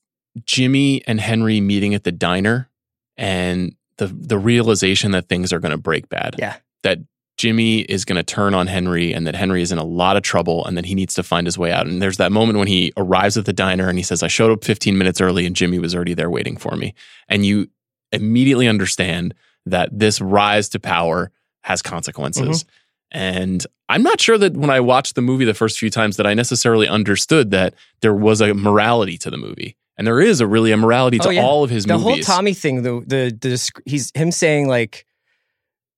Jimmy 0.46 1.04
and 1.08 1.20
Henry 1.20 1.62
meeting 1.62 1.94
at 1.94 2.04
the 2.04 2.12
diner 2.12 2.70
and 3.18 3.76
the 3.98 4.08
the 4.08 4.38
realization 4.38 5.12
that 5.12 5.30
things 5.30 5.54
are 5.54 5.60
going 5.60 5.72
to 5.72 5.78
break 5.78 6.10
bad. 6.10 6.36
Yeah. 6.38 6.58
That 6.84 7.00
Jimmy 7.38 7.80
is 7.82 8.06
going 8.06 8.18
to 8.18 8.24
turn 8.24 8.54
on 8.54 8.68
Henry 8.68 9.14
and 9.14 9.26
that 9.26 9.36
Henry 9.36 9.62
is 9.62 9.72
in 9.72 9.78
a 9.78 9.84
lot 9.84 10.16
of 10.18 10.24
trouble 10.24 10.66
and 10.66 10.78
that 10.78 10.86
he 10.86 10.96
needs 10.96 11.14
to 11.16 11.24
find 11.24 11.48
his 11.48 11.58
way 11.58 11.72
out. 11.72 11.88
And 11.88 12.02
there's 12.02 12.18
that 12.18 12.32
moment 12.32 12.60
when 12.60 12.68
he 12.68 12.94
arrives 12.96 13.38
at 13.38 13.46
the 13.46 13.54
diner 13.54 13.90
and 13.90 13.98
he 13.98 14.04
says, 14.04 14.22
I 14.22 14.28
showed 14.28 14.52
up 14.52 14.64
15 14.64 14.98
minutes 14.98 15.20
early 15.20 15.46
and 15.46 15.56
Jimmy 15.56 15.80
was 15.80 15.96
already 15.96 16.14
there 16.14 16.30
waiting 16.30 16.58
for 16.58 16.76
me. 16.76 16.94
And 17.28 17.46
you 17.46 17.70
immediately 18.12 18.68
understand 18.68 19.34
that 19.66 19.90
this 19.92 20.22
rise 20.22 20.70
to 20.70 20.80
power 20.80 21.32
has 21.62 21.82
consequences. 21.82 22.64
Mm-hmm. 22.64 22.70
And 23.18 23.68
I'm 23.90 24.04
not 24.04 24.22
sure 24.22 24.38
that 24.38 24.54
when 24.54 24.70
I 24.70 24.80
watched 24.80 25.16
the 25.16 25.22
movie 25.22 25.46
the 25.46 25.54
first 25.54 25.80
few 25.80 25.90
times 25.90 26.18
that 26.18 26.28
I 26.28 26.34
necessarily 26.34 26.88
understood 26.88 27.52
that 27.52 27.74
there 28.02 28.14
was 28.14 28.42
a 28.42 28.54
morality 28.54 29.18
to 29.20 29.32
the 29.32 29.38
movie. 29.38 29.76
And 29.98 30.08
there 30.08 30.20
is 30.22 30.42
a 30.42 30.48
really 30.48 30.72
a 30.72 30.78
morality 30.78 31.20
oh, 31.20 31.24
to 31.24 31.30
Oh, 31.30 31.32
yeah. 31.32 31.44
all 31.44 31.64
of 31.64 31.70
his 31.70 31.86
movies. 31.88 32.04
the 32.04 32.10
movies. 32.10 32.28
whole 32.28 32.36
Tommy 32.36 32.54
thing, 32.54 32.82
the 32.82 33.04
the 33.06 33.38
the 33.40 33.72
he's 33.86 34.12
him 34.16 34.32
saying 34.32 34.68
like 34.68 35.06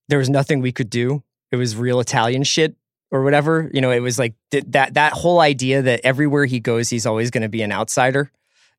there 0.10 0.20
was 0.20 0.30
nothing 0.30 0.62
we 0.62 0.72
could 0.72 0.90
do. 0.90 1.24
It 1.52 1.56
was 1.56 1.76
real 1.76 2.00
Italian 2.00 2.44
shit 2.44 2.76
or 3.12 3.24
whatever. 3.24 3.70
You 3.74 3.82
know, 3.82 3.92
it 3.92 4.02
was 4.02 4.20
like 4.20 4.34
th- 4.52 4.66
that 4.70 4.96
that 4.96 5.14
whole 5.14 5.40
idea 5.40 5.82
that 5.82 6.02
everywhere 6.04 6.46
he 6.46 6.60
goes, 6.60 6.90
he's 6.90 7.06
always 7.06 7.32
going 7.32 7.44
to 7.44 7.50
be 7.50 7.62
an 7.62 7.72
outsider 7.72 8.32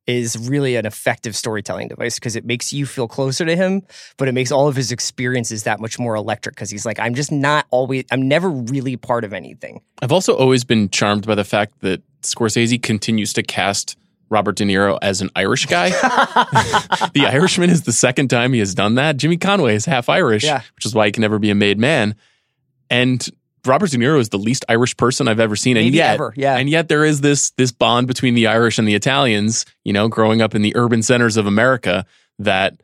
is 0.05 0.37
really 0.49 0.77
an 0.77 0.85
effective 0.85 1.35
storytelling 1.35 1.89
device 1.89 2.15
because 2.15 2.37
it 2.37 2.45
makes 2.45 2.71
you 2.71 2.85
feel 2.85 3.09
closer 3.09 3.43
to 3.43 3.57
him, 3.57 3.81
but 4.15 4.29
it 4.29 4.31
makes 4.31 4.53
all 4.53 4.69
of 4.69 4.75
his 4.77 4.89
experiences 4.89 5.63
that 5.63 5.81
much 5.81 5.99
more 5.99 6.15
electric 6.15 6.55
because 6.55 6.69
he's 6.69 6.85
like, 6.85 6.97
I'm 6.97 7.13
just 7.13 7.29
not 7.29 7.65
always, 7.71 8.05
I'm 8.09 8.25
never 8.25 8.49
really 8.49 8.95
part 8.95 9.25
of 9.25 9.33
anything. 9.33 9.81
I've 10.01 10.13
also 10.13 10.33
always 10.33 10.63
been 10.63 10.87
charmed 10.89 11.27
by 11.27 11.35
the 11.35 11.43
fact 11.43 11.81
that 11.81 12.01
Scorsese 12.21 12.81
continues 12.81 13.33
to 13.33 13.43
cast 13.43 13.97
Robert 14.29 14.55
De 14.55 14.63
Niro 14.65 14.97
as 15.01 15.21
an 15.21 15.29
Irish 15.35 15.65
guy. 15.65 15.89
the 17.13 17.27
Irishman 17.27 17.69
is 17.69 17.83
the 17.83 17.91
second 17.91 18.29
time 18.29 18.53
he 18.53 18.59
has 18.59 18.73
done 18.75 18.95
that. 18.95 19.17
Jimmy 19.17 19.37
Conway 19.37 19.75
is 19.75 19.85
half 19.85 20.09
Irish, 20.09 20.43
Yeah. 20.43 20.61
which 20.75 20.85
is 20.85 20.93
why 20.93 21.05
he 21.05 21.11
can 21.11 21.21
never 21.21 21.39
be 21.39 21.49
a 21.49 21.55
made 21.55 21.79
man. 21.79 22.15
And 22.89 23.27
Robert 23.65 23.89
De 23.91 23.97
Niro 23.97 24.19
is 24.19 24.29
the 24.29 24.37
least 24.37 24.63
Irish 24.69 24.95
person 24.95 25.27
I've 25.27 25.39
ever 25.39 25.55
seen, 25.55 25.75
and 25.77 25.93
yet, 25.93 26.13
ever, 26.15 26.33
yeah. 26.37 26.55
and 26.57 26.69
yet 26.69 26.87
there 26.87 27.03
is 27.03 27.19
this 27.21 27.51
this 27.51 27.71
bond 27.71 28.07
between 28.07 28.33
the 28.33 28.47
Irish 28.47 28.79
and 28.79 28.87
the 28.87 28.95
Italians. 28.95 29.65
You 29.83 29.91
know, 29.93 30.07
growing 30.07 30.41
up 30.41 30.55
in 30.55 30.61
the 30.61 30.75
urban 30.75 31.03
centers 31.03 31.35
of 31.35 31.47
America, 31.47 32.05
that 32.39 32.81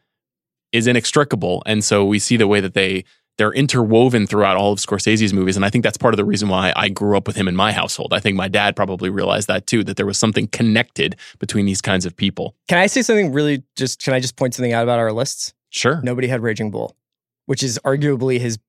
is 0.74 0.88
inextricable. 0.88 1.64
And 1.66 1.84
so 1.84 2.04
we 2.04 2.20
see 2.20 2.36
the 2.36 2.48
way 2.48 2.60
that 2.60 2.74
they 2.74 3.06
they're 3.38 3.52
interwoven 3.52 4.28
throughout 4.28 4.58
all 4.58 4.72
of 4.72 4.80
Scorsese's 4.80 5.34
movies. 5.34 5.56
And 5.56 5.66
I 5.66 5.70
think 5.70 5.84
that's 5.84 5.98
part 5.98 6.14
of 6.14 6.18
the 6.18 6.26
reason 6.26 6.50
why 6.50 6.72
I 6.76 6.90
grew 6.90 7.18
up 7.18 7.28
with 7.28 7.36
him 7.36 7.48
in 7.48 7.56
my 7.56 7.72
household. 7.72 8.14
I 8.14 8.20
think 8.20 8.38
my 8.38 8.48
dad 8.48 8.76
probably 8.76 9.10
realized 9.10 9.48
that 9.48 9.66
too, 9.66 9.84
that 9.86 9.98
there 9.98 10.06
was 10.06 10.18
something 10.18 10.48
connected 10.48 11.16
between 11.40 11.66
these 11.66 11.82
kinds 11.82 12.06
of 12.06 12.16
people. 12.16 12.56
Can 12.68 12.78
I 12.78 12.88
say 12.88 13.02
something 13.02 13.34
really 13.34 13.64
just, 13.76 14.04
can 14.04 14.14
I 14.14 14.20
just 14.20 14.36
point 14.36 14.54
something 14.54 14.74
out 14.74 14.84
about 14.84 15.00
our 15.00 15.12
lists? 15.12 15.54
Sure. 15.70 16.00
Nobody 16.04 16.28
had 16.28 16.42
Raging 16.44 16.70
Bull, 16.70 16.96
which 17.48 17.64
is 17.64 17.80
arguably 17.84 18.40
his 18.40 18.60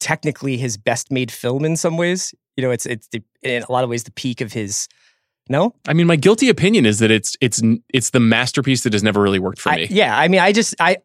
technically 0.00 0.56
his 0.56 0.76
best 0.76 1.10
made 1.10 1.30
film 1.30 1.64
in 1.64 1.76
some 1.76 1.96
ways. 1.96 2.34
You 2.56 2.62
know, 2.62 2.70
it's 2.70 2.86
it's 2.86 3.08
the, 3.08 3.22
in 3.42 3.62
a 3.62 3.72
lot 3.72 3.84
of 3.84 3.90
ways 3.90 4.04
the 4.04 4.10
peak 4.12 4.40
of 4.40 4.52
his. 4.52 4.88
No, 5.50 5.74
I 5.86 5.94
mean, 5.94 6.06
my 6.06 6.16
guilty 6.16 6.50
opinion 6.50 6.84
is 6.84 6.98
that 6.98 7.10
it's 7.10 7.36
it's 7.40 7.62
it's 7.92 8.10
the 8.10 8.20
masterpiece 8.20 8.82
that 8.82 8.92
has 8.92 9.02
never 9.02 9.22
really 9.22 9.38
worked 9.38 9.60
for 9.60 9.72
me. 9.72 9.86
yeah. 9.90 10.18
I 10.18 10.28
mean, 10.28 10.40
I 10.40 10.52
just 10.52 10.74
I 10.78 10.98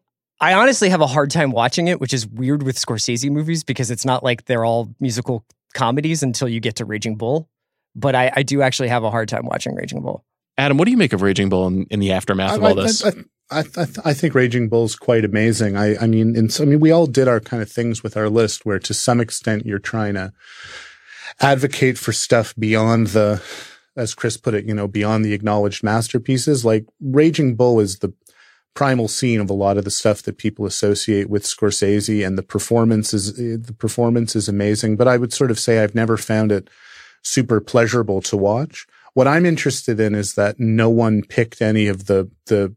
I 0.44 0.52
honestly 0.52 0.90
have 0.90 1.00
a 1.00 1.06
hard 1.06 1.30
time 1.30 1.52
watching 1.52 1.88
it, 1.88 2.02
which 2.02 2.12
is 2.12 2.26
weird 2.26 2.64
with 2.64 2.76
Scorsese 2.76 3.30
movies 3.30 3.64
because 3.64 3.90
it's 3.90 4.04
not 4.04 4.22
like 4.22 4.44
they're 4.44 4.66
all 4.66 4.94
musical 5.00 5.42
comedies 5.72 6.22
until 6.22 6.50
you 6.50 6.60
get 6.60 6.76
to 6.76 6.84
Raging 6.84 7.16
Bull. 7.16 7.48
But 7.96 8.14
I, 8.14 8.30
I 8.36 8.42
do 8.42 8.60
actually 8.60 8.88
have 8.88 9.04
a 9.04 9.10
hard 9.10 9.30
time 9.30 9.46
watching 9.46 9.74
Raging 9.74 10.02
Bull. 10.02 10.22
Adam, 10.58 10.76
what 10.76 10.84
do 10.84 10.90
you 10.90 10.98
make 10.98 11.14
of 11.14 11.22
Raging 11.22 11.48
Bull 11.48 11.66
in, 11.68 11.86
in 11.88 11.98
the 11.98 12.12
aftermath 12.12 12.56
of 12.56 12.62
all 12.62 12.74
this? 12.74 13.02
I, 13.02 13.12
I, 13.50 13.60
I, 13.60 13.86
I 14.04 14.12
think 14.12 14.34
Raging 14.34 14.68
Bull's 14.68 14.96
quite 14.96 15.24
amazing. 15.24 15.78
I, 15.78 15.96
I 15.96 16.06
mean, 16.06 16.36
in, 16.36 16.50
I 16.60 16.66
mean, 16.66 16.78
we 16.78 16.90
all 16.90 17.06
did 17.06 17.26
our 17.26 17.40
kind 17.40 17.62
of 17.62 17.72
things 17.72 18.02
with 18.02 18.14
our 18.14 18.28
list 18.28 18.66
where 18.66 18.78
to 18.78 18.92
some 18.92 19.20
extent 19.22 19.64
you're 19.64 19.78
trying 19.78 20.12
to 20.12 20.34
advocate 21.40 21.96
for 21.96 22.12
stuff 22.12 22.54
beyond 22.58 23.06
the, 23.08 23.42
as 23.96 24.14
Chris 24.14 24.36
put 24.36 24.52
it, 24.52 24.66
you 24.66 24.74
know, 24.74 24.88
beyond 24.88 25.24
the 25.24 25.32
acknowledged 25.32 25.82
masterpieces. 25.82 26.66
Like 26.66 26.84
Raging 27.00 27.56
Bull 27.56 27.80
is 27.80 28.00
the 28.00 28.12
primal 28.74 29.08
scene 29.08 29.40
of 29.40 29.48
a 29.48 29.54
lot 29.54 29.78
of 29.78 29.84
the 29.84 29.90
stuff 29.90 30.22
that 30.22 30.38
people 30.38 30.66
associate 30.66 31.30
with 31.30 31.44
Scorsese 31.44 32.26
and 32.26 32.36
the 32.36 32.42
performance 32.42 33.14
is, 33.14 33.34
the 33.36 33.74
performance 33.78 34.34
is 34.34 34.48
amazing. 34.48 34.96
But 34.96 35.08
I 35.08 35.16
would 35.16 35.32
sort 35.32 35.50
of 35.50 35.58
say 35.58 35.78
I've 35.78 35.94
never 35.94 36.16
found 36.16 36.52
it 36.52 36.68
super 37.22 37.60
pleasurable 37.60 38.20
to 38.22 38.36
watch. 38.36 38.86
What 39.14 39.28
I'm 39.28 39.46
interested 39.46 40.00
in 40.00 40.14
is 40.14 40.34
that 40.34 40.58
no 40.58 40.90
one 40.90 41.22
picked 41.22 41.62
any 41.62 41.86
of 41.86 42.06
the, 42.06 42.30
the, 42.46 42.74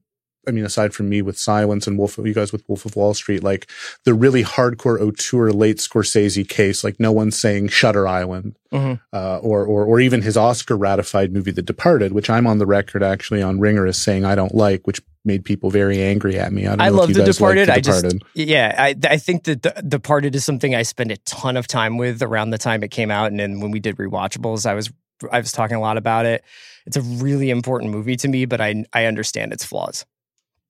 I 0.47 0.51
mean, 0.51 0.65
aside 0.65 0.93
from 0.93 1.09
me 1.09 1.21
with 1.21 1.37
Silence 1.37 1.87
and 1.87 1.97
Wolf, 1.97 2.17
you 2.17 2.33
guys 2.33 2.51
with 2.51 2.63
Wolf 2.69 2.85
of 2.85 2.95
Wall 2.95 3.13
Street, 3.13 3.43
like 3.43 3.69
the 4.05 4.13
really 4.13 4.43
hardcore 4.43 4.99
auteur 5.01 5.51
late 5.51 5.77
Scorsese 5.77 6.47
case, 6.47 6.83
like 6.83 6.99
no 6.99 7.11
one's 7.11 7.37
saying 7.37 7.67
Shutter 7.67 8.07
Island, 8.07 8.55
Mhm. 8.71 8.99
uh, 9.13 9.37
or, 9.39 9.65
or, 9.65 9.85
or 9.85 9.99
even 9.99 10.21
his 10.21 10.35
Oscar 10.37 10.75
ratified 10.77 11.31
movie, 11.33 11.51
The 11.51 11.61
Departed, 11.61 12.11
which 12.13 12.29
I'm 12.29 12.47
on 12.47 12.57
the 12.57 12.65
record 12.65 13.03
actually 13.03 13.41
on 13.41 13.59
Ringer 13.59 13.85
as 13.85 13.97
saying 13.97 14.25
I 14.25 14.35
don't 14.35 14.55
like, 14.55 14.85
which 14.87 15.01
made 15.25 15.43
people 15.43 15.69
very 15.69 16.01
angry 16.01 16.39
at 16.39 16.51
me. 16.53 16.65
I 16.65 16.69
don't 16.71 16.81
I 16.81 16.89
know 16.89 16.95
love 16.95 17.13
The 17.13 17.19
guys 17.25 17.41
like 17.41 17.55
Departed. 17.55 17.69
I 17.69 17.79
just, 17.81 18.15
yeah, 18.33 18.75
I, 18.77 18.95
I 19.09 19.17
think 19.17 19.43
that 19.43 19.61
the 19.63 19.71
Departed 19.87 20.35
is 20.35 20.45
something 20.45 20.73
I 20.73 20.83
spend 20.83 21.11
a 21.11 21.17
ton 21.17 21.57
of 21.57 21.67
time 21.67 21.97
with 21.97 22.21
around 22.21 22.51
the 22.51 22.57
time 22.57 22.83
it 22.83 22.91
came 22.91 23.11
out, 23.11 23.31
and 23.31 23.39
then 23.39 23.59
when 23.59 23.71
we 23.71 23.79
did 23.79 23.97
rewatchables, 23.97 24.65
I 24.65 24.73
was 24.73 24.91
I 25.31 25.39
was 25.39 25.51
talking 25.51 25.75
a 25.75 25.81
lot 25.81 25.97
about 25.97 26.25
it. 26.27 26.43
It's 26.85 26.95
a 26.95 27.01
really 27.01 27.49
important 27.49 27.91
movie 27.91 28.15
to 28.17 28.27
me, 28.27 28.45
but 28.45 28.61
I 28.61 28.85
I 28.93 29.05
understand 29.05 29.51
its 29.51 29.65
flaws. 29.65 30.05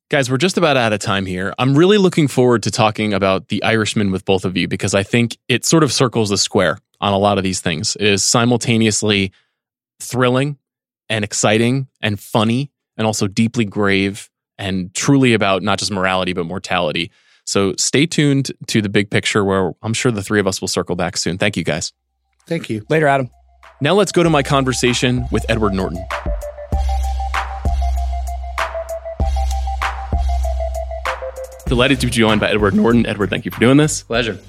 Guys, 0.10 0.32
we're 0.32 0.38
just 0.38 0.58
about 0.58 0.78
out 0.78 0.94
of 0.94 1.02
time 1.02 1.26
here. 1.26 1.54
I'm 1.60 1.76
really 1.76 1.98
looking 1.98 2.30
forward 2.30 2.64
to 2.64 2.72
talking 2.72 3.14
about 3.14 3.50
The 3.50 3.62
Irishman 3.62 4.10
with 4.10 4.24
both 4.24 4.46
of 4.46 4.56
you 4.56 4.66
because 4.66 4.96
I 4.96 5.04
think 5.04 5.38
it 5.50 5.66
sort 5.66 5.84
of 5.84 5.92
circles 5.92 6.30
the 6.30 6.38
square 6.38 6.78
on 7.02 7.12
a 7.12 7.18
lot 7.18 7.38
of 7.38 7.44
these 7.44 7.60
things. 7.60 7.98
It 7.98 8.08
is 8.08 8.24
simultaneously 8.24 9.34
thrilling 10.00 10.58
and 11.10 11.26
exciting 11.26 11.88
and 12.02 12.18
funny 12.18 12.72
and 12.96 13.06
also 13.06 13.28
deeply 13.28 13.66
grave 13.66 14.30
and 14.58 14.94
truly 14.94 15.34
about 15.34 15.62
not 15.62 15.78
just 15.78 15.92
morality 15.92 16.32
but 16.32 16.46
mortality. 16.46 17.12
So 17.44 17.74
stay 17.78 18.06
tuned 18.06 18.54
to 18.68 18.82
the 18.82 18.90
big 18.90 19.12
picture 19.12 19.44
where 19.44 19.74
I'm 19.82 19.94
sure 19.94 20.14
the 20.14 20.24
three 20.24 20.40
of 20.40 20.48
us 20.48 20.62
will 20.62 20.70
circle 20.70 20.96
back 20.96 21.18
soon. 21.18 21.38
Thank 21.38 21.58
you 21.58 21.66
guys. 21.66 21.92
Thank 22.46 22.70
you. 22.70 22.86
Later, 22.88 23.08
Adam. 23.08 23.30
Now 23.82 23.94
let's 23.94 24.14
go 24.14 24.24
to 24.24 24.30
my 24.30 24.42
conversation 24.42 25.26
with 25.34 25.46
Edward 25.50 25.74
Norton. 25.74 26.02
Delighted 31.68 32.00
to 32.00 32.06
be 32.06 32.12
joined 32.12 32.40
by 32.40 32.50
Edward 32.50 32.76
Norton. 32.76 33.06
Edward, 33.06 33.30
thank 33.30 33.44
you 33.44 33.52
for 33.52 33.60
doing 33.60 33.76
this. 33.76 34.02
Pleasure. 34.04 34.40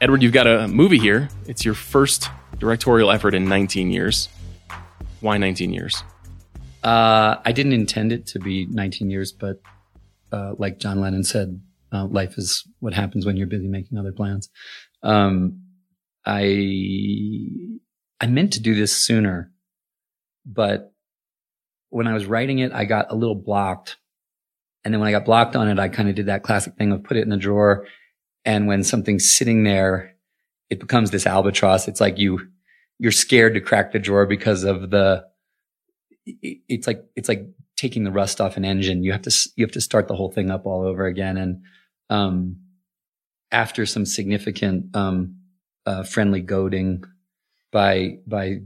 Edward, 0.00 0.20
you've 0.20 0.32
got 0.32 0.48
a 0.48 0.66
movie 0.66 0.98
here. 0.98 1.28
It's 1.46 1.64
your 1.64 1.74
first 1.74 2.28
directorial 2.58 3.12
effort 3.12 3.34
in 3.34 3.48
19 3.48 3.90
years. 3.90 4.28
Why 5.20 5.38
19 5.38 5.72
years? 5.72 6.02
Uh, 6.82 7.36
I 7.44 7.52
didn't 7.52 7.72
intend 7.72 8.10
it 8.10 8.26
to 8.28 8.40
be 8.40 8.66
19 8.66 9.10
years, 9.10 9.30
but 9.30 9.60
uh, 10.32 10.54
like 10.58 10.78
John 10.80 11.00
Lennon 11.00 11.22
said, 11.22 11.60
uh, 11.92 12.06
life 12.06 12.36
is 12.36 12.66
what 12.80 12.94
happens 12.94 13.24
when 13.24 13.36
you're 13.36 13.46
busy 13.46 13.68
making 13.68 13.96
other 13.96 14.12
plans. 14.12 14.48
Um, 15.04 15.60
I 16.24 17.48
I 18.20 18.26
meant 18.26 18.54
to 18.54 18.60
do 18.60 18.74
this 18.74 18.96
sooner, 18.96 19.52
but 20.44 20.92
when 21.90 22.08
I 22.08 22.12
was 22.12 22.26
writing 22.26 22.58
it, 22.58 22.72
I 22.72 22.86
got 22.86 23.12
a 23.12 23.14
little 23.14 23.36
blocked. 23.36 23.98
And 24.86 24.94
then 24.94 25.00
when 25.00 25.08
I 25.08 25.10
got 25.10 25.24
blocked 25.24 25.56
on 25.56 25.66
it, 25.66 25.80
I 25.80 25.88
kind 25.88 26.08
of 26.08 26.14
did 26.14 26.26
that 26.26 26.44
classic 26.44 26.76
thing 26.76 26.92
of 26.92 27.02
put 27.02 27.16
it 27.16 27.22
in 27.22 27.28
the 27.28 27.36
drawer. 27.36 27.88
And 28.44 28.68
when 28.68 28.84
something's 28.84 29.28
sitting 29.28 29.64
there, 29.64 30.14
it 30.70 30.78
becomes 30.78 31.10
this 31.10 31.26
albatross. 31.26 31.88
It's 31.88 32.00
like 32.00 32.18
you, 32.18 32.46
you're 33.00 33.10
scared 33.10 33.54
to 33.54 33.60
crack 33.60 33.90
the 33.90 33.98
drawer 33.98 34.26
because 34.26 34.62
of 34.62 34.90
the, 34.90 35.24
it's 36.24 36.86
like, 36.86 37.04
it's 37.16 37.28
like 37.28 37.48
taking 37.76 38.04
the 38.04 38.12
rust 38.12 38.40
off 38.40 38.56
an 38.56 38.64
engine. 38.64 39.02
You 39.02 39.10
have 39.10 39.22
to, 39.22 39.50
you 39.56 39.64
have 39.64 39.72
to 39.72 39.80
start 39.80 40.06
the 40.06 40.14
whole 40.14 40.30
thing 40.30 40.52
up 40.52 40.66
all 40.66 40.86
over 40.86 41.04
again. 41.04 41.36
And, 41.36 41.62
um, 42.08 42.60
after 43.50 43.86
some 43.86 44.06
significant, 44.06 44.94
um, 44.94 45.38
uh, 45.84 46.04
friendly 46.04 46.42
goading 46.42 47.02
by, 47.72 48.18
by, 48.24 48.60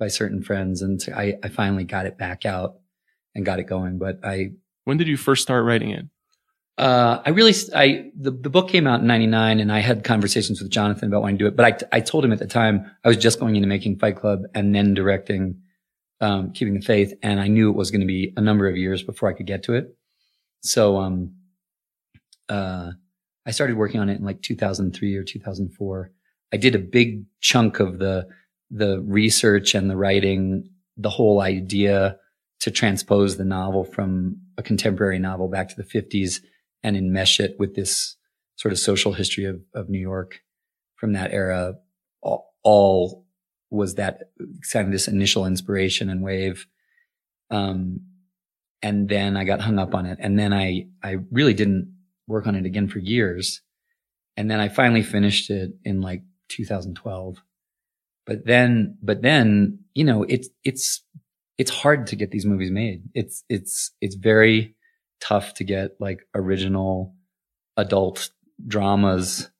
by 0.00 0.08
certain 0.08 0.42
friends. 0.42 0.80
And 0.80 0.98
I, 1.14 1.34
I 1.44 1.48
finally 1.48 1.84
got 1.84 2.06
it 2.06 2.16
back 2.16 2.46
out 2.46 2.76
and 3.34 3.44
got 3.44 3.58
it 3.58 3.68
going. 3.68 3.98
But 3.98 4.20
I, 4.24 4.52
When 4.86 4.96
did 4.96 5.06
you 5.06 5.18
first 5.18 5.42
start 5.42 5.64
writing 5.64 5.90
it? 5.90 6.06
uh, 6.78 7.22
I 7.24 7.30
really, 7.30 7.54
I, 7.74 8.10
the, 8.14 8.30
the 8.30 8.50
book 8.50 8.68
came 8.68 8.86
out 8.86 9.00
in 9.00 9.06
99 9.06 9.60
and 9.60 9.72
I 9.72 9.80
had 9.80 10.04
conversations 10.04 10.60
with 10.60 10.70
Jonathan 10.70 11.08
about 11.08 11.22
wanting 11.22 11.38
to 11.38 11.44
do 11.44 11.48
it, 11.48 11.56
but 11.56 11.88
I, 11.92 11.96
I 11.96 12.00
told 12.00 12.24
him 12.24 12.32
at 12.32 12.38
the 12.38 12.46
time 12.46 12.90
I 13.02 13.08
was 13.08 13.16
just 13.16 13.40
going 13.40 13.56
into 13.56 13.68
making 13.68 13.98
Fight 13.98 14.16
Club 14.16 14.40
and 14.54 14.74
then 14.74 14.92
directing, 14.92 15.62
um, 16.20 16.52
Keeping 16.52 16.74
the 16.74 16.84
Faith. 16.84 17.14
And 17.22 17.40
I 17.40 17.48
knew 17.48 17.70
it 17.70 17.76
was 17.76 17.90
going 17.90 18.02
to 18.02 18.06
be 18.06 18.34
a 18.36 18.42
number 18.42 18.68
of 18.68 18.76
years 18.76 19.02
before 19.02 19.30
I 19.30 19.32
could 19.32 19.46
get 19.46 19.62
to 19.64 19.74
it. 19.74 19.96
So, 20.60 20.98
um, 20.98 21.36
uh, 22.48 22.90
I 23.46 23.50
started 23.52 23.76
working 23.76 24.00
on 24.00 24.08
it 24.10 24.18
in 24.18 24.24
like 24.24 24.42
2003 24.42 25.16
or 25.16 25.24
2004. 25.24 26.10
I 26.52 26.56
did 26.56 26.74
a 26.74 26.78
big 26.78 27.24
chunk 27.40 27.80
of 27.80 27.98
the, 27.98 28.26
the 28.70 29.00
research 29.00 29.74
and 29.74 29.88
the 29.88 29.96
writing, 29.96 30.68
the 30.96 31.10
whole 31.10 31.40
idea 31.40 32.18
to 32.60 32.70
transpose 32.70 33.36
the 33.36 33.44
novel 33.44 33.84
from 33.84 34.40
a 34.58 34.62
contemporary 34.62 35.18
novel 35.18 35.48
back 35.48 35.68
to 35.68 35.76
the 35.76 35.82
50s 35.84 36.40
and 36.82 36.96
enmesh 36.96 37.40
it 37.40 37.56
with 37.58 37.74
this 37.74 38.16
sort 38.56 38.72
of 38.72 38.78
social 38.78 39.12
history 39.12 39.44
of, 39.44 39.60
of 39.74 39.88
New 39.88 39.98
York 39.98 40.40
from 40.94 41.12
that 41.12 41.32
era. 41.32 41.74
All, 42.22 42.54
all 42.62 43.26
was 43.70 43.96
that 43.96 44.30
kind 44.72 44.86
of 44.86 44.92
this 44.92 45.08
initial 45.08 45.46
inspiration 45.46 46.08
and 46.08 46.22
wave. 46.22 46.66
Um, 47.50 48.00
and 48.82 49.08
then 49.08 49.36
I 49.36 49.44
got 49.44 49.60
hung 49.60 49.78
up 49.78 49.94
on 49.94 50.06
it. 50.06 50.18
And 50.20 50.38
then 50.38 50.52
I, 50.52 50.86
I 51.02 51.16
really 51.30 51.54
didn't 51.54 51.94
work 52.26 52.46
on 52.46 52.54
it 52.54 52.66
again 52.66 52.88
for 52.88 52.98
years. 52.98 53.62
And 54.36 54.50
then 54.50 54.60
I 54.60 54.68
finally 54.68 55.02
finished 55.02 55.50
it 55.50 55.72
in 55.84 56.00
like 56.00 56.22
2012. 56.48 57.42
But 58.26 58.44
then, 58.44 58.98
but 59.02 59.22
then, 59.22 59.80
you 59.94 60.04
know, 60.04 60.24
it's, 60.24 60.48
it's, 60.64 61.02
it's 61.58 61.70
hard 61.70 62.06
to 62.08 62.16
get 62.16 62.30
these 62.30 62.44
movies 62.46 62.70
made. 62.70 63.02
It's, 63.14 63.44
it's, 63.48 63.92
it's 64.00 64.14
very 64.14 64.74
tough 65.20 65.54
to 65.54 65.64
get 65.64 65.92
like 66.00 66.20
original 66.34 67.14
adult 67.76 68.30
dramas 68.66 69.50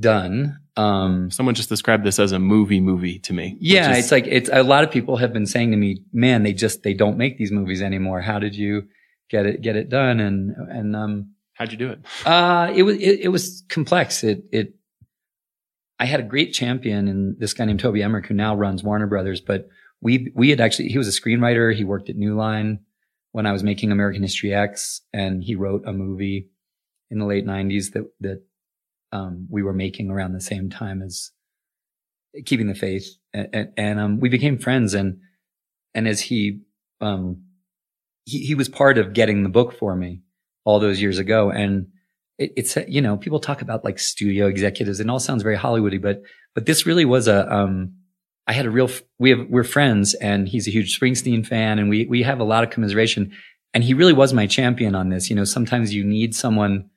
done. 0.00 0.58
Um, 0.76 1.30
Someone 1.30 1.54
just 1.54 1.68
described 1.68 2.04
this 2.04 2.18
as 2.18 2.32
a 2.32 2.38
movie 2.38 2.80
movie 2.80 3.18
to 3.20 3.32
me. 3.32 3.56
yeah, 3.60 3.92
is- 3.92 4.04
it's 4.04 4.12
like 4.12 4.26
it's 4.26 4.48
a 4.52 4.62
lot 4.62 4.84
of 4.84 4.90
people 4.90 5.16
have 5.16 5.32
been 5.32 5.46
saying 5.46 5.72
to 5.72 5.76
me, 5.76 6.02
"Man, 6.12 6.44
they 6.44 6.52
just 6.52 6.82
they 6.84 6.94
don't 6.94 7.18
make 7.18 7.36
these 7.36 7.50
movies 7.50 7.82
anymore. 7.82 8.20
How 8.20 8.38
did 8.38 8.54
you 8.54 8.86
get 9.28 9.44
it 9.46 9.60
get 9.60 9.74
it 9.74 9.88
done?" 9.88 10.20
And 10.20 10.54
and 10.70 10.94
um, 10.94 11.32
how'd 11.54 11.72
you 11.72 11.78
do 11.78 11.90
it? 11.90 11.98
Uh, 12.24 12.72
it 12.76 12.84
was 12.84 12.96
it, 12.96 13.20
it 13.22 13.28
was 13.28 13.64
complex. 13.68 14.22
It 14.22 14.44
it 14.52 14.74
I 15.98 16.04
had 16.04 16.20
a 16.20 16.24
great 16.24 16.52
champion 16.52 17.08
in 17.08 17.34
this 17.40 17.52
guy 17.54 17.64
named 17.64 17.80
Toby 17.80 18.02
Emmerich 18.04 18.26
who 18.26 18.34
now 18.34 18.54
runs 18.54 18.84
Warner 18.84 19.08
Brothers, 19.08 19.40
but 19.40 19.68
we 20.00 20.32
we 20.34 20.50
had 20.50 20.60
actually 20.60 20.88
he 20.88 20.98
was 20.98 21.08
a 21.08 21.20
screenwriter. 21.20 21.74
He 21.74 21.84
worked 21.84 22.08
at 22.08 22.16
New 22.16 22.36
Line 22.36 22.80
when 23.32 23.46
I 23.46 23.52
was 23.52 23.62
making 23.62 23.92
American 23.92 24.22
History 24.22 24.54
X, 24.54 25.00
and 25.12 25.42
he 25.42 25.54
wrote 25.54 25.82
a 25.86 25.92
movie 25.92 26.48
in 27.10 27.18
the 27.18 27.26
late 27.26 27.46
'90s 27.46 27.92
that 27.92 28.04
that 28.20 28.42
um, 29.12 29.46
we 29.50 29.62
were 29.62 29.72
making 29.72 30.10
around 30.10 30.32
the 30.32 30.40
same 30.40 30.70
time 30.70 31.02
as 31.02 31.30
Keeping 32.44 32.68
the 32.68 32.74
Faith, 32.74 33.08
and, 33.32 33.48
and, 33.52 33.72
and 33.76 34.00
um, 34.00 34.20
we 34.20 34.28
became 34.28 34.58
friends. 34.58 34.94
And 34.94 35.18
and 35.94 36.06
as 36.06 36.20
he 36.20 36.60
um, 37.00 37.44
he 38.24 38.40
he 38.40 38.54
was 38.54 38.68
part 38.68 38.98
of 38.98 39.12
getting 39.12 39.42
the 39.42 39.48
book 39.48 39.76
for 39.76 39.96
me 39.96 40.22
all 40.64 40.78
those 40.78 41.00
years 41.00 41.18
ago, 41.18 41.50
and 41.50 41.88
it, 42.38 42.52
it's 42.56 42.76
you 42.86 43.02
know 43.02 43.16
people 43.16 43.40
talk 43.40 43.62
about 43.62 43.84
like 43.84 43.98
studio 43.98 44.46
executives, 44.46 45.00
and 45.00 45.10
all 45.10 45.18
sounds 45.18 45.42
very 45.42 45.56
Hollywoody, 45.56 46.00
but 46.00 46.22
but 46.54 46.66
this 46.66 46.86
really 46.86 47.04
was 47.04 47.26
a 47.26 47.52
um, 47.52 47.94
I 48.48 48.52
had 48.52 48.64
a 48.64 48.70
real 48.70 48.90
we 49.18 49.30
have 49.30 49.46
we're 49.50 49.62
friends, 49.62 50.14
and 50.14 50.48
he's 50.48 50.66
a 50.66 50.70
huge 50.70 50.98
Springsteen 50.98 51.46
fan, 51.46 51.78
and 51.78 51.90
we 51.90 52.06
we 52.06 52.22
have 52.22 52.40
a 52.40 52.44
lot 52.44 52.64
of 52.64 52.70
commiseration, 52.70 53.32
and 53.74 53.84
he 53.84 53.92
really 53.92 54.14
was 54.14 54.32
my 54.32 54.46
champion 54.46 54.94
on 54.94 55.10
this. 55.10 55.28
You 55.28 55.36
know, 55.36 55.44
sometimes 55.44 55.92
you 55.94 56.02
need 56.02 56.34
someone 56.34 56.88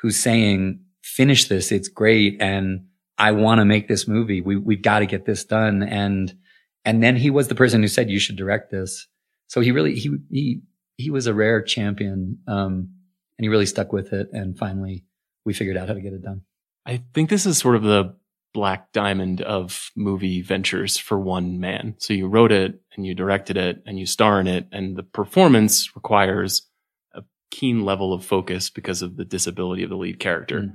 who's 0.00 0.20
saying 0.20 0.80
finish 1.02 1.48
this, 1.48 1.72
it's 1.72 1.88
great, 1.88 2.36
and 2.40 2.84
I 3.16 3.32
want 3.32 3.60
to 3.60 3.64
make 3.64 3.88
this 3.88 4.06
movie. 4.06 4.42
We 4.42 4.56
we've 4.56 4.82
got 4.82 4.98
to 4.98 5.06
get 5.06 5.24
this 5.24 5.44
done, 5.44 5.82
and 5.82 6.36
and 6.84 7.02
then 7.02 7.16
he 7.16 7.30
was 7.30 7.48
the 7.48 7.54
person 7.54 7.80
who 7.80 7.88
said 7.88 8.10
you 8.10 8.20
should 8.20 8.36
direct 8.36 8.70
this. 8.70 9.06
So 9.46 9.62
he 9.62 9.72
really 9.72 9.94
he 9.94 10.14
he 10.30 10.60
he 10.98 11.10
was 11.10 11.26
a 11.26 11.32
rare 11.32 11.62
champion, 11.62 12.38
um, 12.46 12.90
and 13.38 13.44
he 13.44 13.48
really 13.48 13.66
stuck 13.66 13.94
with 13.94 14.12
it, 14.12 14.28
and 14.32 14.58
finally 14.58 15.06
we 15.46 15.54
figured 15.54 15.78
out 15.78 15.88
how 15.88 15.94
to 15.94 16.02
get 16.02 16.12
it 16.12 16.22
done. 16.22 16.42
I 16.84 17.02
think 17.14 17.30
this 17.30 17.46
is 17.46 17.56
sort 17.56 17.76
of 17.76 17.82
the 17.82 18.14
black 18.54 18.92
diamond 18.92 19.40
of 19.42 19.90
movie 19.94 20.42
ventures 20.42 20.96
for 20.96 21.18
one 21.18 21.60
man. 21.60 21.94
So 21.98 22.12
you 22.12 22.28
wrote 22.28 22.52
it 22.52 22.80
and 22.96 23.06
you 23.06 23.14
directed 23.14 23.56
it 23.56 23.82
and 23.86 23.98
you 23.98 24.06
star 24.06 24.40
in 24.40 24.46
it, 24.46 24.66
and 24.72 24.96
the 24.96 25.02
performance 25.02 25.94
requires 25.94 26.66
a 27.14 27.22
keen 27.50 27.84
level 27.84 28.12
of 28.12 28.24
focus 28.24 28.70
because 28.70 29.02
of 29.02 29.16
the 29.16 29.24
disability 29.24 29.82
of 29.82 29.90
the 29.90 29.96
lead 29.96 30.18
character. 30.18 30.74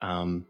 Um, 0.00 0.46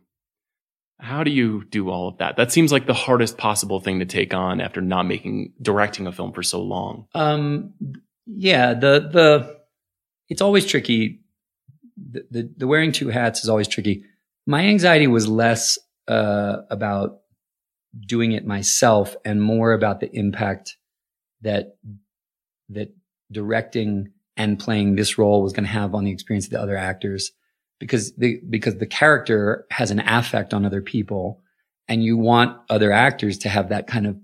how 0.99 1.25
do 1.25 1.33
you 1.33 1.65
do 1.65 1.91
all 1.91 2.09
of 2.09 2.19
that? 2.19 2.37
That 2.37 2.53
seems 2.53 2.71
like 2.71 2.87
the 2.87 2.95
hardest 2.95 3.37
possible 3.37 3.81
thing 3.81 3.99
to 3.99 4.05
take 4.07 4.33
on 4.33 4.61
after 4.61 4.81
not 4.81 5.05
making 5.05 5.53
directing 5.61 6.07
a 6.07 6.13
film 6.13 6.33
for 6.33 6.45
so 6.45 6.63
long. 6.63 7.07
Um, 7.15 7.75
yeah, 8.25 8.73
the 8.73 9.09
the 9.13 9.57
it's 10.29 10.41
always 10.41 10.65
tricky. 10.65 11.21
The, 11.97 12.25
the 12.31 12.55
the 12.57 12.67
wearing 12.69 12.93
two 12.93 13.09
hats 13.09 13.43
is 13.43 13.49
always 13.49 13.67
tricky. 13.67 14.05
My 14.47 14.63
anxiety 14.67 15.09
was 15.09 15.29
less 15.29 15.77
uh, 16.09 16.59
about 16.71 17.21
doing 18.07 18.33
it 18.33 18.47
myself 18.47 19.17
and 19.25 19.43
more 19.43 19.73
about 19.73 20.01
the 20.01 20.11
impact 20.17 20.77
that 21.43 21.77
that 22.71 22.95
directing 23.31 24.13
and 24.37 24.59
playing 24.59 24.97
this 24.97 25.19
role 25.19 25.43
was 25.43 25.53
going 25.53 25.65
to 25.65 25.71
have 25.71 25.95
on 25.95 26.05
the 26.05 26.11
experience 26.11 26.47
of 26.47 26.53
the 26.53 26.61
other 26.61 26.77
actors. 26.77 27.33
Because 27.79 28.15
the 28.17 28.41
because 28.49 28.77
the 28.77 28.87
character 28.87 29.67
has 29.71 29.91
an 29.91 30.01
affect 30.01 30.55
on 30.55 30.65
other 30.65 30.81
people 30.81 31.43
and 31.89 32.03
you 32.03 32.17
want 32.17 32.57
other 32.71 32.93
actors 32.93 33.39
to 33.39 33.49
have 33.49 33.71
that 33.71 33.89
kind 33.89 34.07
of 34.07 34.17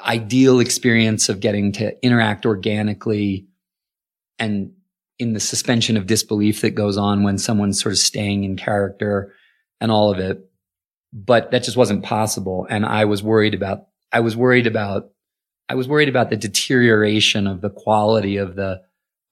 ideal 0.00 0.60
experience 0.60 1.28
of 1.28 1.40
getting 1.40 1.72
to 1.72 1.92
interact 2.04 2.46
organically 2.46 3.48
and 4.38 4.72
in 5.18 5.32
the 5.32 5.40
suspension 5.40 5.96
of 5.96 6.06
disbelief 6.06 6.60
that 6.60 6.70
goes 6.70 6.96
on 6.96 7.24
when 7.24 7.36
someone's 7.36 7.82
sort 7.82 7.92
of 7.92 7.98
staying 7.98 8.44
in 8.44 8.56
character 8.56 9.34
and 9.80 9.90
all 9.90 10.12
of 10.12 10.20
it 10.20 10.47
but 11.12 11.50
that 11.50 11.62
just 11.62 11.76
wasn't 11.76 12.04
possible. 12.04 12.66
And 12.68 12.84
i 12.84 13.04
was 13.04 13.22
worried 13.22 13.54
about 13.54 13.86
i 14.12 14.20
was 14.20 14.36
worried 14.36 14.66
about 14.66 15.10
i 15.68 15.74
was 15.74 15.88
worried 15.88 16.08
about 16.08 16.30
the 16.30 16.36
deterioration 16.36 17.46
of 17.46 17.60
the 17.60 17.70
quality 17.70 18.36
of 18.36 18.56
the 18.56 18.82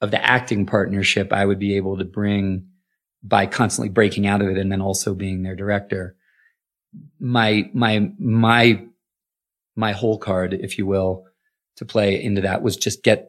of 0.00 0.10
the 0.10 0.24
acting 0.24 0.66
partnership 0.66 1.32
i 1.32 1.44
would 1.44 1.58
be 1.58 1.76
able 1.76 1.96
to 1.98 2.04
bring 2.04 2.66
by 3.26 3.46
constantly 3.46 3.88
breaking 3.88 4.26
out 4.26 4.40
of 4.40 4.48
it 4.48 4.58
and 4.58 4.70
then 4.70 4.80
also 4.80 5.14
being 5.14 5.42
their 5.42 5.56
director. 5.56 6.16
My 7.18 7.68
my 7.72 8.10
my 8.18 8.84
my 9.74 9.92
whole 9.92 10.18
card 10.18 10.54
if 10.54 10.78
you 10.78 10.86
will 10.86 11.24
to 11.76 11.84
play 11.84 12.22
into 12.22 12.40
that 12.42 12.62
was 12.62 12.76
just 12.76 13.02
get 13.02 13.28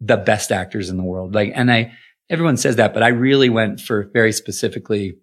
the 0.00 0.16
best 0.16 0.52
actors 0.52 0.90
in 0.90 0.96
the 0.96 1.04
world. 1.04 1.34
Like 1.34 1.52
and 1.54 1.70
i 1.70 1.92
everyone 2.28 2.56
says 2.58 2.76
that 2.76 2.92
but 2.92 3.02
i 3.02 3.08
really 3.08 3.48
went 3.48 3.80
for 3.80 4.10
very 4.12 4.32
specifically 4.32 5.16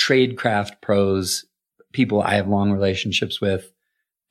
tradecraft 0.00 0.80
pros, 0.80 1.44
people 1.92 2.22
I 2.22 2.34
have 2.34 2.48
long 2.48 2.72
relationships 2.72 3.40
with, 3.40 3.70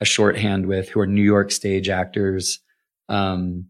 a 0.00 0.04
shorthand 0.04 0.66
with, 0.66 0.88
who 0.88 1.00
are 1.00 1.06
New 1.06 1.22
York 1.22 1.50
stage 1.50 1.88
actors, 1.88 2.60
um, 3.08 3.66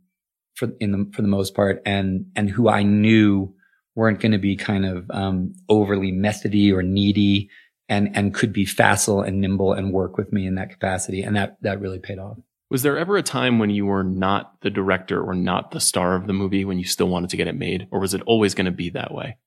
for 0.54 0.68
in 0.80 0.92
the 0.92 1.10
for 1.12 1.22
the 1.22 1.28
most 1.28 1.54
part, 1.54 1.82
and 1.84 2.26
and 2.36 2.48
who 2.48 2.68
I 2.68 2.82
knew 2.82 3.54
weren't 3.94 4.20
going 4.20 4.32
to 4.32 4.38
be 4.38 4.56
kind 4.56 4.86
of 4.86 5.10
um, 5.10 5.54
overly 5.68 6.12
methody 6.12 6.72
or 6.72 6.82
needy, 6.82 7.50
and 7.88 8.16
and 8.16 8.34
could 8.34 8.52
be 8.52 8.64
facile 8.64 9.22
and 9.22 9.40
nimble 9.40 9.72
and 9.72 9.92
work 9.92 10.16
with 10.16 10.32
me 10.32 10.46
in 10.46 10.54
that 10.56 10.70
capacity, 10.70 11.22
and 11.22 11.36
that 11.36 11.56
that 11.62 11.80
really 11.80 11.98
paid 11.98 12.18
off. 12.18 12.38
Was 12.70 12.82
there 12.82 12.96
ever 12.96 13.16
a 13.16 13.22
time 13.22 13.58
when 13.58 13.70
you 13.70 13.86
were 13.86 14.04
not 14.04 14.60
the 14.60 14.70
director 14.70 15.20
or 15.20 15.34
not 15.34 15.72
the 15.72 15.80
star 15.80 16.14
of 16.14 16.28
the 16.28 16.32
movie 16.32 16.64
when 16.64 16.78
you 16.78 16.84
still 16.84 17.08
wanted 17.08 17.30
to 17.30 17.36
get 17.36 17.48
it 17.48 17.56
made, 17.56 17.88
or 17.90 17.98
was 17.98 18.14
it 18.14 18.22
always 18.26 18.54
going 18.54 18.66
to 18.66 18.70
be 18.70 18.90
that 18.90 19.12
way? 19.12 19.38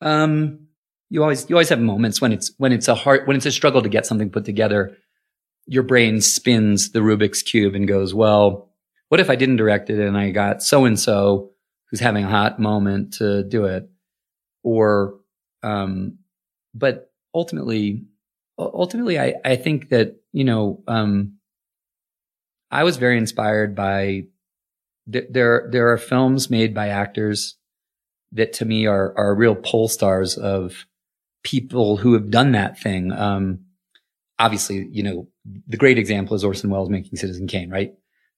Um, 0.00 0.61
you 1.12 1.22
always 1.22 1.48
you 1.50 1.56
always 1.56 1.68
have 1.68 1.78
moments 1.78 2.22
when 2.22 2.32
it's 2.32 2.52
when 2.56 2.72
it's 2.72 2.88
a 2.88 2.94
hard 2.94 3.26
when 3.26 3.36
it's 3.36 3.44
a 3.44 3.52
struggle 3.52 3.82
to 3.82 3.90
get 3.90 4.06
something 4.06 4.30
put 4.30 4.46
together. 4.46 4.96
Your 5.66 5.82
brain 5.82 6.22
spins 6.22 6.92
the 6.92 7.00
Rubik's 7.00 7.42
cube 7.42 7.74
and 7.74 7.86
goes, 7.86 8.14
"Well, 8.14 8.70
what 9.10 9.20
if 9.20 9.28
I 9.28 9.36
didn't 9.36 9.56
direct 9.56 9.90
it 9.90 10.00
and 10.00 10.16
I 10.16 10.30
got 10.30 10.62
so 10.62 10.86
and 10.86 10.98
so 10.98 11.50
who's 11.90 12.00
having 12.00 12.24
a 12.24 12.30
hot 12.30 12.58
moment 12.58 13.12
to 13.18 13.44
do 13.44 13.66
it?" 13.66 13.90
Or, 14.62 15.20
um, 15.62 16.18
but 16.74 17.12
ultimately, 17.34 18.04
ultimately, 18.58 19.20
I 19.20 19.34
I 19.44 19.56
think 19.56 19.90
that 19.90 20.16
you 20.32 20.44
know, 20.44 20.82
um, 20.88 21.34
I 22.70 22.84
was 22.84 22.96
very 22.96 23.18
inspired 23.18 23.74
by 23.74 24.28
th- 25.12 25.28
there. 25.28 25.68
There 25.70 25.92
are 25.92 25.98
films 25.98 26.48
made 26.48 26.74
by 26.74 26.88
actors 26.88 27.58
that 28.32 28.54
to 28.54 28.64
me 28.64 28.86
are 28.86 29.12
are 29.18 29.34
real 29.34 29.54
pole 29.54 29.88
stars 29.88 30.38
of 30.38 30.86
people 31.42 31.96
who 31.96 32.14
have 32.14 32.30
done 32.30 32.52
that 32.52 32.78
thing. 32.78 33.12
Um, 33.12 33.60
obviously, 34.38 34.88
you 34.90 35.02
know, 35.02 35.28
the 35.66 35.76
great 35.76 35.98
example 35.98 36.36
is 36.36 36.44
Orson 36.44 36.70
Welles 36.70 36.90
making 36.90 37.16
Citizen 37.16 37.46
Kane, 37.46 37.70
right? 37.70 37.92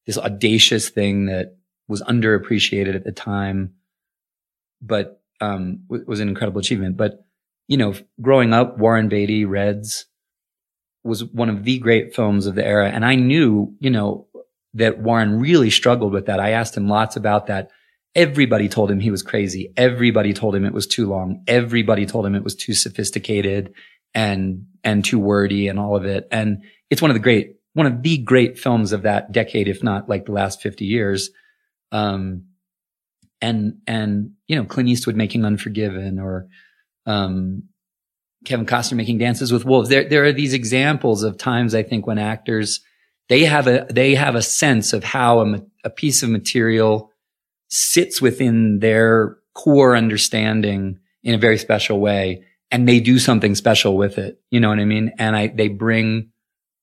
This 0.07 0.19
audacious 0.19 0.89
thing 0.89 1.27
that 1.27 1.57
was 1.89 2.03
underappreciated 2.03 2.95
at 2.95 3.05
the 3.05 3.13
time, 3.13 3.75
but 4.81 5.21
um, 5.41 5.81
was 5.89 6.21
an 6.21 6.29
incredible 6.29 6.61
achievement. 6.61 6.97
But 6.97 7.25
you 7.67 7.77
know, 7.77 7.95
growing 8.21 8.53
up, 8.53 8.79
Warren 8.79 9.09
Beatty, 9.09 9.45
Reds 9.45 10.07
was 11.03 11.25
one 11.25 11.49
of 11.49 11.65
the 11.65 11.79
great 11.79 12.15
films 12.15 12.47
of 12.47 12.55
the 12.55 12.67
era, 12.67 12.91
and 12.91 13.05
I 13.05 13.15
knew, 13.15 13.75
you 13.81 13.91
know, 13.91 14.27
that 14.75 14.99
Warren 14.99 15.39
really 15.39 15.71
struggled 15.71 16.13
with 16.13 16.27
that. 16.27 16.41
I 16.41 16.51
asked 16.51 16.77
him 16.77 16.89
lots 16.89 17.17
about 17.17 17.47
that. 17.47 17.71
Everybody 18.15 18.69
told 18.69 18.91
him 18.91 19.01
he 19.01 19.11
was 19.11 19.23
crazy. 19.23 19.73
Everybody 19.77 20.33
told 20.33 20.55
him 20.55 20.65
it 20.65 20.73
was 20.73 20.87
too 20.87 21.07
long. 21.07 21.43
Everybody 21.49 22.07
told 22.07 22.25
him 22.25 22.35
it 22.35 22.45
was 22.45 22.55
too 22.55 22.73
sophisticated 22.73 23.75
and, 24.15 24.67
and 24.85 25.05
too 25.05 25.19
wordy 25.19 25.67
and 25.67 25.81
all 25.81 25.97
of 25.97 26.05
it. 26.05 26.29
And 26.31 26.63
it's 26.91 27.03
one 27.03 27.11
of 27.11 27.17
the 27.17 27.21
great, 27.21 27.57
one 27.73 27.87
of 27.87 28.03
the 28.03 28.19
great 28.19 28.57
films 28.57 28.93
of 28.93 29.03
that 29.03 29.33
decade, 29.33 29.67
if 29.67 29.83
not 29.83 30.09
like 30.09 30.27
the 30.27 30.33
last 30.33 30.63
50 30.63 30.85
years. 30.85 31.31
Um, 31.91 32.45
and, 33.41 33.79
and, 33.87 34.35
you 34.47 34.57
know, 34.57 34.65
Clint 34.65 34.89
Eastwood 34.89 35.17
making 35.17 35.45
Unforgiven 35.45 36.21
or, 36.21 36.47
um, 37.07 37.65
Kevin 38.45 38.67
Costner 38.67 38.97
making 38.97 39.19
Dances 39.19 39.53
with 39.53 39.65
Wolves. 39.65 39.89
There, 39.89 40.09
there 40.09 40.25
are 40.25 40.33
these 40.33 40.55
examples 40.55 41.25
of 41.25 41.37
times 41.37 41.75
I 41.75 41.83
think 41.83 42.07
when 42.07 42.19
actors, 42.19 42.81
they 43.29 43.45
have 43.45 43.67
a, 43.67 43.87
they 43.91 44.15
have 44.15 44.35
a 44.35 44.43
sense 44.43 44.93
of 44.93 45.03
how 45.03 45.41
a, 45.41 45.61
a 45.83 45.91
piece 45.91 46.23
of 46.23 46.29
material 46.29 47.11
sits 47.75 48.23
within 48.23 48.79
their 48.79 49.37
core 49.55 49.97
understanding 49.97 50.99
in 51.23 51.35
a 51.35 51.39
very 51.39 51.59
special 51.59 52.01
way 52.01 52.45
and 52.71 52.89
they 52.89 53.01
do 53.01 53.19
something 53.19 53.55
special 53.55 53.97
with 53.97 54.19
it. 54.19 54.41
You 54.51 54.61
know 54.61 54.69
what 54.69 54.79
I 54.79 54.85
mean? 54.85 55.13
And 55.19 55.37
I, 55.37 55.49
they 55.49 55.69
bring 55.69 56.31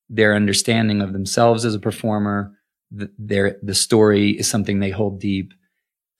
their 0.09 0.35
understanding 0.35 1.01
of 1.01 1.13
themselves 1.13 1.65
as 1.65 1.75
a 1.75 1.79
performer. 1.79 2.53
The, 2.91 3.11
their, 3.17 3.57
the 3.63 3.75
story 3.75 4.31
is 4.31 4.49
something 4.49 4.79
they 4.79 4.89
hold 4.89 5.19
deep. 5.19 5.53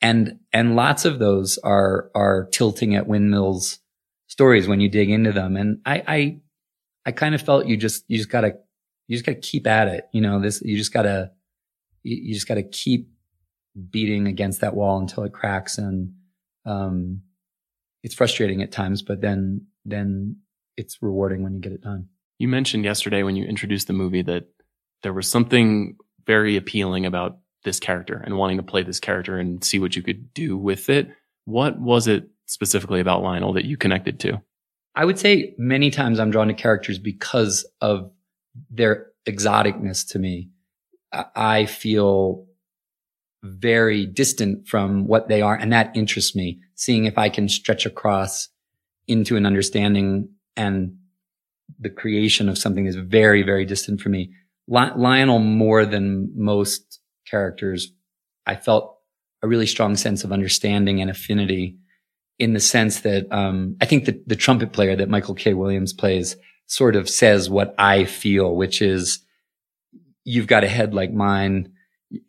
And, 0.02 0.40
and 0.52 0.76
lots 0.76 1.06
of 1.06 1.20
those 1.20 1.58
are, 1.60 2.10
are 2.16 2.48
tilting 2.52 2.96
at 2.96 3.08
windmills 3.08 3.80
stories 4.28 4.68
when 4.68 4.80
you 4.80 4.90
dig 4.90 5.10
into 5.10 5.32
them. 5.32 5.56
And 5.56 5.80
I, 5.86 6.04
I, 6.08 6.40
I 7.06 7.12
kind 7.12 7.36
of 7.36 7.42
felt 7.42 7.68
you 7.68 7.78
just, 7.78 8.04
you 8.08 8.18
just 8.18 8.30
gotta, 8.30 8.56
you 9.08 9.16
just 9.16 9.26
gotta 9.26 9.40
keep 9.40 9.68
at 9.68 9.88
it. 9.88 10.06
You 10.12 10.22
know, 10.22 10.42
this, 10.42 10.62
you 10.62 10.78
just 10.78 10.94
gotta, 10.94 11.32
you, 12.04 12.18
you 12.18 12.34
just 12.34 12.48
gotta 12.48 12.64
keep 12.64 13.11
beating 13.90 14.28
against 14.28 14.62
that 14.62 14.76
wall 14.76 15.00
until 15.00 15.24
it 15.24 15.34
cracks 15.34 15.78
and 15.78 16.14
um, 16.66 17.22
it's 18.04 18.16
frustrating 18.16 18.62
at 18.62 18.72
times 18.72 19.02
but 19.02 19.22
then 19.22 19.66
then 19.86 20.36
it's 20.78 20.98
rewarding 21.02 21.44
when 21.44 21.54
you 21.54 21.60
get 21.62 21.72
it 21.72 21.82
done 21.82 22.08
You 22.40 22.48
mentioned 22.48 22.86
yesterday 22.86 23.24
when 23.24 23.36
you 23.36 23.46
introduced 23.46 23.88
the 23.88 23.94
movie 23.94 24.22
that 24.24 24.46
there 25.04 25.14
was 25.14 25.28
something 25.28 25.98
very 26.28 26.56
appealing 26.58 27.06
about 27.06 27.38
this 27.64 27.80
character 27.80 28.22
and 28.26 28.38
wanting 28.38 28.58
to 28.58 28.64
play 28.64 28.84
this 28.84 29.00
character 29.00 29.38
and 29.38 29.64
see 29.64 29.80
what 29.80 29.96
you 29.96 30.02
could 30.02 30.34
do 30.34 30.58
with 30.58 30.90
it. 30.90 31.10
What 31.46 31.80
was 31.80 32.08
it 32.08 32.28
specifically 32.46 33.00
about 33.00 33.22
Lionel 33.24 33.54
that 33.54 33.66
you 33.66 33.78
connected 33.78 34.20
to? 34.22 34.42
i 34.96 35.06
would 35.06 35.18
say 35.18 35.56
many 35.58 35.90
times 35.90 36.20
i'm 36.20 36.32
drawn 36.32 36.50
to 36.50 36.54
characters 36.54 37.00
because 37.00 37.66
of 37.80 38.12
their 38.70 39.08
exoticness 39.26 40.06
to 40.12 40.20
me 40.20 40.50
I- 41.14 41.26
i 41.36 41.66
feel 41.66 42.46
very 43.44 44.06
distant 44.06 44.68
from 44.68 45.08
what 45.08 45.28
they 45.28 45.42
are. 45.42 45.56
And 45.56 45.74
that 45.74 45.96
interests 45.96 46.36
me, 46.36 46.60
seeing 46.76 47.06
if 47.06 47.18
I 47.18 47.30
can 47.30 47.50
stretch 47.50 47.86
across 47.86 48.50
into 49.08 49.36
an 49.36 49.46
understanding 49.46 50.30
and 50.56 50.98
the 51.80 51.90
creation 51.90 52.50
of 52.50 52.58
something 52.58 52.86
that's 52.86 52.96
very, 52.96 53.44
very 53.44 53.66
distant 53.66 54.02
from 54.02 54.12
me. 54.12 54.32
Li- 54.68 54.92
Lionel, 54.96 55.40
more 55.40 55.86
than 55.86 56.32
most 56.36 57.00
characters, 57.26 57.92
I 58.46 58.56
felt 58.56 58.98
a 59.42 59.48
really 59.48 59.66
strong 59.66 59.96
sense 59.96 60.24
of 60.24 60.32
understanding 60.32 61.02
and 61.02 61.10
affinity 61.10 61.78
in 62.38 62.54
the 62.54 62.60
sense 62.60 63.02
that 63.02 63.32
um, 63.32 63.76
I 63.82 63.86
think 63.86 64.06
that 64.06 64.28
the 64.28 64.36
trumpet 64.36 64.72
player 64.72 64.96
that 64.96 65.10
Michael 65.10 65.36
K. 65.36 65.54
Williams 65.54 65.94
plays 65.94 66.36
sort 66.68 66.96
of 66.96 67.10
says 67.10 67.50
what 67.50 67.74
I 67.78 68.06
feel, 68.06 68.56
which 68.56 68.82
is 68.82 69.20
you've 70.24 70.48
got 70.48 70.64
a 70.64 70.70
head 70.70 70.94
like 70.94 71.12
mine 71.12 71.74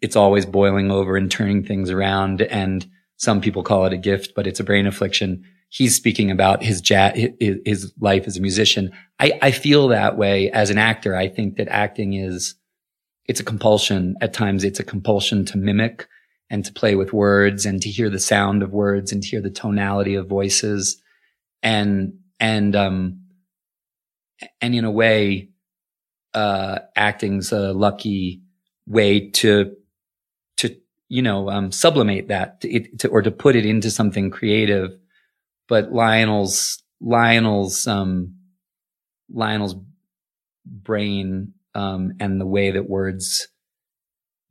it's 0.01 0.17
always 0.17 0.47
boiling 0.47 0.91
over 0.91 1.17
and 1.17 1.31
turning 1.31 1.65
things 1.65 1.91
around. 1.91 2.43
And 2.43 2.87
some 3.17 3.41
people 3.41 3.63
call 3.63 3.87
it 3.87 3.93
a 3.93 3.99
gift, 3.99 4.33
but 4.35 4.47
it's 4.47 4.61
a 4.61 4.65
brain 4.65 4.87
affliction. 4.87 5.45
he's 5.69 5.97
speaking 5.97 6.31
about 6.31 6.63
his 6.63 6.83
jazz, 6.83 7.19
his, 7.41 7.57
his 7.65 7.93
life 7.99 8.27
as 8.27 8.37
a 8.37 8.43
musician. 8.43 8.93
I, 9.19 9.39
I 9.41 9.51
feel 9.53 9.89
that 9.89 10.19
way 10.19 10.51
as 10.51 10.69
an 10.69 10.77
actor. 10.77 11.17
I 11.17 11.29
think 11.29 11.57
that 11.57 11.69
acting 11.69 12.13
is, 12.13 12.55
it's 13.27 13.41
a 13.41 13.45
compulsion. 13.45 14.17
At 14.21 14.35
times 14.35 14.65
it's 14.65 14.81
a 14.81 14.85
compulsion 14.85 15.47
to 15.47 15.57
mimic 15.57 16.09
and 16.51 16.63
to 16.67 16.73
play 16.73 16.95
with 16.95 17.15
words 17.15 17.65
and 17.65 17.81
to 17.81 17.89
hear 17.89 18.11
the 18.11 18.19
sound 18.19 18.63
of 18.63 18.73
words 18.73 19.13
and 19.13 19.23
to 19.23 19.29
hear 19.29 19.41
the 19.41 19.51
tonality 19.51 20.15
of 20.15 20.29
voices. 20.29 21.01
And, 21.63 22.19
and, 22.39 22.77
um, 22.77 23.23
and 24.61 24.75
in 24.75 24.85
a 24.85 24.91
way, 24.91 25.49
uh, 26.35 26.81
acting's 26.97 27.51
a 27.53 27.73
lucky 27.73 28.43
way 28.87 29.31
to, 29.31 29.77
to, 30.57 30.77
you 31.09 31.23
know, 31.23 31.49
um, 31.49 31.71
sublimate 31.71 32.29
that 32.29 32.61
to, 32.61 32.71
it, 32.71 32.99
to, 32.99 33.09
or 33.09 33.23
to 33.23 33.31
put 33.31 33.57
it 33.57 33.65
into 33.65 33.91
something 33.91 34.31
creative. 34.31 34.91
But 35.69 35.93
Lionel's, 35.93 36.83
Lionel's, 37.01 37.87
um, 37.87 38.37
Lionel's 39.33 39.77
brain, 40.67 41.55
um, 41.75 42.13
and 42.21 42.41
the 42.41 42.47
way 42.47 42.73
that 42.73 42.89
words 42.89 43.49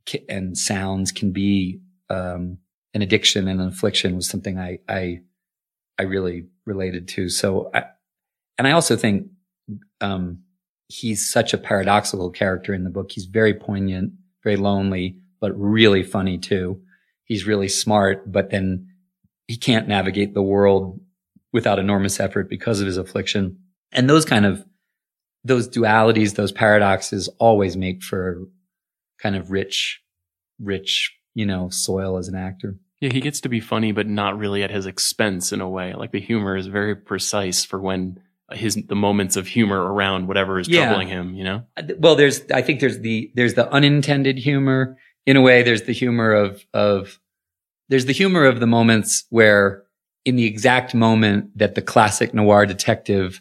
ca- 0.08 0.24
and 0.28 0.56
sounds 0.56 1.12
can 1.12 1.32
be, 1.32 1.80
um, 2.10 2.58
an 2.94 3.02
addiction 3.02 3.48
and 3.48 3.60
an 3.60 3.68
affliction 3.68 4.16
was 4.16 4.28
something 4.28 4.58
I, 4.58 4.78
I, 4.88 5.20
I 5.98 6.02
really 6.02 6.46
related 6.66 7.08
to. 7.08 7.28
So 7.28 7.70
I, 7.72 7.84
and 8.58 8.66
I 8.66 8.72
also 8.72 8.96
think, 8.96 9.28
um, 10.00 10.40
he's 10.88 11.30
such 11.30 11.54
a 11.54 11.58
paradoxical 11.58 12.30
character 12.30 12.74
in 12.74 12.84
the 12.84 12.90
book. 12.90 13.12
He's 13.12 13.24
very 13.24 13.54
poignant, 13.54 14.12
very 14.42 14.56
lonely, 14.56 15.16
but 15.40 15.52
really 15.58 16.02
funny 16.02 16.38
too. 16.38 16.80
He's 17.24 17.46
really 17.46 17.68
smart, 17.68 18.30
but 18.30 18.50
then 18.50 18.88
he 19.46 19.56
can't 19.56 19.88
navigate 19.88 20.34
the 20.34 20.42
world 20.42 21.00
without 21.52 21.78
enormous 21.78 22.20
effort 22.20 22.48
because 22.48 22.80
of 22.80 22.86
his 22.86 22.96
affliction. 22.96 23.58
And 23.92 24.08
those 24.08 24.24
kind 24.24 24.46
of, 24.46 24.64
those 25.44 25.68
dualities, 25.68 26.34
those 26.34 26.52
paradoxes 26.52 27.28
always 27.38 27.76
make 27.76 28.02
for 28.02 28.42
kind 29.18 29.36
of 29.36 29.50
rich, 29.50 30.00
rich, 30.60 31.12
you 31.34 31.46
know, 31.46 31.68
soil 31.70 32.16
as 32.16 32.28
an 32.28 32.34
actor. 32.34 32.76
Yeah, 33.00 33.12
he 33.12 33.20
gets 33.20 33.40
to 33.40 33.48
be 33.48 33.60
funny, 33.60 33.90
but 33.90 34.06
not 34.06 34.38
really 34.38 34.62
at 34.62 34.70
his 34.70 34.86
expense 34.86 35.52
in 35.52 35.60
a 35.60 35.68
way. 35.68 35.92
Like 35.94 36.12
the 36.12 36.20
humor 36.20 36.56
is 36.56 36.68
very 36.68 36.94
precise 36.94 37.64
for 37.64 37.80
when 37.80 38.20
his 38.54 38.74
the 38.88 38.94
moments 38.94 39.36
of 39.36 39.46
humor 39.46 39.80
around 39.80 40.28
whatever 40.28 40.58
is 40.58 40.68
Yeah. 40.68 40.86
troubling 40.86 41.08
him. 41.08 41.34
You 41.34 41.44
know, 41.44 41.62
well 41.98 42.14
there's 42.16 42.42
i 42.52 42.62
think 42.62 42.80
there's 42.80 43.00
the 43.00 43.30
there's 43.34 43.54
the 43.54 43.70
unintended 43.72 44.38
humor 44.38 44.96
in 45.26 45.36
a 45.36 45.40
way 45.40 45.62
there's 45.62 45.82
the 45.82 45.92
humor 45.92 46.32
of 46.32 46.64
of 46.74 47.18
there's 47.88 48.06
the 48.06 48.12
humor 48.12 48.44
of 48.46 48.60
the 48.60 48.66
moments 48.66 49.24
where 49.30 49.84
in 50.24 50.36
the 50.36 50.44
exact 50.46 50.94
moment 50.94 51.56
that 51.58 51.74
the 51.74 51.82
classic 51.82 52.32
noir 52.34 52.64
detective 52.66 53.40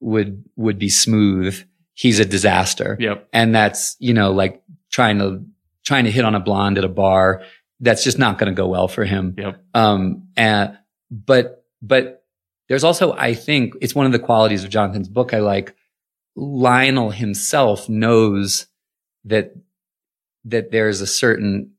would 0.00 0.44
would 0.56 0.78
be 0.78 0.88
smooth 0.88 1.62
he's 1.94 2.18
a 2.18 2.24
disaster 2.24 2.96
Yep. 3.00 3.28
and 3.32 3.54
that's 3.54 3.96
you 3.98 4.14
know 4.14 4.32
like 4.32 4.62
trying 4.90 5.18
to 5.18 5.44
trying 5.84 6.04
to 6.04 6.10
hit 6.10 6.24
on 6.24 6.34
a 6.34 6.40
blonde 6.40 6.78
at 6.78 6.84
a 6.84 6.88
bar 6.88 7.42
that's 7.80 8.04
just 8.04 8.18
not 8.18 8.38
going 8.38 8.52
to 8.52 8.56
go 8.56 8.68
well 8.68 8.88
for 8.88 9.04
him 9.04 9.34
Yep. 9.38 9.62
um 9.74 10.28
and 10.36 10.78
but 11.10 11.64
but 11.82 12.21
there's 12.72 12.84
also 12.84 13.12
i 13.12 13.34
think 13.34 13.74
it's 13.80 13.94
one 13.94 14.06
of 14.06 14.12
the 14.12 14.18
qualities 14.18 14.64
of 14.64 14.70
jonathan's 14.70 15.08
book 15.08 15.34
i 15.34 15.38
like 15.38 15.74
Lionel 16.34 17.10
himself 17.10 17.88
knows 17.88 18.66
that 19.24 19.54
that 20.44 20.70
there's 20.70 21.00
a 21.00 21.06
certain 21.06 21.72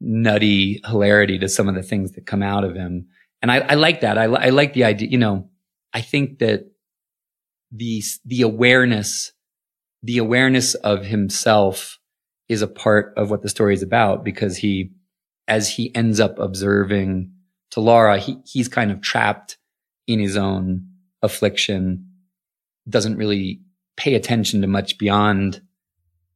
nutty 0.00 0.80
hilarity 0.84 1.38
to 1.38 1.48
some 1.48 1.68
of 1.68 1.74
the 1.74 1.82
things 1.82 2.12
that 2.12 2.26
come 2.26 2.42
out 2.42 2.64
of 2.64 2.74
him, 2.74 3.06
and 3.40 3.50
I, 3.50 3.58
I 3.60 3.74
like 3.74 4.00
that. 4.00 4.18
I, 4.18 4.24
I 4.24 4.50
like 4.50 4.74
the 4.74 4.84
idea. 4.84 5.08
You 5.08 5.18
know, 5.18 5.48
I 5.92 6.00
think 6.00 6.40
that 6.40 6.66
the 7.70 8.02
the 8.24 8.42
awareness, 8.42 9.32
the 10.02 10.18
awareness 10.18 10.74
of 10.74 11.04
himself, 11.04 11.98
is 12.48 12.60
a 12.60 12.66
part 12.66 13.14
of 13.16 13.30
what 13.30 13.42
the 13.42 13.48
story 13.48 13.74
is 13.74 13.82
about 13.82 14.24
because 14.24 14.58
he, 14.58 14.90
as 15.48 15.70
he 15.70 15.94
ends 15.94 16.20
up 16.20 16.38
observing 16.38 17.32
to 17.70 17.80
Laura, 17.80 18.18
he 18.18 18.38
he's 18.44 18.68
kind 18.68 18.90
of 18.90 19.00
trapped 19.00 19.56
in 20.06 20.18
his 20.18 20.36
own 20.36 20.86
affliction, 21.22 22.06
doesn't 22.88 23.16
really 23.16 23.60
pay 23.96 24.14
attention 24.14 24.60
to 24.60 24.66
much 24.66 24.98
beyond 24.98 25.60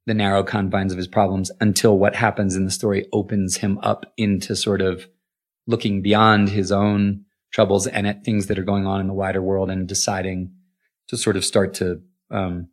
the 0.06 0.14
narrow 0.14 0.44
confines 0.44 0.92
of 0.92 0.98
his 0.98 1.08
problems 1.08 1.50
until 1.60 1.98
what 1.98 2.14
happens 2.14 2.54
in 2.54 2.64
the 2.64 2.70
story 2.70 3.06
opens 3.12 3.56
him 3.56 3.78
up 3.82 4.12
into 4.16 4.54
sort 4.54 4.80
of 4.80 5.08
looking 5.66 6.00
beyond 6.00 6.48
his 6.48 6.70
own 6.70 7.24
troubles 7.52 7.86
and 7.86 8.06
at 8.06 8.24
things 8.24 8.46
that 8.46 8.58
are 8.58 8.64
going 8.64 8.86
on 8.86 9.00
in 9.00 9.08
the 9.08 9.14
wider 9.14 9.42
world 9.42 9.70
and 9.70 9.88
deciding 9.88 10.52
to 11.08 11.16
sort 11.16 11.36
of 11.36 11.44
start 11.44 11.74
to 11.74 12.00
um, 12.30 12.68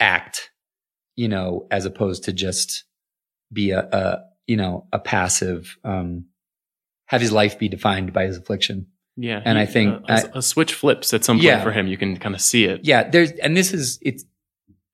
act, 0.00 0.50
you 1.14 1.28
know, 1.28 1.66
as 1.70 1.84
opposed 1.84 2.24
to 2.24 2.32
just 2.32 2.84
be 3.52 3.70
a, 3.70 3.80
a 3.80 4.18
you 4.46 4.56
know 4.56 4.86
a 4.92 4.98
passive, 4.98 5.76
um, 5.84 6.26
have 7.06 7.20
his 7.20 7.32
life 7.32 7.58
be 7.58 7.68
defined 7.68 8.12
by 8.12 8.24
his 8.24 8.36
affliction. 8.36 8.86
Yeah. 9.16 9.40
and 9.44 9.58
he- 9.58 9.62
I 9.62 9.66
think 9.66 10.04
a, 10.08 10.12
a- 10.34 10.38
a 10.38 10.42
switch 10.42 10.74
flips 10.74 11.12
at 11.14 11.24
some 11.24 11.36
point 11.38 11.44
Yeah. 11.44 11.62
for 11.62 11.72
him. 11.72 11.86
You 11.86 11.96
can 11.96 12.16
kind 12.16 12.34
of 12.34 12.40
see 12.40 12.64
it. 12.64 12.80
yeah 12.84 13.08
there's 13.08 13.32
and 13.32 13.56
this 13.56 13.72
is 13.72 13.98
it's 14.02 14.24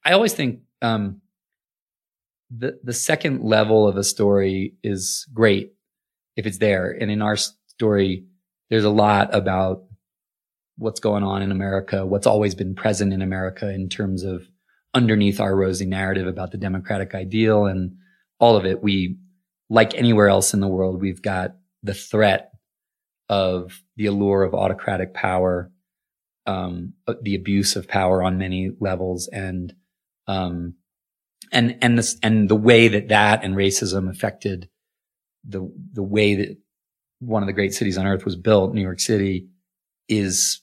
i 0.04 0.12
always 0.12 0.32
think 0.32 0.60
um 0.82 1.20
the 2.50 2.78
the 2.84 2.92
second 2.92 3.42
level 3.42 3.86
of 3.88 3.96
a 3.96 4.04
story 4.04 4.74
is 4.82 5.26
great 5.32 5.72
if 6.36 6.46
it's 6.46 6.58
there 6.58 6.90
and 6.90 7.10
in 7.10 7.22
our 7.22 7.36
story 7.36 8.24
there's 8.70 8.84
a 8.84 8.90
lot 8.90 9.34
about 9.34 9.84
what's 10.76 11.00
going 11.00 11.22
on 11.22 11.42
in 11.42 11.50
america 11.50 12.04
what's 12.04 12.26
always 12.26 12.54
been 12.54 12.74
present 12.74 13.12
in 13.12 13.22
america 13.22 13.72
in 13.72 13.88
terms 13.88 14.22
of 14.22 14.46
underneath 14.94 15.40
our 15.40 15.54
rosy 15.56 15.86
narrative 15.86 16.26
about 16.26 16.50
the 16.50 16.58
democratic 16.58 17.14
ideal 17.14 17.64
and 17.66 17.96
all 18.38 18.56
of 18.56 18.66
it 18.66 18.82
we 18.82 19.16
like 19.70 19.94
anywhere 19.94 20.28
else 20.28 20.52
in 20.52 20.60
the 20.60 20.68
world 20.68 21.00
we've 21.00 21.22
got 21.22 21.54
the 21.82 21.94
threat 21.94 22.51
of 23.32 23.82
the 23.96 24.04
allure 24.04 24.42
of 24.42 24.52
autocratic 24.52 25.14
power 25.14 25.72
um, 26.44 26.92
the 27.22 27.34
abuse 27.34 27.76
of 27.76 27.88
power 27.88 28.22
on 28.22 28.36
many 28.36 28.72
levels 28.78 29.26
and 29.28 29.74
um, 30.26 30.74
and 31.50 31.78
and 31.80 31.96
this 31.98 32.18
and 32.22 32.48
the 32.48 32.56
way 32.56 32.88
that 32.88 33.08
that 33.08 33.42
and 33.42 33.54
racism 33.54 34.10
affected 34.10 34.68
the 35.44 35.72
the 35.92 36.02
way 36.02 36.34
that 36.34 36.58
one 37.20 37.42
of 37.42 37.46
the 37.46 37.54
great 37.54 37.72
cities 37.72 37.96
on 37.96 38.06
earth 38.06 38.24
was 38.24 38.36
built, 38.36 38.74
New 38.74 38.82
York 38.82 39.00
City, 39.00 39.48
is 40.08 40.60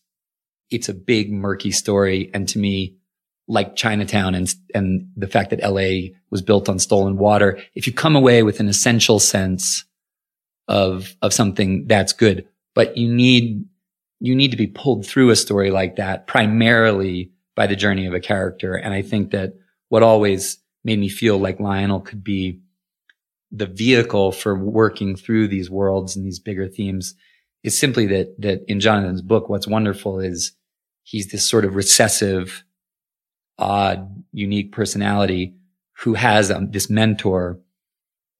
it's 0.69 0.89
a 0.89 0.93
big 0.93 1.31
murky 1.31 1.71
story, 1.71 2.29
and 2.33 2.47
to 2.49 2.59
me, 2.59 2.97
like 3.47 3.75
Chinatown 3.75 4.35
and 4.35 4.53
and 4.75 5.07
the 5.15 5.27
fact 5.27 5.49
that 5.49 5.63
L.A. 5.63 6.13
was 6.29 6.43
built 6.43 6.69
on 6.69 6.77
stolen 6.77 7.17
water, 7.17 7.59
if 7.73 7.87
you 7.87 7.93
come 7.93 8.15
away 8.15 8.43
with 8.43 8.59
an 8.59 8.67
essential 8.67 9.19
sense 9.19 9.85
of 10.67 11.15
of 11.21 11.33
something 11.33 11.87
that's 11.87 12.13
good, 12.13 12.47
but 12.79 12.95
you 12.95 13.13
need 13.13 13.65
you 14.21 14.33
need 14.33 14.51
to 14.51 14.57
be 14.57 14.67
pulled 14.67 15.05
through 15.05 15.31
a 15.31 15.35
story 15.35 15.69
like 15.69 15.97
that 15.97 16.27
primarily 16.27 17.29
by 17.53 17.67
the 17.67 17.75
journey 17.75 18.05
of 18.05 18.13
a 18.13 18.21
character. 18.21 18.73
And 18.73 18.93
I 18.93 19.01
think 19.01 19.31
that 19.31 19.55
what 19.89 20.01
always 20.01 20.59
made 20.85 20.97
me 20.97 21.09
feel 21.09 21.37
like 21.37 21.59
Lionel 21.59 21.99
could 21.99 22.23
be 22.23 22.61
the 23.51 23.65
vehicle 23.65 24.31
for 24.31 24.57
working 24.57 25.17
through 25.17 25.49
these 25.49 25.69
worlds 25.69 26.15
and 26.15 26.25
these 26.25 26.39
bigger 26.39 26.69
themes 26.69 27.15
is 27.63 27.77
simply 27.77 28.05
that, 28.07 28.33
that 28.39 28.61
in 28.69 28.79
Jonathan's 28.79 29.21
book, 29.21 29.49
what's 29.49 29.67
wonderful 29.67 30.21
is 30.21 30.53
he's 31.03 31.33
this 31.33 31.49
sort 31.49 31.65
of 31.65 31.75
recessive, 31.75 32.63
odd, 33.57 34.23
unique 34.31 34.71
personality 34.71 35.53
who 35.97 36.13
has 36.13 36.49
um, 36.49 36.71
this 36.71 36.89
mentor, 36.89 37.59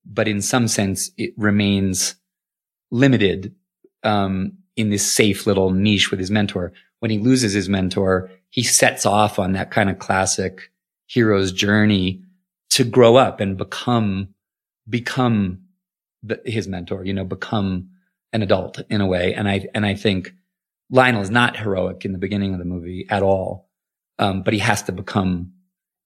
but 0.06 0.30
in 0.30 0.42
some 0.42 0.70
sense 0.70 1.12
it 1.18 1.34
remains 1.36 2.16
limited 2.90 3.54
um, 4.04 4.54
in 4.76 4.90
this 4.90 5.10
safe 5.10 5.46
little 5.46 5.72
niche 5.72 6.12
with 6.12 6.20
his 6.20 6.32
mentor. 6.32 6.72
When 7.00 7.12
he 7.12 7.20
loses 7.20 7.54
his 7.54 7.70
mentor, 7.70 8.30
he 8.50 8.64
sets 8.64 9.06
off 9.06 9.40
on 9.40 9.54
that 9.54 9.72
kind 9.72 9.90
of 9.90 10.00
classic 10.00 10.72
hero's 11.08 11.52
journey 11.52 12.24
to 12.72 12.84
grow 12.84 13.16
up 13.16 13.40
and 13.40 13.58
become 13.58 14.30
become 14.88 15.62
the, 16.24 16.42
his 16.46 16.68
mentor. 16.68 17.04
You 17.04 17.14
know, 17.14 17.24
become 17.24 17.90
an 18.34 18.42
adult 18.42 18.80
in 18.90 19.02
a 19.02 19.08
way. 19.08 19.34
And 19.34 19.48
I 19.48 19.68
and 19.74 19.86
I 19.86 19.96
think 19.96 20.34
Lionel 20.90 21.22
is 21.22 21.30
not 21.30 21.58
heroic 21.58 22.06
in 22.06 22.12
the 22.12 22.18
beginning 22.18 22.54
of 22.54 22.60
the 22.60 22.66
movie 22.66 23.06
at 23.10 23.24
all, 23.24 23.70
um, 24.18 24.44
but 24.44 24.54
he 24.54 24.60
has 24.60 24.84
to 24.84 24.92
become 24.92 25.54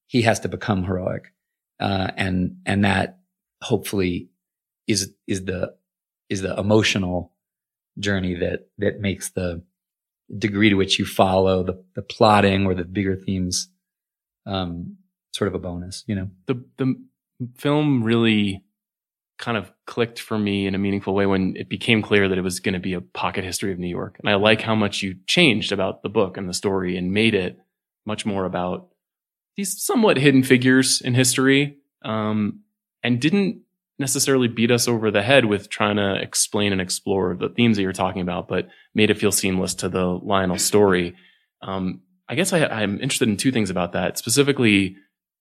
he 0.07 0.22
has 0.24 0.41
to 0.41 0.49
become 0.49 0.84
heroic, 0.84 1.34
uh, 1.80 2.11
and 2.15 2.57
and 2.65 2.86
that 2.86 3.20
hopefully 3.61 4.30
is 4.88 5.14
is 5.28 5.45
the 5.45 5.76
is 6.30 6.41
the 6.41 6.57
emotional 6.57 7.32
journey 7.99 8.36
that 8.36 8.68
that 8.78 8.99
makes 8.99 9.30
the 9.32 9.64
degree 10.36 10.70
to 10.70 10.76
which 10.76 10.98
you 10.98 11.06
follow 11.06 11.64
the 11.64 11.84
the 11.95 12.02
plotting 12.02 12.65
or 12.65 12.74
the 12.74 12.84
bigger 12.84 13.15
themes 13.15 13.70
um 14.45 14.98
sort 15.34 15.48
of 15.48 15.56
a 15.56 15.60
bonus 15.60 16.03
you 16.07 16.15
know 16.15 16.30
the 16.48 16.64
the 16.78 16.95
film 17.57 18.03
really 18.03 18.64
kind 19.38 19.57
of 19.57 19.72
clicked 19.86 20.20
for 20.20 20.38
me 20.38 20.68
in 20.68 20.76
a 20.76 20.78
meaningful 20.78 21.14
way 21.14 21.26
when 21.26 21.56
it 21.57 21.68
became 21.68 22.02
clear 22.02 22.30
that 22.30 22.38
it 22.38 22.44
was 22.44 22.60
going 22.60 22.74
to 22.74 22.80
be 22.80 22.94
a 22.94 23.02
pocket 23.02 23.44
history 23.44 23.72
of 23.72 23.80
New 23.80 23.88
York. 23.88 24.15
And 24.20 24.30
I 24.30 24.36
like 24.36 24.61
how 24.61 24.76
much 24.76 25.02
you 25.02 25.15
changed 25.28 25.72
about 25.72 26.03
the 26.03 26.10
book 26.10 26.38
and 26.38 26.48
the 26.48 26.53
story 26.53 26.95
and 26.95 27.11
made 27.11 27.34
it 27.36 27.60
much 28.06 28.26
more 28.26 28.45
about 28.45 28.90
these 29.57 29.84
somewhat 29.84 30.18
hidden 30.18 30.44
figures 30.44 31.02
in 31.02 31.14
history 31.14 31.78
um, 32.06 32.61
and 33.03 33.20
didn't 33.20 33.62
necessarily 34.03 34.49
beat 34.49 34.69
us 34.69 34.89
over 34.89 35.09
the 35.09 35.21
head 35.21 35.45
with 35.45 35.69
trying 35.69 35.95
to 35.95 36.15
explain 36.15 36.73
and 36.73 36.81
explore 36.81 37.35
the 37.35 37.47
themes 37.47 37.77
that 37.77 37.84
you're 37.84 37.93
talking 37.93 38.21
about, 38.21 38.49
but 38.49 38.67
made 38.93 39.09
it 39.09 39.17
feel 39.17 39.31
seamless 39.31 39.73
to 39.75 39.88
the 39.88 40.05
Lionel 40.05 40.57
story. 40.57 41.15
Um, 41.61 42.01
I 42.27 42.35
guess 42.35 42.51
I, 42.51 42.65
I'm 42.65 42.99
interested 42.99 43.30
in 43.30 43.38
two 43.38 43.51
things 43.53 43.69
about 43.69 43.93
that, 43.93 44.17
specifically 44.17 44.97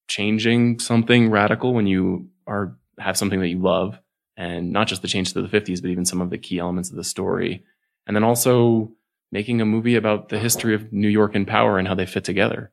changing 0.06 0.78
something 0.78 1.28
radical 1.28 1.74
when 1.74 1.88
you 1.88 2.28
are 2.46 2.76
have 3.00 3.16
something 3.16 3.40
that 3.40 3.48
you 3.48 3.58
love, 3.58 3.98
and 4.36 4.70
not 4.70 4.86
just 4.86 5.02
the 5.02 5.08
change 5.08 5.32
to 5.32 5.42
the 5.42 5.48
50s, 5.48 5.82
but 5.82 5.90
even 5.90 6.04
some 6.04 6.20
of 6.20 6.30
the 6.30 6.38
key 6.38 6.60
elements 6.60 6.90
of 6.90 6.96
the 6.96 7.04
story, 7.04 7.64
and 8.06 8.14
then 8.14 8.22
also 8.22 8.92
making 9.32 9.60
a 9.60 9.66
movie 9.66 9.96
about 9.96 10.28
the 10.28 10.38
history 10.38 10.74
of 10.74 10.92
New 10.92 11.08
York 11.08 11.34
and 11.34 11.48
power 11.48 11.78
and 11.78 11.88
how 11.88 11.94
they 11.94 12.06
fit 12.06 12.22
together. 12.22 12.70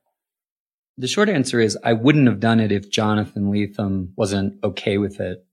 The 0.97 1.07
short 1.07 1.29
answer 1.29 1.59
is 1.59 1.77
I 1.83 1.93
wouldn't 1.93 2.27
have 2.27 2.39
done 2.39 2.59
it 2.59 2.71
if 2.71 2.91
Jonathan 2.91 3.45
Lethem 3.51 4.09
wasn't 4.15 4.61
okay 4.63 4.97
with 4.97 5.19
it. 5.19 5.45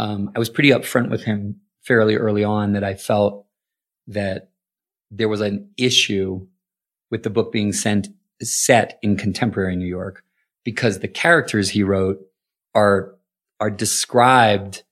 Um, 0.00 0.32
I 0.34 0.38
was 0.38 0.48
pretty 0.48 0.70
upfront 0.70 1.10
with 1.10 1.24
him 1.24 1.60
fairly 1.82 2.16
early 2.16 2.42
on 2.42 2.72
that 2.72 2.82
I 2.82 2.94
felt 2.94 3.44
that 4.06 4.48
there 5.10 5.28
was 5.28 5.42
an 5.42 5.68
issue 5.76 6.46
with 7.10 7.22
the 7.22 7.28
book 7.28 7.52
being 7.52 7.74
sent 7.74 8.08
set 8.42 8.98
in 9.02 9.18
contemporary 9.18 9.76
New 9.76 9.86
York 9.86 10.24
because 10.64 11.00
the 11.00 11.08
characters 11.08 11.68
he 11.68 11.82
wrote 11.82 12.18
are 12.74 13.14
are 13.60 13.70
described 13.70 14.84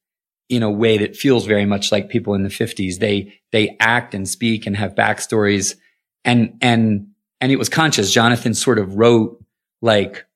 in 0.50 0.62
a 0.62 0.70
way 0.70 0.98
that 0.98 1.16
feels 1.16 1.46
very 1.46 1.64
much 1.64 1.90
like 1.90 2.10
people 2.10 2.34
in 2.34 2.42
the 2.42 2.50
50s. 2.50 2.98
They 2.98 3.32
they 3.50 3.78
act 3.80 4.12
and 4.12 4.28
speak 4.28 4.66
and 4.66 4.76
have 4.76 4.94
backstories 4.94 5.76
and 6.22 6.58
and 6.60 7.08
and 7.40 7.50
it 7.50 7.56
was 7.56 7.70
conscious. 7.70 8.12
Jonathan 8.12 8.52
sort 8.52 8.78
of 8.78 8.96
wrote 8.96 9.42
like 9.80 10.26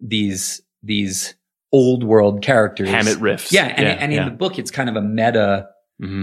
these 0.00 0.62
these 0.82 1.36
old 1.72 2.04
world 2.04 2.42
characters. 2.42 2.88
Hammett 2.88 3.18
riffs. 3.18 3.50
Yeah, 3.52 3.64
and, 3.66 3.86
Yeah, 3.86 3.92
and 4.00 4.12
in 4.12 4.18
yeah. 4.18 4.24
the 4.26 4.30
book 4.34 4.58
it's 4.58 4.70
kind 4.70 4.88
of 4.88 4.96
a 4.96 5.02
meta 5.02 5.68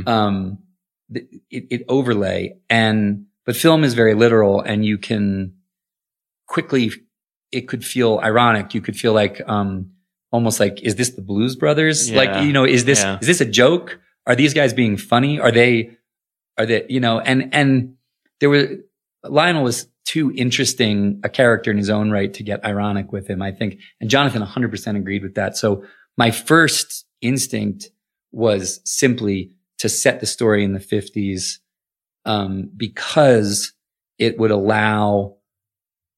um 0.07 0.60
it, 1.11 1.28
it 1.49 1.82
overlay 1.90 2.56
and 2.70 3.26
but 3.45 3.56
film 3.56 3.84
is 3.84 3.94
very 3.95 4.14
literal 4.14 4.61
and 4.61 4.86
you 4.86 4.98
can 4.98 5.53
quickly 6.48 6.91
it 7.52 7.68
could 7.68 7.84
feel 7.84 8.20
ironic 8.24 8.74
you 8.74 8.82
could 8.82 8.95
feel 8.95 9.14
like 9.14 9.41
um 9.48 9.91
almost 10.32 10.60
like 10.60 10.82
is 10.82 10.95
this 10.95 11.11
the 11.11 11.22
blues 11.22 11.56
brothers 11.56 12.10
Yeah. 12.10 12.18
like 12.18 12.45
you 12.45 12.53
know 12.53 12.65
is 12.65 12.86
this 12.86 13.03
is 13.03 13.28
this 13.28 13.41
a 13.41 13.45
joke 13.45 13.99
are 14.26 14.36
these 14.36 14.53
guys 14.53 14.74
being 14.74 14.98
funny 14.98 15.40
are 15.40 15.52
they 15.52 15.98
are 16.57 16.65
they 16.65 16.86
you 16.90 16.99
know 16.99 17.20
and 17.20 17.53
and 17.53 17.95
there 18.40 18.49
were 18.49 18.68
lionel 19.24 19.64
was 19.64 19.88
too 20.05 20.31
interesting 20.35 21.19
a 21.23 21.30
character 21.30 21.71
in 21.71 21.77
his 21.77 21.89
own 21.89 22.11
right 22.11 22.34
to 22.34 22.43
get 22.43 22.63
ironic 22.65 23.11
with 23.11 23.27
him 23.27 23.41
i 23.41 23.51
think 23.51 23.80
and 24.01 24.09
jonathan 24.09 24.41
100% 24.41 24.97
agreed 24.97 25.23
with 25.23 25.35
that 25.35 25.55
so 25.57 25.84
my 26.17 26.31
first 26.31 27.05
instinct 27.21 27.89
was 28.31 28.81
simply 28.85 29.51
to 29.77 29.89
set 29.89 30.19
the 30.19 30.25
story 30.25 30.63
in 30.63 30.73
the 30.73 30.80
50s 30.80 31.57
um, 32.25 32.69
because 32.75 33.73
it 34.17 34.38
would 34.38 34.51
allow 34.51 35.35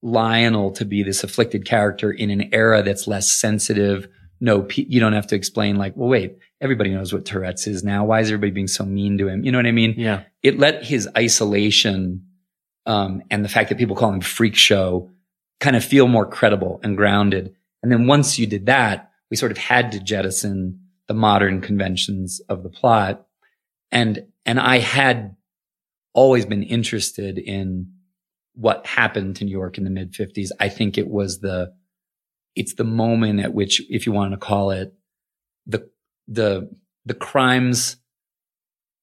Lionel 0.01 0.71
to 0.73 0.85
be 0.85 1.01
this 1.03 1.23
afflicted 1.23 1.65
character 1.65 2.11
in 2.11 2.29
an 2.29 2.53
era 2.53 2.83
that's 2.83 3.07
less 3.07 3.31
sensitive. 3.31 4.07
No, 4.39 4.67
you 4.75 4.99
don't 4.99 5.13
have 5.13 5.27
to 5.27 5.35
explain 5.35 5.77
like, 5.77 5.93
well, 5.95 6.09
wait, 6.09 6.37
everybody 6.61 6.91
knows 6.91 7.11
what 7.11 7.25
Tourette's 7.25 7.65
is 7.65 7.83
now. 7.83 8.05
Why 8.05 8.19
is 8.19 8.27
everybody 8.27 8.51
being 8.51 8.67
so 8.67 8.85
mean 8.85 9.17
to 9.17 9.27
him? 9.27 9.43
You 9.43 9.51
know 9.51 9.57
what 9.57 9.65
I 9.65 9.71
mean? 9.71 9.95
Yeah. 9.97 10.23
It 10.43 10.59
let 10.59 10.85
his 10.85 11.09
isolation, 11.17 12.23
um, 12.85 13.23
and 13.29 13.43
the 13.43 13.49
fact 13.49 13.69
that 13.69 13.77
people 13.77 13.95
call 13.95 14.13
him 14.13 14.21
freak 14.21 14.55
show 14.55 15.09
kind 15.59 15.75
of 15.75 15.83
feel 15.83 16.07
more 16.07 16.25
credible 16.25 16.79
and 16.83 16.97
grounded. 16.97 17.55
And 17.81 17.91
then 17.91 18.07
once 18.07 18.37
you 18.37 18.45
did 18.45 18.67
that, 18.67 19.11
we 19.29 19.37
sort 19.37 19.51
of 19.51 19.57
had 19.57 19.91
to 19.93 19.99
jettison 19.99 20.81
the 21.07 21.13
modern 21.13 21.61
conventions 21.61 22.41
of 22.49 22.63
the 22.63 22.69
plot. 22.69 23.25
And, 23.91 24.25
and 24.45 24.59
I 24.59 24.79
had 24.79 25.35
always 26.13 26.45
been 26.45 26.63
interested 26.63 27.37
in 27.37 27.91
what 28.53 28.85
happened 28.85 29.35
to 29.37 29.45
New 29.45 29.51
York 29.51 29.77
in 29.77 29.83
the 29.83 29.89
mid 29.89 30.13
50s. 30.13 30.49
I 30.59 30.69
think 30.69 30.97
it 30.97 31.07
was 31.07 31.39
the, 31.39 31.73
it's 32.55 32.75
the 32.75 32.83
moment 32.83 33.39
at 33.41 33.53
which, 33.53 33.81
if 33.89 34.05
you 34.05 34.13
want 34.13 34.31
to 34.31 34.37
call 34.37 34.71
it, 34.71 34.93
the, 35.67 35.89
the, 36.27 36.69
the 37.05 37.13
crimes 37.13 37.97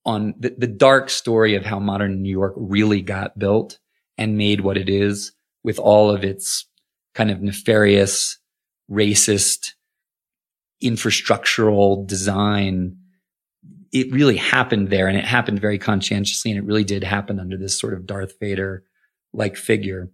on 0.05 0.35
the, 0.39 0.55
the 0.57 0.67
dark 0.67 1.11
story 1.11 1.55
of 1.55 1.65
how 1.65 1.79
modern 1.79 2.23
New 2.23 2.31
York 2.31 2.55
really 2.57 3.03
got 3.03 3.39
built 3.39 3.79
and 4.19 4.37
made 4.37 4.61
what 4.61 4.77
it 4.77 4.89
is 4.89 5.33
with 5.63 5.79
all 5.79 6.11
of 6.11 6.25
its 6.25 6.67
kind 7.15 7.31
of 7.31 7.41
nefarious, 7.41 8.39
racist, 8.91 9.75
infrastructural 10.83 12.07
design. 12.07 12.97
It 13.93 14.13
really 14.13 14.37
happened 14.37 14.89
there 14.89 15.07
and 15.07 15.17
it 15.17 15.25
happened 15.25 15.61
very 15.61 15.79
conscientiously. 15.79 16.51
And 16.51 16.59
it 16.59 16.67
really 16.67 16.85
did 16.85 17.05
happen 17.05 17.39
under 17.39 17.57
this 17.57 17.79
sort 17.79 17.95
of 17.95 18.07
Darth 18.07 18.39
Vader 18.41 18.85
like 19.33 19.57
figure 19.57 20.11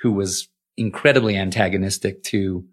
who 0.00 0.12
was 0.12 0.48
incredibly 0.76 1.36
antagonistic 1.36 2.22
to 2.24 2.64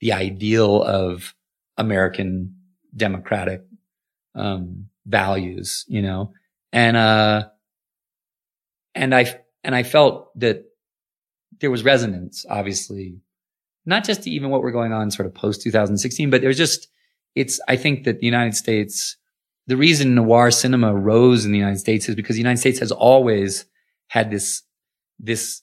the 0.00 0.12
ideal 0.12 0.82
of 0.82 1.34
American 1.76 2.56
democratic 2.96 3.62
um, 4.34 4.86
values, 5.10 5.84
you 5.88 6.02
know, 6.02 6.32
and 6.72 6.96
uh, 6.96 7.48
and 8.94 9.14
I 9.14 9.40
and 9.64 9.74
I 9.74 9.82
felt 9.82 10.38
that 10.38 10.64
there 11.60 11.70
was 11.70 11.84
resonance, 11.84 12.46
obviously, 12.48 13.20
not 13.84 14.04
just 14.04 14.22
to 14.22 14.30
even 14.30 14.50
what 14.50 14.62
we're 14.62 14.70
going 14.70 14.92
on 14.92 15.10
sort 15.10 15.26
of 15.26 15.34
post 15.34 15.62
2016, 15.62 16.30
but 16.30 16.40
there's 16.40 16.56
just 16.56 16.88
it's. 17.34 17.60
I 17.68 17.76
think 17.76 18.04
that 18.04 18.20
the 18.20 18.26
United 18.26 18.54
States, 18.54 19.16
the 19.66 19.76
reason 19.76 20.14
noir 20.14 20.50
cinema 20.50 20.94
rose 20.94 21.44
in 21.44 21.52
the 21.52 21.58
United 21.58 21.80
States 21.80 22.08
is 22.08 22.14
because 22.14 22.36
the 22.36 22.42
United 22.42 22.60
States 22.60 22.78
has 22.78 22.92
always 22.92 23.66
had 24.08 24.30
this 24.30 24.62
this 25.18 25.62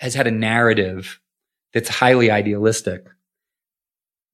has 0.00 0.14
had 0.14 0.26
a 0.26 0.30
narrative 0.30 1.20
that's 1.72 1.88
highly 1.88 2.30
idealistic 2.30 3.06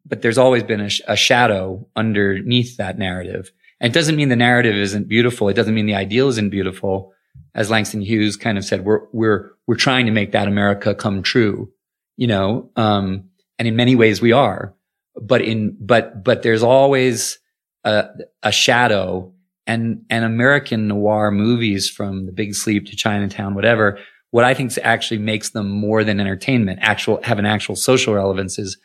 but 0.05 0.23
there's 0.23 0.39
always 0.39 0.63
been 0.63 0.81
a, 0.81 0.89
sh- 0.89 1.01
a 1.07 1.17
shadow 1.17 1.87
underneath 1.95 2.77
that 2.77 2.99
narrative. 2.99 3.53
It 3.83 3.93
doesn't 3.93 4.15
mean 4.15 4.29
the 4.29 4.37
narrative 4.37 4.77
isn't 4.77 5.09
beautiful. 5.09 5.49
It 5.49 5.55
doesn't 5.55 5.75
mean 5.75 5.87
the 5.87 5.97
ideal 5.97 6.29
isn't 6.29 6.51
beautiful. 6.51 7.13
As 7.55 7.69
Langston 7.69 8.01
Hughes 8.01 8.37
kind 8.37 8.57
of 8.57 8.65
said, 8.65 8.85
we're, 8.85 9.01
we're, 9.13 9.51
we're 9.67 9.75
trying 9.75 10.07
to 10.07 10.13
make 10.13 10.33
that 10.33 10.49
America 10.49 10.95
come 10.95 11.23
true, 11.23 11.71
you 12.17 12.29
know? 12.29 12.71
Um, 12.77 13.25
and 13.59 13.67
in 13.67 13.77
many 13.77 13.97
ways 13.97 14.23
we 14.23 14.33
are, 14.33 14.75
but 15.21 15.43
in, 15.43 15.77
but, 15.81 16.23
but 16.23 16.43
there's 16.43 16.63
always 16.63 17.39
a, 17.85 18.09
a 18.43 18.53
shadow 18.53 19.33
and, 19.67 20.05
and 20.09 20.25
American 20.25 20.89
noir 20.89 21.31
movies 21.31 21.91
from 21.91 22.27
The 22.27 22.33
Big 22.33 22.55
Sleep 22.55 22.87
to 22.87 22.97
Chinatown, 22.97 23.55
whatever. 23.55 23.99
What 24.31 24.45
I 24.45 24.55
think 24.55 24.73
actually 24.83 25.19
makes 25.19 25.51
them 25.51 25.69
more 25.69 26.05
than 26.05 26.21
entertainment, 26.21 26.79
actual, 26.83 27.21
have 27.23 27.39
an 27.39 27.47
actual 27.47 27.77
social 27.77 28.15
relevance 28.15 28.59
is 28.59 28.79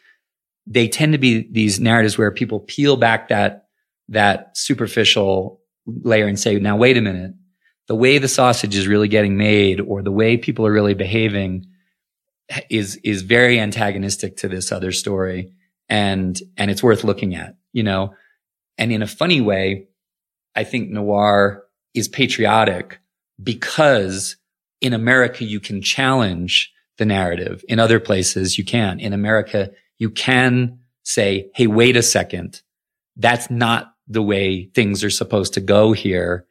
they 0.65 0.87
tend 0.87 1.13
to 1.13 1.17
be 1.17 1.47
these 1.51 1.79
narratives 1.79 2.17
where 2.17 2.31
people 2.31 2.59
peel 2.59 2.97
back 2.97 3.29
that 3.29 3.66
that 4.09 4.55
superficial 4.57 5.61
layer 5.85 6.27
and 6.27 6.39
say, 6.39 6.57
now 6.59 6.77
wait 6.77 6.97
a 6.97 7.01
minute, 7.01 7.33
the 7.87 7.95
way 7.95 8.17
the 8.17 8.27
sausage 8.27 8.75
is 8.75 8.87
really 8.87 9.07
getting 9.07 9.37
made 9.37 9.79
or 9.79 10.01
the 10.01 10.11
way 10.11 10.37
people 10.37 10.65
are 10.65 10.71
really 10.71 10.93
behaving 10.93 11.65
is 12.69 12.95
is 13.03 13.23
very 13.23 13.59
antagonistic 13.59 14.37
to 14.37 14.47
this 14.47 14.71
other 14.71 14.91
story 14.91 15.51
and 15.89 16.39
and 16.57 16.69
it's 16.71 16.83
worth 16.83 17.03
looking 17.03 17.35
at, 17.35 17.55
you 17.73 17.83
know. 17.83 18.13
And 18.77 18.91
in 18.91 19.01
a 19.01 19.07
funny 19.07 19.41
way, 19.41 19.87
I 20.55 20.63
think 20.63 20.89
noir 20.89 21.63
is 21.93 22.07
patriotic 22.07 22.99
because 23.41 24.35
in 24.81 24.93
America 24.93 25.43
you 25.43 25.59
can 25.59 25.81
challenge 25.81 26.71
the 26.97 27.05
narrative. 27.05 27.63
In 27.67 27.79
other 27.79 27.99
places 27.99 28.57
you 28.57 28.65
can. 28.65 28.99
In 28.99 29.13
America 29.13 29.71
you 29.97 30.09
can 30.09 30.79
say, 31.03 31.49
Hey, 31.55 31.67
wait 31.67 31.95
a 31.95 32.03
second. 32.03 32.61
That's 33.15 33.49
not 33.49 33.93
the 34.07 34.21
way 34.21 34.69
things 34.73 35.03
are 35.03 35.09
supposed 35.09 35.53
to 35.53 35.61
go 35.61 35.91
here. 35.93 36.45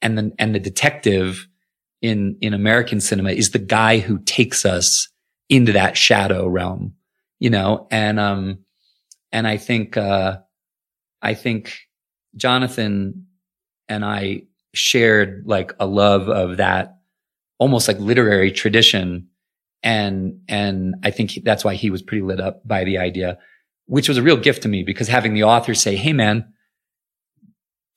And 0.00 0.16
then, 0.16 0.32
and 0.38 0.54
the 0.54 0.60
detective 0.60 1.46
in, 2.00 2.36
in 2.40 2.54
American 2.54 3.00
cinema 3.00 3.30
is 3.30 3.50
the 3.50 3.58
guy 3.58 3.98
who 3.98 4.18
takes 4.20 4.64
us 4.64 5.08
into 5.48 5.72
that 5.72 5.96
shadow 5.96 6.48
realm, 6.48 6.94
you 7.38 7.50
know, 7.50 7.86
and, 7.90 8.18
um, 8.18 8.58
and 9.30 9.46
I 9.46 9.56
think, 9.56 9.96
uh, 9.96 10.38
I 11.20 11.34
think 11.34 11.78
Jonathan 12.36 13.26
and 13.88 14.04
I 14.04 14.42
shared 14.74 15.44
like 15.46 15.72
a 15.78 15.86
love 15.86 16.28
of 16.28 16.56
that 16.56 16.96
almost 17.58 17.88
like 17.88 17.98
literary 18.00 18.50
tradition 18.50 19.28
and 19.82 20.40
and 20.48 20.94
I 21.02 21.10
think 21.10 21.30
he- 21.32 21.40
that's 21.40 21.64
why 21.64 21.74
he 21.74 21.90
was 21.90 22.02
pretty 22.02 22.22
lit 22.22 22.40
up 22.40 22.66
by 22.66 22.84
the 22.84 22.98
idea, 22.98 23.38
which 23.86 24.08
was 24.08 24.18
a 24.18 24.22
real 24.22 24.36
gift 24.36 24.62
to 24.62 24.68
me 24.68 24.82
because 24.84 25.08
having 25.08 25.34
the 25.34 25.44
author 25.44 25.74
say, 25.74 25.96
"Hey, 25.96 26.12
man, 26.12 26.51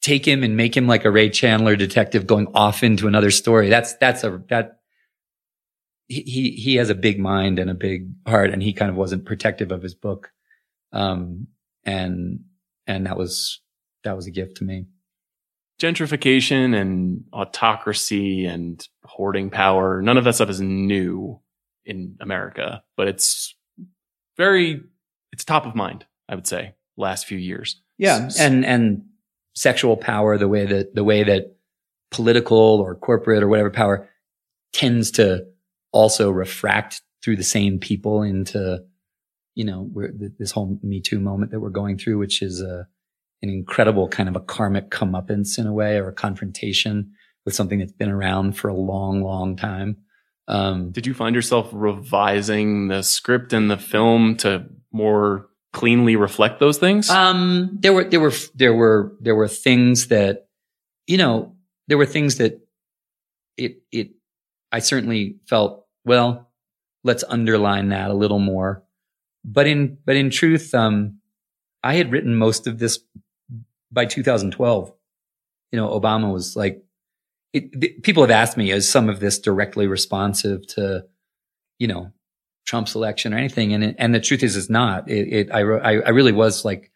take 0.06 0.27
him 0.27 0.44
and 0.44 0.56
make 0.56 0.77
him 0.77 0.86
like 0.86 1.03
a 1.03 1.10
Ray 1.10 1.32
Chandler 1.32 1.76
detective 1.76 2.27
going 2.27 2.48
off 2.53 2.84
into 2.84 3.07
another 3.07 3.32
story. 3.32 3.69
That's, 3.69 3.95
that's 3.95 4.23
a, 4.23 4.40
that, 4.49 4.82
he, 6.07 6.22
he, 6.22 6.52
he 6.52 6.76
has 6.76 6.91
a 6.91 6.95
big 6.95 7.19
mind 7.19 7.57
and 7.57 7.72
a 7.72 7.73
big 7.73 8.11
heart 8.27 8.52
and 8.52 8.61
he 8.61 8.72
kind 8.72 8.91
of 8.91 8.98
wasn't 8.98 9.26
protective 9.26 9.72
of 9.72 9.82
his 9.82 9.95
book. 9.95 10.32
Um, 10.94 11.48
and, 11.84 12.41
and 12.86 13.07
that 13.07 13.18
was, 13.18 13.61
that 14.03 14.15
was 14.15 14.27
a 14.27 14.32
gift 14.32 14.57
to 14.57 14.64
me. 14.64 14.86
Gentrification 15.82 16.80
and 16.80 17.23
autocracy 17.34 18.45
and 18.45 18.88
hoarding 19.03 19.49
power, 19.49 20.03
none 20.03 20.18
of 20.18 20.23
that 20.26 20.36
stuff 20.36 20.49
is 20.49 20.61
new 20.61 21.40
in 21.84 22.15
America, 22.22 22.84
but 22.95 23.07
it's 23.07 23.56
very, 24.38 24.84
it's 25.32 25.44
top 25.44 25.65
of 25.65 25.73
mind, 25.73 26.06
I 26.30 26.36
would 26.36 26.45
say, 26.45 26.76
last 26.95 27.26
few 27.26 27.40
years. 27.40 27.82
Yeah. 27.98 28.30
And, 28.40 28.64
and 28.64 29.06
sexual 29.56 29.98
power, 29.98 30.38
the 30.38 30.48
way 30.48 30.65
that, 30.65 30.95
the 30.95 31.03
way 31.03 31.23
that 31.23 31.56
political 32.11 32.57
or 32.57 32.95
corporate 32.95 33.44
or 33.44 33.48
whatever 33.48 33.69
power 33.69 34.10
tends 34.73 35.11
to 35.11 35.45
also 35.91 36.30
refract 36.30 37.02
through 37.23 37.38
the 37.38 37.44
same 37.44 37.80
people 37.80 38.22
into, 38.22 38.84
you 39.56 39.65
know, 39.65 39.90
this 40.38 40.52
whole 40.52 40.77
Me 40.84 41.02
Too 41.02 41.19
moment 41.19 41.52
that 41.52 41.60
we're 41.60 41.69
going 41.69 41.98
through, 41.98 42.18
which 42.18 42.41
is 42.41 42.61
a, 42.61 42.88
an 43.41 43.49
incredible 43.49 44.07
kind 44.07 44.30
of 44.30 44.36
a 44.36 44.41
karmic 44.41 44.91
comeuppance 44.91 45.57
in 45.57 45.65
a 45.65 45.73
way 45.73 45.98
or 45.98 46.10
a 46.10 46.14
confrontation 46.14 47.11
with 47.45 47.56
something 47.56 47.80
that's 47.80 47.91
been 47.91 48.10
around 48.10 48.57
for 48.57 48.68
a 48.68 48.73
long, 48.76 49.22
long 49.22 49.56
time. 49.56 49.98
Um, 50.48 50.91
Did 50.91 51.07
you 51.07 51.14
find 51.14 51.36
yourself 51.36 51.69
revising 51.72 52.88
the 52.88 53.02
script 53.02 53.53
and 53.53 53.72
the 53.72 53.77
film 53.77 54.36
to 54.38 54.65
more 54.91 55.48
cleanly 55.76 56.16
reflect 56.16 56.60
those 56.60 56.78
things? 56.78 57.10
Um, 57.10 57.78
there 57.82 57.94
were, 57.94 58.06
there 58.06 58.22
were, 58.22 58.32
there 58.56 58.74
were, 58.74 59.14
there 59.20 59.36
were 59.36 59.50
things 59.50 60.08
that, 60.08 60.48
you 61.06 61.18
know, 61.18 61.56
there 61.88 61.98
were 61.98 62.06
things 62.06 62.38
that 62.38 62.66
it, 63.58 63.82
it, 63.92 64.12
I 64.72 64.80
certainly 64.80 65.36
felt, 65.48 65.86
well, 66.06 66.50
let's 67.04 67.26
underline 67.28 67.90
that 67.90 68.10
a 68.10 68.14
little 68.14 68.40
more. 68.40 68.84
But 69.44 69.68
in, 69.68 69.98
but 70.06 70.16
in 70.16 70.30
truth, 70.30 70.74
um, 70.74 71.20
I 71.84 71.96
had 71.96 72.12
written 72.12 72.36
most 72.36 72.66
of 72.66 72.80
this 72.80 73.00
by 73.92 74.06
2012. 74.06 74.94
You 75.72 75.80
know, 75.80 75.90
Obama 75.90 76.32
was 76.32 76.56
like, 76.56 76.84
it, 77.54 78.02
people 78.02 78.24
have 78.24 78.32
asked 78.32 78.58
me, 78.58 78.72
is 78.72 78.90
some 78.90 79.10
of 79.10 79.20
this 79.20 79.40
directly 79.40 79.88
responsive 79.88 80.66
to, 80.68 81.06
you 81.80 81.88
know, 81.88 82.12
Trump's 82.66 82.96
election 82.96 83.34
or 83.34 83.38
anything? 83.38 83.74
And 83.74 83.84
it, 83.84 83.96
and 84.00 84.14
the 84.14 84.20
truth 84.20 84.44
is, 84.44 84.56
it's 84.58 84.70
not. 84.70 85.10
It, 85.10 85.28
it 85.34 85.52
I, 85.52 85.60
I, 85.62 85.92
I 86.02 86.10
really 86.10 86.32
was 86.32 86.66
like, 86.66 86.92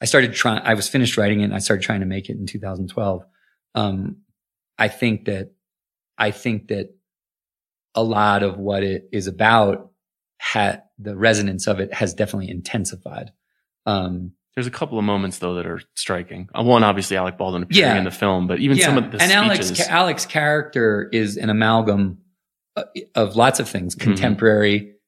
I 0.00 0.04
started 0.06 0.34
trying. 0.34 0.60
I 0.64 0.74
was 0.74 0.88
finished 0.88 1.16
writing 1.16 1.40
it, 1.40 1.44
and 1.44 1.54
I 1.54 1.58
started 1.58 1.82
trying 1.82 2.00
to 2.00 2.06
make 2.06 2.28
it 2.28 2.36
in 2.36 2.46
2012. 2.46 3.24
Um, 3.74 4.16
I 4.78 4.88
think 4.88 5.26
that, 5.26 5.52
I 6.18 6.30
think 6.30 6.68
that 6.68 6.94
a 7.94 8.02
lot 8.02 8.42
of 8.42 8.58
what 8.58 8.82
it 8.82 9.08
is 9.12 9.26
about 9.26 9.90
had 10.38 10.82
the 10.98 11.16
resonance 11.16 11.66
of 11.66 11.80
it 11.80 11.92
has 11.94 12.12
definitely 12.14 12.50
intensified. 12.50 13.32
Um, 13.86 14.32
there's 14.54 14.66
a 14.66 14.70
couple 14.70 14.98
of 14.98 15.04
moments 15.04 15.38
though 15.38 15.54
that 15.54 15.66
are 15.66 15.80
striking. 15.94 16.48
Uh, 16.56 16.62
One, 16.62 16.84
obviously, 16.84 17.16
Alec 17.16 17.36
Baldwin 17.38 17.62
appearing 17.64 17.92
Yeah. 17.92 17.98
in 17.98 18.04
the 18.04 18.10
film, 18.10 18.46
but 18.46 18.60
even 18.60 18.78
some 18.78 18.98
of 18.98 19.10
the 19.10 19.20
and 19.22 19.30
speeches. 19.52 19.80
Alec, 19.80 19.90
Alec's 19.92 20.26
character 20.26 21.08
is 21.12 21.36
an 21.36 21.50
amalgam 21.50 22.18
uh, 22.76 22.84
of 23.14 23.36
lots 23.36 23.58
of 23.60 23.68
things, 23.68 23.94
Mm-hmm. 23.96 24.14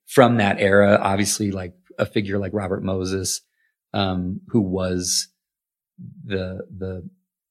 From 0.07 0.37
that 0.39 0.61
era. 0.61 0.99
Obviously, 1.01 1.51
like 1.51 1.75
a 1.99 2.07
figure 2.07 2.39
like 2.39 2.53
Robert 2.55 2.83
Moses, 2.83 3.41
um, 3.93 4.41
who 4.49 4.61
was 4.61 5.29
the 6.25 6.67
the 6.77 7.09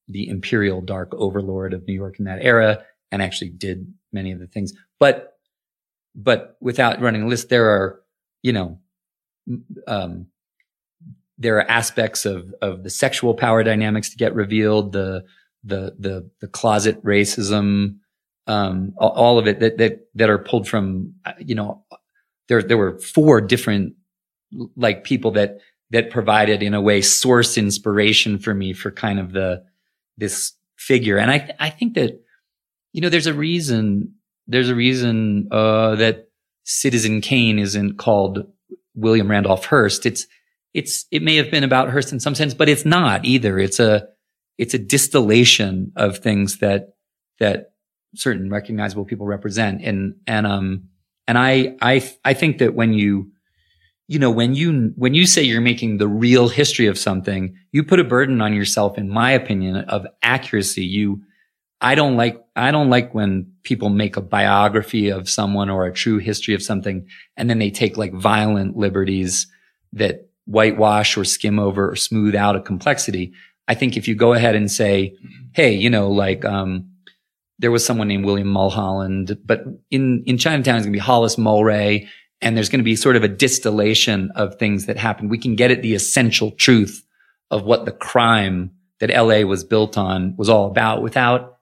the 0.08 0.28
imperial 0.28 0.80
dark 0.80 1.12
overlord 1.14 1.72
of 1.72 1.86
New 1.86 1.94
York 1.94 2.18
in 2.18 2.26
that 2.26 2.42
era, 2.42 2.84
and 3.10 3.22
actually 3.22 3.50
did 3.50 3.92
many 4.12 4.32
of 4.32 4.38
the 4.38 4.46
things. 4.46 4.72
But 4.98 5.34
but 6.14 6.56
without 6.60 7.00
running 7.00 7.22
a 7.22 7.28
list, 7.28 7.48
there 7.48 7.68
are 7.68 8.00
you 8.42 8.52
know 8.52 8.78
um, 9.86 10.26
there 11.38 11.56
are 11.58 11.70
aspects 11.70 12.24
of 12.24 12.54
of 12.62 12.82
the 12.82 12.90
sexual 12.90 13.34
power 13.34 13.62
dynamics 13.62 14.10
to 14.10 14.16
get 14.16 14.34
revealed, 14.34 14.92
the 14.92 15.24
the 15.64 15.94
the 15.98 16.30
the 16.40 16.48
closet 16.48 17.02
racism, 17.04 17.98
um, 18.46 18.94
all 18.98 19.38
of 19.38 19.46
it 19.46 19.60
that 19.60 19.78
that 19.78 20.06
that 20.14 20.30
are 20.30 20.38
pulled 20.38 20.68
from 20.68 21.14
uh, 21.24 21.32
you 21.38 21.54
know 21.54 21.84
there 22.48 22.62
there 22.62 22.78
were 22.78 22.98
four 22.98 23.40
different 23.40 23.94
like 24.76 25.04
people 25.04 25.32
that 25.32 25.58
that 25.90 26.10
provided 26.10 26.62
in 26.62 26.74
a 26.74 26.80
way 26.80 27.00
source 27.00 27.56
inspiration 27.56 28.38
for 28.38 28.54
me 28.54 28.72
for 28.72 28.90
kind 28.90 29.18
of 29.18 29.32
the 29.32 29.62
this 30.16 30.52
figure, 30.76 31.18
and 31.18 31.30
I 31.30 31.50
I 31.58 31.70
think 31.70 31.94
that 31.94 32.20
you 32.92 33.00
know 33.00 33.08
there's 33.08 33.26
a 33.26 33.34
reason 33.34 34.14
there's 34.46 34.70
a 34.70 34.74
reason 34.74 35.48
uh, 35.50 35.96
that 35.96 36.28
Citizen 36.64 37.20
Kane 37.20 37.58
isn't 37.58 37.98
called 37.98 38.46
William 38.94 39.30
Randolph 39.30 39.66
Hearst. 39.66 40.06
It's 40.06 40.26
it's 40.74 41.06
it 41.10 41.22
may 41.22 41.36
have 41.36 41.50
been 41.50 41.64
about 41.64 41.90
Hearst 41.90 42.12
in 42.12 42.20
some 42.20 42.34
sense, 42.34 42.54
but 42.54 42.68
it's 42.68 42.84
not 42.84 43.24
either. 43.24 43.58
It's 43.58 43.80
a 43.80 44.08
it's 44.58 44.74
a 44.74 44.78
distillation 44.78 45.92
of 45.96 46.18
things 46.18 46.58
that 46.58 46.94
that 47.38 47.72
certain 48.14 48.50
recognizable 48.50 49.04
people 49.04 49.26
represent, 49.26 49.82
and 49.82 50.14
and 50.26 50.46
um 50.46 50.88
and 51.28 51.38
I 51.38 51.76
I 51.80 52.08
I 52.24 52.34
think 52.34 52.58
that 52.58 52.74
when 52.74 52.92
you 52.92 53.30
you 54.08 54.18
know 54.18 54.30
when 54.30 54.54
you 54.54 54.92
when 54.96 55.14
you 55.14 55.26
say 55.26 55.42
you're 55.42 55.60
making 55.60 55.98
the 55.98 56.08
real 56.08 56.48
history 56.48 56.86
of 56.86 56.98
something, 56.98 57.56
you 57.72 57.82
put 57.82 58.00
a 58.00 58.04
burden 58.04 58.40
on 58.40 58.54
yourself, 58.54 58.98
in 58.98 59.08
my 59.08 59.32
opinion, 59.32 59.76
of 59.76 60.06
accuracy. 60.22 60.84
You 60.84 61.22
I 61.80 61.94
don't 61.94 62.16
like 62.16 62.42
I 62.54 62.70
don't 62.70 62.90
like 62.90 63.14
when 63.14 63.52
people 63.62 63.90
make 63.90 64.16
a 64.16 64.22
biography 64.22 65.10
of 65.10 65.28
someone 65.28 65.68
or 65.68 65.86
a 65.86 65.92
true 65.92 66.18
history 66.18 66.54
of 66.54 66.62
something 66.62 67.06
and 67.36 67.50
then 67.50 67.58
they 67.58 67.70
take 67.70 67.96
like 67.96 68.14
violent 68.14 68.76
liberties 68.76 69.46
that 69.92 70.30
whitewash 70.46 71.16
or 71.16 71.24
skim 71.24 71.58
over 71.58 71.90
or 71.90 71.96
smooth 71.96 72.34
out 72.34 72.56
a 72.56 72.60
complexity. 72.60 73.32
I 73.68 73.74
think 73.74 73.96
if 73.96 74.08
you 74.08 74.14
go 74.14 74.32
ahead 74.32 74.54
and 74.54 74.70
say, 74.70 75.16
hey, 75.52 75.74
you 75.74 75.90
know, 75.90 76.10
like 76.10 76.44
um 76.44 76.90
there 77.58 77.70
was 77.70 77.84
someone 77.84 78.08
named 78.08 78.24
William 78.24 78.48
Mulholland, 78.48 79.38
but 79.44 79.64
in 79.90 80.22
in 80.26 80.38
Chinatown 80.38 80.76
is 80.76 80.82
going 80.82 80.92
to 80.92 80.96
be 80.96 81.00
Hollis 81.00 81.36
Mulwray 81.36 82.08
and 82.40 82.56
there's 82.56 82.68
going 82.68 82.80
to 82.80 82.84
be 82.84 82.96
sort 82.96 83.16
of 83.16 83.24
a 83.24 83.28
distillation 83.28 84.30
of 84.34 84.56
things 84.56 84.86
that 84.86 84.98
happened. 84.98 85.30
We 85.30 85.38
can 85.38 85.56
get 85.56 85.70
at 85.70 85.82
the 85.82 85.94
essential 85.94 86.50
truth 86.50 87.06
of 87.50 87.64
what 87.64 87.84
the 87.84 87.92
crime 87.92 88.72
that 89.00 89.10
LA 89.10 89.40
was 89.40 89.64
built 89.64 89.96
on 89.96 90.36
was 90.36 90.48
all 90.48 90.66
about 90.66 91.02
without 91.02 91.58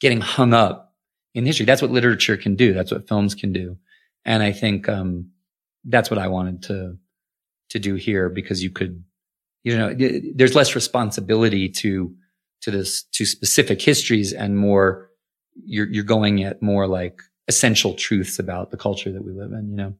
getting 0.00 0.20
hung 0.20 0.52
up 0.52 0.94
in 1.34 1.46
history. 1.46 1.66
That's 1.66 1.82
what 1.82 1.90
literature 1.90 2.36
can 2.36 2.56
do. 2.56 2.72
That's 2.72 2.92
what 2.92 3.08
films 3.08 3.34
can 3.34 3.52
do. 3.52 3.78
And 4.24 4.42
I 4.42 4.52
think, 4.52 4.88
um, 4.88 5.30
that's 5.84 6.10
what 6.10 6.18
I 6.18 6.28
wanted 6.28 6.62
to, 6.64 6.98
to 7.70 7.78
do 7.78 7.94
here 7.94 8.28
because 8.28 8.62
you 8.62 8.70
could, 8.70 9.04
you 9.64 9.76
know, 9.76 9.94
there's 10.34 10.54
less 10.54 10.74
responsibility 10.74 11.68
to, 11.68 12.14
to 12.62 12.70
this, 12.70 13.04
to 13.12 13.24
specific 13.24 13.80
histories 13.80 14.32
and 14.32 14.56
more, 14.58 15.07
you're, 15.64 15.88
you're 15.88 16.04
going 16.04 16.42
at 16.44 16.62
more 16.62 16.86
like 16.86 17.22
essential 17.48 17.94
truths 17.94 18.38
about 18.38 18.70
the 18.70 18.76
culture 18.76 19.12
that 19.12 19.24
we 19.24 19.32
live 19.32 19.52
in, 19.52 19.70
you 19.70 19.76
know? 19.76 19.94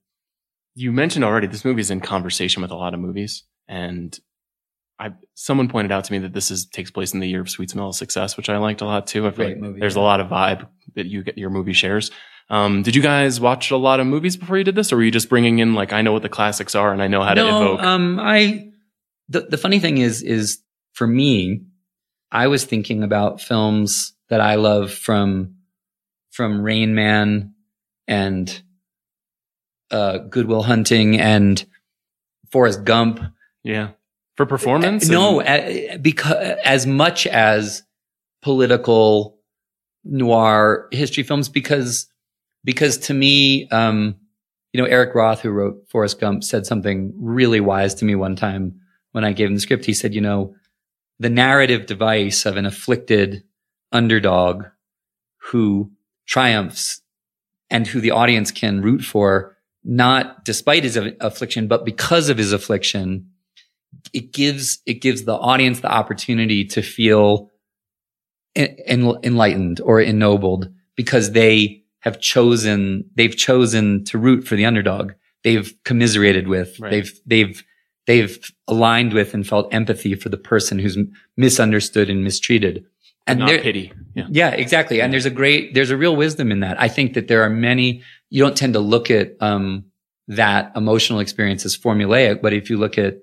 you 0.78 0.93
mentioned 0.93 1.24
already 1.24 1.48
this 1.48 1.64
movie 1.64 1.80
is 1.80 1.90
in 1.90 2.01
conversation 2.01 2.62
with 2.62 2.70
a 2.70 2.76
lot 2.76 2.94
of 2.94 3.01
movies 3.01 3.43
and 3.66 4.18
I 5.01 5.10
someone 5.35 5.68
pointed 5.68 5.93
out 5.93 6.05
to 6.05 6.12
me 6.12 6.18
that 6.20 6.32
this 6.32 6.51
is 6.51 6.66
takes 6.66 6.90
place 6.90 7.14
in 7.14 7.20
the 7.20 7.28
year 7.28 7.40
of 7.40 7.51
Sweet 7.51 7.70
Smell 7.70 7.89
of 7.89 7.94
Success, 7.94 8.36
which 8.36 8.48
I 8.48 8.59
liked 8.59 8.80
a 8.80 8.85
lot 8.85 9.06
too. 9.06 9.26
I 9.26 9.30
feel 9.30 9.36
Great 9.36 9.48
like 9.48 9.59
movie, 9.59 9.80
there's 9.80 9.94
yeah. 9.94 10.02
a 10.02 10.05
lot 10.05 10.20
of 10.20 10.28
vibe 10.28 10.68
that 10.94 11.06
you 11.06 11.22
get 11.22 11.39
your 11.39 11.51
movie 11.51 11.72
shares. 11.72 12.10
Um, 12.51 12.82
did 12.82 12.97
you 12.97 13.02
guys 13.02 13.40
watch 13.40 13.70
a 13.70 13.76
lot 13.76 14.01
of 14.01 14.06
movies 14.06 14.36
before 14.36 14.59
you 14.59 14.64
did 14.64 14.74
this, 14.74 14.93
or 14.93 14.97
were 14.97 15.05
you 15.05 15.10
just 15.10 15.28
bringing 15.28 15.60
in 15.60 15.74
like 15.74 15.93
I 15.93 16.02
know 16.02 16.12
what 16.12 16.22
the 16.22 16.28
classics 16.28 16.74
are 16.74 16.93
and 16.93 17.02
I 17.02 17.06
know 17.06 17.22
how 17.22 17.35
to 17.35 17.47
evoke? 17.47 17.80
Um, 17.80 18.18
I 18.20 18.70
the 19.28 19.43
the 19.43 19.59
funny 19.59 19.78
thing 19.78 19.98
is 19.98 20.22
is 20.22 20.59
for 20.94 21.06
me, 21.06 21.62
I 22.32 22.48
was 22.48 22.64
thinking 22.64 23.05
about 23.05 23.40
films 23.40 24.14
that 24.28 24.40
I 24.40 24.56
love 24.56 24.92
from 24.92 25.55
from 26.30 26.62
Rain 26.62 26.94
Man 26.94 27.55
and 28.06 28.62
uh, 29.90 30.18
Good 30.18 30.46
Will 30.46 30.62
Hunting 30.62 31.18
and 31.18 31.64
Forrest 32.50 32.84
Gump. 32.84 33.20
yeah, 33.64 33.90
for 34.36 34.46
performance. 34.46 35.09
No, 35.09 35.40
and- 35.40 36.02
because 36.02 36.59
as 36.64 36.86
much 36.86 37.26
as 37.26 37.82
political 38.42 39.38
noir 40.05 40.88
history 40.92 41.22
films, 41.22 41.48
because 41.48 42.06
because 42.64 42.98
to 42.98 43.14
me, 43.14 43.68
um, 43.70 44.16
you 44.72 44.80
know, 44.82 44.86
Eric 44.88 45.14
Roth, 45.14 45.40
who 45.40 45.50
wrote 45.50 45.88
Forrest 45.88 46.20
Gump, 46.20 46.44
said 46.44 46.66
something 46.66 47.12
really 47.16 47.60
wise 47.60 47.94
to 47.96 48.05
me 48.05 48.14
one 48.14 48.36
time 48.36 48.80
when 49.12 49.24
I 49.24 49.32
gave 49.32 49.48
him 49.48 49.55
the 49.55 49.60
script. 49.60 49.86
He 49.86 49.94
said, 49.94 50.14
you 50.14 50.20
know, 50.20 50.55
the 51.18 51.30
narrative 51.30 51.86
device 51.86 52.44
of 52.46 52.56
an 52.56 52.66
afflicted 52.66 53.42
underdog 53.93 54.65
who 55.39 55.90
triumphs 56.27 57.01
and 57.70 57.86
who 57.86 58.01
the 58.01 58.10
audience 58.10 58.51
can 58.51 58.81
root 58.81 59.02
for, 59.02 59.56
not 59.85 60.44
despite 60.44 60.85
his 60.85 60.97
affliction, 61.20 61.69
but 61.69 61.85
because 61.85 62.28
of 62.28 62.39
his 62.39 62.52
affliction, 62.52 63.31
it 64.12 64.32
gives, 64.32 64.81
it 64.86 64.94
gives 64.94 65.24
the 65.24 65.36
audience 65.36 65.81
the 65.81 65.90
opportunity 65.90 66.65
to 66.65 66.82
feel 66.82 67.51
en- 68.56 68.77
en- 68.86 69.19
enlightened 69.23 69.81
or 69.81 70.01
ennobled 70.01 70.70
because 70.97 71.32
they 71.32 71.82
have 72.01 72.20
chosen 72.20 73.05
they've 73.15 73.36
chosen 73.36 74.05
to 74.05 74.19
root 74.19 74.47
for 74.47 74.56
the 74.56 74.66
underdog. 74.66 75.12
They've 75.44 75.73
commiserated 75.85 76.48
with. 76.48 76.78
Right. 76.78 76.90
They've 76.90 77.20
they've 77.27 77.65
they've 78.06 78.52
aligned 78.66 79.12
with 79.12 79.35
and 79.35 79.47
felt 79.47 79.73
empathy 79.73 80.15
for 80.15 80.28
the 80.28 80.36
person 80.36 80.78
who's 80.78 80.98
misunderstood 81.36 82.09
and 82.10 82.24
mistreated. 82.24 82.85
And 83.28 83.40
not 83.40 83.48
there- 83.48 83.62
pity. 83.62 83.92
Yeah. 84.14 84.26
yeah, 84.30 84.50
exactly. 84.50 85.00
And 85.00 85.12
there's 85.12 85.26
a 85.26 85.30
great, 85.30 85.74
there's 85.74 85.90
a 85.90 85.96
real 85.96 86.16
wisdom 86.16 86.50
in 86.50 86.60
that. 86.60 86.80
I 86.80 86.88
think 86.88 87.14
that 87.14 87.28
there 87.28 87.42
are 87.44 87.50
many, 87.50 88.02
you 88.30 88.42
don't 88.42 88.56
tend 88.56 88.72
to 88.72 88.80
look 88.80 89.12
at, 89.12 89.36
um, 89.40 89.84
that 90.26 90.72
emotional 90.74 91.20
experience 91.20 91.64
as 91.64 91.76
formulaic, 91.76 92.42
but 92.42 92.52
if 92.52 92.68
you 92.68 92.78
look 92.78 92.98
at, 92.98 93.18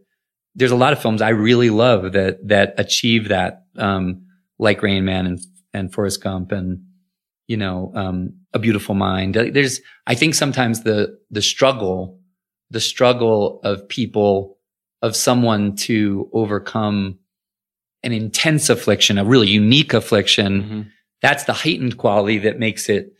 there's 0.56 0.72
a 0.72 0.76
lot 0.76 0.94
of 0.94 1.02
films 1.02 1.22
I 1.22 1.30
really 1.30 1.69
love 1.69 2.14
that, 2.14 2.48
that 2.48 2.76
achieve 2.77 3.27
that, 3.27 3.65
um, 3.77 4.26
like 4.57 4.82
Rain 4.82 5.03
Man 5.03 5.26
and, 5.26 5.40
and 5.73 5.94
Forrest 5.94 6.23
Gump 6.23 6.53
and, 6.53 6.86
you 7.48 7.57
know, 7.57 7.91
um, 7.94 8.34
A 8.53 8.60
Beautiful 8.60 8.95
Mind. 8.95 9.34
There's, 9.36 9.82
I 10.07 10.15
think 10.15 10.34
sometimes 10.34 10.84
the, 10.84 11.19
the 11.30 11.41
struggle, 11.41 12.22
the 12.69 12.80
struggle 12.80 13.60
of 13.65 13.90
people, 13.90 14.57
of 15.02 15.14
someone 15.15 15.76
to 15.76 16.30
overcome 16.32 17.19
an 18.06 18.14
intense 18.14 18.69
affliction, 18.69 19.18
a 19.18 19.26
really 19.26 19.48
unique 19.48 19.94
affliction, 19.94 20.64
mm-hmm. 20.64 20.82
that's 21.22 21.45
the 21.45 21.53
heightened 21.53 21.98
quality 21.98 22.38
that 22.40 22.60
makes 22.60 22.88
it 22.88 23.14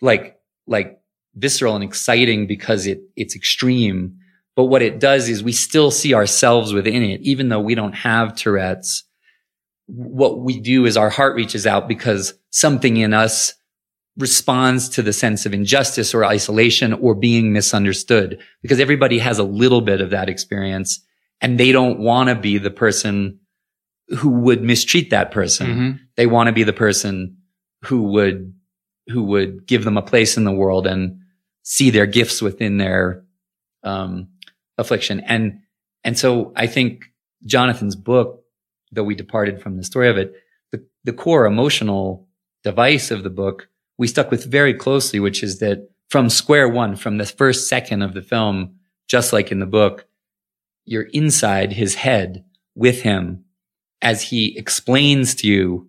like, 0.00 0.38
like 0.66 1.00
visceral 1.34 1.74
and 1.74 1.82
exciting 1.82 2.46
because 2.46 2.86
it, 2.86 3.00
it's 3.16 3.34
extreme. 3.34 4.18
But 4.54 4.64
what 4.64 4.82
it 4.82 5.00
does 5.00 5.28
is 5.28 5.42
we 5.42 5.52
still 5.52 5.90
see 5.90 6.14
ourselves 6.14 6.72
within 6.72 7.02
it, 7.02 7.22
even 7.22 7.48
though 7.48 7.60
we 7.60 7.74
don't 7.74 7.94
have 7.94 8.36
Tourette's. 8.36 9.04
What 9.86 10.40
we 10.40 10.60
do 10.60 10.84
is 10.84 10.96
our 10.96 11.10
heart 11.10 11.34
reaches 11.36 11.66
out 11.66 11.88
because 11.88 12.34
something 12.50 12.96
in 12.96 13.14
us 13.14 13.54
responds 14.18 14.88
to 14.88 15.02
the 15.02 15.12
sense 15.12 15.46
of 15.46 15.52
injustice 15.52 16.14
or 16.14 16.24
isolation 16.24 16.92
or 16.94 17.14
being 17.14 17.52
misunderstood 17.52 18.40
because 18.62 18.80
everybody 18.80 19.18
has 19.18 19.38
a 19.38 19.44
little 19.44 19.82
bit 19.82 20.00
of 20.00 20.10
that 20.10 20.28
experience 20.28 21.00
and 21.40 21.60
they 21.60 21.70
don't 21.70 21.98
want 21.98 22.28
to 22.30 22.34
be 22.34 22.58
the 22.58 22.70
person 22.70 23.38
who 24.08 24.30
would 24.30 24.62
mistreat 24.62 25.10
that 25.10 25.30
person. 25.30 25.66
Mhm. 25.66 26.00
They 26.16 26.26
want 26.26 26.46
to 26.46 26.52
be 26.52 26.62
the 26.64 26.72
person 26.72 27.36
who 27.84 28.02
would, 28.12 28.54
who 29.08 29.22
would 29.24 29.66
give 29.66 29.84
them 29.84 29.96
a 29.96 30.02
place 30.02 30.36
in 30.36 30.44
the 30.44 30.52
world 30.52 30.86
and 30.86 31.20
see 31.62 31.90
their 31.90 32.06
gifts 32.06 32.40
within 32.40 32.76
their, 32.78 33.24
um, 33.82 34.28
affliction. 34.78 35.20
And, 35.20 35.60
and 36.04 36.16
so 36.18 36.52
I 36.54 36.66
think 36.66 37.04
Jonathan's 37.44 37.96
book, 37.96 38.42
though 38.92 39.02
we 39.04 39.14
departed 39.14 39.60
from 39.60 39.76
the 39.76 39.84
story 39.84 40.08
of 40.08 40.16
it, 40.16 40.34
the, 40.70 40.84
the 41.04 41.12
core 41.12 41.46
emotional 41.46 42.28
device 42.62 43.10
of 43.10 43.22
the 43.22 43.30
book, 43.30 43.68
we 43.98 44.06
stuck 44.06 44.30
with 44.30 44.44
very 44.44 44.74
closely, 44.74 45.18
which 45.20 45.42
is 45.42 45.58
that 45.58 45.88
from 46.10 46.28
square 46.30 46.68
one, 46.68 46.94
from 46.94 47.18
the 47.18 47.26
first 47.26 47.68
second 47.68 48.02
of 48.02 48.14
the 48.14 48.22
film, 48.22 48.76
just 49.08 49.32
like 49.32 49.50
in 49.50 49.58
the 49.58 49.66
book, 49.66 50.06
you're 50.84 51.08
inside 51.12 51.72
his 51.72 51.96
head 51.96 52.44
with 52.76 53.02
him 53.02 53.44
as 54.02 54.22
he 54.22 54.56
explains 54.58 55.34
to 55.36 55.46
you, 55.48 55.88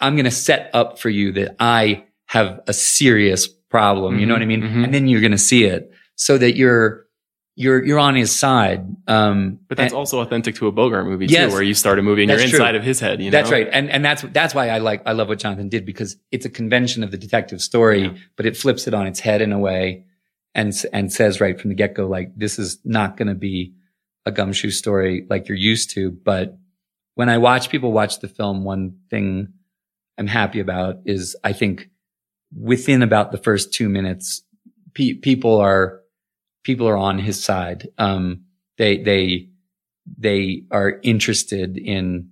I'm 0.00 0.14
going 0.16 0.24
to 0.24 0.30
set 0.30 0.70
up 0.74 0.98
for 0.98 1.10
you 1.10 1.32
that 1.32 1.56
I 1.60 2.04
have 2.26 2.60
a 2.66 2.72
serious 2.72 3.46
problem. 3.46 4.18
You 4.18 4.26
know 4.26 4.34
what 4.34 4.42
I 4.42 4.46
mean? 4.46 4.62
And 4.62 4.92
then 4.92 5.06
you're 5.06 5.20
going 5.20 5.32
to 5.32 5.38
see 5.38 5.64
it 5.64 5.92
so 6.16 6.36
that 6.38 6.56
you're, 6.56 7.06
you're, 7.54 7.84
you're 7.84 7.98
on 7.98 8.14
his 8.14 8.34
side. 8.34 8.84
Um, 9.06 9.60
But 9.68 9.76
that's 9.78 9.92
and- 9.92 9.98
also 9.98 10.20
authentic 10.20 10.56
to 10.56 10.66
a 10.66 10.72
Bogart 10.72 11.06
movie 11.06 11.26
Yes. 11.26 11.50
too, 11.50 11.54
where 11.54 11.62
you 11.62 11.74
start 11.74 11.98
a 11.98 12.02
movie 12.02 12.22
and 12.22 12.30
you're 12.30 12.38
That's 12.38 12.50
true. 12.50 12.58
inside 12.58 12.74
of 12.74 12.82
his 12.82 12.98
head. 13.00 13.20
You 13.20 13.30
know? 13.30 13.36
That's 13.36 13.50
right. 13.50 13.68
And, 13.70 13.90
and 13.90 14.04
that's, 14.04 14.22
that's 14.22 14.54
why 14.54 14.68
I 14.70 14.78
like, 14.78 15.02
I 15.06 15.12
love 15.12 15.28
what 15.28 15.38
Jonathan 15.38 15.68
did 15.68 15.86
because 15.86 16.16
it's 16.30 16.44
a 16.44 16.50
convention 16.50 17.04
of 17.04 17.10
the 17.10 17.18
detective 17.18 17.60
story, 17.62 18.14
but 18.36 18.46
it 18.46 18.56
flips 18.56 18.86
it 18.88 18.94
on 18.94 19.06
its 19.06 19.20
head 19.20 19.40
in 19.42 19.52
a 19.52 19.58
way 19.58 20.04
and, 20.54 20.72
and 20.92 21.12
says 21.12 21.40
right 21.40 21.58
from 21.60 21.68
the 21.70 21.74
get 21.76 21.94
go, 21.94 22.06
like, 22.08 22.32
this 22.36 22.58
is 22.58 22.78
not 22.84 23.16
going 23.16 23.28
to 23.28 23.34
be 23.34 23.74
a 24.26 24.32
gumshoe 24.32 24.70
story 24.70 25.26
like 25.30 25.48
you're 25.48 25.56
used 25.58 25.90
to. 25.92 26.10
But 26.10 26.58
when 27.14 27.28
I 27.28 27.38
watch 27.38 27.68
people 27.68 27.92
watch 27.92 28.20
the 28.20 28.28
film, 28.28 28.64
one 28.64 28.98
thing 29.10 29.48
I'm 30.18 30.26
happy 30.26 30.60
about 30.60 30.96
is 31.04 31.36
I 31.44 31.52
think 31.52 31.90
within 32.54 33.02
about 33.02 33.32
the 33.32 33.38
first 33.38 33.72
two 33.72 33.88
minutes, 33.88 34.42
pe- 34.94 35.14
people 35.14 35.58
are, 35.60 36.00
people 36.64 36.88
are 36.88 36.96
on 36.96 37.18
his 37.18 37.42
side. 37.42 37.88
Um, 37.98 38.44
they, 38.78 38.98
they, 39.02 39.48
they 40.18 40.64
are 40.70 40.98
interested 41.02 41.76
in 41.76 42.30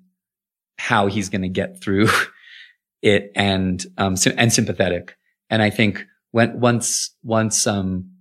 how 0.79 1.07
he's 1.07 1.29
going 1.29 1.43
to 1.43 1.49
get 1.49 1.83
through 1.83 2.09
it 3.03 3.33
and, 3.35 3.85
um, 3.99 4.17
and 4.37 4.53
sympathetic. 4.53 5.17
And 5.51 5.63
I 5.63 5.71
think 5.71 6.07
when, 6.31 6.59
once, 6.59 7.15
once, 7.23 7.67
um, 7.67 8.13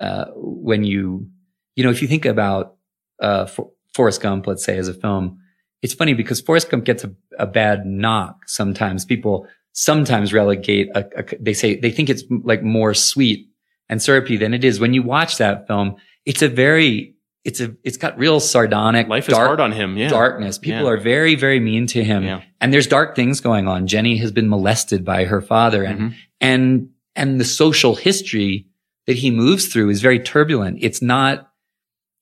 uh, 0.00 0.26
when 0.34 0.84
you, 0.84 1.28
you 1.76 1.84
know, 1.84 1.90
if 1.90 2.02
you 2.02 2.08
think 2.08 2.24
about, 2.24 2.76
uh, 3.20 3.46
For- 3.46 3.70
Forrest 3.94 4.20
Gump, 4.20 4.46
let's 4.46 4.64
say 4.64 4.78
as 4.78 4.86
a 4.86 4.94
film, 4.94 5.40
it's 5.82 5.94
funny 5.94 6.14
because 6.14 6.40
Forrest 6.40 6.70
Gump 6.70 6.84
gets 6.84 7.04
a, 7.04 7.12
a 7.38 7.46
bad 7.46 7.86
knock. 7.86 8.48
Sometimes 8.48 9.04
people 9.04 9.46
sometimes 9.72 10.32
relegate 10.32 10.88
a, 10.94 11.06
a, 11.20 11.24
they 11.40 11.52
say 11.54 11.76
they 11.76 11.90
think 11.90 12.10
it's 12.10 12.24
like 12.44 12.62
more 12.62 12.94
sweet 12.94 13.48
and 13.88 14.02
syrupy 14.02 14.36
than 14.36 14.54
it 14.54 14.64
is. 14.64 14.80
When 14.80 14.92
you 14.94 15.02
watch 15.02 15.38
that 15.38 15.66
film, 15.66 15.96
it's 16.24 16.42
a 16.42 16.48
very, 16.48 17.14
it's 17.44 17.60
a, 17.60 17.74
it's 17.84 17.96
got 17.96 18.18
real 18.18 18.40
sardonic. 18.40 19.08
Life 19.08 19.28
is 19.28 19.34
hard 19.36 19.60
on 19.60 19.72
him, 19.72 19.96
yeah. 19.96 20.08
Darkness. 20.08 20.58
People 20.58 20.82
Yeah. 20.82 20.88
are 20.90 20.96
very, 20.96 21.36
very 21.36 21.60
mean 21.60 21.86
to 21.88 22.02
him. 22.02 22.24
Yeah. 22.24 22.42
And 22.60 22.72
there's 22.72 22.86
dark 22.88 23.14
things 23.14 23.40
going 23.40 23.68
on. 23.68 23.86
Jenny 23.86 24.16
has 24.18 24.32
been 24.32 24.48
molested 24.48 25.04
by 25.04 25.24
her 25.24 25.40
father 25.40 25.84
and, 25.84 25.98
Mm-hmm. 26.00 26.14
and, 26.40 26.88
and 27.14 27.40
the 27.40 27.44
social 27.44 27.94
history 27.94 28.66
that 29.06 29.16
he 29.16 29.30
moves 29.30 29.68
through 29.68 29.90
is 29.90 30.02
very 30.02 30.18
turbulent. 30.18 30.78
It's 30.82 31.00
not, 31.00 31.50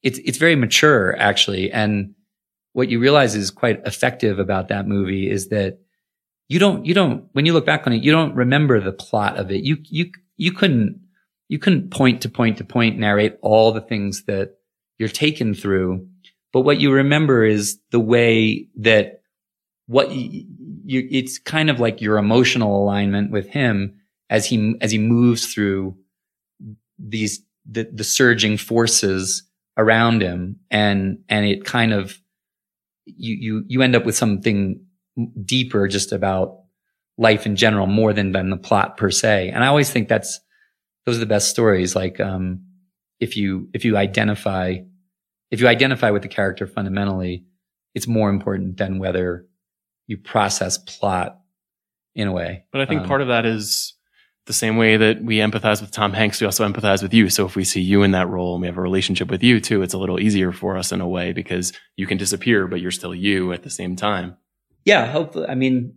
it's, 0.03 0.19
it's 0.19 0.39
very 0.39 0.57
mature 0.57 1.17
actually. 1.19 1.73
And 1.73 2.15
what 2.77 2.91
you 2.91 3.01
realize 3.01 3.35
is 3.35 3.51
quite 3.51 3.81
effective 3.87 4.39
about 4.39 4.69
that 4.69 4.87
movie 4.87 5.31
is 5.31 5.49
that 5.49 5.79
you 6.47 6.59
don't, 6.59 6.85
you 6.85 6.93
don't, 6.93 7.25
when 7.33 7.47
you 7.47 7.55
look 7.55 7.65
back 7.65 7.87
on 7.87 7.95
it, 7.95 8.05
you 8.05 8.13
don't 8.13 8.35
remember 8.35 8.83
the 8.83 8.93
plot 8.93 9.39
of 9.39 9.51
it. 9.51 9.65
You, 9.65 9.79
you, 9.85 10.11
you 10.37 10.53
couldn't, 10.53 11.01
you 11.49 11.59
couldn't 11.59 11.91
point 11.91 12.21
to 12.21 12.29
point 12.29 12.59
to 12.59 12.65
point 12.65 12.99
narrate 12.99 13.39
all 13.41 13.73
the 13.73 13.81
things 13.81 14.25
that 14.25 14.59
you're 14.99 15.09
taken 15.09 15.55
through. 15.55 16.07
But 16.53 16.61
what 16.61 16.79
you 16.79 16.93
remember 16.93 17.47
is 17.47 17.79
the 17.93 17.99
way 17.99 18.69
that 18.77 19.23
what 19.87 20.11
you, 20.11 20.45
you, 20.85 21.09
it's 21.11 21.39
kind 21.39 21.71
of 21.71 21.81
like 21.81 22.03
your 22.03 22.19
emotional 22.19 22.83
alignment 22.83 23.31
with 23.31 23.49
him 23.49 24.01
as 24.29 24.45
he, 24.45 24.75
as 24.83 24.93
he 24.93 24.99
moves 24.99 25.47
through 25.47 25.97
these, 26.99 27.41
the, 27.65 27.89
the 27.91 28.05
surging 28.05 28.59
forces 28.59 29.45
around 29.79 30.21
him. 30.21 30.61
And, 30.71 31.21
and 31.31 31.47
it 31.47 31.65
kind 31.65 31.95
of, 31.95 32.21
you, 33.07 33.37
you, 33.39 33.65
you 33.67 33.83
end 33.83 33.97
up 33.97 34.05
with 34.05 34.17
something 34.17 34.85
deeper 35.45 35.89
just 35.89 36.13
about 36.13 36.59
life 37.17 37.47
in 37.47 37.57
general 37.57 37.87
more 37.87 38.13
than, 38.13 38.33
than 38.33 38.51
the 38.51 38.57
plot 38.59 38.99
per 38.99 39.11
se. 39.11 39.49
And 39.49 39.65
I 39.65 39.69
always 39.69 39.91
think 39.91 40.09
that's, 40.09 40.39
those 41.07 41.17
are 41.17 41.21
the 41.21 41.27
best 41.27 41.49
stories. 41.49 41.97
Like, 41.97 42.21
um, 42.21 42.67
if 43.19 43.37
you, 43.37 43.71
if 43.73 43.85
you 43.85 43.97
identify, 43.97 44.77
if 45.51 45.61
you 45.61 45.69
identify 45.69 46.11
with 46.11 46.23
the 46.23 46.29
character 46.29 46.67
fundamentally, 46.67 47.45
it's 47.95 48.07
more 48.07 48.29
important 48.29 48.77
than 48.77 48.99
whether 48.99 49.47
you 50.07 50.19
process 50.19 50.77
plot 50.77 51.39
in 52.15 52.29
a 52.29 52.33
way. 52.33 52.65
But 52.73 52.83
I 52.83 52.87
think 52.87 53.03
Um, 53.03 53.09
part 53.09 53.23
of 53.23 53.29
that 53.29 53.47
is 53.47 53.96
the 54.47 54.53
same 54.53 54.77
way 54.77 54.97
that 54.97 55.23
we 55.23 55.39
empathize 55.39 55.81
with 55.81 55.91
Tom 55.91 56.13
Hanks, 56.13 56.41
we 56.41 56.47
also 56.47 56.67
empathize 56.67 57.03
with 57.03 57.13
you. 57.13 57.29
So 57.29 57.47
if 57.47 57.57
we 57.57 57.65
see 57.65 57.81
you 57.81 58.03
in 58.05 58.13
that 58.13 58.29
role 58.29 58.55
and 58.55 58.63
we 58.63 58.69
have 58.69 58.79
a 58.79 58.81
relationship 58.81 59.29
with 59.29 59.43
you 59.43 59.61
too, 59.61 59.83
it's 59.83 59.95
a 59.95 59.99
little 59.99 60.21
easier 60.21 60.53
for 60.53 60.77
us 60.77 60.93
in 60.93 61.01
a 61.01 61.09
way 61.09 61.33
because 61.33 61.73
you 61.97 62.07
can 62.07 62.17
disappear, 62.17 62.69
but 62.69 62.81
you're 62.81 62.93
still 62.93 63.15
you 63.15 63.53
at 63.53 63.65
the 63.65 63.71
same 63.71 63.97
time. 63.97 64.37
yeah, 64.85 65.07
hopefully. 65.07 65.49
I 65.49 65.57
mean, 65.57 65.95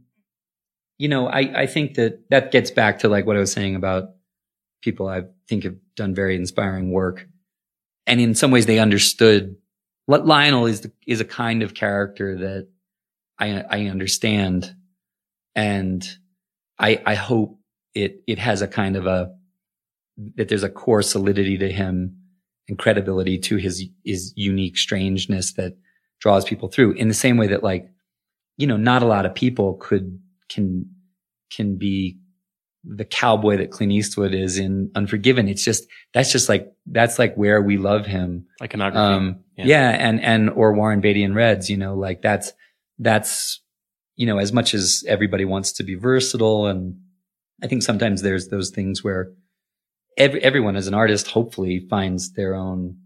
you 0.98 1.08
know, 1.08 1.28
I, 1.28 1.62
I 1.62 1.66
think 1.68 1.94
that 1.96 2.30
that 2.32 2.52
gets 2.52 2.72
back 2.72 3.00
to 3.00 3.08
like 3.08 3.26
what 3.26 3.38
I 3.38 3.40
was 3.40 3.52
saying 3.52 3.76
about 3.76 4.10
people 4.82 5.08
I 5.08 5.24
think 5.48 5.64
have 5.64 5.76
done 5.96 6.16
very 6.16 6.36
inspiring 6.36 6.92
work. 6.92 7.28
And 8.08 8.20
in 8.20 8.34
some 8.34 8.50
ways 8.50 8.66
they 8.66 8.80
understood 8.80 9.56
what 10.08 10.26
Lionel 10.26 10.66
is, 10.66 10.82
the, 10.82 10.92
is 11.06 11.22
a 11.22 11.26
kind 11.26 11.62
of 11.62 11.76
character 11.76 12.38
that 12.40 12.68
I, 13.38 13.62
I 13.62 13.86
understand. 13.86 14.76
And 15.54 16.08
I, 16.80 17.02
I 17.06 17.14
hope 17.14 17.59
it, 17.94 18.22
it 18.28 18.40
has 18.40 18.62
a 18.62 18.68
kind 18.68 18.96
of 18.96 19.06
a, 19.06 19.32
that 20.36 20.50
there's 20.50 20.64
a 20.64 20.70
core 20.70 21.02
solidity 21.02 21.58
to 21.58 21.72
him 21.72 22.18
and 22.68 22.78
credibility 22.78 23.38
to 23.38 23.58
his, 23.58 23.84
his 24.04 24.34
unique 24.36 24.78
strangeness 24.78 25.54
that 25.54 25.78
draws 26.20 26.46
people 26.46 26.70
through 26.70 26.92
in 26.94 27.08
the 27.08 27.14
same 27.14 27.38
way 27.38 27.48
that 27.48 27.64
like, 27.64 27.90
you 28.58 28.68
know, 28.68 28.78
not 28.78 29.02
a 29.02 29.08
lot 29.08 29.26
of 29.26 29.34
people 29.34 29.76
could, 29.76 30.20
can, 30.50 30.86
can 31.50 31.78
be 31.78 32.20
the 32.84 33.06
cowboy 33.06 33.58
that 33.58 33.72
Clint 33.72 33.92
Eastwood 33.92 34.34
is 34.34 34.58
in 34.58 34.92
Unforgiven. 34.96 35.48
It's 35.48 35.64
just, 35.64 35.86
that's 36.14 36.32
just 36.32 36.50
like, 36.50 36.72
that's 36.86 37.20
like 37.20 37.36
where 37.36 37.62
we 37.62 37.78
love 37.78 38.06
him. 38.06 38.46
Iconography. 38.62 39.00
Um, 39.00 39.40
Yeah. 39.58 39.66
yeah. 39.66 39.90
And, 39.90 40.22
and, 40.22 40.50
or 40.50 40.74
Warren 40.74 41.02
Beatty 41.02 41.24
and 41.24 41.36
Reds, 41.36 41.70
you 41.70 41.78
know, 41.78 41.96
like 41.96 42.22
that's, 42.22 42.54
that's, 42.98 43.62
you 44.16 44.26
know, 44.26 44.38
as 44.38 44.52
much 44.52 44.74
as 44.74 45.04
everybody 45.08 45.46
wants 45.46 45.72
to 45.74 45.84
be 45.84 45.96
versatile, 45.96 46.68
and 46.68 46.98
I 47.64 47.68
think 47.68 47.84
sometimes 47.84 48.22
there's 48.22 48.48
those 48.50 48.70
things 48.70 49.04
where 49.04 49.32
every, 50.18 50.42
everyone 50.44 50.76
as 50.76 50.88
an 50.88 50.94
artist 50.94 51.28
hopefully 51.28 51.86
finds 51.90 52.34
their 52.34 52.54
own, 52.56 52.98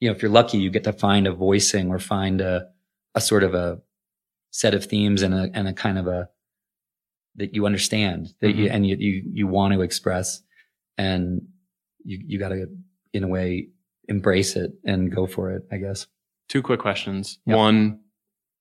you 0.00 0.08
know, 0.08 0.14
if 0.14 0.22
you're 0.22 0.30
lucky, 0.30 0.58
you 0.58 0.70
get 0.70 0.84
to 0.84 0.92
find 0.92 1.26
a 1.26 1.32
voicing 1.32 1.90
or 1.90 1.98
find 1.98 2.40
a, 2.40 2.68
a 3.14 3.20
sort 3.20 3.42
of 3.42 3.54
a 3.54 3.80
set 4.50 4.74
of 4.74 4.84
themes 4.84 5.22
and 5.22 5.34
a, 5.34 5.50
and 5.54 5.68
a 5.68 5.72
kind 5.72 5.98
of 5.98 6.06
a, 6.06 6.28
that 7.36 7.54
you 7.54 7.66
understand 7.66 8.28
that 8.40 8.54
you, 8.56 8.66
Mhm. 8.68 8.72
and 8.74 8.86
you, 8.86 8.96
you, 8.98 9.22
you 9.32 9.46
want 9.46 9.72
to 9.74 9.82
express 9.82 10.42
and 10.98 11.42
you, 12.04 12.18
you 12.26 12.38
gotta, 12.38 12.66
in 13.12 13.24
a 13.24 13.28
way, 13.28 13.68
embrace 14.08 14.56
it 14.56 14.72
and 14.84 15.14
go 15.14 15.26
for 15.26 15.50
it, 15.52 15.62
I 15.70 15.76
guess. 15.76 16.06
Two 16.48 16.62
quick 16.62 16.80
questions. 16.80 17.38
One, 17.44 18.00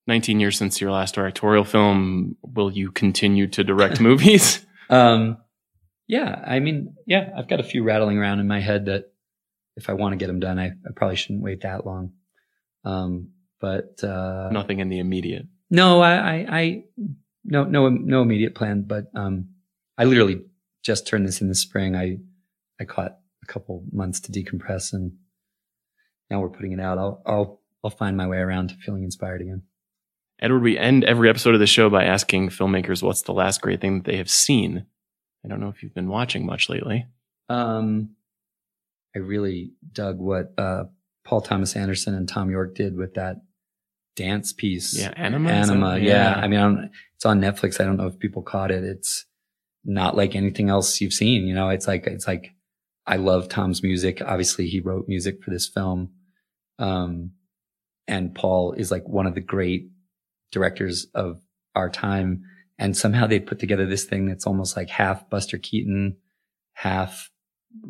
19 0.07 0.39
years 0.39 0.57
since 0.57 0.79
your 0.79 0.91
last 0.91 1.15
directorial 1.15 1.63
film, 1.63 2.35
will 2.43 2.71
you 2.71 2.91
continue 2.91 3.47
to 3.47 3.63
direct 3.63 3.99
movies? 3.99 4.65
Um, 4.89 5.37
yeah, 6.07 6.43
I 6.45 6.59
mean, 6.59 6.95
yeah, 7.05 7.29
I've 7.37 7.47
got 7.47 7.59
a 7.59 7.63
few 7.63 7.83
rattling 7.83 8.17
around 8.17 8.39
in 8.39 8.47
my 8.47 8.59
head 8.59 8.85
that 8.85 9.05
if 9.75 9.89
I 9.89 9.93
want 9.93 10.13
to 10.13 10.17
get 10.17 10.27
them 10.27 10.39
done, 10.39 10.57
I, 10.59 10.67
I 10.67 10.91
probably 10.95 11.15
shouldn't 11.15 11.43
wait 11.43 11.61
that 11.61 11.85
long. 11.85 12.13
Um, 12.83 13.29
but, 13.61 14.03
uh, 14.03 14.49
Nothing 14.51 14.79
in 14.79 14.89
the 14.89 14.99
immediate. 14.99 15.45
no, 15.69 16.01
I, 16.01 16.13
I, 16.13 16.47
I, 16.49 16.83
no, 17.45 17.65
no, 17.65 17.89
no 17.89 18.21
immediate 18.21 18.55
plan, 18.55 18.83
but, 18.87 19.05
um, 19.15 19.49
I 19.97 20.05
literally 20.05 20.41
just 20.83 21.07
turned 21.07 21.27
this 21.27 21.41
in 21.41 21.49
the 21.49 21.55
spring. 21.55 21.95
I, 21.95 22.17
I 22.79 22.85
caught 22.85 23.17
a 23.43 23.45
couple 23.45 23.83
months 23.91 24.21
to 24.21 24.31
decompress 24.31 24.93
and 24.93 25.11
now 26.29 26.39
we're 26.41 26.49
putting 26.49 26.71
it 26.71 26.79
out. 26.79 26.97
I'll, 26.97 27.21
I'll, 27.25 27.61
I'll 27.83 27.89
find 27.91 28.17
my 28.17 28.27
way 28.27 28.37
around 28.37 28.69
to 28.69 28.75
feeling 28.75 29.03
inspired 29.03 29.41
again. 29.41 29.63
Edward, 30.41 30.63
we 30.63 30.77
end 30.77 31.03
every 31.03 31.29
episode 31.29 31.53
of 31.53 31.59
the 31.59 31.67
show 31.67 31.89
by 31.89 32.05
asking 32.05 32.49
filmmakers 32.49 33.03
what's 33.03 33.23
the 33.23 33.33
last 33.33 33.61
great 33.61 33.81
thing 33.81 33.99
that 33.99 34.05
they 34.09 34.17
have 34.17 34.29
seen. 34.29 34.85
I 35.43 35.47
don't 35.47 35.59
know 35.59 35.69
if 35.69 35.83
you've 35.83 35.93
been 35.93 36.07
watching 36.07 36.45
much 36.45 36.69
lately. 36.69 37.07
Um, 37.49 38.15
I 39.15 39.19
really 39.19 39.73
dug 39.91 40.19
what 40.19 40.53
uh, 40.57 40.85
Paul 41.25 41.41
Thomas 41.41 41.75
Anderson 41.75 42.13
and 42.13 42.29
Thom 42.29 42.49
Yorke 42.49 42.75
did 42.75 42.95
with 42.95 43.15
that 43.15 43.37
dance 44.15 44.53
piece. 44.53 44.97
Yeah, 44.97 45.13
Anima, 45.15 45.49
Anima. 45.49 45.97
Yeah. 45.97 46.05
yeah. 46.05 46.33
I 46.35 46.47
mean, 46.47 46.59
I 46.59 46.63
don't, 46.63 46.91
it's 47.15 47.25
on 47.25 47.41
Netflix. 47.41 47.81
I 47.81 47.85
don't 47.85 47.97
know 47.97 48.07
if 48.07 48.19
people 48.19 48.41
caught 48.41 48.71
it. 48.71 48.83
It's 48.83 49.25
not 49.83 50.15
like 50.15 50.35
anything 50.35 50.69
else 50.69 51.01
you've 51.01 51.13
seen. 51.13 51.47
You 51.47 51.55
know, 51.55 51.69
it's 51.69 51.87
like 51.87 52.05
it's 52.07 52.27
like 52.27 52.51
I 53.05 53.15
love 53.15 53.49
Thom's 53.49 53.81
music. 53.81 54.21
Obviously, 54.25 54.67
he 54.67 54.79
wrote 54.79 55.07
music 55.07 55.43
for 55.43 55.51
this 55.51 55.67
film. 55.67 56.11
Um, 56.77 57.31
and 58.07 58.33
Paul 58.33 58.73
is 58.73 58.91
like 58.91 59.07
one 59.07 59.25
of 59.25 59.35
the 59.35 59.41
great 59.41 59.89
directors 60.51 61.07
of 61.13 61.41
our 61.75 61.89
time. 61.89 62.43
And 62.77 62.95
somehow 62.95 63.27
they 63.27 63.39
put 63.39 63.59
together 63.59 63.85
this 63.85 64.05
thing 64.05 64.25
that's 64.27 64.47
almost 64.47 64.77
like 64.77 64.89
half 64.89 65.29
Buster 65.29 65.57
Keaton, 65.57 66.15
half 66.73 67.29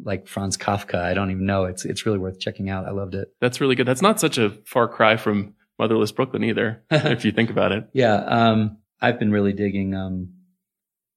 like 0.03 0.27
Franz 0.27 0.57
Kafka. 0.57 0.95
I 0.95 1.13
don't 1.13 1.31
even 1.31 1.45
know. 1.45 1.65
It's 1.65 1.85
it's 1.85 2.05
really 2.05 2.17
worth 2.17 2.39
checking 2.39 2.69
out. 2.69 2.85
I 2.85 2.91
loved 2.91 3.15
it. 3.15 3.29
That's 3.39 3.61
really 3.61 3.75
good. 3.75 3.87
That's 3.87 4.01
not 4.01 4.19
such 4.19 4.37
a 4.37 4.49
far 4.65 4.87
cry 4.87 5.15
from 5.15 5.53
Motherless 5.77 6.11
Brooklyn 6.11 6.43
either, 6.43 6.83
if 6.91 7.23
you 7.23 7.31
think 7.31 7.49
about 7.49 7.71
it. 7.71 7.87
Yeah, 7.93 8.15
um, 8.15 8.79
I've 8.99 9.19
been 9.19 9.31
really 9.31 9.53
digging 9.53 9.93
um, 9.95 10.33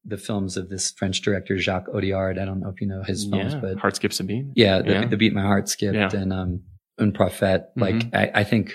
the 0.05 0.17
films 0.19 0.57
of 0.57 0.69
this 0.69 0.93
French 0.93 1.23
director 1.23 1.59
Jacques 1.59 1.89
Audiard. 1.89 2.39
I 2.39 2.45
don't 2.45 2.61
know 2.61 2.69
if 2.69 2.81
you 2.81 2.87
know 2.87 3.03
his 3.03 3.25
films, 3.27 3.55
Yeah, 3.55 3.61
but 3.61 3.79
Heart 3.79 3.97
Skips 3.97 4.21
a 4.21 4.25
Beat. 4.25 4.45
Yeah, 4.55 4.83
the, 4.83 4.93
Yeah. 4.93 5.07
the 5.07 5.17
beat 5.17 5.33
my 5.33 5.43
heart 5.43 5.69
skipped 5.69 5.97
Yeah. 5.97 6.11
and 6.15 6.33
um, 6.33 6.63
Un 7.01 7.13
Prophète. 7.13 7.65
Like 7.75 7.95
Mhm. 7.97 8.15
I, 8.15 8.41
I 8.41 8.45
think 8.45 8.75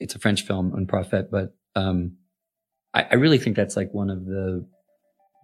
it's 0.00 0.14
a 0.14 0.18
French 0.18 0.42
film, 0.46 0.72
Un 0.74 0.86
Prophète, 0.86 1.28
but 1.30 1.54
um, 1.74 2.16
I, 2.94 3.06
I 3.10 3.14
really 3.14 3.38
think 3.38 3.56
that's 3.56 3.76
like 3.76 3.92
one 3.92 4.10
of 4.10 4.24
the 4.24 4.66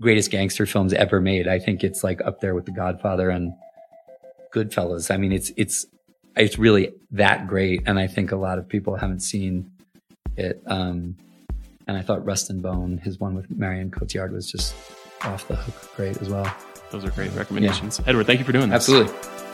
greatest 0.01 0.31
gangster 0.31 0.67
films 0.67 0.93
ever 0.93 1.21
made. 1.21 1.49
I 1.49 1.59
think 1.59 1.83
it's 1.83 2.05
like 2.05 2.21
up 2.25 2.41
there 2.41 2.55
with 2.55 2.67
The 2.67 2.73
Godfather 2.73 3.31
and 3.31 3.53
Goodfellas. 4.55 5.13
I 5.13 5.17
mean, 5.17 5.33
it's 5.33 5.53
it's 5.57 5.87
it's 6.37 6.59
really 6.59 6.93
that 7.11 7.47
great, 7.49 7.83
and 7.87 7.99
I 7.99 8.07
think 8.07 8.33
a 8.33 8.37
lot 8.37 8.59
of 8.59 8.69
people 8.69 8.97
haven't 8.97 9.21
seen 9.21 9.71
it. 10.37 10.63
Um, 10.67 11.17
and 11.87 11.97
I 11.97 12.03
thought 12.03 12.25
Rust 12.25 12.51
and 12.51 12.63
Bone, 12.63 12.99
his 12.99 13.19
one 13.19 13.35
with 13.35 13.51
Marion 13.51 13.91
Cotillard, 13.91 14.33
was 14.33 14.51
just 14.51 14.75
off 15.23 15.49
the 15.49 15.57
hook 15.57 15.97
great 15.97 16.21
as 16.23 16.29
well. 16.29 16.55
Those 16.91 17.05
are 17.05 17.11
great 17.11 17.33
recommendations. 17.33 18.01
Edward, 18.07 18.27
thank 18.27 18.39
you 18.39 18.45
for 18.45 18.53
doing 18.53 18.69
this. 18.69 18.89
Absolutely. 18.89 19.48